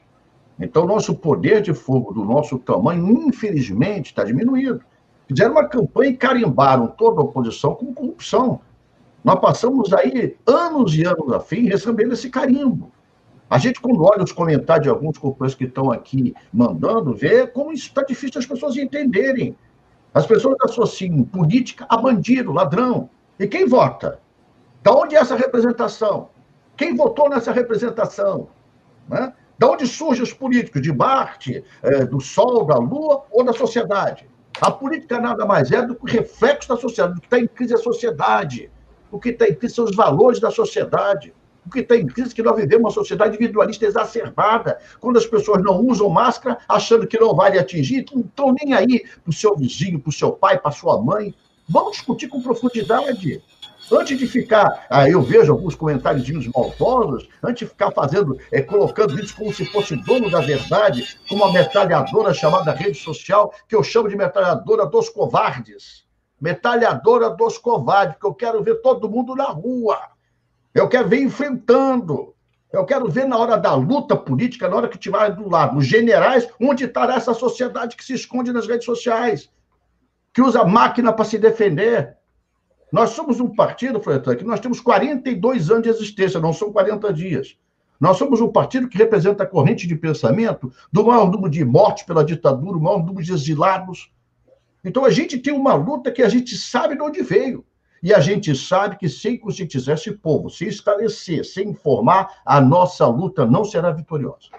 Então, 0.58 0.86
nosso 0.86 1.14
poder 1.14 1.62
de 1.62 1.74
fogo 1.74 2.12
do 2.12 2.24
nosso 2.24 2.58
tamanho, 2.58 3.08
infelizmente, 3.26 4.06
está 4.06 4.24
diminuído. 4.24 4.80
Fizeram 5.26 5.52
uma 5.52 5.68
campanha 5.68 6.10
e 6.10 6.16
carimbaram 6.16 6.86
toda 6.86 7.20
a 7.20 7.24
oposição 7.24 7.74
com 7.74 7.92
corrupção. 7.92 8.60
Nós 9.22 9.40
passamos 9.40 9.92
aí 9.92 10.36
anos 10.46 10.94
e 10.94 11.04
anos 11.04 11.32
a 11.32 11.40
fim 11.40 11.66
recebendo 11.66 12.12
esse 12.12 12.28
carimbo. 12.28 12.92
A 13.48 13.58
gente, 13.58 13.80
quando 13.80 14.02
olha 14.02 14.22
os 14.22 14.32
comentários 14.32 14.84
de 14.84 14.90
alguns 14.90 15.18
companheiros 15.18 15.54
que 15.54 15.64
estão 15.64 15.90
aqui 15.90 16.34
mandando, 16.52 17.14
vê 17.14 17.46
como 17.46 17.72
isso 17.72 17.88
está 17.88 18.02
difícil 18.02 18.38
as 18.38 18.46
pessoas 18.46 18.76
entenderem. 18.76 19.56
As 20.12 20.26
pessoas 20.26 20.56
associam 20.62 21.24
política 21.24 21.86
a 21.88 21.96
bandido, 21.96 22.52
ladrão. 22.52 23.08
E 23.38 23.46
quem 23.46 23.66
vota? 23.66 24.20
Da 24.82 24.92
onde 24.92 25.16
é 25.16 25.18
essa 25.18 25.34
representação? 25.34 26.28
Quem 26.76 26.94
votou 26.94 27.28
nessa 27.28 27.50
representação? 27.52 28.48
Né? 29.08 29.32
Da 29.58 29.70
onde 29.70 29.86
surgem 29.86 30.22
os 30.22 30.32
políticos? 30.32 30.82
De 30.82 30.92
Marte, 30.92 31.64
é, 31.82 32.04
do 32.04 32.20
Sol, 32.20 32.64
da 32.66 32.76
Lua 32.76 33.24
ou 33.30 33.44
da 33.44 33.52
sociedade? 33.52 34.28
A 34.60 34.70
política 34.70 35.20
nada 35.20 35.44
mais 35.44 35.72
é 35.72 35.82
do 35.82 35.94
que 35.94 36.04
o 36.04 36.06
reflexo 36.06 36.68
da 36.68 36.76
sociedade, 36.76 37.14
do 37.14 37.20
que 37.20 37.26
está 37.26 37.38
em 37.38 37.46
crise 37.46 37.72
é 37.74 37.76
a 37.76 37.80
sociedade. 37.80 38.70
O 39.10 39.18
que 39.18 39.30
está 39.30 39.48
em 39.48 39.54
crise 39.54 39.74
são 39.74 39.84
os 39.84 39.94
valores 39.94 40.40
da 40.40 40.50
sociedade. 40.50 41.32
O 41.66 41.70
que 41.70 41.80
está 41.80 41.96
em 41.96 42.06
crise 42.06 42.32
é 42.32 42.34
que 42.34 42.42
nós 42.42 42.56
vivemos 42.56 42.84
uma 42.84 42.90
sociedade 42.90 43.36
individualista 43.36 43.86
exacerbada, 43.86 44.78
quando 45.00 45.16
as 45.16 45.26
pessoas 45.26 45.62
não 45.62 45.80
usam 45.80 46.08
máscara, 46.08 46.58
achando 46.68 47.06
que 47.06 47.18
não 47.18 47.34
vai 47.34 47.52
lhe 47.52 47.58
atingir, 47.58 48.04
não 48.12 48.22
estão 48.22 48.52
nem 48.52 48.74
aí 48.74 49.00
para 49.22 49.30
o 49.30 49.32
seu 49.32 49.56
vizinho, 49.56 49.98
para 49.98 50.10
o 50.10 50.12
seu 50.12 50.32
pai, 50.32 50.58
para 50.58 50.70
sua 50.70 51.00
mãe. 51.00 51.34
Vamos 51.68 51.92
discutir 51.92 52.28
com 52.28 52.42
profundidade. 52.42 53.42
Antes 53.92 54.18
de 54.18 54.26
ficar, 54.26 54.86
ah, 54.88 55.08
eu 55.08 55.20
vejo 55.20 55.52
alguns 55.52 55.74
comentários 55.74 56.26
maldosos, 56.54 57.28
antes 57.42 57.66
de 57.66 57.70
ficar 57.70 57.90
fazendo, 57.90 58.38
é, 58.50 58.62
colocando 58.62 59.18
isso 59.18 59.36
como 59.36 59.52
se 59.52 59.64
fosse 59.66 59.96
dono 59.96 60.30
da 60.30 60.40
verdade, 60.40 61.18
com 61.28 61.36
uma 61.36 61.52
metralhadora 61.52 62.32
chamada 62.32 62.72
rede 62.72 62.98
social, 62.98 63.52
que 63.68 63.76
eu 63.76 63.82
chamo 63.82 64.08
de 64.08 64.16
metralhadora 64.16 64.86
dos 64.86 65.08
covardes 65.08 66.04
metralhadora 66.44 67.30
dos 67.30 67.56
covardes, 67.56 68.16
porque 68.16 68.26
eu 68.26 68.34
quero 68.34 68.62
ver 68.62 68.82
todo 68.82 69.08
mundo 69.08 69.34
na 69.34 69.46
rua. 69.46 69.98
Eu 70.74 70.86
quero 70.88 71.08
ver 71.08 71.22
enfrentando. 71.22 72.34
Eu 72.70 72.84
quero 72.84 73.08
ver 73.08 73.26
na 73.26 73.38
hora 73.38 73.56
da 73.56 73.74
luta 73.74 74.14
política, 74.14 74.68
na 74.68 74.76
hora 74.76 74.88
que 74.88 74.98
tiver 74.98 75.30
do 75.30 75.48
lado 75.48 75.78
os 75.78 75.86
generais, 75.86 76.46
onde 76.60 76.84
estará 76.84 77.14
essa 77.14 77.32
sociedade 77.32 77.96
que 77.96 78.04
se 78.04 78.12
esconde 78.12 78.52
nas 78.52 78.66
redes 78.66 78.84
sociais, 78.84 79.48
que 80.34 80.42
usa 80.42 80.64
máquina 80.64 81.12
para 81.12 81.24
se 81.24 81.38
defender. 81.38 82.16
Nós 82.94 83.10
somos 83.10 83.40
um 83.40 83.48
partido, 83.48 84.00
Freitas, 84.00 84.36
que 84.36 84.44
nós 84.44 84.60
temos 84.60 84.78
42 84.78 85.68
anos 85.68 85.82
de 85.82 85.88
existência, 85.88 86.38
não 86.38 86.52
são 86.52 86.72
40 86.72 87.12
dias. 87.12 87.56
Nós 87.98 88.16
somos 88.16 88.40
um 88.40 88.46
partido 88.46 88.88
que 88.88 88.96
representa 88.96 89.42
a 89.42 89.46
corrente 89.48 89.84
de 89.84 89.96
pensamento 89.96 90.72
do 90.92 91.04
maior 91.04 91.28
número 91.28 91.50
de 91.50 91.64
mortes 91.64 92.04
pela 92.04 92.24
ditadura, 92.24 92.78
o 92.78 92.80
maior 92.80 93.04
número 93.04 93.24
de 93.24 93.32
exilados, 93.32 94.12
então 94.84 95.04
a 95.04 95.10
gente 95.10 95.38
tem 95.38 95.52
uma 95.52 95.74
luta 95.74 96.12
que 96.12 96.22
a 96.22 96.28
gente 96.28 96.56
sabe 96.56 96.94
de 96.94 97.02
onde 97.02 97.20
veio. 97.20 97.66
E 98.00 98.14
a 98.14 98.20
gente 98.20 98.54
sabe 98.54 98.96
que 98.96 99.08
sem 99.08 99.36
conscientizar 99.36 99.96
esse 99.96 100.12
povo, 100.12 100.48
sem 100.48 100.68
esclarecer, 100.68 101.44
sem 101.44 101.70
informar, 101.70 102.42
a 102.46 102.60
nossa 102.60 103.08
luta 103.08 103.44
não 103.44 103.64
será 103.64 103.90
vitoriosa. 103.90 104.50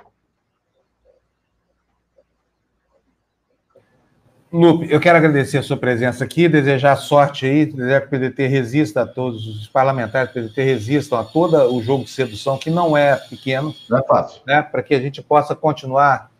Lupe, 4.55 4.87
eu 4.89 5.01
quero 5.01 5.17
agradecer 5.17 5.57
a 5.57 5.63
sua 5.63 5.75
presença 5.75 6.23
aqui, 6.23 6.47
desejar 6.47 6.95
sorte 6.95 7.45
aí, 7.45 7.65
desejar 7.65 7.99
que 7.99 8.07
o 8.07 8.09
PDT 8.09 8.47
resista 8.47 9.01
a 9.01 9.05
todos 9.05 9.45
os 9.45 9.67
parlamentares 9.67 10.29
do 10.29 10.33
PDT 10.33 10.63
resistam 10.63 11.19
a 11.19 11.25
todo 11.25 11.57
o 11.75 11.81
jogo 11.83 12.05
de 12.05 12.09
sedução, 12.09 12.57
que 12.57 12.69
não 12.69 12.95
é 12.95 13.17
pequeno. 13.17 13.75
Não 13.89 13.99
é 13.99 14.03
fácil. 14.03 14.41
Né, 14.47 14.61
para 14.61 14.81
que 14.81 14.95
a 14.95 15.01
gente 15.01 15.21
possa 15.21 15.53
continuar 15.53 16.31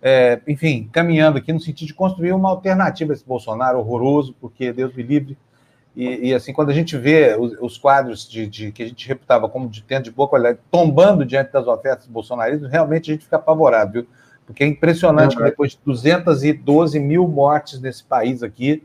é, 0.00 0.40
enfim, 0.46 0.88
caminhando 0.92 1.38
aqui 1.38 1.52
no 1.52 1.60
sentido 1.60 1.88
de 1.88 1.94
construir 1.94 2.32
uma 2.32 2.48
alternativa 2.48 3.12
a 3.12 3.14
esse 3.14 3.26
Bolsonaro 3.26 3.80
horroroso, 3.80 4.36
porque 4.40 4.72
Deus 4.72 4.94
me 4.94 5.02
livre. 5.02 5.36
E, 5.96 6.28
e 6.28 6.34
assim, 6.34 6.52
quando 6.52 6.70
a 6.70 6.74
gente 6.74 6.96
vê 6.96 7.36
os, 7.36 7.56
os 7.60 7.76
quadros 7.76 8.28
de, 8.28 8.46
de, 8.46 8.70
que 8.70 8.84
a 8.84 8.86
gente 8.86 9.08
reputava 9.08 9.48
como 9.48 9.68
de 9.68 9.82
tendo 9.82 10.04
de 10.04 10.12
boa 10.12 10.28
qualidade 10.28 10.60
tombando 10.70 11.26
diante 11.26 11.50
das 11.50 11.66
ofertas 11.66 12.06
bolsonaristas, 12.06 12.70
realmente 12.70 13.10
a 13.10 13.14
gente 13.14 13.24
fica 13.24 13.34
apavorado, 13.34 13.92
viu? 13.92 14.06
Porque 14.48 14.64
é 14.64 14.66
impressionante 14.66 15.36
que 15.36 15.42
depois 15.42 15.72
de 15.72 15.78
212 15.84 16.98
mil 16.98 17.28
mortes 17.28 17.82
nesse 17.82 18.02
país 18.02 18.42
aqui, 18.42 18.82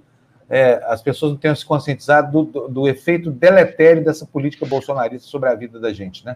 é, 0.50 0.84
as 0.86 1.02
pessoas 1.02 1.32
não 1.32 1.40
tenham 1.40 1.56
se 1.56 1.66
conscientizado 1.66 2.32
do, 2.32 2.44
do, 2.44 2.68
do 2.68 2.88
efeito 2.88 3.32
deletério 3.32 4.04
dessa 4.04 4.26
política 4.26 4.66
bolsonarista 4.66 5.26
sobre 5.26 5.48
a 5.48 5.56
vida 5.56 5.80
da 5.80 5.94
gente, 5.94 6.26
né? 6.26 6.36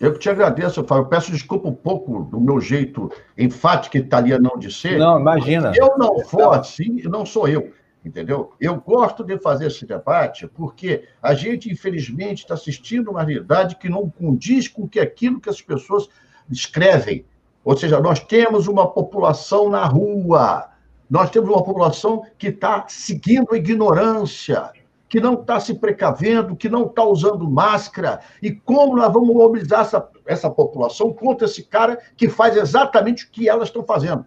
Eu 0.00 0.12
que 0.12 0.18
te 0.18 0.28
agradeço, 0.28 0.82
Fábio. 0.84 1.04
Eu 1.04 1.08
peço 1.08 1.30
desculpa 1.30 1.68
um 1.68 1.74
pouco 1.74 2.24
do 2.24 2.40
meu 2.40 2.60
jeito 2.60 3.12
enfático 3.36 3.96
italiano 3.96 4.50
de 4.58 4.72
ser. 4.72 4.98
Não, 4.98 5.20
imagina. 5.20 5.72
Se 5.72 5.80
eu 5.80 5.96
não 5.96 6.18
for 6.24 6.54
assim, 6.54 7.00
não 7.04 7.24
sou 7.24 7.46
eu, 7.46 7.72
entendeu? 8.04 8.52
Eu 8.60 8.74
gosto 8.80 9.22
de 9.22 9.38
fazer 9.38 9.68
esse 9.68 9.86
debate 9.86 10.48
porque 10.48 11.04
a 11.22 11.32
gente, 11.32 11.70
infelizmente, 11.70 12.38
está 12.38 12.54
assistindo 12.54 13.12
uma 13.12 13.22
realidade 13.22 13.76
que 13.76 13.88
não 13.88 14.10
condiz 14.10 14.66
com 14.66 14.88
que 14.88 14.98
aquilo 14.98 15.40
que 15.40 15.48
as 15.48 15.62
pessoas 15.62 16.08
escrevem. 16.50 17.24
Ou 17.64 17.76
seja, 17.76 18.00
nós 18.00 18.20
temos 18.20 18.66
uma 18.66 18.86
população 18.88 19.68
na 19.68 19.84
rua, 19.84 20.68
nós 21.10 21.30
temos 21.30 21.48
uma 21.48 21.62
população 21.62 22.22
que 22.38 22.48
está 22.48 22.84
seguindo 22.88 23.52
a 23.52 23.56
ignorância, 23.56 24.70
que 25.08 25.20
não 25.20 25.34
está 25.34 25.58
se 25.58 25.74
precavendo, 25.74 26.54
que 26.54 26.68
não 26.68 26.86
está 26.86 27.04
usando 27.04 27.50
máscara, 27.50 28.20
e 28.42 28.52
como 28.52 28.96
nós 28.96 29.12
vamos 29.12 29.34
mobilizar 29.34 29.80
essa, 29.80 30.08
essa 30.26 30.50
população 30.50 31.12
contra 31.12 31.46
esse 31.46 31.62
cara 31.62 31.98
que 32.16 32.28
faz 32.28 32.56
exatamente 32.56 33.24
o 33.24 33.30
que 33.30 33.48
elas 33.48 33.68
estão 33.68 33.84
fazendo. 33.84 34.24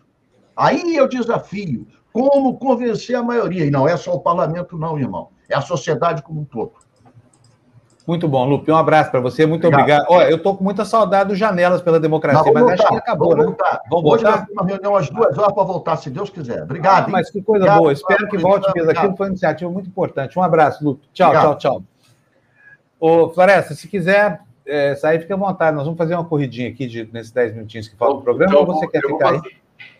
Aí 0.56 0.98
é 0.98 1.04
o 1.04 1.08
desafio. 1.08 1.88
Como 2.12 2.58
convencer 2.58 3.16
a 3.16 3.24
maioria? 3.24 3.66
E 3.66 3.72
não 3.72 3.88
é 3.88 3.96
só 3.96 4.14
o 4.14 4.20
parlamento, 4.20 4.78
não, 4.78 5.00
irmão. 5.00 5.30
É 5.48 5.56
a 5.56 5.62
sociedade 5.62 6.22
como 6.22 6.42
um 6.42 6.46
todo. 6.46 6.74
Muito 8.12 8.28
bom, 8.28 8.44
Lupe. 8.44 8.70
Um 8.70 8.76
abraço 8.76 9.10
para 9.10 9.22
você. 9.22 9.46
Muito 9.46 9.66
obrigado. 9.66 10.06
Olha, 10.10 10.30
eu 10.30 10.36
estou 10.36 10.58
com 10.58 10.66
muita 10.66 10.84
saudade 10.84 11.30
dos 11.30 11.40
Janelas 11.40 11.82
pela 11.82 11.98
Democracia, 11.98 12.52
mas, 12.52 12.62
mas 12.62 12.82
acho 12.82 12.90
que 12.90 12.98
acabou, 12.98 13.30
vamos 13.30 13.40
né? 13.40 13.46
Voltar. 13.46 13.82
Vamos 13.90 14.12
Hoje 14.12 14.24
voltar? 14.26 14.38
nós 14.38 14.48
temos 14.48 14.62
uma 14.62 14.70
reunião 14.70 14.96
às 14.98 15.10
duas 15.10 15.38
horas 15.38 15.54
para 15.54 15.64
voltar, 15.64 15.96
se 15.96 16.10
Deus 16.10 16.30
quiser. 16.30 16.64
Obrigado. 16.64 17.08
Ah, 17.08 17.10
mas 17.10 17.32
que 17.32 17.42
coisa 17.42 17.64
obrigado, 17.64 17.80
boa. 17.80 17.94
Espero 17.94 18.28
que 18.28 18.38
volte 18.38 18.70
mesmo. 18.76 18.92
Aquilo 18.92 19.16
foi 19.16 19.28
uma 19.28 19.30
iniciativa 19.30 19.72
muito 19.72 19.88
importante. 19.88 20.38
Um 20.38 20.44
abraço, 20.44 20.84
Lupe. 20.84 21.08
Tchau, 21.14 21.30
obrigado. 21.30 21.58
tchau, 21.58 21.72
tchau. 21.80 21.84
Ô, 23.00 23.30
Floresta, 23.30 23.74
se 23.76 23.88
quiser 23.88 24.42
é, 24.68 24.94
sair, 24.96 25.22
fique 25.22 25.32
à 25.32 25.38
vontade. 25.38 25.74
Nós 25.74 25.86
vamos 25.86 25.98
fazer 25.98 26.14
uma 26.14 26.26
corridinha 26.26 26.68
aqui 26.68 26.88
de, 26.88 27.08
nesses 27.14 27.32
10 27.32 27.54
minutinhos 27.54 27.88
que 27.88 27.96
falta 27.96 28.18
do 28.18 28.24
programa, 28.24 28.52
então, 28.52 28.66
ou 28.68 28.76
você 28.76 28.88
quer 28.90 29.00
ficar 29.00 29.36
fazer... 29.36 29.48
aí? 29.48 29.56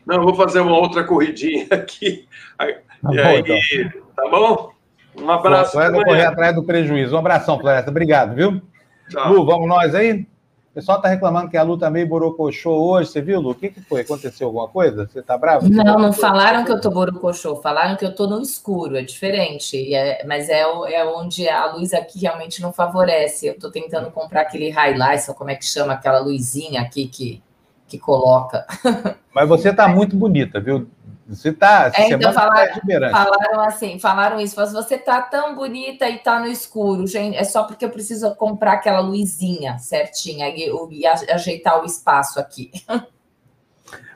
Não, 0.06 0.16
eu 0.16 0.24
vou 0.24 0.36
fazer 0.36 0.60
uma 0.60 0.78
outra 0.78 1.06
corridinha 1.06 1.66
aqui. 1.72 2.28
Tá 2.58 2.68
bom, 3.04 3.20
aí, 3.22 3.40
então. 3.40 4.02
tá 4.18 4.30
bom? 4.30 4.81
Um 5.16 5.30
abraço. 5.30 5.72
Floresta 5.72 6.04
correr 6.04 6.26
atrás 6.26 6.56
do 6.56 6.64
prejuízo. 6.64 7.16
Um 7.16 7.20
abração, 7.20 7.60
Floresta. 7.60 7.90
Obrigado, 7.90 8.36
viu? 8.36 8.62
Tchau. 9.10 9.34
Lu, 9.34 9.46
vamos 9.46 9.68
nós 9.68 9.94
aí? 9.94 10.26
O 10.72 10.74
pessoal 10.74 11.00
está 11.00 11.10
reclamando 11.10 11.50
que 11.50 11.58
a 11.58 11.64
Lu 11.64 11.78
tá 11.78 11.90
meio 11.90 12.08
borocochô 12.08 12.72
hoje. 12.72 13.10
Você 13.10 13.22
viu, 13.22 13.42
Lu? 13.42 13.50
O 13.50 13.56
que, 13.56 13.70
que 13.70 13.82
foi? 13.82 14.02
Aconteceu 14.02 14.48
alguma 14.48 14.70
coisa? 14.70 15.06
Você 15.06 15.20
está 15.20 15.38
bravo? 15.38 15.68
Não, 15.68 16.00
não 16.00 16.14
falaram 16.14 16.64
que 16.64 16.72
eu 16.72 16.80
tô 16.80 16.90
borocochô. 16.90 17.58
Falaram 17.58 17.98
que 17.98 18.06
eu 18.06 18.16
tô 18.16 18.26
no 18.26 18.42
escuro. 18.42 18.98
É 18.98 19.02
diferente. 19.02 19.94
É, 19.94 20.26
mas 20.26 20.48
é, 20.48 20.62
é 20.62 21.06
onde 21.06 21.50
a 21.50 21.74
luz 21.74 21.94
aqui 21.94 22.20
realmente 22.20 22.62
não 22.62 22.72
favorece. 22.72 23.48
Eu 23.48 23.54
estou 23.54 23.70
tentando 23.70 24.10
comprar 24.12 24.44
aquele 24.44 24.70
highlight, 24.70 25.30
ou 25.30 25.36
como 25.36 25.50
é 25.50 25.56
que 25.56 25.66
chama 25.66 25.92
aquela 25.92 26.20
luzinha 26.20 26.80
aqui 26.80 27.06
que, 27.06 27.44
que 27.86 28.00
coloca. 28.00 28.66
Mas 29.36 29.50
você 29.50 29.70
está 29.70 29.90
muito 29.90 30.16
bonita, 30.16 30.60
viu? 30.60 30.88
Você 31.32 31.54
tá. 31.54 31.92
É, 31.96 32.10
então 32.10 32.34
falaram, 32.34 32.82
falaram 33.12 33.62
assim, 33.62 33.98
falaram 34.00 34.40
isso. 34.40 34.56
Mas 34.58 34.74
você 34.74 34.98
tá 34.98 35.22
tão 35.22 35.56
bonita 35.56 36.10
e 36.10 36.20
tá 36.20 36.40
no 36.40 36.48
escuro, 36.48 37.08
gente. 37.08 37.38
É 37.38 37.44
só 37.44 37.64
porque 37.64 37.86
eu 37.86 37.90
preciso 37.90 38.36
comprar 38.36 38.74
aquela 38.74 39.00
luzinha 39.00 39.78
certinha 39.80 40.50
e, 40.50 40.70
e 40.92 41.08
ajeitar 41.08 41.82
o 41.82 41.86
espaço 41.86 42.40
aqui. 42.40 42.72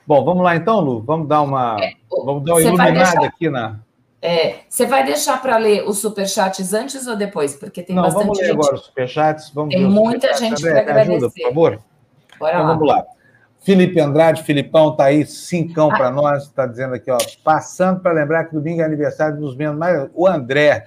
Bom, 0.06 0.24
vamos 0.24 0.44
lá 0.44 0.56
então, 0.56 0.82
Lu. 0.82 1.02
Vamos 1.02 1.28
dar 1.28 1.42
uma, 1.42 1.78
é, 1.82 1.94
vamos 2.24 2.44
dar 2.44 2.54
uma 2.54 2.62
iluminada 2.62 2.92
deixar, 2.92 3.24
aqui 3.24 3.50
na. 3.50 3.80
É, 4.22 4.58
você 4.70 4.86
vai 4.86 5.04
deixar 5.04 5.42
para 5.42 5.58
ler 5.58 5.88
os 5.88 6.00
superchats 6.00 6.74
antes 6.74 7.08
ou 7.08 7.16
depois? 7.16 7.56
Porque 7.56 7.82
tem 7.82 7.96
Não, 7.96 8.04
bastante 8.04 8.24
vamos 8.24 8.38
ler 8.38 8.46
gente. 8.46 8.54
agora 8.54 8.76
os 8.76 8.86
superchats. 8.86 9.50
Vamos 9.52 9.74
tem 9.74 9.86
muita 9.86 10.34
gente 10.36 10.62
para 10.62 10.80
agradecer. 10.80 11.12
Ajuda, 11.12 11.30
por 11.32 11.42
favor. 11.42 11.80
Bora 12.38 12.54
então, 12.54 12.68
lá. 12.68 12.74
Vamos 12.74 12.88
lá. 12.88 13.06
Felipe 13.66 14.00
Andrade, 14.00 14.44
Filipão, 14.44 14.96
tá 14.96 15.06
aí, 15.06 15.26
cincão 15.26 15.90
para 15.90 16.12
nós, 16.12 16.44
está 16.44 16.68
dizendo 16.68 16.94
aqui, 16.94 17.10
ó, 17.10 17.18
passando 17.44 18.00
para 18.00 18.12
lembrar 18.12 18.46
que 18.46 18.54
domingo 18.54 18.80
é 18.80 18.86
aniversário 18.86 19.38
dos 19.38 19.58
membros, 19.58 19.80
mas 19.80 20.08
o 20.14 20.28
André, 20.28 20.86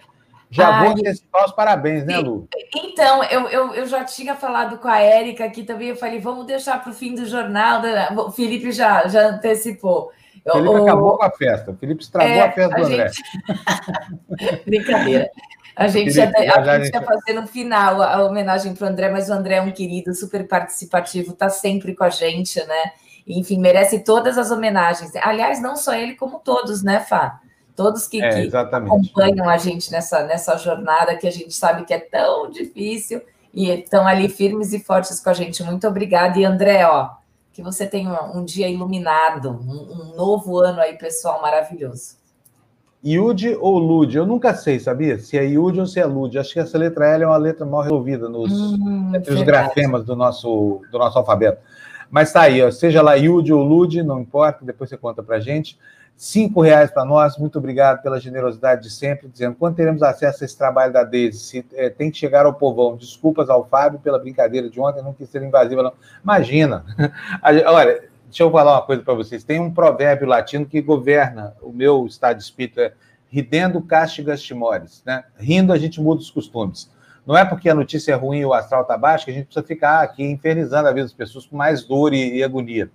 já 0.48 0.68
Ai, 0.68 0.84
vou 0.84 0.92
antecipar 0.92 1.44
os 1.44 1.50
parabéns, 1.50 2.06
né, 2.06 2.18
Lu? 2.18 2.48
Então, 2.76 3.24
eu, 3.24 3.48
eu, 3.48 3.74
eu 3.74 3.86
já 3.86 4.04
tinha 4.04 4.36
falado 4.36 4.78
com 4.78 4.86
a 4.86 5.00
Érica 5.00 5.44
aqui 5.44 5.64
também, 5.64 5.88
eu 5.88 5.96
falei, 5.96 6.20
vamos 6.20 6.46
deixar 6.46 6.80
para 6.80 6.92
o 6.92 6.94
fim 6.94 7.16
do 7.16 7.26
jornal, 7.26 7.82
o 8.16 8.30
Felipe 8.30 8.70
já, 8.70 9.08
já 9.08 9.26
antecipou. 9.26 10.12
O 10.46 10.52
Felipe 10.52 10.74
o, 10.74 10.82
acabou 10.84 11.18
com 11.18 11.24
a 11.24 11.30
festa, 11.32 11.72
o 11.72 11.76
Felipe 11.76 12.04
estragou 12.04 12.32
é, 12.32 12.40
a 12.42 12.52
festa 12.52 12.76
do 12.76 12.86
André. 12.86 13.08
Gente... 13.08 14.64
Brincadeira. 14.64 15.30
A 15.78 15.86
gente 15.86 16.16
ia, 16.16 16.28
a 16.28 16.78
gente 16.78 16.92
ia 16.92 17.02
fazer 17.02 17.34
no 17.34 17.46
final 17.46 18.02
a 18.02 18.24
homenagem 18.24 18.74
para 18.74 18.84
o 18.84 18.88
André, 18.90 19.10
mas 19.10 19.30
o 19.30 19.32
André 19.32 19.54
é 19.54 19.62
um 19.62 19.70
querido, 19.70 20.12
super 20.12 20.48
participativo, 20.48 21.30
está 21.30 21.48
sempre 21.48 21.94
com 21.94 22.02
a 22.02 22.10
gente, 22.10 22.58
né? 22.66 22.92
Enfim, 23.24 23.60
merece 23.60 24.00
todas 24.00 24.36
as 24.36 24.50
homenagens. 24.50 25.14
Aliás, 25.22 25.62
não 25.62 25.76
só 25.76 25.94
ele, 25.94 26.16
como 26.16 26.40
todos, 26.40 26.82
né, 26.82 26.98
Fá? 26.98 27.38
Todos 27.76 28.08
que, 28.08 28.20
é, 28.20 28.48
que 28.48 28.56
acompanham 28.56 29.48
a 29.48 29.56
gente 29.56 29.92
nessa, 29.92 30.24
nessa 30.24 30.56
jornada 30.56 31.16
que 31.16 31.28
a 31.28 31.30
gente 31.30 31.54
sabe 31.54 31.84
que 31.84 31.94
é 31.94 32.00
tão 32.00 32.50
difícil 32.50 33.22
e 33.54 33.70
estão 33.70 34.04
ali 34.04 34.28
firmes 34.28 34.72
e 34.72 34.80
fortes 34.80 35.20
com 35.20 35.30
a 35.30 35.32
gente. 35.32 35.62
Muito 35.62 35.86
obrigada. 35.86 36.40
E 36.40 36.44
André, 36.44 36.84
ó, 36.86 37.10
que 37.52 37.62
você 37.62 37.86
tenha 37.86 38.20
um 38.34 38.44
dia 38.44 38.68
iluminado, 38.68 39.50
um, 39.50 39.92
um 39.92 40.16
novo 40.16 40.58
ano 40.58 40.80
aí, 40.80 40.98
pessoal, 40.98 41.40
maravilhoso. 41.40 42.17
Yud 43.04 43.56
ou 43.60 43.78
Lud? 43.78 44.16
Eu 44.16 44.26
nunca 44.26 44.54
sei, 44.54 44.78
sabia? 44.80 45.18
Se 45.18 45.38
é 45.38 45.44
Yud 45.44 45.78
ou 45.80 45.86
se 45.86 46.00
é 46.00 46.04
Lud. 46.04 46.38
Acho 46.38 46.52
que 46.52 46.60
essa 46.60 46.76
letra 46.76 47.06
L 47.08 47.24
é 47.24 47.26
uma 47.26 47.36
letra 47.36 47.64
mal 47.64 47.82
resolvida 47.82 48.28
nos, 48.28 48.52
hum, 48.52 49.12
entre 49.14 49.32
os 49.32 49.42
grafemas 49.42 50.04
do 50.04 50.16
nosso, 50.16 50.82
do 50.90 50.98
nosso 50.98 51.18
alfabeto. 51.18 51.60
Mas 52.10 52.32
tá 52.32 52.42
aí, 52.42 52.62
ó, 52.62 52.70
seja 52.70 53.02
lá 53.02 53.14
Yud 53.14 53.52
ou 53.52 53.62
Lud, 53.62 54.02
não 54.02 54.20
importa, 54.20 54.64
depois 54.64 54.88
você 54.90 54.96
conta 54.96 55.22
pra 55.22 55.38
gente. 55.38 55.78
Cinco 56.16 56.60
reais 56.60 56.90
para 56.90 57.04
nós, 57.04 57.38
muito 57.38 57.58
obrigado 57.58 58.02
pela 58.02 58.18
generosidade 58.18 58.82
de 58.82 58.90
sempre, 58.90 59.28
dizendo 59.28 59.54
quando 59.54 59.76
teremos 59.76 60.02
acesso 60.02 60.42
a 60.42 60.46
esse 60.46 60.58
trabalho 60.58 60.92
da 60.92 61.04
Deise, 61.04 61.38
se, 61.38 61.66
é, 61.74 61.88
tem 61.90 62.10
que 62.10 62.18
chegar 62.18 62.44
ao 62.44 62.54
povão. 62.54 62.96
Desculpas 62.96 63.48
ao 63.48 63.64
Fábio 63.68 64.00
pela 64.00 64.18
brincadeira 64.18 64.68
de 64.68 64.80
ontem, 64.80 65.00
não 65.00 65.12
quis 65.12 65.28
ser 65.28 65.42
invasiva, 65.44 65.80
não. 65.80 65.92
Imagina. 66.24 66.84
Olha, 67.40 68.07
Deixa 68.28 68.42
eu 68.42 68.50
falar 68.50 68.74
uma 68.74 68.82
coisa 68.82 69.02
para 69.02 69.14
vocês. 69.14 69.42
Tem 69.42 69.58
um 69.58 69.72
provérbio 69.72 70.26
latino 70.26 70.66
que 70.66 70.80
governa 70.82 71.56
o 71.62 71.72
meu 71.72 72.06
estado 72.06 72.36
de 72.36 72.42
espírito, 72.42 72.80
é 72.80 72.92
ridendo 73.30 73.80
castigas 73.82 74.42
timores. 74.42 75.02
Né? 75.04 75.24
Rindo, 75.38 75.72
a 75.72 75.78
gente 75.78 76.00
muda 76.00 76.20
os 76.20 76.30
costumes. 76.30 76.90
Não 77.26 77.36
é 77.36 77.44
porque 77.44 77.68
a 77.68 77.74
notícia 77.74 78.12
é 78.12 78.14
ruim 78.14 78.40
e 78.40 78.46
o 78.46 78.54
astral 78.54 78.82
está 78.82 78.96
baixo 78.96 79.24
que 79.24 79.30
a 79.30 79.34
gente 79.34 79.46
precisa 79.46 79.66
ficar 79.66 80.02
aqui 80.02 80.22
infernizando 80.22 80.88
a 80.88 80.92
vida 80.92 81.04
das 81.04 81.12
pessoas 81.12 81.46
com 81.46 81.56
mais 81.56 81.84
dor 81.84 82.14
e, 82.14 82.36
e 82.36 82.42
agonia. 82.42 82.90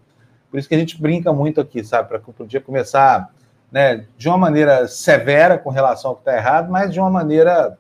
Por 0.50 0.60
isso 0.60 0.70
que 0.70 0.76
a 0.76 0.80
gente 0.80 1.02
brinca 1.02 1.34
muito 1.34 1.60
aqui, 1.60 1.84
sabe? 1.84 2.10
Para 2.10 2.22
o 2.40 2.48
dia 2.48 2.62
começar 2.62 3.32
né, 3.72 4.06
de 4.16 4.28
uma 4.28 4.38
maneira 4.38 4.88
severa 4.88 5.58
com 5.58 5.72
relação 5.72 6.12
ao 6.12 6.16
que 6.16 6.22
está 6.22 6.38
errado, 6.38 6.72
mas 6.72 6.94
de 6.94 7.00
uma 7.00 7.10
maneira 7.10 7.78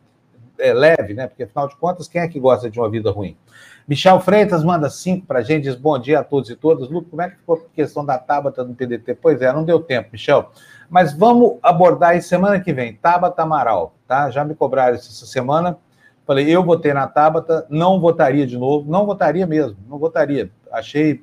é, 0.58 0.74
leve, 0.74 1.14
né? 1.14 1.28
Porque, 1.28 1.44
afinal 1.44 1.68
de 1.68 1.76
contas, 1.76 2.08
quem 2.08 2.22
é 2.22 2.28
que 2.28 2.40
gosta 2.40 2.70
de 2.70 2.80
uma 2.80 2.90
vida 2.90 3.12
ruim? 3.12 3.38
Michel 3.86 4.20
Freitas 4.22 4.64
manda 4.64 4.90
cinco 4.90 5.26
para 5.26 5.40
a 5.40 5.42
gente, 5.42 5.64
diz 5.64 5.76
bom 5.76 6.00
dia 6.00 6.20
a 6.20 6.24
todos 6.24 6.50
e 6.50 6.56
todas. 6.56 6.90
Lu, 6.90 7.02
como 7.04 7.22
é 7.22 7.30
que 7.30 7.38
ficou 7.38 7.56
a 7.56 7.76
questão 7.76 8.06
da 8.06 8.18
Tabata 8.18 8.64
no 8.64 8.74
TDT? 8.74 9.16
Pois 9.16 9.42
é, 9.42 9.52
não 9.52 9.66
deu 9.66 9.80
tempo, 9.80 10.10
Michel. 10.14 10.52
Mas 10.90 11.14
vamos 11.14 11.58
abordar 11.62 12.12
aí 12.12 12.22
semana 12.22 12.60
que 12.62 12.72
vem. 12.72 12.94
Tabata 12.94 13.42
Amaral, 13.42 13.94
tá? 14.08 14.30
Já 14.30 14.46
me 14.46 14.56
cobraram 14.56 14.96
essa 14.96 15.26
semana. 15.26 15.78
Falei, 16.26 16.50
eu 16.50 16.64
votei 16.64 16.94
na 16.94 17.08
Tabata, 17.08 17.66
não 17.70 18.00
votaria 18.00 18.48
de 18.48 18.58
novo, 18.58 18.90
não 18.90 19.06
votaria 19.06 19.46
mesmo, 19.46 19.78
não 19.90 19.98
votaria. 19.98 20.50
Achei 20.72 21.22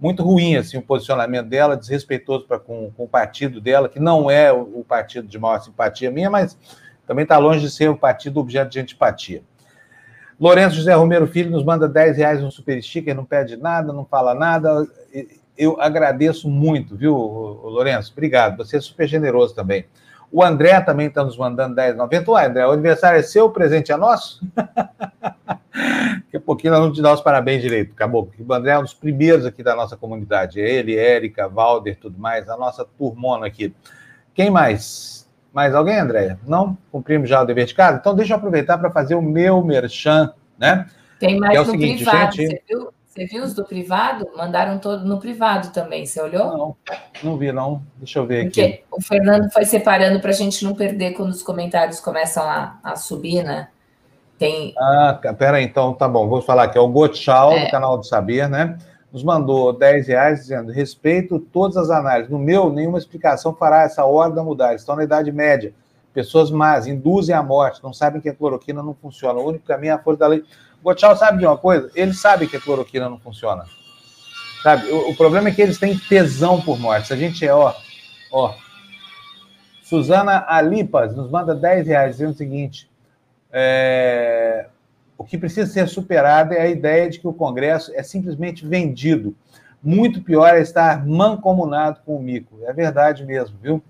muito 0.00 0.22
ruim 0.22 0.56
assim, 0.56 0.78
o 0.78 0.82
posicionamento 0.82 1.48
dela, 1.48 1.76
desrespeitoso 1.76 2.46
pra, 2.46 2.58
com, 2.58 2.90
com 2.96 3.04
o 3.04 3.08
partido 3.08 3.60
dela, 3.60 3.88
que 3.88 4.00
não 4.00 4.30
é 4.30 4.50
o, 4.50 4.80
o 4.80 4.84
partido 4.84 5.28
de 5.28 5.38
maior 5.38 5.60
simpatia 5.60 6.10
minha, 6.10 6.30
mas 6.30 6.58
também 7.06 7.24
está 7.24 7.36
longe 7.36 7.60
de 7.60 7.70
ser 7.70 7.90
o 7.90 7.96
partido 7.96 8.40
objeto 8.40 8.70
de 8.70 8.80
antipatia. 8.80 9.42
Lourenço 10.42 10.74
José 10.74 10.92
Romero 10.92 11.28
Filho 11.28 11.52
nos 11.52 11.64
manda 11.64 11.88
10 11.88 12.16
reais 12.16 12.42
no 12.42 12.50
super 12.50 12.82
sticker, 12.82 13.14
não 13.14 13.24
pede 13.24 13.56
nada, 13.56 13.92
não 13.92 14.04
fala 14.04 14.34
nada. 14.34 14.84
Eu 15.56 15.80
agradeço 15.80 16.50
muito, 16.50 16.96
viu, 16.96 17.14
Lourenço? 17.14 18.10
Obrigado. 18.10 18.56
Você 18.56 18.78
é 18.78 18.80
super 18.80 19.06
generoso 19.06 19.54
também. 19.54 19.86
O 20.32 20.42
André 20.42 20.80
também 20.80 21.06
está 21.06 21.22
nos 21.22 21.38
mandando 21.38 21.76
10,90. 21.76 22.28
Ué, 22.28 22.46
André, 22.46 22.66
o 22.66 22.72
aniversário 22.72 23.20
é 23.20 23.22
seu, 23.22 23.44
o 23.44 23.50
presente 23.50 23.92
é 23.92 23.96
nosso? 23.96 24.44
Daqui 24.56 26.36
a 26.36 26.40
pouquinho 26.40 26.72
nós 26.72 26.80
vamos 26.80 26.96
te 26.96 27.02
dar 27.02 27.12
os 27.12 27.20
parabéns 27.20 27.62
direito, 27.62 27.92
acabou. 27.92 28.28
O 28.36 28.52
André 28.52 28.72
é 28.72 28.78
um 28.80 28.82
dos 28.82 28.94
primeiros 28.94 29.46
aqui 29.46 29.62
da 29.62 29.76
nossa 29.76 29.96
comunidade. 29.96 30.60
É 30.60 30.68
ele, 30.68 30.96
Érica, 30.96 31.48
Valder, 31.48 31.96
tudo 32.00 32.18
mais, 32.18 32.48
a 32.48 32.56
nossa 32.56 32.84
turmona 32.98 33.46
aqui. 33.46 33.72
Quem 34.34 34.50
mais? 34.50 35.21
Mais 35.52 35.74
alguém, 35.74 35.98
Andréia? 35.98 36.38
Não? 36.46 36.76
Cumprimos 36.90 37.28
já 37.28 37.42
o 37.42 37.44
dever 37.44 37.66
de 37.66 37.74
casa? 37.74 37.98
Então, 37.98 38.14
deixa 38.14 38.32
eu 38.32 38.38
aproveitar 38.38 38.78
para 38.78 38.90
fazer 38.90 39.14
o 39.14 39.22
meu 39.22 39.62
merchan, 39.62 40.32
né? 40.58 40.86
Tem 41.18 41.38
mais 41.38 41.56
é 41.56 41.58
no 41.60 41.70
seguinte, 41.70 42.04
privado. 42.04 42.36
Gente... 42.36 42.50
Você, 42.50 42.62
viu? 42.68 42.92
Você 43.06 43.26
viu 43.26 43.44
os 43.44 43.52
do 43.52 43.64
privado? 43.64 44.26
Mandaram 44.34 44.78
todo 44.78 45.04
no 45.04 45.20
privado 45.20 45.70
também. 45.70 46.06
Você 46.06 46.20
olhou? 46.20 46.56
Não, 46.56 46.76
não 47.22 47.36
vi, 47.36 47.52
não. 47.52 47.82
Deixa 47.96 48.18
eu 48.18 48.26
ver 48.26 48.44
Porque 48.44 48.62
aqui. 48.62 48.84
O 48.90 49.02
Fernando 49.02 49.52
foi 49.52 49.66
separando 49.66 50.18
para 50.20 50.30
a 50.30 50.34
gente 50.34 50.64
não 50.64 50.74
perder 50.74 51.12
quando 51.12 51.30
os 51.30 51.42
comentários 51.42 52.00
começam 52.00 52.42
a, 52.42 52.78
a 52.82 52.96
subir, 52.96 53.44
né? 53.44 53.68
Tem... 54.38 54.74
Ah, 54.78 55.20
pera 55.38 55.58
aí, 55.58 55.64
então 55.64 55.92
tá 55.92 56.08
bom. 56.08 56.26
Vou 56.26 56.40
falar 56.40 56.64
aqui. 56.64 56.78
É 56.78 56.80
o 56.80 56.88
Gotchal, 56.88 57.52
é. 57.52 57.66
do 57.66 57.70
canal 57.70 57.98
do 57.98 58.04
Saber, 58.04 58.48
né? 58.48 58.78
Nos 59.12 59.22
mandou 59.22 59.72
10 59.72 60.08
reais 60.08 60.40
dizendo: 60.40 60.72
respeito 60.72 61.38
todas 61.38 61.76
as 61.76 61.90
análises. 61.90 62.30
No 62.30 62.38
meu, 62.38 62.72
nenhuma 62.72 62.98
explicação 62.98 63.54
fará 63.54 63.82
essa 63.82 64.04
ordem 64.04 64.42
mudar. 64.42 64.74
Estão 64.74 64.96
na 64.96 65.04
Idade 65.04 65.30
Média. 65.30 65.74
Pessoas 66.14 66.50
más 66.50 66.86
induzem 66.86 67.34
à 67.34 67.42
morte, 67.42 67.82
não 67.82 67.92
sabem 67.92 68.20
que 68.20 68.28
a 68.28 68.34
cloroquina 68.34 68.82
não 68.82 68.94
funciona. 68.94 69.38
O 69.38 69.48
único 69.48 69.64
caminho 69.64 69.92
é 69.92 69.94
a 69.94 69.98
força 69.98 70.20
da 70.20 70.26
lei. 70.26 70.44
O 70.84 70.94
sabe 71.16 71.38
de 71.38 71.46
uma 71.46 71.56
coisa? 71.56 71.90
Ele 71.94 72.12
sabe 72.12 72.46
que 72.46 72.56
a 72.56 72.60
cloroquina 72.60 73.08
não 73.08 73.18
funciona. 73.18 73.64
Sabe? 74.62 74.90
O, 74.90 75.10
o, 75.10 75.16
problema 75.16 75.48
é 75.48 75.52
que 75.52 75.62
eles 75.62 75.78
têm 75.78 75.96
tesão 75.96 76.60
por 76.60 76.78
morte. 76.78 77.12
A 77.12 77.16
gente 77.16 77.46
é, 77.46 77.54
ó, 77.54 77.72
ó. 78.30 78.54
Suzana 79.82 80.44
Alipas 80.48 81.14
nos 81.14 81.30
manda 81.30 81.54
10 81.54 81.86
reais 81.86 82.12
dizendo 82.12 82.32
o 82.32 82.36
seguinte: 82.36 82.90
é, 83.50 84.66
o 85.16 85.24
que 85.24 85.38
precisa 85.38 85.70
ser 85.70 85.88
superado 85.88 86.54
é 86.54 86.62
a 86.62 86.68
ideia 86.68 87.08
de 87.08 87.20
que 87.20 87.28
o 87.28 87.32
Congresso 87.32 87.92
é 87.94 88.02
simplesmente 88.02 88.66
vendido. 88.66 89.34
Muito 89.82 90.22
pior 90.22 90.54
é 90.54 90.60
estar 90.60 91.06
mancomunado 91.06 92.00
com 92.04 92.16
o 92.16 92.22
mico. 92.22 92.58
É 92.64 92.72
verdade 92.72 93.24
mesmo, 93.24 93.56
viu? 93.60 93.82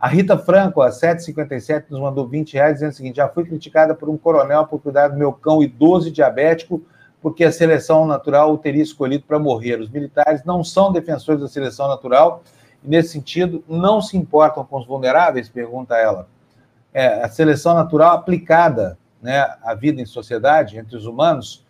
A 0.00 0.06
Rita 0.06 0.38
Franco, 0.38 0.80
a 0.80 0.92
757, 0.92 1.90
nos 1.90 2.00
mandou 2.00 2.28
20 2.28 2.54
reais, 2.54 2.74
dizendo 2.74 2.92
o 2.92 2.94
seguinte: 2.94 3.16
já 3.16 3.28
fui 3.28 3.44
criticada 3.44 3.94
por 3.94 4.08
um 4.08 4.16
coronel 4.16 4.66
por 4.66 4.80
cuidar 4.80 5.08
do 5.08 5.16
meu 5.16 5.32
cão 5.32 5.62
idoso 5.62 6.08
e 6.08 6.12
diabético, 6.12 6.80
porque 7.20 7.44
a 7.44 7.50
seleção 7.50 8.06
natural 8.06 8.52
o 8.52 8.58
teria 8.58 8.82
escolhido 8.82 9.24
para 9.24 9.38
morrer. 9.38 9.80
Os 9.80 9.90
militares 9.90 10.44
não 10.44 10.62
são 10.62 10.92
defensores 10.92 11.40
da 11.40 11.48
seleção 11.48 11.88
natural 11.88 12.44
e, 12.84 12.88
nesse 12.88 13.08
sentido, 13.10 13.64
não 13.68 14.00
se 14.00 14.16
importam 14.16 14.64
com 14.64 14.78
os 14.78 14.86
vulneráveis? 14.86 15.48
Pergunta 15.48 15.96
ela. 15.96 16.28
É, 16.94 17.24
a 17.24 17.28
seleção 17.28 17.74
natural 17.74 18.12
aplicada 18.12 18.96
né, 19.22 19.40
a 19.62 19.74
vida 19.74 20.00
em 20.00 20.06
sociedade 20.06 20.78
entre 20.78 20.96
os 20.96 21.06
humanos 21.06 21.64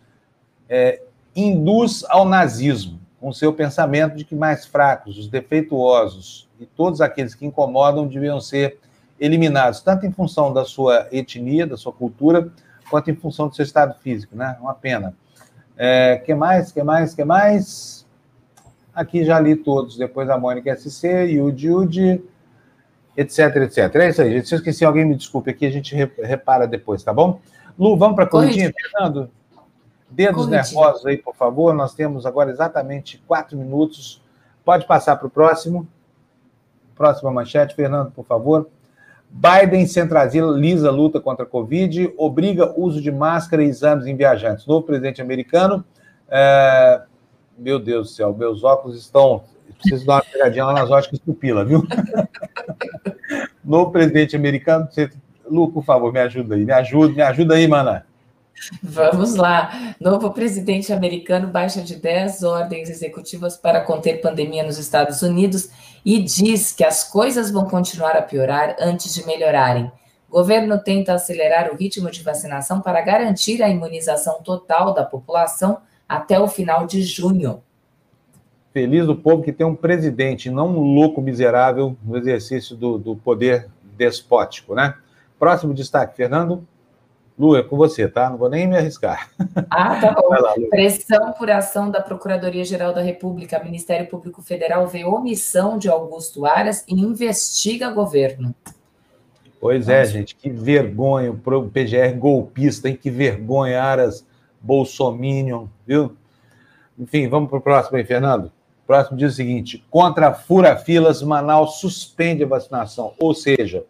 é, 0.67 1.01
induz 1.35 2.05
ao 2.09 2.25
nazismo, 2.25 2.99
com 3.19 3.33
seu 3.33 3.51
pensamento 3.51 4.15
de 4.15 4.23
que 4.23 4.35
mais 4.35 4.65
fracos, 4.65 5.17
os 5.17 5.27
defeituosos 5.27 6.47
e 6.59 6.65
todos 6.65 7.01
aqueles 7.01 7.35
que 7.35 7.45
incomodam 7.45 8.07
deviam 8.07 8.39
ser 8.39 8.79
eliminados, 9.19 9.81
tanto 9.81 10.05
em 10.05 10.11
função 10.11 10.53
da 10.53 10.63
sua 10.63 11.07
etnia, 11.11 11.67
da 11.67 11.75
sua 11.75 11.91
cultura, 11.91 12.49
quanto 12.89 13.11
em 13.11 13.15
função 13.15 13.47
do 13.47 13.55
seu 13.55 13.63
estado 13.63 13.93
físico, 14.01 14.35
né? 14.35 14.57
Uma 14.61 14.73
pena. 14.73 15.13
É, 15.77 16.17
que 16.25 16.33
mais? 16.33 16.71
Que 16.71 16.81
mais? 16.81 17.13
Que 17.13 17.23
mais? 17.23 18.05
Aqui 18.93 19.23
já 19.23 19.39
li 19.39 19.55
todos. 19.55 19.97
Depois 19.97 20.29
a 20.29 20.37
Mônica 20.37 20.75
SC, 20.75 21.07
Yudi 21.25 21.67
Yudi, 21.67 22.23
etc, 23.19 23.55
etc. 23.57 23.95
É 23.95 24.09
isso 24.09 24.21
aí, 24.21 24.31
gente. 24.31 24.47
Se 24.47 24.55
eu 24.55 24.57
esqueci 24.57 24.85
alguém, 24.85 25.05
me 25.05 25.15
desculpe 25.15 25.49
aqui, 25.49 25.65
a 25.65 25.71
gente 25.71 25.93
repara 26.23 26.65
depois, 26.65 27.03
tá 27.03 27.13
bom? 27.13 27.41
Lu, 27.77 27.97
vamos 27.97 28.15
para 28.15 28.23
a 28.25 28.27
corridinha, 28.27 28.71
Fernando? 28.73 29.29
Dedos 30.09 30.45
Corridinha. 30.45 30.63
nervosos 30.63 31.05
aí, 31.05 31.17
por 31.17 31.35
favor. 31.35 31.73
Nós 31.73 31.93
temos 31.93 32.25
agora 32.25 32.49
exatamente 32.49 33.21
quatro 33.27 33.57
minutos. 33.57 34.21
Pode 34.63 34.85
passar 34.87 35.17
para 35.17 35.27
o 35.27 35.29
próximo. 35.29 35.87
Próxima 36.95 37.31
manchete, 37.31 37.75
Fernando, 37.75 38.11
por 38.11 38.25
favor. 38.25 38.69
Biden 39.29 39.85
centraliza 39.85 40.87
a 40.87 40.91
luta 40.91 41.19
contra 41.19 41.45
a 41.45 41.47
Covid, 41.47 42.11
obriga 42.17 42.73
uso 42.75 42.99
de 42.99 43.11
máscara 43.11 43.63
e 43.63 43.67
exames 43.67 44.07
em 44.07 44.15
viajantes. 44.15 44.65
Novo 44.65 44.85
presidente 44.85 45.21
americano. 45.21 45.85
É... 46.27 47.01
Meu 47.57 47.77
Deus 47.77 48.07
do 48.07 48.13
céu, 48.13 48.33
meus 48.33 48.63
óculos 48.63 48.97
estão. 48.97 49.43
Preciso 49.81 50.05
dar 50.05 50.15
uma 50.15 50.21
pegadinha 50.23 50.65
lá 50.65 50.73
nas 50.73 50.91
óticas 50.91 51.19
pupila, 51.19 51.63
viu? 51.63 51.85
Novo 53.63 53.91
presidente 53.91 54.35
americano. 54.35 54.87
Lu, 55.49 55.71
por 55.71 55.83
favor, 55.83 56.11
me 56.11 56.19
ajuda 56.19 56.55
aí. 56.55 56.65
Me 56.65 56.73
ajuda, 56.73 57.13
me 57.13 57.21
ajuda 57.21 57.55
aí, 57.55 57.67
mana. 57.67 58.05
Vamos 58.83 59.35
lá. 59.35 59.95
Novo 59.99 60.31
presidente 60.31 60.91
americano 60.91 61.47
baixa 61.47 61.81
de 61.81 61.95
10 61.95 62.43
ordens 62.43 62.89
executivas 62.89 63.55
para 63.55 63.81
conter 63.81 64.21
pandemia 64.21 64.63
nos 64.63 64.77
Estados 64.77 65.21
Unidos 65.21 65.69
e 66.05 66.21
diz 66.21 66.73
que 66.73 66.83
as 66.83 67.03
coisas 67.03 67.51
vão 67.51 67.65
continuar 67.65 68.17
a 68.17 68.21
piorar 68.21 68.75
antes 68.79 69.13
de 69.13 69.25
melhorarem. 69.25 69.91
Governo 70.29 70.77
tenta 70.77 71.13
acelerar 71.13 71.71
o 71.71 71.75
ritmo 71.75 72.11
de 72.11 72.21
vacinação 72.21 72.81
para 72.81 73.01
garantir 73.01 73.63
a 73.63 73.69
imunização 73.69 74.43
total 74.43 74.93
da 74.93 75.03
população 75.03 75.79
até 76.07 76.39
o 76.39 76.47
final 76.47 76.85
de 76.85 77.01
junho. 77.01 77.63
Feliz 78.71 79.05
do 79.05 79.15
povo 79.15 79.41
que 79.43 79.51
tem 79.51 79.65
um 79.65 79.75
presidente, 79.75 80.49
não 80.49 80.67
um 80.67 80.93
louco 80.93 81.21
miserável 81.21 81.95
no 82.03 82.17
exercício 82.17 82.75
do, 82.75 82.97
do 82.97 83.15
poder 83.15 83.67
despótico, 83.97 84.75
né? 84.75 84.95
Próximo 85.39 85.73
destaque, 85.73 86.15
Fernando. 86.15 86.63
Lu, 87.37 87.55
é 87.55 87.63
com 87.63 87.77
você, 87.77 88.05
tá? 88.07 88.29
Não 88.29 88.37
vou 88.37 88.49
nem 88.49 88.67
me 88.67 88.77
arriscar. 88.77 89.29
Ah, 89.71 89.99
tá 89.99 90.11
bom. 90.13 90.29
Lá, 90.29 90.53
Pressão 90.69 91.31
por 91.33 91.49
ação 91.49 91.89
da 91.89 92.01
Procuradoria-Geral 92.01 92.93
da 92.93 93.01
República, 93.01 93.63
Ministério 93.63 94.07
Público 94.07 94.41
Federal 94.41 94.87
vê 94.87 95.05
omissão 95.05 95.77
de 95.77 95.87
Augusto 95.87 96.45
Aras 96.45 96.83
e 96.87 96.93
investiga 96.93 97.91
governo. 97.91 98.53
Pois 99.59 99.87
é, 99.87 99.97
Vamos. 99.97 100.09
é, 100.09 100.11
gente, 100.11 100.35
que 100.35 100.49
vergonha, 100.49 101.31
o 101.31 101.69
PGR 101.69 102.17
golpista, 102.17 102.89
hein? 102.89 102.97
Que 103.01 103.09
vergonha, 103.09 103.81
Aras 103.81 104.25
Bolsominion, 104.61 105.67
viu? 105.85 106.15
Enfim, 106.97 107.27
vamos 107.27 107.49
para 107.49 107.59
o 107.59 107.61
próximo 107.61 107.97
aí, 107.97 108.03
Fernando. 108.03 108.51
Próximo 108.89 109.19
diz 109.19 109.33
o 109.33 109.35
seguinte: 109.35 109.85
contra 109.91 110.33
fura-filas, 110.33 111.21
Manaus 111.21 111.79
suspende 111.79 112.43
a 112.43 112.47
vacinação. 112.47 113.13
Ou 113.19 113.35
seja, 113.35 113.85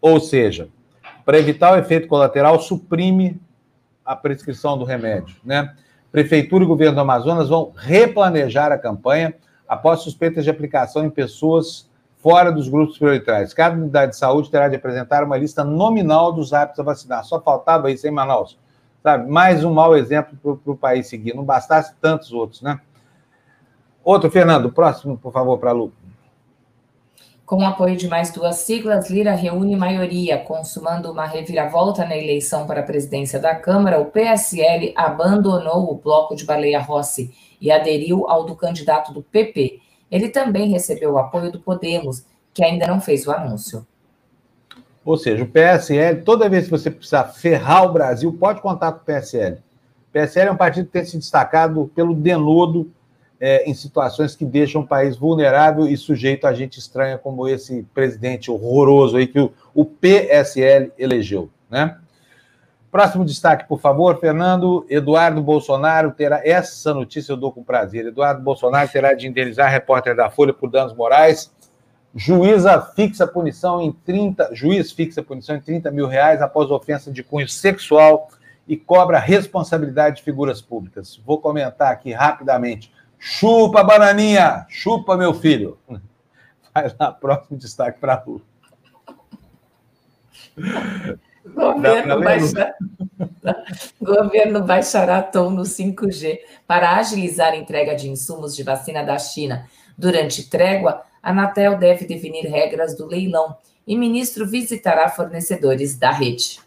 ou 0.00 0.20
seja, 0.20 0.68
para 1.24 1.36
evitar 1.36 1.72
o 1.72 1.76
efeito 1.76 2.06
colateral, 2.06 2.60
suprime 2.60 3.40
a 4.04 4.14
prescrição 4.14 4.78
do 4.78 4.84
remédio. 4.84 5.34
Né? 5.44 5.74
Prefeitura 6.12 6.62
e 6.62 6.66
governo 6.68 6.94
do 6.94 7.00
Amazonas 7.00 7.48
vão 7.48 7.72
replanejar 7.74 8.70
a 8.70 8.78
campanha 8.78 9.34
após 9.66 9.98
suspeitas 9.98 10.44
de 10.44 10.50
aplicação 10.50 11.04
em 11.04 11.10
pessoas 11.10 11.90
fora 12.18 12.52
dos 12.52 12.68
grupos 12.68 12.98
prioritários. 12.98 13.52
Cada 13.52 13.74
unidade 13.74 14.12
de 14.12 14.18
saúde 14.18 14.48
terá 14.48 14.68
de 14.68 14.76
apresentar 14.76 15.24
uma 15.24 15.36
lista 15.36 15.64
nominal 15.64 16.32
dos 16.32 16.52
aptos 16.52 16.78
a 16.78 16.84
vacinar. 16.84 17.24
Só 17.24 17.40
faltava 17.40 17.90
isso 17.90 18.06
em 18.06 18.12
Manaus. 18.12 18.56
Sabe? 19.02 19.28
Mais 19.28 19.64
um 19.64 19.74
mau 19.74 19.96
exemplo 19.96 20.38
para 20.56 20.72
o 20.72 20.76
país 20.76 21.08
seguir. 21.08 21.34
Não 21.34 21.42
bastasse 21.42 21.96
tantos 22.00 22.32
outros, 22.32 22.62
né? 22.62 22.78
Outro, 24.08 24.30
Fernando, 24.30 24.72
próximo, 24.72 25.18
por 25.18 25.30
favor, 25.30 25.58
para 25.58 25.68
a 25.68 25.74
Lu. 25.74 25.92
Com 27.44 27.56
o 27.56 27.66
apoio 27.66 27.94
de 27.94 28.08
mais 28.08 28.32
duas 28.32 28.56
siglas, 28.56 29.10
Lira 29.10 29.32
reúne 29.32 29.76
maioria, 29.76 30.38
consumando 30.38 31.12
uma 31.12 31.26
reviravolta 31.26 32.06
na 32.06 32.16
eleição 32.16 32.66
para 32.66 32.80
a 32.80 32.82
presidência 32.82 33.38
da 33.38 33.54
Câmara. 33.54 34.00
O 34.00 34.06
PSL 34.06 34.94
abandonou 34.96 35.92
o 35.92 35.94
bloco 35.94 36.34
de 36.34 36.46
Baleia 36.46 36.80
Rossi 36.80 37.34
e 37.60 37.70
aderiu 37.70 38.26
ao 38.26 38.46
do 38.46 38.56
candidato 38.56 39.12
do 39.12 39.22
PP. 39.22 39.78
Ele 40.10 40.30
também 40.30 40.70
recebeu 40.70 41.12
o 41.12 41.18
apoio 41.18 41.52
do 41.52 41.60
Podemos, 41.60 42.24
que 42.54 42.64
ainda 42.64 42.86
não 42.86 43.02
fez 43.02 43.26
o 43.26 43.30
anúncio. 43.30 43.86
Ou 45.04 45.18
seja, 45.18 45.44
o 45.44 45.48
PSL, 45.48 46.22
toda 46.22 46.48
vez 46.48 46.64
que 46.64 46.70
você 46.70 46.90
precisar 46.90 47.24
ferrar 47.24 47.84
o 47.84 47.92
Brasil, 47.92 48.32
pode 48.32 48.62
contar 48.62 48.90
com 48.92 49.02
o 49.02 49.04
PSL. 49.04 49.56
O 49.56 50.12
PSL 50.14 50.48
é 50.48 50.52
um 50.52 50.56
partido 50.56 50.86
que 50.86 50.92
tem 50.92 51.04
se 51.04 51.18
destacado 51.18 51.92
pelo 51.94 52.14
denodo 52.14 52.90
é, 53.40 53.68
em 53.68 53.74
situações 53.74 54.34
que 54.34 54.44
deixam 54.44 54.82
o 54.82 54.86
país 54.86 55.16
vulnerável 55.16 55.86
e 55.86 55.96
sujeito 55.96 56.46
a 56.46 56.52
gente 56.52 56.78
estranha 56.78 57.16
como 57.18 57.46
esse 57.46 57.84
presidente 57.94 58.50
horroroso 58.50 59.16
aí 59.16 59.26
que 59.26 59.38
o, 59.38 59.52
o 59.74 59.84
PSL 59.84 60.92
elegeu, 60.98 61.50
né? 61.70 61.96
Próximo 62.90 63.22
destaque, 63.22 63.68
por 63.68 63.78
favor, 63.80 64.18
Fernando. 64.18 64.86
Eduardo 64.88 65.42
Bolsonaro 65.42 66.10
terá. 66.12 66.40
Essa 66.42 66.94
notícia 66.94 67.32
eu 67.32 67.36
dou 67.36 67.52
com 67.52 67.62
prazer. 67.62 68.06
Eduardo 68.06 68.40
Bolsonaro 68.40 68.88
terá 68.88 69.12
de 69.12 69.28
indenizar 69.28 69.70
repórter 69.70 70.16
da 70.16 70.30
Folha 70.30 70.54
por 70.54 70.70
danos 70.70 70.94
morais. 70.94 71.52
Juíza 72.14 72.80
fixa 72.96 73.26
punição 73.26 73.82
em 73.82 73.92
30. 73.92 74.54
Juiz 74.54 74.90
fixa 74.90 75.22
punição 75.22 75.56
em 75.56 75.60
30 75.60 75.90
mil 75.90 76.06
reais 76.06 76.40
após 76.40 76.70
ofensa 76.70 77.12
de 77.12 77.22
cunho 77.22 77.46
sexual 77.46 78.30
e 78.66 78.74
cobra 78.74 79.18
responsabilidade 79.18 80.16
de 80.16 80.22
figuras 80.22 80.62
públicas. 80.62 81.20
Vou 81.26 81.38
comentar 81.40 81.92
aqui 81.92 82.12
rapidamente. 82.12 82.90
Chupa, 83.18 83.82
bananinha! 83.82 84.66
Chupa, 84.68 85.16
meu 85.16 85.34
filho! 85.34 85.78
Vai 86.74 86.94
lá, 86.98 87.12
próximo 87.12 87.58
destaque 87.58 87.98
para 87.98 88.14
a 88.14 88.24
Lu. 88.24 88.42
Governo. 91.54 92.16
Governo 94.00 94.62
baixará 94.62 95.22
tom 95.22 95.50
no 95.50 95.62
5G 95.62 96.38
para 96.66 96.96
agilizar 96.96 97.52
a 97.52 97.56
entrega 97.56 97.94
de 97.94 98.08
insumos 98.08 98.54
de 98.54 98.62
vacina 98.62 99.02
da 99.02 99.18
China. 99.18 99.68
Durante 99.96 100.48
trégua, 100.48 101.02
a 101.22 101.30
Anatel 101.30 101.76
deve 101.78 102.06
definir 102.06 102.46
regras 102.46 102.96
do 102.96 103.06
leilão 103.06 103.56
e 103.86 103.96
ministro 103.96 104.46
visitará 104.46 105.08
fornecedores 105.08 105.98
da 105.98 106.10
rede. 106.10 106.60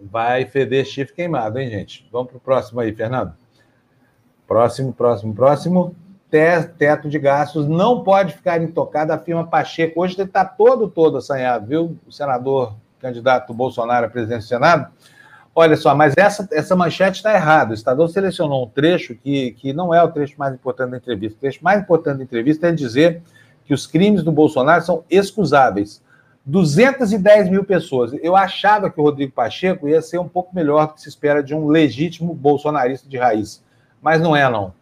Vai 0.00 0.46
feder 0.46 0.84
chifre 0.84 1.14
queimado, 1.14 1.58
hein, 1.58 1.70
gente? 1.70 2.08
Vamos 2.10 2.28
para 2.28 2.38
o 2.38 2.40
próximo 2.40 2.80
aí, 2.80 2.92
Fernando. 2.92 3.34
Próximo, 4.50 4.92
próximo, 4.92 5.32
próximo. 5.32 5.94
Teto 6.28 7.08
de 7.08 7.20
gastos 7.20 7.68
não 7.68 8.02
pode 8.02 8.32
ficar 8.32 8.60
intocado, 8.60 9.12
afirma 9.12 9.46
Pacheco. 9.46 10.00
Hoje 10.00 10.16
ele 10.16 10.24
está 10.24 10.44
todo, 10.44 10.88
todo 10.88 11.18
assanhado, 11.18 11.68
viu? 11.68 11.96
O 12.04 12.10
senador 12.10 12.74
candidato 12.98 13.54
Bolsonaro 13.54 14.06
à 14.06 14.08
presidência 14.08 14.40
do 14.40 14.48
Senado. 14.48 14.90
Olha 15.54 15.76
só, 15.76 15.94
mas 15.94 16.14
essa, 16.16 16.48
essa 16.50 16.74
manchete 16.74 17.18
está 17.18 17.32
errada. 17.32 17.70
O 17.70 17.74
Estadão 17.74 18.08
selecionou 18.08 18.64
um 18.64 18.68
trecho 18.68 19.14
que, 19.14 19.52
que 19.52 19.72
não 19.72 19.94
é 19.94 20.02
o 20.02 20.10
trecho 20.10 20.34
mais 20.36 20.52
importante 20.52 20.90
da 20.90 20.96
entrevista. 20.96 21.36
O 21.36 21.40
trecho 21.42 21.62
mais 21.62 21.80
importante 21.80 22.18
da 22.18 22.24
entrevista 22.24 22.66
é 22.66 22.72
dizer 22.72 23.22
que 23.64 23.72
os 23.72 23.86
crimes 23.86 24.24
do 24.24 24.32
Bolsonaro 24.32 24.82
são 24.82 25.04
excusáveis. 25.08 26.02
210 26.44 27.50
mil 27.50 27.62
pessoas. 27.62 28.12
Eu 28.20 28.34
achava 28.34 28.90
que 28.90 29.00
o 29.00 29.04
Rodrigo 29.04 29.30
Pacheco 29.30 29.88
ia 29.88 30.02
ser 30.02 30.18
um 30.18 30.28
pouco 30.28 30.52
melhor 30.52 30.88
do 30.88 30.94
que 30.94 31.02
se 31.02 31.08
espera 31.08 31.40
de 31.40 31.54
um 31.54 31.68
legítimo 31.68 32.34
bolsonarista 32.34 33.08
de 33.08 33.16
raiz. 33.16 33.62
Mas 34.00 34.20
não 34.20 34.34
é, 34.34 34.48
não. 34.48 34.72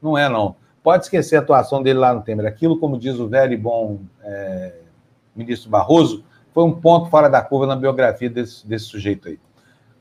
Não 0.00 0.16
é, 0.16 0.28
não. 0.28 0.56
Pode 0.82 1.04
esquecer 1.04 1.36
a 1.36 1.40
atuação 1.40 1.82
dele 1.82 1.98
lá 1.98 2.14
no 2.14 2.22
Temer. 2.22 2.46
Aquilo, 2.46 2.78
como 2.78 2.98
diz 2.98 3.18
o 3.18 3.28
velho 3.28 3.52
e 3.52 3.56
bom 3.56 3.98
é, 4.22 4.74
ministro 5.34 5.68
Barroso, 5.68 6.24
foi 6.54 6.64
um 6.64 6.72
ponto 6.72 7.10
fora 7.10 7.28
da 7.28 7.42
curva 7.42 7.66
na 7.66 7.76
biografia 7.76 8.30
desse, 8.30 8.66
desse 8.66 8.86
sujeito 8.86 9.28
aí. 9.28 9.38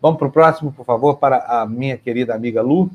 Vamos 0.02 0.20
para 0.20 0.28
o 0.28 0.32
próximo, 0.32 0.72
por 0.72 0.86
favor, 0.86 1.18
para 1.18 1.38
a 1.38 1.66
minha 1.66 1.98
querida 1.98 2.34
amiga 2.34 2.62
Lu. 2.62 2.90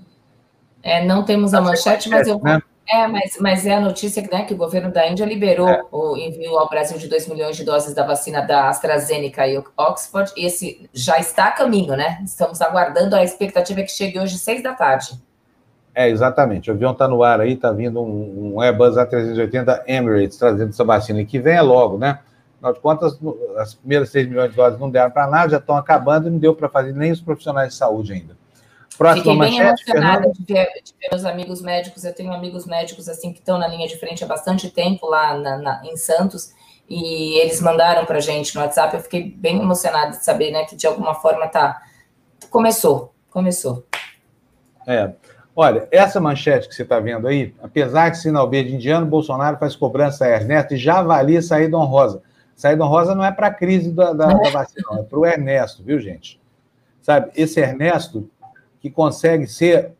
É, 0.83 1.05
não 1.05 1.25
temos 1.25 1.55
a 1.55 1.61
manchete, 1.61 2.09
mas 2.09 2.27
eu 2.27 2.41
né? 2.41 2.61
É, 2.89 3.07
mas, 3.07 3.39
mas 3.41 3.67
é 3.67 3.75
a 3.75 3.81
notícia 3.81 4.23
né, 4.31 4.45
que 4.45 4.55
o 4.55 4.57
governo 4.57 4.93
da 4.93 5.09
Índia 5.09 5.25
liberou 5.25 5.69
é. 5.69 5.83
o 5.91 6.17
envio 6.17 6.59
ao 6.59 6.69
Brasil 6.69 6.99
de 6.99 7.09
2 7.09 7.29
milhões 7.29 7.57
de 7.57 7.65
doses 7.65 7.95
da 7.95 8.05
vacina 8.05 8.41
da 8.41 8.69
AstraZeneca 8.69 9.47
e 9.47 9.63
Oxford. 9.77 10.33
E 10.37 10.45
esse 10.45 10.89
já 10.93 11.19
está 11.19 11.47
a 11.47 11.53
caminho, 11.53 11.97
né? 11.97 12.21
Estamos 12.25 12.61
aguardando, 12.61 13.15
a 13.15 13.23
expectativa 13.23 13.81
é 13.81 13.85
que 13.85 13.93
chegue 13.93 14.19
hoje, 14.19 14.37
seis 14.37 14.63
da 14.63 14.75
tarde. 14.75 15.13
É, 15.95 16.09
exatamente. 16.09 16.71
O 16.71 16.75
avião 16.75 16.93
está 16.93 17.07
no 17.07 17.23
ar 17.23 17.41
aí, 17.41 17.53
está 17.53 17.71
vindo 17.71 18.03
um, 18.03 18.55
um 18.55 18.61
Airbus 18.61 18.97
A380 18.97 19.83
Emirates 19.87 20.39
trazendo 20.39 20.71
essa 20.71 20.85
vacina, 20.85 21.21
e 21.21 21.27
que 21.27 21.39
venha 21.39 21.63
logo, 21.63 21.99
né? 21.99 22.21
Afinal 22.57 22.73
de 22.73 22.81
contas, 22.81 23.19
as 23.59 23.75
primeiras 23.75 24.11
6 24.11 24.29
milhões 24.29 24.51
de 24.51 24.57
doses 24.57 24.79
não 24.79 24.89
deram 24.89 25.11
para 25.11 25.27
nada, 25.27 25.51
já 25.51 25.57
estão 25.59 25.77
acabando 25.77 26.29
e 26.29 26.31
não 26.31 26.39
deu 26.39 26.55
para 26.55 26.69
fazer 26.69 26.93
nem 26.93 27.11
os 27.11 27.21
profissionais 27.21 27.73
de 27.73 27.75
saúde 27.75 28.13
ainda. 28.13 28.37
Próxima 28.97 29.35
Fiquei 29.35 29.39
bem 29.39 29.59
emocionada 29.59 30.31
de 30.31 30.45
ver, 30.45 30.67
de 30.85 30.95
ver, 31.01 31.09
meus 31.11 31.25
amigos 31.25 31.63
médicos. 31.63 32.05
Eu 32.05 32.15
tenho 32.15 32.33
amigos 32.33 32.67
médicos 32.67 33.09
assim 33.09 33.33
que 33.33 33.41
estão 33.41 33.59
na 33.59 33.67
linha 33.67 33.89
de 33.89 33.97
frente 33.97 34.23
há 34.23 34.27
bastante 34.27 34.71
tempo 34.71 35.09
lá 35.09 35.37
na, 35.37 35.59
na, 35.59 35.83
em 35.85 35.97
Santos 35.97 36.53
e 36.89 37.39
eles 37.41 37.61
mandaram 37.61 38.05
para 38.05 38.21
gente 38.21 38.55
no 38.55 38.61
WhatsApp. 38.61 38.95
Eu 38.95 39.03
fiquei 39.03 39.31
bem 39.31 39.61
emocionada 39.61 40.11
de 40.11 40.25
saber, 40.25 40.51
né, 40.51 40.65
que 40.65 40.77
de 40.77 40.87
alguma 40.87 41.15
forma 41.15 41.49
tá 41.49 41.83
começou, 42.51 43.13
começou. 43.31 43.85
É. 44.87 45.13
Olha, 45.55 45.87
essa 45.91 46.19
manchete 46.19 46.69
que 46.69 46.75
você 46.75 46.83
está 46.83 46.99
vendo 46.99 47.29
aí, 47.29 47.55
apesar 47.63 48.09
de 48.09 48.19
sinal 48.19 48.49
verde 48.49 48.75
indiano, 48.75 49.05
Bolsonaro 49.05 49.59
faz 49.59 49.77
cobrança 49.77 50.25
a 50.25 50.29
Ernesto 50.29 50.75
e 50.75 50.79
já 50.79 50.99
avalia 50.99 51.43
saída 51.43 51.77
honrosa. 51.77 52.23
Saída 52.57 52.85
honrosa 52.85 53.15
não 53.15 53.25
é 53.25 53.31
para 53.31 53.49
a 53.49 53.55
crise 53.55 53.91
da, 53.91 54.13
da, 54.13 54.27
da 54.27 54.51
vacina, 54.51 55.01
é 55.01 55.03
para 55.03 55.19
o 55.19 55.27
Ernesto, 55.27 55.83
viu, 55.83 56.01
gente? 56.01 56.41
Sabe, 57.03 57.31
esse 57.35 57.61
Ernesto 57.61 58.31
que 58.81 58.91
consegue 58.91 59.47
ser, 59.47 59.93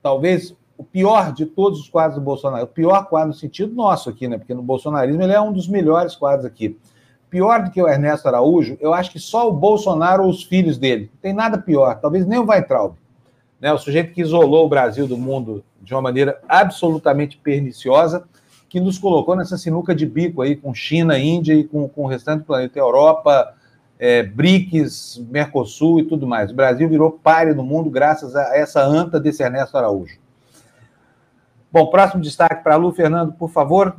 talvez, 0.00 0.54
o 0.76 0.84
pior 0.84 1.32
de 1.32 1.46
todos 1.46 1.80
os 1.80 1.88
quadros 1.88 2.16
do 2.16 2.24
Bolsonaro. 2.24 2.64
O 2.64 2.68
pior 2.68 3.06
quadro 3.06 3.28
no 3.28 3.34
sentido 3.34 3.74
nosso 3.74 4.10
aqui, 4.10 4.28
né? 4.28 4.38
Porque 4.38 4.54
no 4.54 4.62
bolsonarismo 4.62 5.22
ele 5.22 5.32
é 5.32 5.40
um 5.40 5.52
dos 5.52 5.68
melhores 5.68 6.14
quadros 6.14 6.44
aqui. 6.44 6.78
Pior 7.30 7.64
do 7.64 7.70
que 7.70 7.80
o 7.80 7.88
Ernesto 7.88 8.28
Araújo, 8.28 8.76
eu 8.80 8.92
acho 8.92 9.10
que 9.10 9.18
só 9.18 9.48
o 9.48 9.52
Bolsonaro 9.52 10.24
ou 10.24 10.30
os 10.30 10.42
filhos 10.42 10.76
dele. 10.76 11.10
Não 11.14 11.20
tem 11.20 11.32
nada 11.32 11.56
pior. 11.56 11.98
Talvez 12.00 12.26
nem 12.26 12.38
o 12.38 12.46
Weintraub. 12.46 12.94
Né? 13.62 13.72
O 13.72 13.78
sujeito 13.78 14.12
que 14.12 14.20
isolou 14.20 14.66
o 14.66 14.68
Brasil 14.68 15.06
do 15.06 15.16
mundo 15.16 15.64
de 15.80 15.94
uma 15.94 16.02
maneira 16.02 16.40
absolutamente 16.48 17.38
perniciosa, 17.38 18.24
que 18.68 18.80
nos 18.80 18.98
colocou 18.98 19.36
nessa 19.36 19.56
sinuca 19.56 19.94
de 19.94 20.04
bico 20.04 20.42
aí 20.42 20.56
com 20.56 20.74
China, 20.74 21.16
Índia 21.16 21.54
e 21.54 21.62
com, 21.62 21.88
com 21.88 22.02
o 22.02 22.06
restante 22.08 22.40
do 22.40 22.46
planeta, 22.46 22.78
Europa, 22.78 23.54
é, 23.98 24.24
BRICS, 24.24 25.24
Mercosul 25.30 26.00
e 26.00 26.04
tudo 26.04 26.26
mais. 26.26 26.50
O 26.50 26.54
Brasil 26.54 26.88
virou 26.88 27.12
páreo 27.12 27.54
no 27.54 27.62
mundo 27.62 27.88
graças 27.88 28.34
a 28.34 28.56
essa 28.56 28.82
anta 28.84 29.20
desse 29.20 29.44
Ernesto 29.44 29.78
Araújo. 29.78 30.18
Bom, 31.70 31.86
próximo 31.86 32.20
destaque 32.20 32.64
para 32.64 32.74
a 32.74 32.76
Lu, 32.76 32.92
Fernando, 32.92 33.32
por 33.32 33.50
favor. 33.50 33.94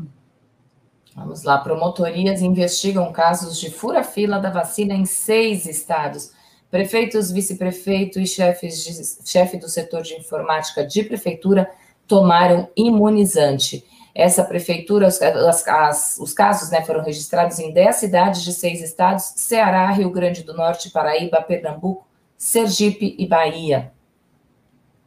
Vamos 1.15 1.43
lá. 1.43 1.57
Promotorias 1.59 2.41
investigam 2.41 3.11
casos 3.13 3.57
de 3.59 3.71
fura-fila 3.71 4.39
da 4.39 4.49
vacina 4.49 4.93
em 4.93 5.05
seis 5.05 5.65
estados. 5.65 6.33
Prefeitos, 6.73 7.29
vice-prefeito 7.29 8.19
e 8.19 8.25
chefes 8.25 8.83
de, 8.83 9.29
chefe 9.29 9.57
do 9.57 9.69
setor 9.69 10.01
de 10.01 10.15
informática 10.15 10.83
de 10.83 11.03
prefeitura 11.03 11.69
tomaram 12.07 12.67
imunizante. 12.75 13.85
Essa 14.15 14.43
prefeitura, 14.43 15.05
as, 15.05 15.21
as, 15.67 16.17
os 16.19 16.33
casos 16.33 16.71
né, 16.71 16.81
foram 16.81 17.03
registrados 17.03 17.59
em 17.59 17.71
10 17.71 17.95
cidades 17.95 18.41
de 18.41 18.51
seis 18.51 18.81
estados: 18.81 19.33
Ceará, 19.35 19.91
Rio 19.91 20.09
Grande 20.09 20.41
do 20.41 20.55
Norte, 20.55 20.89
Paraíba, 20.89 21.43
Pernambuco, 21.43 22.07
Sergipe 22.35 23.15
e 23.19 23.27
Bahia. 23.27 23.91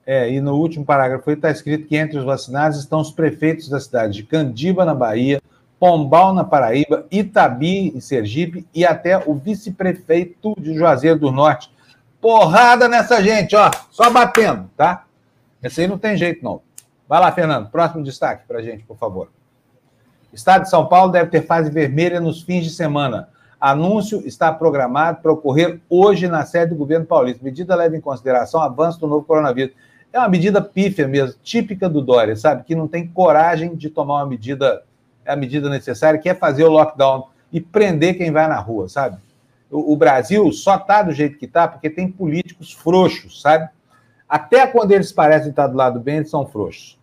É, 0.06 0.30
e 0.30 0.40
no 0.40 0.54
último 0.54 0.84
parágrafo 0.84 1.28
está 1.32 1.50
escrito 1.50 1.88
que 1.88 1.96
entre 1.96 2.16
os 2.16 2.24
vacinados 2.24 2.78
estão 2.78 3.00
os 3.00 3.10
prefeitos 3.10 3.68
da 3.68 3.80
cidade 3.80 4.12
de 4.12 4.22
Candiba, 4.22 4.84
na 4.84 4.94
Bahia, 4.94 5.42
Pombal, 5.86 6.34
na 6.34 6.42
Paraíba, 6.42 7.06
Itabi, 7.12 7.92
em 7.94 8.00
Sergipe, 8.00 8.66
e 8.74 8.84
até 8.84 9.16
o 9.18 9.34
vice-prefeito 9.34 10.56
de 10.58 10.74
Juazeiro 10.74 11.16
do 11.16 11.30
Norte. 11.30 11.70
Porrada 12.20 12.88
nessa 12.88 13.22
gente, 13.22 13.54
ó, 13.54 13.70
só 13.92 14.10
batendo, 14.10 14.68
tá? 14.76 15.04
Esse 15.62 15.82
aí 15.82 15.86
não 15.86 15.96
tem 15.96 16.16
jeito, 16.16 16.44
não. 16.44 16.60
Vai 17.08 17.20
lá, 17.20 17.30
Fernando, 17.30 17.70
próximo 17.70 18.02
destaque 18.02 18.48
para 18.48 18.60
gente, 18.60 18.82
por 18.82 18.96
favor. 18.96 19.30
Estado 20.32 20.62
de 20.62 20.70
São 20.70 20.86
Paulo 20.86 21.12
deve 21.12 21.30
ter 21.30 21.46
fase 21.46 21.70
vermelha 21.70 22.20
nos 22.20 22.42
fins 22.42 22.64
de 22.64 22.70
semana. 22.70 23.28
Anúncio 23.60 24.26
está 24.26 24.52
programado 24.52 25.22
para 25.22 25.30
ocorrer 25.30 25.80
hoje 25.88 26.26
na 26.26 26.44
sede 26.44 26.70
do 26.70 26.76
governo 26.76 27.06
paulista. 27.06 27.44
Medida 27.44 27.76
leva 27.76 27.96
em 27.96 28.00
consideração 28.00 28.58
o 28.58 28.64
avanço 28.64 28.98
do 28.98 29.06
novo 29.06 29.24
coronavírus. 29.24 29.72
É 30.12 30.18
uma 30.18 30.28
medida 30.28 30.60
pífia 30.60 31.06
mesmo, 31.06 31.38
típica 31.44 31.88
do 31.88 32.02
Dória, 32.02 32.34
sabe? 32.34 32.64
Que 32.64 32.74
não 32.74 32.88
tem 32.88 33.06
coragem 33.06 33.76
de 33.76 33.88
tomar 33.88 34.14
uma 34.14 34.26
medida, 34.26 34.82
é 35.26 35.32
a 35.32 35.36
medida 35.36 35.68
necessária, 35.68 36.18
que 36.18 36.28
é 36.28 36.34
fazer 36.34 36.64
o 36.64 36.70
lockdown 36.70 37.28
e 37.52 37.60
prender 37.60 38.16
quem 38.16 38.30
vai 38.30 38.48
na 38.48 38.58
rua, 38.58 38.88
sabe? 38.88 39.18
O, 39.70 39.92
o 39.92 39.96
Brasil 39.96 40.50
só 40.52 40.76
está 40.76 41.02
do 41.02 41.12
jeito 41.12 41.36
que 41.36 41.46
está 41.46 41.66
porque 41.66 41.90
tem 41.90 42.10
políticos 42.10 42.72
frouxos, 42.72 43.42
sabe? 43.42 43.68
Até 44.28 44.66
quando 44.66 44.92
eles 44.92 45.12
parecem 45.12 45.50
estar 45.50 45.66
do 45.66 45.76
lado 45.76 46.00
bem, 46.00 46.16
eles 46.16 46.30
são 46.30 46.46
frouxos. 46.46 46.98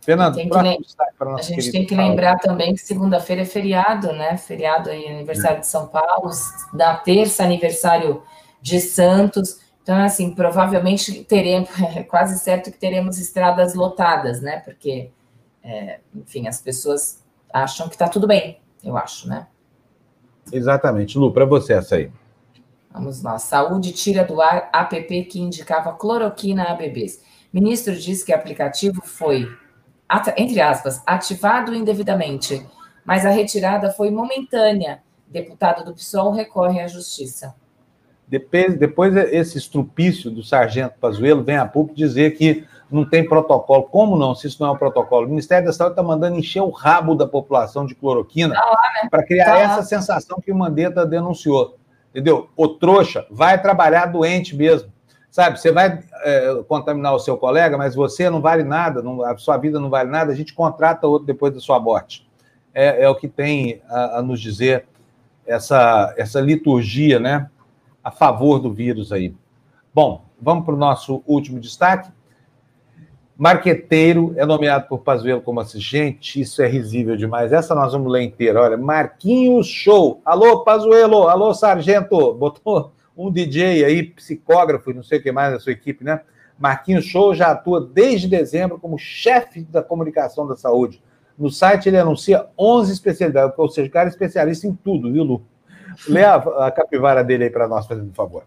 Fernando, 0.00 0.36
a 0.36 1.42
gente 1.42 1.70
tem 1.70 1.86
que 1.86 1.94
lembrar 1.94 2.36
também 2.38 2.74
que 2.74 2.80
segunda-feira 2.80 3.42
é 3.42 3.44
feriado, 3.44 4.12
né? 4.12 4.36
Feriado 4.36 4.90
aí, 4.90 5.06
aniversário 5.06 5.60
de 5.60 5.66
São 5.68 5.86
Paulo, 5.86 6.28
na 6.74 6.96
terça, 6.96 7.44
aniversário 7.44 8.20
de 8.60 8.80
Santos. 8.80 9.60
Então, 9.80 9.96
assim, 9.96 10.34
provavelmente 10.34 11.22
teremos, 11.24 11.68
é 11.94 12.02
quase 12.02 12.38
certo 12.40 12.72
que 12.72 12.78
teremos 12.78 13.18
estradas 13.18 13.74
lotadas, 13.74 14.40
né? 14.40 14.58
Porque, 14.64 15.10
é, 15.62 16.00
enfim, 16.14 16.48
as 16.48 16.60
pessoas 16.60 17.21
acham 17.52 17.88
que 17.88 17.94
está 17.94 18.08
tudo 18.08 18.26
bem, 18.26 18.60
eu 18.82 18.96
acho, 18.96 19.28
né? 19.28 19.46
Exatamente. 20.50 21.18
Lu, 21.18 21.32
para 21.32 21.44
você 21.44 21.74
essa 21.74 21.96
aí. 21.96 22.10
Vamos 22.92 23.22
lá. 23.22 23.38
Saúde 23.38 23.92
tira 23.92 24.24
do 24.24 24.40
ar 24.40 24.70
app 24.72 25.24
que 25.24 25.40
indicava 25.40 25.92
cloroquina 25.92 26.64
a 26.64 26.74
bebês. 26.74 27.22
Ministro 27.52 27.94
diz 27.94 28.22
que 28.22 28.32
o 28.32 28.34
aplicativo 28.34 29.02
foi, 29.04 29.46
entre 30.36 30.60
aspas, 30.60 31.02
ativado 31.06 31.74
indevidamente, 31.74 32.66
mas 33.04 33.24
a 33.24 33.30
retirada 33.30 33.90
foi 33.90 34.10
momentânea. 34.10 35.02
Deputado 35.26 35.84
do 35.84 35.94
PSOL 35.94 36.32
recorre 36.32 36.80
à 36.80 36.86
justiça. 36.86 37.54
Depois, 38.28 38.78
depois 38.78 39.16
esse 39.16 39.58
estrupício 39.58 40.30
do 40.30 40.42
sargento 40.42 40.94
Pazuello 40.98 41.42
vem 41.42 41.56
a 41.56 41.66
público 41.66 41.96
dizer 41.96 42.36
que 42.36 42.64
não 42.92 43.04
tem 43.04 43.26
protocolo. 43.26 43.84
Como 43.84 44.16
não, 44.16 44.34
se 44.34 44.46
isso 44.46 44.62
não 44.62 44.68
é 44.68 44.72
um 44.72 44.76
protocolo? 44.76 45.26
O 45.26 45.30
Ministério 45.30 45.66
da 45.66 45.72
Saúde 45.72 45.92
está 45.92 46.02
mandando 46.02 46.38
encher 46.38 46.62
o 46.62 46.70
rabo 46.70 47.14
da 47.14 47.26
população 47.26 47.86
de 47.86 47.94
cloroquina 47.94 48.54
tá 48.54 48.92
né? 49.02 49.08
para 49.10 49.24
criar 49.24 49.46
tá 49.46 49.58
essa 49.58 49.82
sensação 49.82 50.40
que 50.40 50.52
o 50.52 50.56
Mandetta 50.56 51.06
denunciou. 51.06 51.76
Entendeu? 52.10 52.48
O 52.56 52.68
trouxa 52.68 53.26
vai 53.30 53.60
trabalhar 53.60 54.06
doente 54.06 54.54
mesmo. 54.54 54.92
Sabe, 55.30 55.58
você 55.58 55.72
vai 55.72 55.98
é, 56.24 56.62
contaminar 56.68 57.14
o 57.14 57.18
seu 57.18 57.38
colega, 57.38 57.78
mas 57.78 57.94
você 57.94 58.28
não 58.28 58.42
vale 58.42 58.64
nada, 58.64 59.00
não, 59.00 59.24
a 59.24 59.34
sua 59.38 59.56
vida 59.56 59.80
não 59.80 59.88
vale 59.88 60.10
nada, 60.10 60.30
a 60.30 60.34
gente 60.34 60.52
contrata 60.52 61.06
outro 61.06 61.26
depois 61.26 61.54
da 61.54 61.60
sua 61.60 61.80
morte. 61.80 62.28
É, 62.74 63.04
é 63.04 63.08
o 63.08 63.14
que 63.14 63.26
tem 63.26 63.80
a, 63.88 64.18
a 64.18 64.22
nos 64.22 64.38
dizer 64.38 64.84
essa, 65.46 66.12
essa 66.18 66.38
liturgia, 66.38 67.18
né? 67.18 67.48
a 68.02 68.10
favor 68.10 68.58
do 68.58 68.72
vírus 68.72 69.12
aí. 69.12 69.34
Bom, 69.94 70.24
vamos 70.40 70.64
para 70.64 70.74
o 70.74 70.78
nosso 70.78 71.22
último 71.26 71.60
destaque. 71.60 72.10
Marqueteiro 73.42 74.32
é 74.36 74.46
nomeado 74.46 74.86
por 74.86 75.00
Pazuello 75.00 75.42
como 75.42 75.58
assistente, 75.58 76.40
isso 76.40 76.62
é 76.62 76.68
risível 76.68 77.16
demais. 77.16 77.52
Essa 77.52 77.74
nós 77.74 77.92
vamos 77.92 78.12
ler 78.12 78.22
inteira. 78.22 78.62
Olha, 78.62 78.76
Marquinhos 78.76 79.66
Show. 79.66 80.20
Alô, 80.24 80.60
Pazuello. 80.62 81.26
Alô, 81.26 81.52
Sargento. 81.52 82.34
Botou 82.34 82.92
um 83.16 83.32
DJ 83.32 83.84
aí, 83.84 84.04
psicógrafo 84.04 84.92
e 84.92 84.94
não 84.94 85.02
sei 85.02 85.18
o 85.18 85.22
que 85.24 85.32
mais 85.32 85.52
da 85.52 85.58
sua 85.58 85.72
equipe, 85.72 86.04
né? 86.04 86.20
Marquinhos 86.56 87.04
Show 87.04 87.34
já 87.34 87.48
atua 87.48 87.80
desde 87.80 88.28
dezembro 88.28 88.78
como 88.78 88.96
chefe 88.96 89.62
da 89.62 89.82
comunicação 89.82 90.46
da 90.46 90.54
saúde. 90.54 91.02
No 91.36 91.50
site 91.50 91.88
ele 91.88 91.98
anuncia 91.98 92.46
11 92.56 92.92
especialidades, 92.92 93.58
ou 93.58 93.68
seja, 93.68 93.88
o 93.88 93.92
cara 93.92 94.08
é 94.08 94.10
especialista 94.10 94.68
em 94.68 94.72
tudo, 94.72 95.12
viu, 95.12 95.24
Lu? 95.24 95.42
Lê 96.08 96.22
a, 96.22 96.36
a 96.36 96.70
capivara 96.70 97.24
dele 97.24 97.42
aí 97.42 97.50
para 97.50 97.66
nós, 97.66 97.88
fazendo 97.88 98.14
favor. 98.14 98.44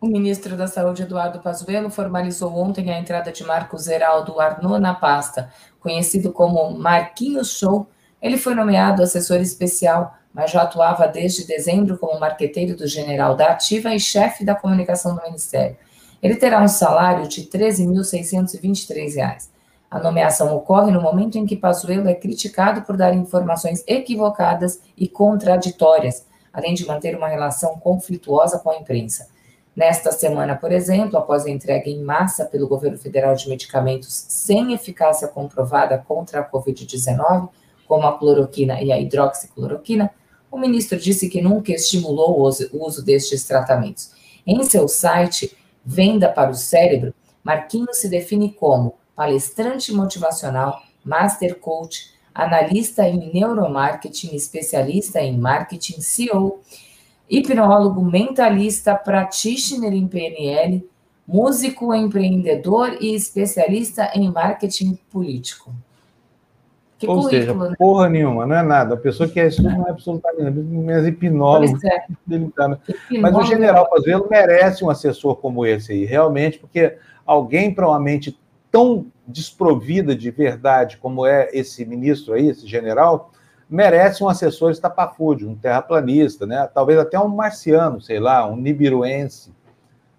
O 0.00 0.06
ministro 0.06 0.56
da 0.56 0.66
Saúde, 0.66 1.02
Eduardo 1.02 1.40
Pazuello, 1.40 1.90
formalizou 1.90 2.56
ontem 2.56 2.90
a 2.90 2.98
entrada 2.98 3.30
de 3.30 3.44
Marcos 3.44 3.86
Heraldo 3.86 4.40
Arnaud 4.40 4.80
na 4.80 4.94
pasta. 4.94 5.52
Conhecido 5.78 6.32
como 6.32 6.70
Marquinhos 6.70 7.58
Show, 7.58 7.86
ele 8.22 8.38
foi 8.38 8.54
nomeado 8.54 9.02
assessor 9.02 9.40
especial, 9.40 10.14
mas 10.32 10.50
já 10.50 10.62
atuava 10.62 11.06
desde 11.06 11.46
dezembro 11.46 11.98
como 11.98 12.18
marqueteiro 12.18 12.74
do 12.74 12.86
General 12.86 13.36
da 13.36 13.50
Ativa 13.50 13.94
e 13.94 14.00
chefe 14.00 14.42
da 14.42 14.54
comunicação 14.54 15.14
do 15.14 15.22
Ministério. 15.22 15.76
Ele 16.22 16.36
terá 16.36 16.62
um 16.62 16.68
salário 16.68 17.28
de 17.28 17.42
R$ 17.42 17.48
13.623. 17.48 19.50
A 19.90 19.98
nomeação 19.98 20.56
ocorre 20.56 20.90
no 20.90 21.02
momento 21.02 21.36
em 21.36 21.44
que 21.44 21.56
Pazuello 21.56 22.08
é 22.08 22.14
criticado 22.14 22.80
por 22.82 22.96
dar 22.96 23.12
informações 23.12 23.84
equivocadas 23.86 24.80
e 24.96 25.06
contraditórias 25.06 26.24
além 26.52 26.74
de 26.74 26.86
manter 26.86 27.16
uma 27.16 27.28
relação 27.28 27.78
conflituosa 27.78 28.58
com 28.58 28.70
a 28.70 28.76
imprensa. 28.76 29.28
Nesta 29.74 30.10
semana, 30.10 30.56
por 30.56 30.72
exemplo, 30.72 31.16
após 31.16 31.46
a 31.46 31.50
entrega 31.50 31.88
em 31.88 32.02
massa 32.02 32.44
pelo 32.44 32.68
governo 32.68 32.98
federal 32.98 33.34
de 33.34 33.48
medicamentos 33.48 34.12
sem 34.28 34.72
eficácia 34.72 35.28
comprovada 35.28 35.96
contra 35.98 36.40
a 36.40 36.50
Covid-19, 36.50 37.48
como 37.86 38.06
a 38.06 38.18
cloroquina 38.18 38.82
e 38.82 38.92
a 38.92 39.00
hidroxicloroquina, 39.00 40.10
o 40.50 40.58
ministro 40.58 40.98
disse 40.98 41.28
que 41.28 41.40
nunca 41.40 41.72
estimulou 41.72 42.40
o 42.40 42.86
uso 42.86 43.04
destes 43.04 43.44
tratamentos. 43.44 44.12
Em 44.46 44.62
seu 44.64 44.88
site, 44.88 45.56
Venda 45.84 46.28
para 46.28 46.50
o 46.50 46.54
Cérebro, 46.54 47.14
Marquinhos 47.42 47.98
se 47.98 48.08
define 48.08 48.52
como 48.52 48.98
palestrante 49.16 49.92
motivacional, 49.92 50.82
master 51.04 51.58
coach, 51.58 52.12
analista 52.34 53.08
em 53.08 53.32
neuromarketing, 53.32 54.34
especialista 54.34 55.20
em 55.20 55.38
marketing 55.38 56.00
CEO, 56.00 56.60
hipnólogo, 57.30 58.04
mentalista, 58.04 58.94
practitioner 58.96 59.92
em 59.92 60.08
PNL, 60.08 60.84
músico, 61.26 61.94
empreendedor 61.94 62.98
e 63.00 63.14
especialista 63.14 64.10
em 64.14 64.30
marketing 64.30 64.98
político. 65.10 65.72
Que 66.98 67.06
Ou 67.06 67.22
seja, 67.22 67.54
né? 67.54 67.74
porra 67.78 68.10
nenhuma, 68.10 68.44
não 68.44 68.56
é 68.56 68.62
nada. 68.62 68.94
A 68.94 68.98
pessoa 68.98 69.26
que 69.26 69.40
é 69.40 69.46
isso 69.46 69.62
não 69.62 69.86
é 69.86 69.90
absolutamente 69.90 70.50
minhas 70.50 71.06
hipnólogos. 71.06 71.82
É. 71.82 72.04
Mas 73.18 73.34
o 73.34 73.42
general 73.44 73.88
Pazuello 73.88 74.26
merece 74.28 74.84
um 74.84 74.90
assessor 74.90 75.36
como 75.36 75.64
esse 75.64 75.92
aí, 75.92 76.04
realmente, 76.04 76.58
porque 76.58 76.98
alguém 77.24 77.72
para 77.72 77.88
uma 77.88 77.98
mente 77.98 78.38
tão 78.70 79.06
desprovida 79.26 80.14
de 80.14 80.30
verdade 80.30 80.98
como 80.98 81.24
é 81.24 81.48
esse 81.54 81.86
ministro 81.86 82.34
aí, 82.34 82.48
esse 82.48 82.66
general, 82.66 83.32
merece 83.70 84.24
um 84.24 84.28
assessor 84.28 84.72
estapafúrdio, 84.72 85.48
um 85.48 85.54
terraplanista, 85.54 86.44
né? 86.44 86.68
talvez 86.74 86.98
até 86.98 87.18
um 87.18 87.28
marciano, 87.28 88.00
sei 88.00 88.18
lá, 88.18 88.44
um 88.44 88.56
nibiruense, 88.56 89.54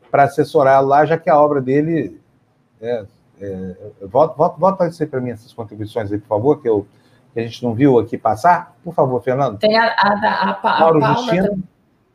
para 0.10 0.24
assessorar 0.24 0.84
lá, 0.84 1.06
já 1.06 1.18
que 1.18 1.30
a 1.30 1.40
obra 1.40 1.62
dele. 1.62 2.20
É, 2.82 3.06
é, 3.40 3.76
volta, 4.04 4.36
volta, 4.36 4.58
volta 4.58 4.84
a 4.86 4.88
dizer 4.88 5.08
para 5.08 5.20
mim 5.20 5.32
essas 5.32 5.52
contribuições 5.52 6.12
aí, 6.12 6.18
por 6.18 6.28
favor, 6.28 6.62
que, 6.62 6.70
eu, 6.70 6.88
que 7.34 7.40
a 7.40 7.44
gente 7.44 7.64
não 7.64 7.74
viu 7.74 8.00
aqui 8.00 8.18
passar. 8.18 8.76
Por 8.84 8.94
favor, 8.94 9.22
Fernando. 9.22 9.58
Tem 9.58 9.78
a, 9.78 9.86
a, 9.86 10.10
a, 10.10 10.50
a, 10.50 10.54
Paula, 10.54 11.16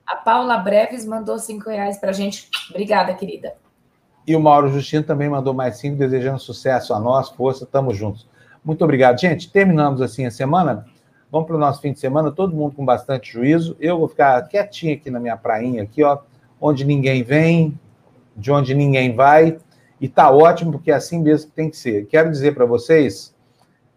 a 0.06 0.16
Paula 0.16 0.58
Breves 0.58 1.04
mandou 1.04 1.38
cinco 1.38 1.68
reais 1.68 1.98
para 1.98 2.10
a 2.10 2.12
gente. 2.12 2.48
Obrigada, 2.70 3.12
querida. 3.14 3.54
E 4.26 4.34
o 4.34 4.40
Mauro 4.40 4.68
Justino 4.68 5.04
também 5.04 5.28
mandou 5.28 5.54
mais 5.54 5.76
cinco, 5.78 5.96
desejando 5.96 6.38
sucesso 6.38 6.92
a 6.94 6.98
nós, 6.98 7.28
força, 7.30 7.64
estamos 7.64 7.96
juntos. 7.96 8.28
Muito 8.64 8.82
obrigado. 8.82 9.20
Gente, 9.20 9.50
terminamos 9.50 10.00
assim 10.02 10.26
a 10.26 10.30
semana. 10.30 10.86
Vamos 11.30 11.48
para 11.48 11.56
o 11.56 11.58
nosso 11.58 11.80
fim 11.80 11.92
de 11.92 11.98
semana, 11.98 12.30
todo 12.30 12.54
mundo 12.54 12.76
com 12.76 12.84
bastante 12.84 13.32
juízo. 13.32 13.76
Eu 13.80 13.98
vou 13.98 14.08
ficar 14.08 14.40
quietinho 14.48 14.94
aqui 14.94 15.10
na 15.10 15.18
minha 15.18 15.36
prainha, 15.36 15.82
aqui, 15.82 16.02
ó, 16.02 16.18
onde 16.60 16.84
ninguém 16.84 17.22
vem, 17.22 17.78
de 18.36 18.52
onde 18.52 18.74
ninguém 18.74 19.14
vai. 19.14 19.58
E 20.00 20.08
tá 20.08 20.30
ótimo, 20.30 20.72
porque 20.72 20.90
é 20.90 20.94
assim 20.94 21.20
mesmo 21.20 21.50
que 21.50 21.56
tem 21.56 21.68
que 21.68 21.76
ser. 21.76 22.06
Quero 22.06 22.30
dizer 22.30 22.54
para 22.54 22.64
vocês 22.64 23.34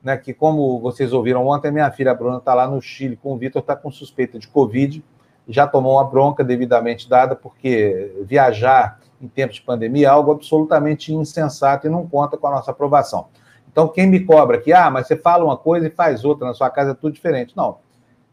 né, 0.02 0.18
que, 0.18 0.34
como 0.34 0.80
vocês 0.80 1.14
ouviram 1.14 1.46
ontem, 1.48 1.72
minha 1.72 1.92
filha 1.92 2.14
Bruna 2.14 2.38
está 2.38 2.54
lá 2.54 2.68
no 2.68 2.82
Chile 2.82 3.16
com 3.16 3.34
o 3.34 3.38
Vitor, 3.38 3.62
está 3.62 3.76
com 3.76 3.92
suspeita 3.92 4.40
de 4.40 4.48
Covid, 4.48 5.04
já 5.48 5.68
tomou 5.68 5.94
uma 5.94 6.04
bronca 6.06 6.44
devidamente 6.44 7.10
dada, 7.10 7.36
porque 7.36 8.16
viajar 8.24 9.00
em 9.22 9.28
tempos 9.28 9.58
de 9.58 9.62
pandemia 9.62 10.08
é 10.08 10.10
algo 10.10 10.32
absolutamente 10.32 11.14
insensato 11.14 11.86
e 11.86 11.90
não 11.90 12.08
conta 12.08 12.38
com 12.38 12.48
a 12.48 12.52
nossa 12.52 12.72
aprovação. 12.72 13.28
Então, 13.72 13.88
quem 13.88 14.08
me 14.08 14.20
cobra 14.22 14.58
aqui, 14.58 14.74
ah, 14.74 14.90
mas 14.90 15.08
você 15.08 15.16
fala 15.16 15.46
uma 15.46 15.58
coisa 15.58 15.88
e 15.88 15.90
faz 15.90 16.26
outra, 16.26 16.48
na 16.48 16.54
sua 16.54 16.70
casa 16.70 16.92
é 16.92 16.94
tudo 16.94 17.14
diferente. 17.14 17.56
Não. 17.56 17.78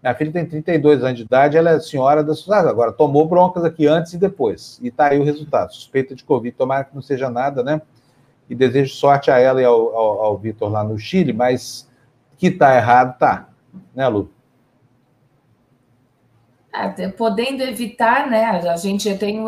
Minha 0.02 0.14
filha 0.14 0.32
tem 0.32 0.46
32 0.46 1.02
anos 1.02 1.16
de 1.18 1.24
idade, 1.24 1.56
ela 1.56 1.70
é 1.70 1.80
senhora 1.80 2.22
da 2.22 2.34
sociedade. 2.34 2.68
Agora, 2.68 2.92
tomou 2.92 3.26
broncas 3.26 3.64
aqui 3.64 3.86
antes 3.86 4.12
e 4.12 4.18
depois. 4.18 4.78
E 4.82 4.88
está 4.88 5.08
aí 5.08 5.18
o 5.18 5.24
resultado. 5.24 5.72
Suspeita 5.72 6.14
de 6.14 6.24
Covid. 6.24 6.56
Tomara 6.56 6.84
que 6.84 6.94
não 6.94 7.02
seja 7.02 7.28
nada, 7.28 7.62
né? 7.62 7.82
E 8.48 8.54
desejo 8.54 8.94
sorte 8.94 9.30
a 9.30 9.38
ela 9.38 9.60
e 9.60 9.64
ao, 9.64 9.96
ao, 9.96 10.20
ao 10.22 10.38
Vitor 10.38 10.70
lá 10.70 10.84
no 10.84 10.98
Chile, 10.98 11.32
mas 11.32 11.88
que 12.38 12.48
está 12.48 12.76
errado, 12.76 13.18
tá. 13.18 13.48
Né, 13.94 14.06
Lu? 14.06 14.30
Podendo 17.16 17.62
evitar, 17.62 18.28
né? 18.28 18.44
A 18.44 18.77
gente 18.77 19.15
tem 19.16 19.43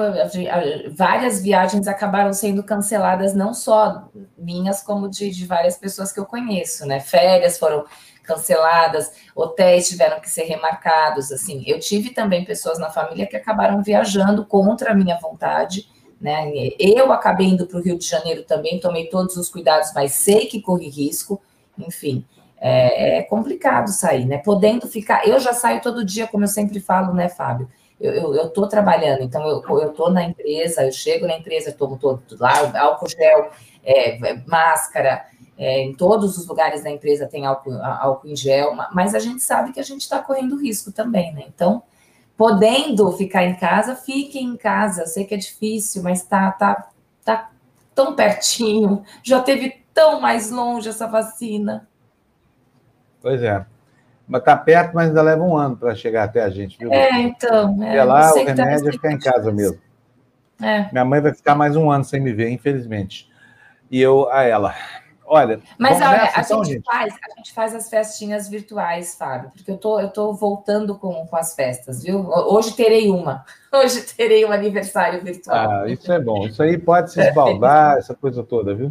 várias 0.90 1.42
viagens 1.42 1.86
acabaram 1.86 2.32
sendo 2.32 2.62
canceladas, 2.62 3.34
não 3.34 3.52
só 3.52 4.08
minhas, 4.36 4.82
como 4.82 5.08
de, 5.08 5.30
de, 5.30 5.46
várias 5.46 5.76
pessoas 5.76 6.10
que 6.10 6.18
eu 6.18 6.24
conheço, 6.24 6.86
né? 6.86 7.00
Férias 7.00 7.58
foram 7.58 7.84
canceladas, 8.22 9.10
hotéis 9.34 9.88
tiveram 9.88 10.20
que 10.20 10.30
ser 10.30 10.44
remarcados. 10.44 11.30
Assim, 11.30 11.62
eu 11.66 11.78
tive 11.78 12.10
também 12.10 12.44
pessoas 12.44 12.78
na 12.78 12.90
família 12.90 13.26
que 13.26 13.36
acabaram 13.36 13.82
viajando 13.82 14.44
contra 14.44 14.92
a 14.92 14.94
minha 14.94 15.18
vontade. 15.18 15.88
Né? 16.20 16.50
Eu 16.78 17.12
acabei 17.12 17.46
indo 17.46 17.66
para 17.66 17.78
o 17.78 17.82
Rio 17.82 17.98
de 17.98 18.06
Janeiro 18.06 18.42
também, 18.42 18.80
tomei 18.80 19.06
todos 19.06 19.36
os 19.36 19.48
cuidados, 19.48 19.92
mas 19.94 20.12
sei 20.12 20.46
que 20.46 20.60
corri 20.60 20.88
risco, 20.88 21.40
enfim 21.78 22.24
é, 22.60 23.18
é, 23.18 23.22
complicado 23.22 23.88
sair, 23.88 24.24
né? 24.24 24.38
Podendo 24.38 24.86
ficar. 24.88 25.26
Eu 25.26 25.38
já 25.38 25.52
saio 25.52 25.80
todo 25.80 26.04
dia, 26.04 26.26
como 26.26 26.44
eu 26.44 26.48
sempre 26.48 26.80
falo, 26.80 27.14
né, 27.14 27.28
Fábio? 27.28 27.68
Eu 28.00 28.46
estou 28.46 28.68
trabalhando, 28.68 29.22
então 29.22 29.44
eu 29.48 29.90
estou 29.90 30.08
na 30.08 30.22
empresa, 30.22 30.84
eu 30.84 30.92
chego 30.92 31.26
na 31.26 31.36
empresa, 31.36 31.72
tomo 31.72 31.98
todo 31.98 32.22
lá, 32.38 32.52
álcool 32.80 33.08
gel, 33.08 33.50
é, 33.82 34.24
é, 34.24 34.42
máscara, 34.46 35.26
é, 35.58 35.80
em 35.80 35.92
todos 35.92 36.38
os 36.38 36.46
lugares 36.46 36.84
da 36.84 36.90
empresa 36.90 37.26
tem 37.26 37.44
álcool, 37.44 37.74
álcool 37.82 38.28
em 38.28 38.36
gel, 38.36 38.76
mas 38.92 39.16
a 39.16 39.18
gente 39.18 39.42
sabe 39.42 39.72
que 39.72 39.80
a 39.80 39.82
gente 39.82 40.02
está 40.02 40.20
correndo 40.20 40.56
risco 40.56 40.92
também, 40.92 41.34
né? 41.34 41.42
Então, 41.48 41.82
podendo 42.36 43.10
ficar 43.12 43.44
em 43.44 43.56
casa, 43.56 43.96
fique 43.96 44.38
em 44.38 44.56
casa. 44.56 45.02
Eu 45.02 45.06
sei 45.08 45.24
que 45.24 45.34
é 45.34 45.38
difícil, 45.38 46.04
mas 46.04 46.22
tá, 46.22 46.52
tá, 46.52 46.88
tá 47.24 47.50
tão 47.92 48.14
pertinho, 48.14 49.02
já 49.24 49.40
teve 49.40 49.82
tão 49.92 50.20
mais 50.20 50.52
longe 50.52 50.88
essa 50.88 51.08
vacina. 51.08 51.87
Pois 53.28 53.42
é. 53.42 53.62
Mas 54.26 54.42
tá 54.42 54.56
perto, 54.56 54.94
mas 54.94 55.08
ainda 55.08 55.20
leva 55.20 55.42
um 55.42 55.54
ano 55.54 55.76
para 55.76 55.94
chegar 55.94 56.24
até 56.24 56.42
a 56.42 56.48
gente, 56.48 56.78
viu? 56.78 56.90
É, 56.90 57.20
então. 57.20 57.82
É, 57.84 58.02
lá, 58.02 58.32
o 58.32 58.34
tá 58.34 58.54
remédio 58.54 58.88
é 58.88 58.92
ficar 58.92 59.12
em 59.12 59.18
casa 59.18 59.52
mesmo. 59.52 59.78
É. 60.62 60.90
Minha 60.90 61.04
mãe 61.04 61.20
vai 61.20 61.34
ficar 61.34 61.54
mais 61.54 61.76
um 61.76 61.90
ano 61.90 62.04
sem 62.04 62.22
me 62.22 62.32
ver, 62.32 62.48
infelizmente. 62.48 63.30
E 63.90 64.00
eu 64.00 64.30
a 64.30 64.44
ela. 64.44 64.74
Olha. 65.26 65.60
Mas 65.78 65.96
olha, 65.96 66.10
nessa, 66.12 66.40
a, 66.40 66.42
então, 66.42 66.64
gente, 66.64 66.74
gente, 66.76 66.86
Faz, 66.86 67.14
a 67.14 67.36
gente 67.36 67.52
faz 67.52 67.74
as 67.74 67.90
festinhas 67.90 68.48
virtuais, 68.48 69.14
Fábio, 69.14 69.50
porque 69.54 69.70
eu 69.70 69.76
tô, 69.76 70.00
eu 70.00 70.08
tô 70.08 70.32
voltando 70.32 70.98
com, 70.98 71.26
com 71.26 71.36
as 71.36 71.54
festas, 71.54 72.02
viu? 72.02 72.30
Hoje 72.30 72.74
terei 72.74 73.10
uma. 73.10 73.44
Hoje 73.70 74.00
terei 74.16 74.42
um 74.46 74.52
aniversário 74.52 75.22
virtual. 75.22 75.82
Ah, 75.82 75.84
isso 75.86 76.10
é 76.10 76.18
bom. 76.18 76.46
Isso 76.46 76.62
aí 76.62 76.78
pode 76.78 77.12
se 77.12 77.20
esbaldar, 77.20 77.98
essa 78.00 78.14
coisa 78.14 78.42
toda, 78.42 78.74
viu? 78.74 78.90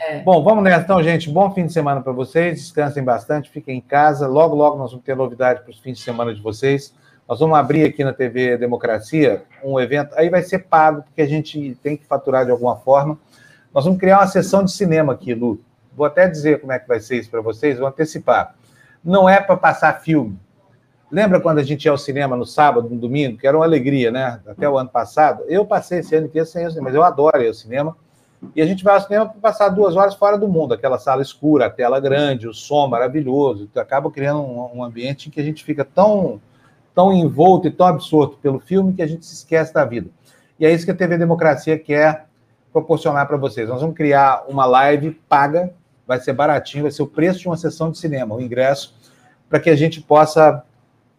É. 0.00 0.20
Bom, 0.20 0.42
vamos 0.42 0.64
nessa 0.64 0.82
então, 0.82 1.02
gente. 1.02 1.28
Bom 1.28 1.50
fim 1.52 1.66
de 1.66 1.72
semana 1.72 2.00
para 2.00 2.12
vocês. 2.12 2.58
Descansem 2.58 3.04
bastante, 3.04 3.50
fiquem 3.50 3.76
em 3.78 3.80
casa. 3.80 4.26
Logo, 4.26 4.56
logo 4.56 4.78
nós 4.78 4.90
vamos 4.90 5.04
ter 5.04 5.14
novidade 5.14 5.60
para 5.60 5.70
os 5.70 5.78
fins 5.78 5.98
de 5.98 6.04
semana 6.04 6.34
de 6.34 6.40
vocês. 6.40 6.94
Nós 7.28 7.38
vamos 7.38 7.56
abrir 7.58 7.84
aqui 7.84 8.02
na 8.02 8.12
TV 8.12 8.56
Democracia 8.56 9.42
um 9.62 9.78
evento. 9.78 10.14
Aí 10.16 10.30
vai 10.30 10.42
ser 10.42 10.60
pago, 10.60 11.02
porque 11.02 11.20
a 11.20 11.26
gente 11.26 11.78
tem 11.82 11.96
que 11.98 12.06
faturar 12.06 12.46
de 12.46 12.50
alguma 12.50 12.76
forma. 12.76 13.18
Nós 13.74 13.84
vamos 13.84 14.00
criar 14.00 14.18
uma 14.20 14.26
sessão 14.26 14.64
de 14.64 14.72
cinema 14.72 15.12
aqui, 15.12 15.34
Lu. 15.34 15.60
Vou 15.94 16.06
até 16.06 16.26
dizer 16.26 16.60
como 16.60 16.72
é 16.72 16.78
que 16.78 16.88
vai 16.88 16.98
ser 16.98 17.18
isso 17.18 17.30
para 17.30 17.42
vocês, 17.42 17.78
vou 17.78 17.86
antecipar. 17.86 18.54
Não 19.04 19.28
é 19.28 19.38
para 19.38 19.56
passar 19.56 20.00
filme. 20.00 20.38
Lembra 21.10 21.40
quando 21.40 21.58
a 21.58 21.62
gente 21.62 21.84
ia 21.84 21.90
ao 21.90 21.98
cinema 21.98 22.36
no 22.36 22.46
sábado, 22.46 22.88
no 22.88 22.96
domingo, 22.96 23.36
que 23.36 23.46
era 23.46 23.56
uma 23.56 23.64
alegria, 23.64 24.10
né? 24.10 24.40
Até 24.46 24.68
o 24.68 24.78
ano 24.78 24.88
passado. 24.88 25.44
Eu 25.46 25.66
passei 25.66 25.98
esse 25.98 26.14
ano 26.14 26.26
inteiro 26.26 26.46
sem 26.46 26.64
ir 26.64 26.80
mas 26.80 26.94
eu 26.94 27.02
adoro 27.02 27.42
ir 27.42 27.48
ao 27.48 27.54
cinema. 27.54 27.96
E 28.54 28.62
a 28.62 28.66
gente 28.66 28.82
vai 28.82 28.94
ao 28.94 29.00
cinema 29.00 29.26
para 29.26 29.40
passar 29.40 29.68
duas 29.68 29.96
horas 29.96 30.14
fora 30.14 30.38
do 30.38 30.48
mundo, 30.48 30.72
aquela 30.72 30.98
sala 30.98 31.20
escura, 31.20 31.66
a 31.66 31.70
tela 31.70 32.00
grande, 32.00 32.48
o 32.48 32.54
som 32.54 32.88
maravilhoso, 32.88 33.68
acaba 33.76 34.10
criando 34.10 34.40
um, 34.40 34.78
um, 34.78 34.84
ambiente 34.84 35.28
em 35.28 35.30
que 35.30 35.40
a 35.40 35.44
gente 35.44 35.62
fica 35.62 35.84
tão, 35.84 36.40
tão 36.94 37.12
envolto 37.12 37.68
e 37.68 37.70
tão 37.70 37.86
absorto 37.86 38.38
pelo 38.38 38.58
filme 38.58 38.94
que 38.94 39.02
a 39.02 39.06
gente 39.06 39.26
se 39.26 39.34
esquece 39.34 39.74
da 39.74 39.84
vida. 39.84 40.08
E 40.58 40.64
é 40.64 40.72
isso 40.72 40.86
que 40.86 40.90
a 40.90 40.94
TV 40.94 41.18
Democracia 41.18 41.78
quer 41.78 42.26
proporcionar 42.72 43.26
para 43.26 43.36
vocês. 43.36 43.68
Nós 43.68 43.82
vamos 43.82 43.96
criar 43.96 44.44
uma 44.48 44.64
live 44.64 45.10
paga, 45.28 45.72
vai 46.06 46.18
ser 46.18 46.32
baratinho, 46.32 46.84
vai 46.84 46.92
ser 46.92 47.02
o 47.02 47.06
preço 47.06 47.40
de 47.40 47.46
uma 47.46 47.56
sessão 47.56 47.90
de 47.90 47.98
cinema, 47.98 48.34
o 48.34 48.40
ingresso, 48.40 48.94
para 49.50 49.60
que 49.60 49.68
a 49.68 49.76
gente 49.76 50.00
possa 50.00 50.64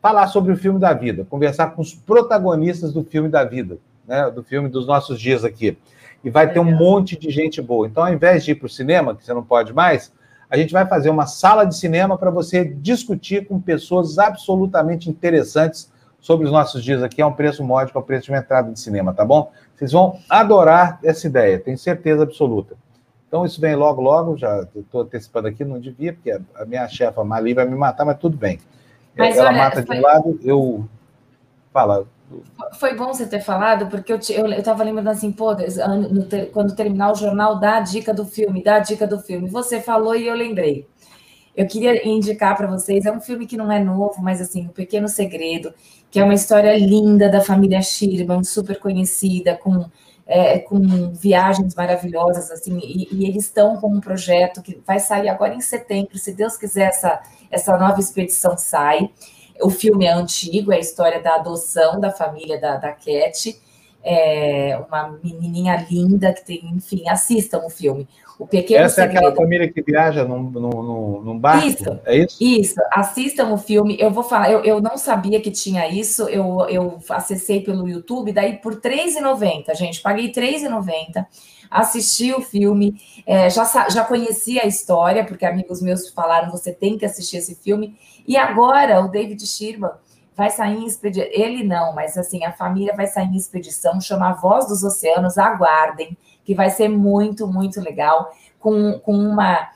falar 0.01 0.27
sobre 0.27 0.51
o 0.51 0.57
filme 0.57 0.79
da 0.79 0.91
vida, 0.93 1.25
conversar 1.29 1.75
com 1.75 1.81
os 1.81 1.93
protagonistas 1.93 2.91
do 2.91 3.03
filme 3.03 3.29
da 3.29 3.43
vida, 3.43 3.77
né, 4.07 4.31
do 4.31 4.43
filme 4.43 4.67
dos 4.67 4.87
nossos 4.87 5.19
dias 5.19 5.45
aqui 5.45 5.77
e 6.23 6.29
vai 6.29 6.51
ter 6.51 6.59
um 6.59 6.75
monte 6.75 7.17
de 7.17 7.29
gente 7.29 7.61
boa. 7.61 7.87
Então, 7.87 8.03
ao 8.03 8.13
invés 8.13 8.43
de 8.43 8.51
ir 8.51 8.55
para 8.55 8.65
o 8.65 8.69
cinema, 8.69 9.15
que 9.15 9.25
você 9.25 9.33
não 9.33 9.43
pode 9.43 9.73
mais, 9.73 10.13
a 10.49 10.57
gente 10.57 10.73
vai 10.73 10.85
fazer 10.85 11.09
uma 11.09 11.25
sala 11.25 11.65
de 11.65 11.75
cinema 11.75 12.17
para 12.17 12.29
você 12.29 12.65
discutir 12.65 13.47
com 13.47 13.59
pessoas 13.59 14.19
absolutamente 14.19 15.09
interessantes 15.09 15.91
sobre 16.19 16.45
os 16.45 16.51
nossos 16.51 16.83
dias 16.83 17.01
aqui. 17.01 17.21
É 17.21 17.25
um 17.25 17.33
preço 17.33 17.63
módico, 17.63 17.97
é 17.97 18.01
o 18.01 18.03
preço 18.03 18.25
de 18.25 18.31
uma 18.31 18.39
entrada 18.39 18.71
de 18.71 18.79
cinema, 18.79 19.13
tá 19.13 19.25
bom? 19.25 19.51
Vocês 19.75 19.91
vão 19.91 20.19
adorar 20.29 20.99
essa 21.03 21.25
ideia, 21.25 21.59
tenho 21.59 21.77
certeza 21.77 22.23
absoluta. 22.23 22.75
Então, 23.27 23.45
isso 23.45 23.61
vem 23.61 23.75
logo, 23.75 24.01
logo. 24.01 24.35
Já 24.35 24.67
estou 24.75 25.03
antecipando 25.03 25.47
aqui, 25.47 25.63
não 25.63 25.79
devia, 25.79 26.11
porque 26.11 26.31
a 26.31 26.65
minha 26.65 26.85
chefa 26.89 27.23
Mali 27.23 27.53
vai 27.53 27.65
me 27.65 27.77
matar, 27.77 28.03
mas 28.03 28.17
tudo 28.19 28.35
bem. 28.35 28.59
Mas, 29.17 29.37
Ela 29.37 29.49
olha, 29.49 29.57
mata 29.57 29.83
foi... 29.83 29.95
de 29.95 30.01
um 30.01 30.03
lado, 30.03 30.39
eu. 30.43 30.89
Fala. 31.71 32.05
Foi 32.79 32.95
bom 32.95 33.07
você 33.07 33.25
ter 33.25 33.41
falado, 33.41 33.87
porque 33.87 34.11
eu 34.11 34.17
estava 34.17 34.83
lembrando 34.83 35.09
assim, 35.09 35.31
pô, 35.31 35.53
no, 35.53 36.25
quando 36.51 36.75
terminar 36.75 37.11
o 37.11 37.15
jornal, 37.15 37.59
dá 37.59 37.77
a 37.77 37.79
dica 37.81 38.13
do 38.13 38.25
filme, 38.25 38.63
dá 38.63 38.75
a 38.75 38.79
dica 38.79 39.05
do 39.05 39.19
filme. 39.19 39.49
Você 39.49 39.81
falou 39.81 40.15
e 40.15 40.27
eu 40.27 40.35
lembrei. 40.35 40.87
Eu 41.55 41.67
queria 41.67 42.07
indicar 42.07 42.55
para 42.55 42.67
vocês, 42.67 43.05
é 43.05 43.11
um 43.11 43.19
filme 43.19 43.45
que 43.45 43.57
não 43.57 43.71
é 43.71 43.83
novo, 43.83 44.21
mas 44.21 44.39
assim, 44.39 44.67
O 44.67 44.69
Pequeno 44.69 45.07
Segredo, 45.07 45.73
que 46.09 46.19
é 46.19 46.23
uma 46.23 46.33
história 46.33 46.77
linda 46.77 47.29
da 47.29 47.41
família 47.41 47.81
Schirman, 47.81 48.43
super 48.43 48.79
conhecida, 48.79 49.57
com, 49.57 49.85
é, 50.25 50.59
com 50.59 50.79
viagens 51.13 51.75
maravilhosas, 51.75 52.49
assim, 52.51 52.79
e, 52.81 53.07
e 53.11 53.25
eles 53.25 53.45
estão 53.45 53.75
com 53.77 53.93
um 53.93 53.99
projeto 53.99 54.61
que 54.61 54.81
vai 54.87 54.99
sair 54.99 55.27
agora 55.27 55.53
em 55.53 55.61
setembro, 55.61 56.17
se 56.17 56.33
Deus 56.33 56.55
quiser, 56.55 56.87
essa, 56.87 57.21
essa 57.49 57.77
nova 57.77 57.99
expedição 57.99 58.57
sai. 58.57 59.09
O 59.61 59.69
filme 59.69 60.05
é 60.05 60.11
antigo, 60.13 60.71
é 60.71 60.77
a 60.77 60.79
história 60.79 61.21
da 61.21 61.35
adoção 61.35 61.99
da 61.99 62.11
família 62.11 62.59
da, 62.59 62.77
da 62.77 62.91
Cat. 62.91 63.59
é 64.03 64.79
uma 64.87 65.19
menininha 65.23 65.85
linda 65.89 66.33
que 66.33 66.45
tem, 66.45 66.61
enfim, 66.73 67.07
assistam 67.07 67.59
o 67.65 67.69
filme. 67.69 68.07
O 68.39 68.47
Pequeno 68.47 68.85
Essa 68.85 69.03
Segredo. 69.03 69.13
é 69.13 69.17
aquela 69.19 69.35
família 69.35 69.71
que 69.71 69.83
viaja 69.83 70.25
num, 70.25 70.41
num, 70.41 71.21
num 71.21 71.37
barco? 71.39 71.67
Isso, 71.67 71.99
é 72.05 72.17
isso? 72.17 72.37
Isso, 72.43 72.75
assistam 72.91 73.53
o 73.53 73.57
filme. 73.57 73.95
Eu 73.99 74.09
vou 74.09 74.23
falar, 74.23 74.51
eu, 74.51 74.63
eu 74.63 74.81
não 74.81 74.97
sabia 74.97 75.39
que 75.39 75.51
tinha 75.51 75.87
isso, 75.87 76.23
eu, 76.23 76.65
eu 76.67 76.97
acessei 77.09 77.61
pelo 77.61 77.87
YouTube, 77.87 78.33
daí 78.33 78.57
por 78.57 78.73
R$3,90, 78.73 79.75
gente, 79.75 80.01
paguei 80.01 80.31
R$3,90, 80.35 81.23
assisti 81.69 82.33
o 82.33 82.41
filme, 82.41 82.99
é, 83.27 83.47
já, 83.47 83.63
já 83.89 84.03
conhecia 84.03 84.63
a 84.63 84.67
história, 84.67 85.23
porque 85.23 85.45
amigos 85.45 85.79
meus 85.79 86.09
falaram, 86.09 86.49
você 86.49 86.73
tem 86.73 86.97
que 86.97 87.05
assistir 87.05 87.37
esse 87.37 87.53
filme, 87.53 87.95
e 88.31 88.37
agora 88.37 89.03
o 89.03 89.09
David 89.09 89.45
Sherman 89.45 89.91
vai 90.33 90.49
sair 90.49 90.77
em 90.77 90.85
expedição, 90.85 91.27
ele 91.33 91.65
não, 91.65 91.93
mas 91.93 92.17
assim, 92.17 92.45
a 92.45 92.53
família 92.53 92.95
vai 92.95 93.05
sair 93.05 93.25
em 93.25 93.35
expedição, 93.35 93.99
chama 93.99 94.29
A 94.29 94.33
Voz 94.33 94.67
dos 94.67 94.85
Oceanos, 94.85 95.37
aguardem, 95.37 96.17
que 96.45 96.55
vai 96.55 96.69
ser 96.69 96.87
muito, 96.87 97.45
muito 97.45 97.81
legal, 97.81 98.31
com, 98.57 98.97
com 98.99 99.13
uma 99.13 99.69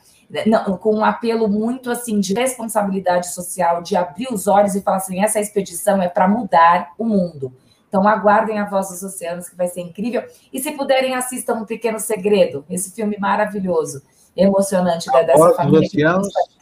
não, 0.46 0.78
com 0.78 0.94
um 0.94 1.04
apelo 1.04 1.48
muito 1.48 1.90
assim 1.90 2.18
de 2.18 2.32
responsabilidade 2.32 3.28
social, 3.34 3.82
de 3.82 3.94
abrir 3.94 4.28
os 4.32 4.46
olhos 4.46 4.74
e 4.74 4.80
falar 4.80 4.96
assim: 4.96 5.22
essa 5.22 5.38
expedição 5.38 6.00
é 6.00 6.08
para 6.08 6.26
mudar 6.26 6.94
o 6.96 7.04
mundo. 7.04 7.52
Então 7.90 8.08
aguardem 8.08 8.58
a 8.58 8.64
Voz 8.64 8.88
dos 8.88 9.02
Oceanos, 9.02 9.50
que 9.50 9.54
vai 9.54 9.68
ser 9.68 9.82
incrível. 9.82 10.24
E 10.50 10.58
se 10.60 10.72
puderem, 10.72 11.14
assistam 11.14 11.56
Um 11.56 11.66
Pequeno 11.66 12.00
Segredo, 12.00 12.64
esse 12.70 12.90
filme 12.90 13.18
maravilhoso, 13.20 14.00
emocionante 14.34 15.14
a 15.14 15.22
dessa 15.22 15.38
Voz 15.38 15.56
família. 15.56 15.80
Dos 15.80 15.88
oceanos. 15.90 16.55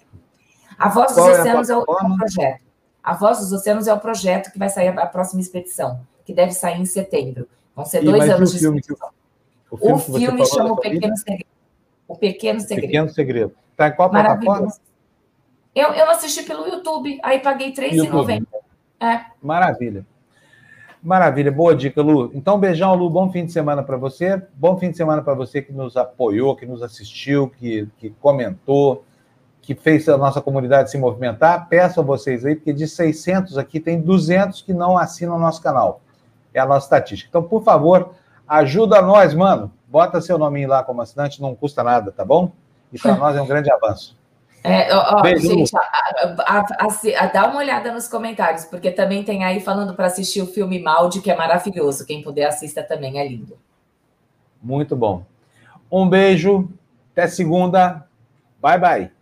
A 0.79 0.89
Voz 0.89 1.09
dos 1.09 1.17
Qual 1.17 1.31
Oceanos 1.31 1.71
é, 1.71 1.73
é, 1.73 1.77
o, 1.77 1.83
é 1.83 2.17
projeto. 2.19 2.65
A 3.03 3.15
Voz 3.15 3.39
dos 3.39 3.53
Oceanos 3.53 3.87
é 3.87 3.95
o 3.95 4.01
projeto 4.01 4.53
que 4.53 4.59
vai 4.59 4.69
sair 4.69 4.89
a, 4.89 5.07
próxima 5.07 5.41
expedição, 5.41 6.01
que 6.25 6.33
deve 6.33 6.53
sair 6.53 6.81
em 6.81 6.85
setembro. 6.85 7.49
Vão 7.75 7.85
ser 7.85 8.03
dois 8.03 8.29
anos 8.29 8.51
de 8.51 8.65
expedição. 8.65 9.11
O 9.71 9.77
filme, 9.77 9.95
o 9.95 10.01
filme 10.01 10.47
chama 10.47 10.73
O 10.73 10.77
Pequeno 10.77 11.17
Segredo. 11.17 11.47
O 12.07 12.17
Pequeno 12.17 12.61
Segredo. 12.61 12.87
Pequeno 12.87 13.09
Segredo. 13.09 13.53
Está 13.73 13.89
em 13.89 13.93
qual 13.93 14.11
plataforma? 14.11 14.73
Eu, 15.75 15.89
eu 15.93 16.09
assisti 16.11 16.45
pelo 16.45 16.69
YouTube, 16.69 17.19
aí 17.23 17.41
paguei 17.41 17.75
R$3,90. 17.75 18.47
É. 19.01 19.25
Maravilha. 19.43 20.07
Maravilha, 21.03 21.51
boa 21.51 21.75
dica, 21.75 22.01
Lu. 22.01 22.31
Então, 22.33 22.59
beijão, 22.59 22.95
Lu. 22.95 23.11
Bom 23.11 23.31
fim 23.31 23.45
de 23.45 23.53
semana 23.53 23.83
para 23.83 23.97
você. 23.97 24.41
Bom 24.55 24.79
fim 24.79 24.91
de 24.91 24.97
semana 24.97 25.21
para 25.21 25.35
você 25.35 25.61
que 25.61 25.73
nos 25.73 25.97
apoiou, 25.97 26.57
que 26.57 26.65
nos 26.65 26.83
assistiu, 26.83 27.51
que, 27.51 27.89
que 27.99 28.11
comentou, 28.21 29.05
que 29.65 29.75
fez 29.75 30.09
a 30.09 30.17
nossa 30.17 30.41
comunidade 30.41 30.91
se 30.91 30.99
movimentar. 30.99 31.69
Peço 31.69 32.01
a 32.01 32.03
vocês 32.03 32.45
aí, 32.45 32.55
porque 32.55 32.73
de 32.73 32.87
600 32.87 33.59
aqui 33.59 33.81
tem 33.81 34.01
200 34.01 34.63
que 34.63 34.73
não 34.73 34.99
assinam 34.99 35.37
o 35.37 35.39
nosso 35.39 35.63
canal. 35.63 36.01
É 36.53 36.61
a 36.61 36.67
nossa 36.67 36.87
estatística. 36.87 37.29
Então, 37.29 37.43
por 37.43 37.63
favor, 37.63 38.15
Ajuda 38.47 39.01
nós, 39.01 39.35
mano. 39.35 39.73
Bota 39.89 40.21
seu 40.21 40.37
nominho 40.39 40.69
lá 40.69 40.83
como 40.83 41.01
assinante, 41.01 41.41
não 41.41 41.55
custa 41.55 41.83
nada, 41.83 42.11
tá 42.11 42.25
bom? 42.25 42.53
E 42.93 42.99
para 42.99 43.17
nós 43.17 43.37
é 43.37 43.43
um 43.43 43.47
grande 43.47 43.71
avanço. 43.73 44.17
É, 44.67 44.97
ó, 44.97 45.21
Beijo, 45.21 45.47
gente, 45.47 45.77
a, 45.77 46.61
a, 46.61 46.65
a, 47.19 47.27
dá 47.27 47.49
uma 47.49 47.59
olhada 47.59 47.93
nos 47.93 48.09
comentários, 48.09 48.65
porque 48.65 48.91
também 48.91 49.23
tem 49.23 49.45
aí 49.45 49.61
falando 49.61 49.93
para 49.93 50.07
assistir 50.07 50.41
o 50.41 50.47
filme 50.47 50.83
Maldi, 50.83 51.21
que 51.21 51.31
é 51.31 51.37
maravilhoso. 51.37 52.07
Quem 52.07 52.23
puder 52.23 52.47
assista 52.47 52.83
também, 52.83 53.19
é 53.19 53.29
lindo. 53.29 53.59
Muito 54.63 54.97
bom. 54.97 55.27
Um 55.93 56.09
beijo, 56.09 56.67
até 57.13 57.27
segunda. 57.27 58.07
Bye, 58.59 58.79
bye. 58.79 59.14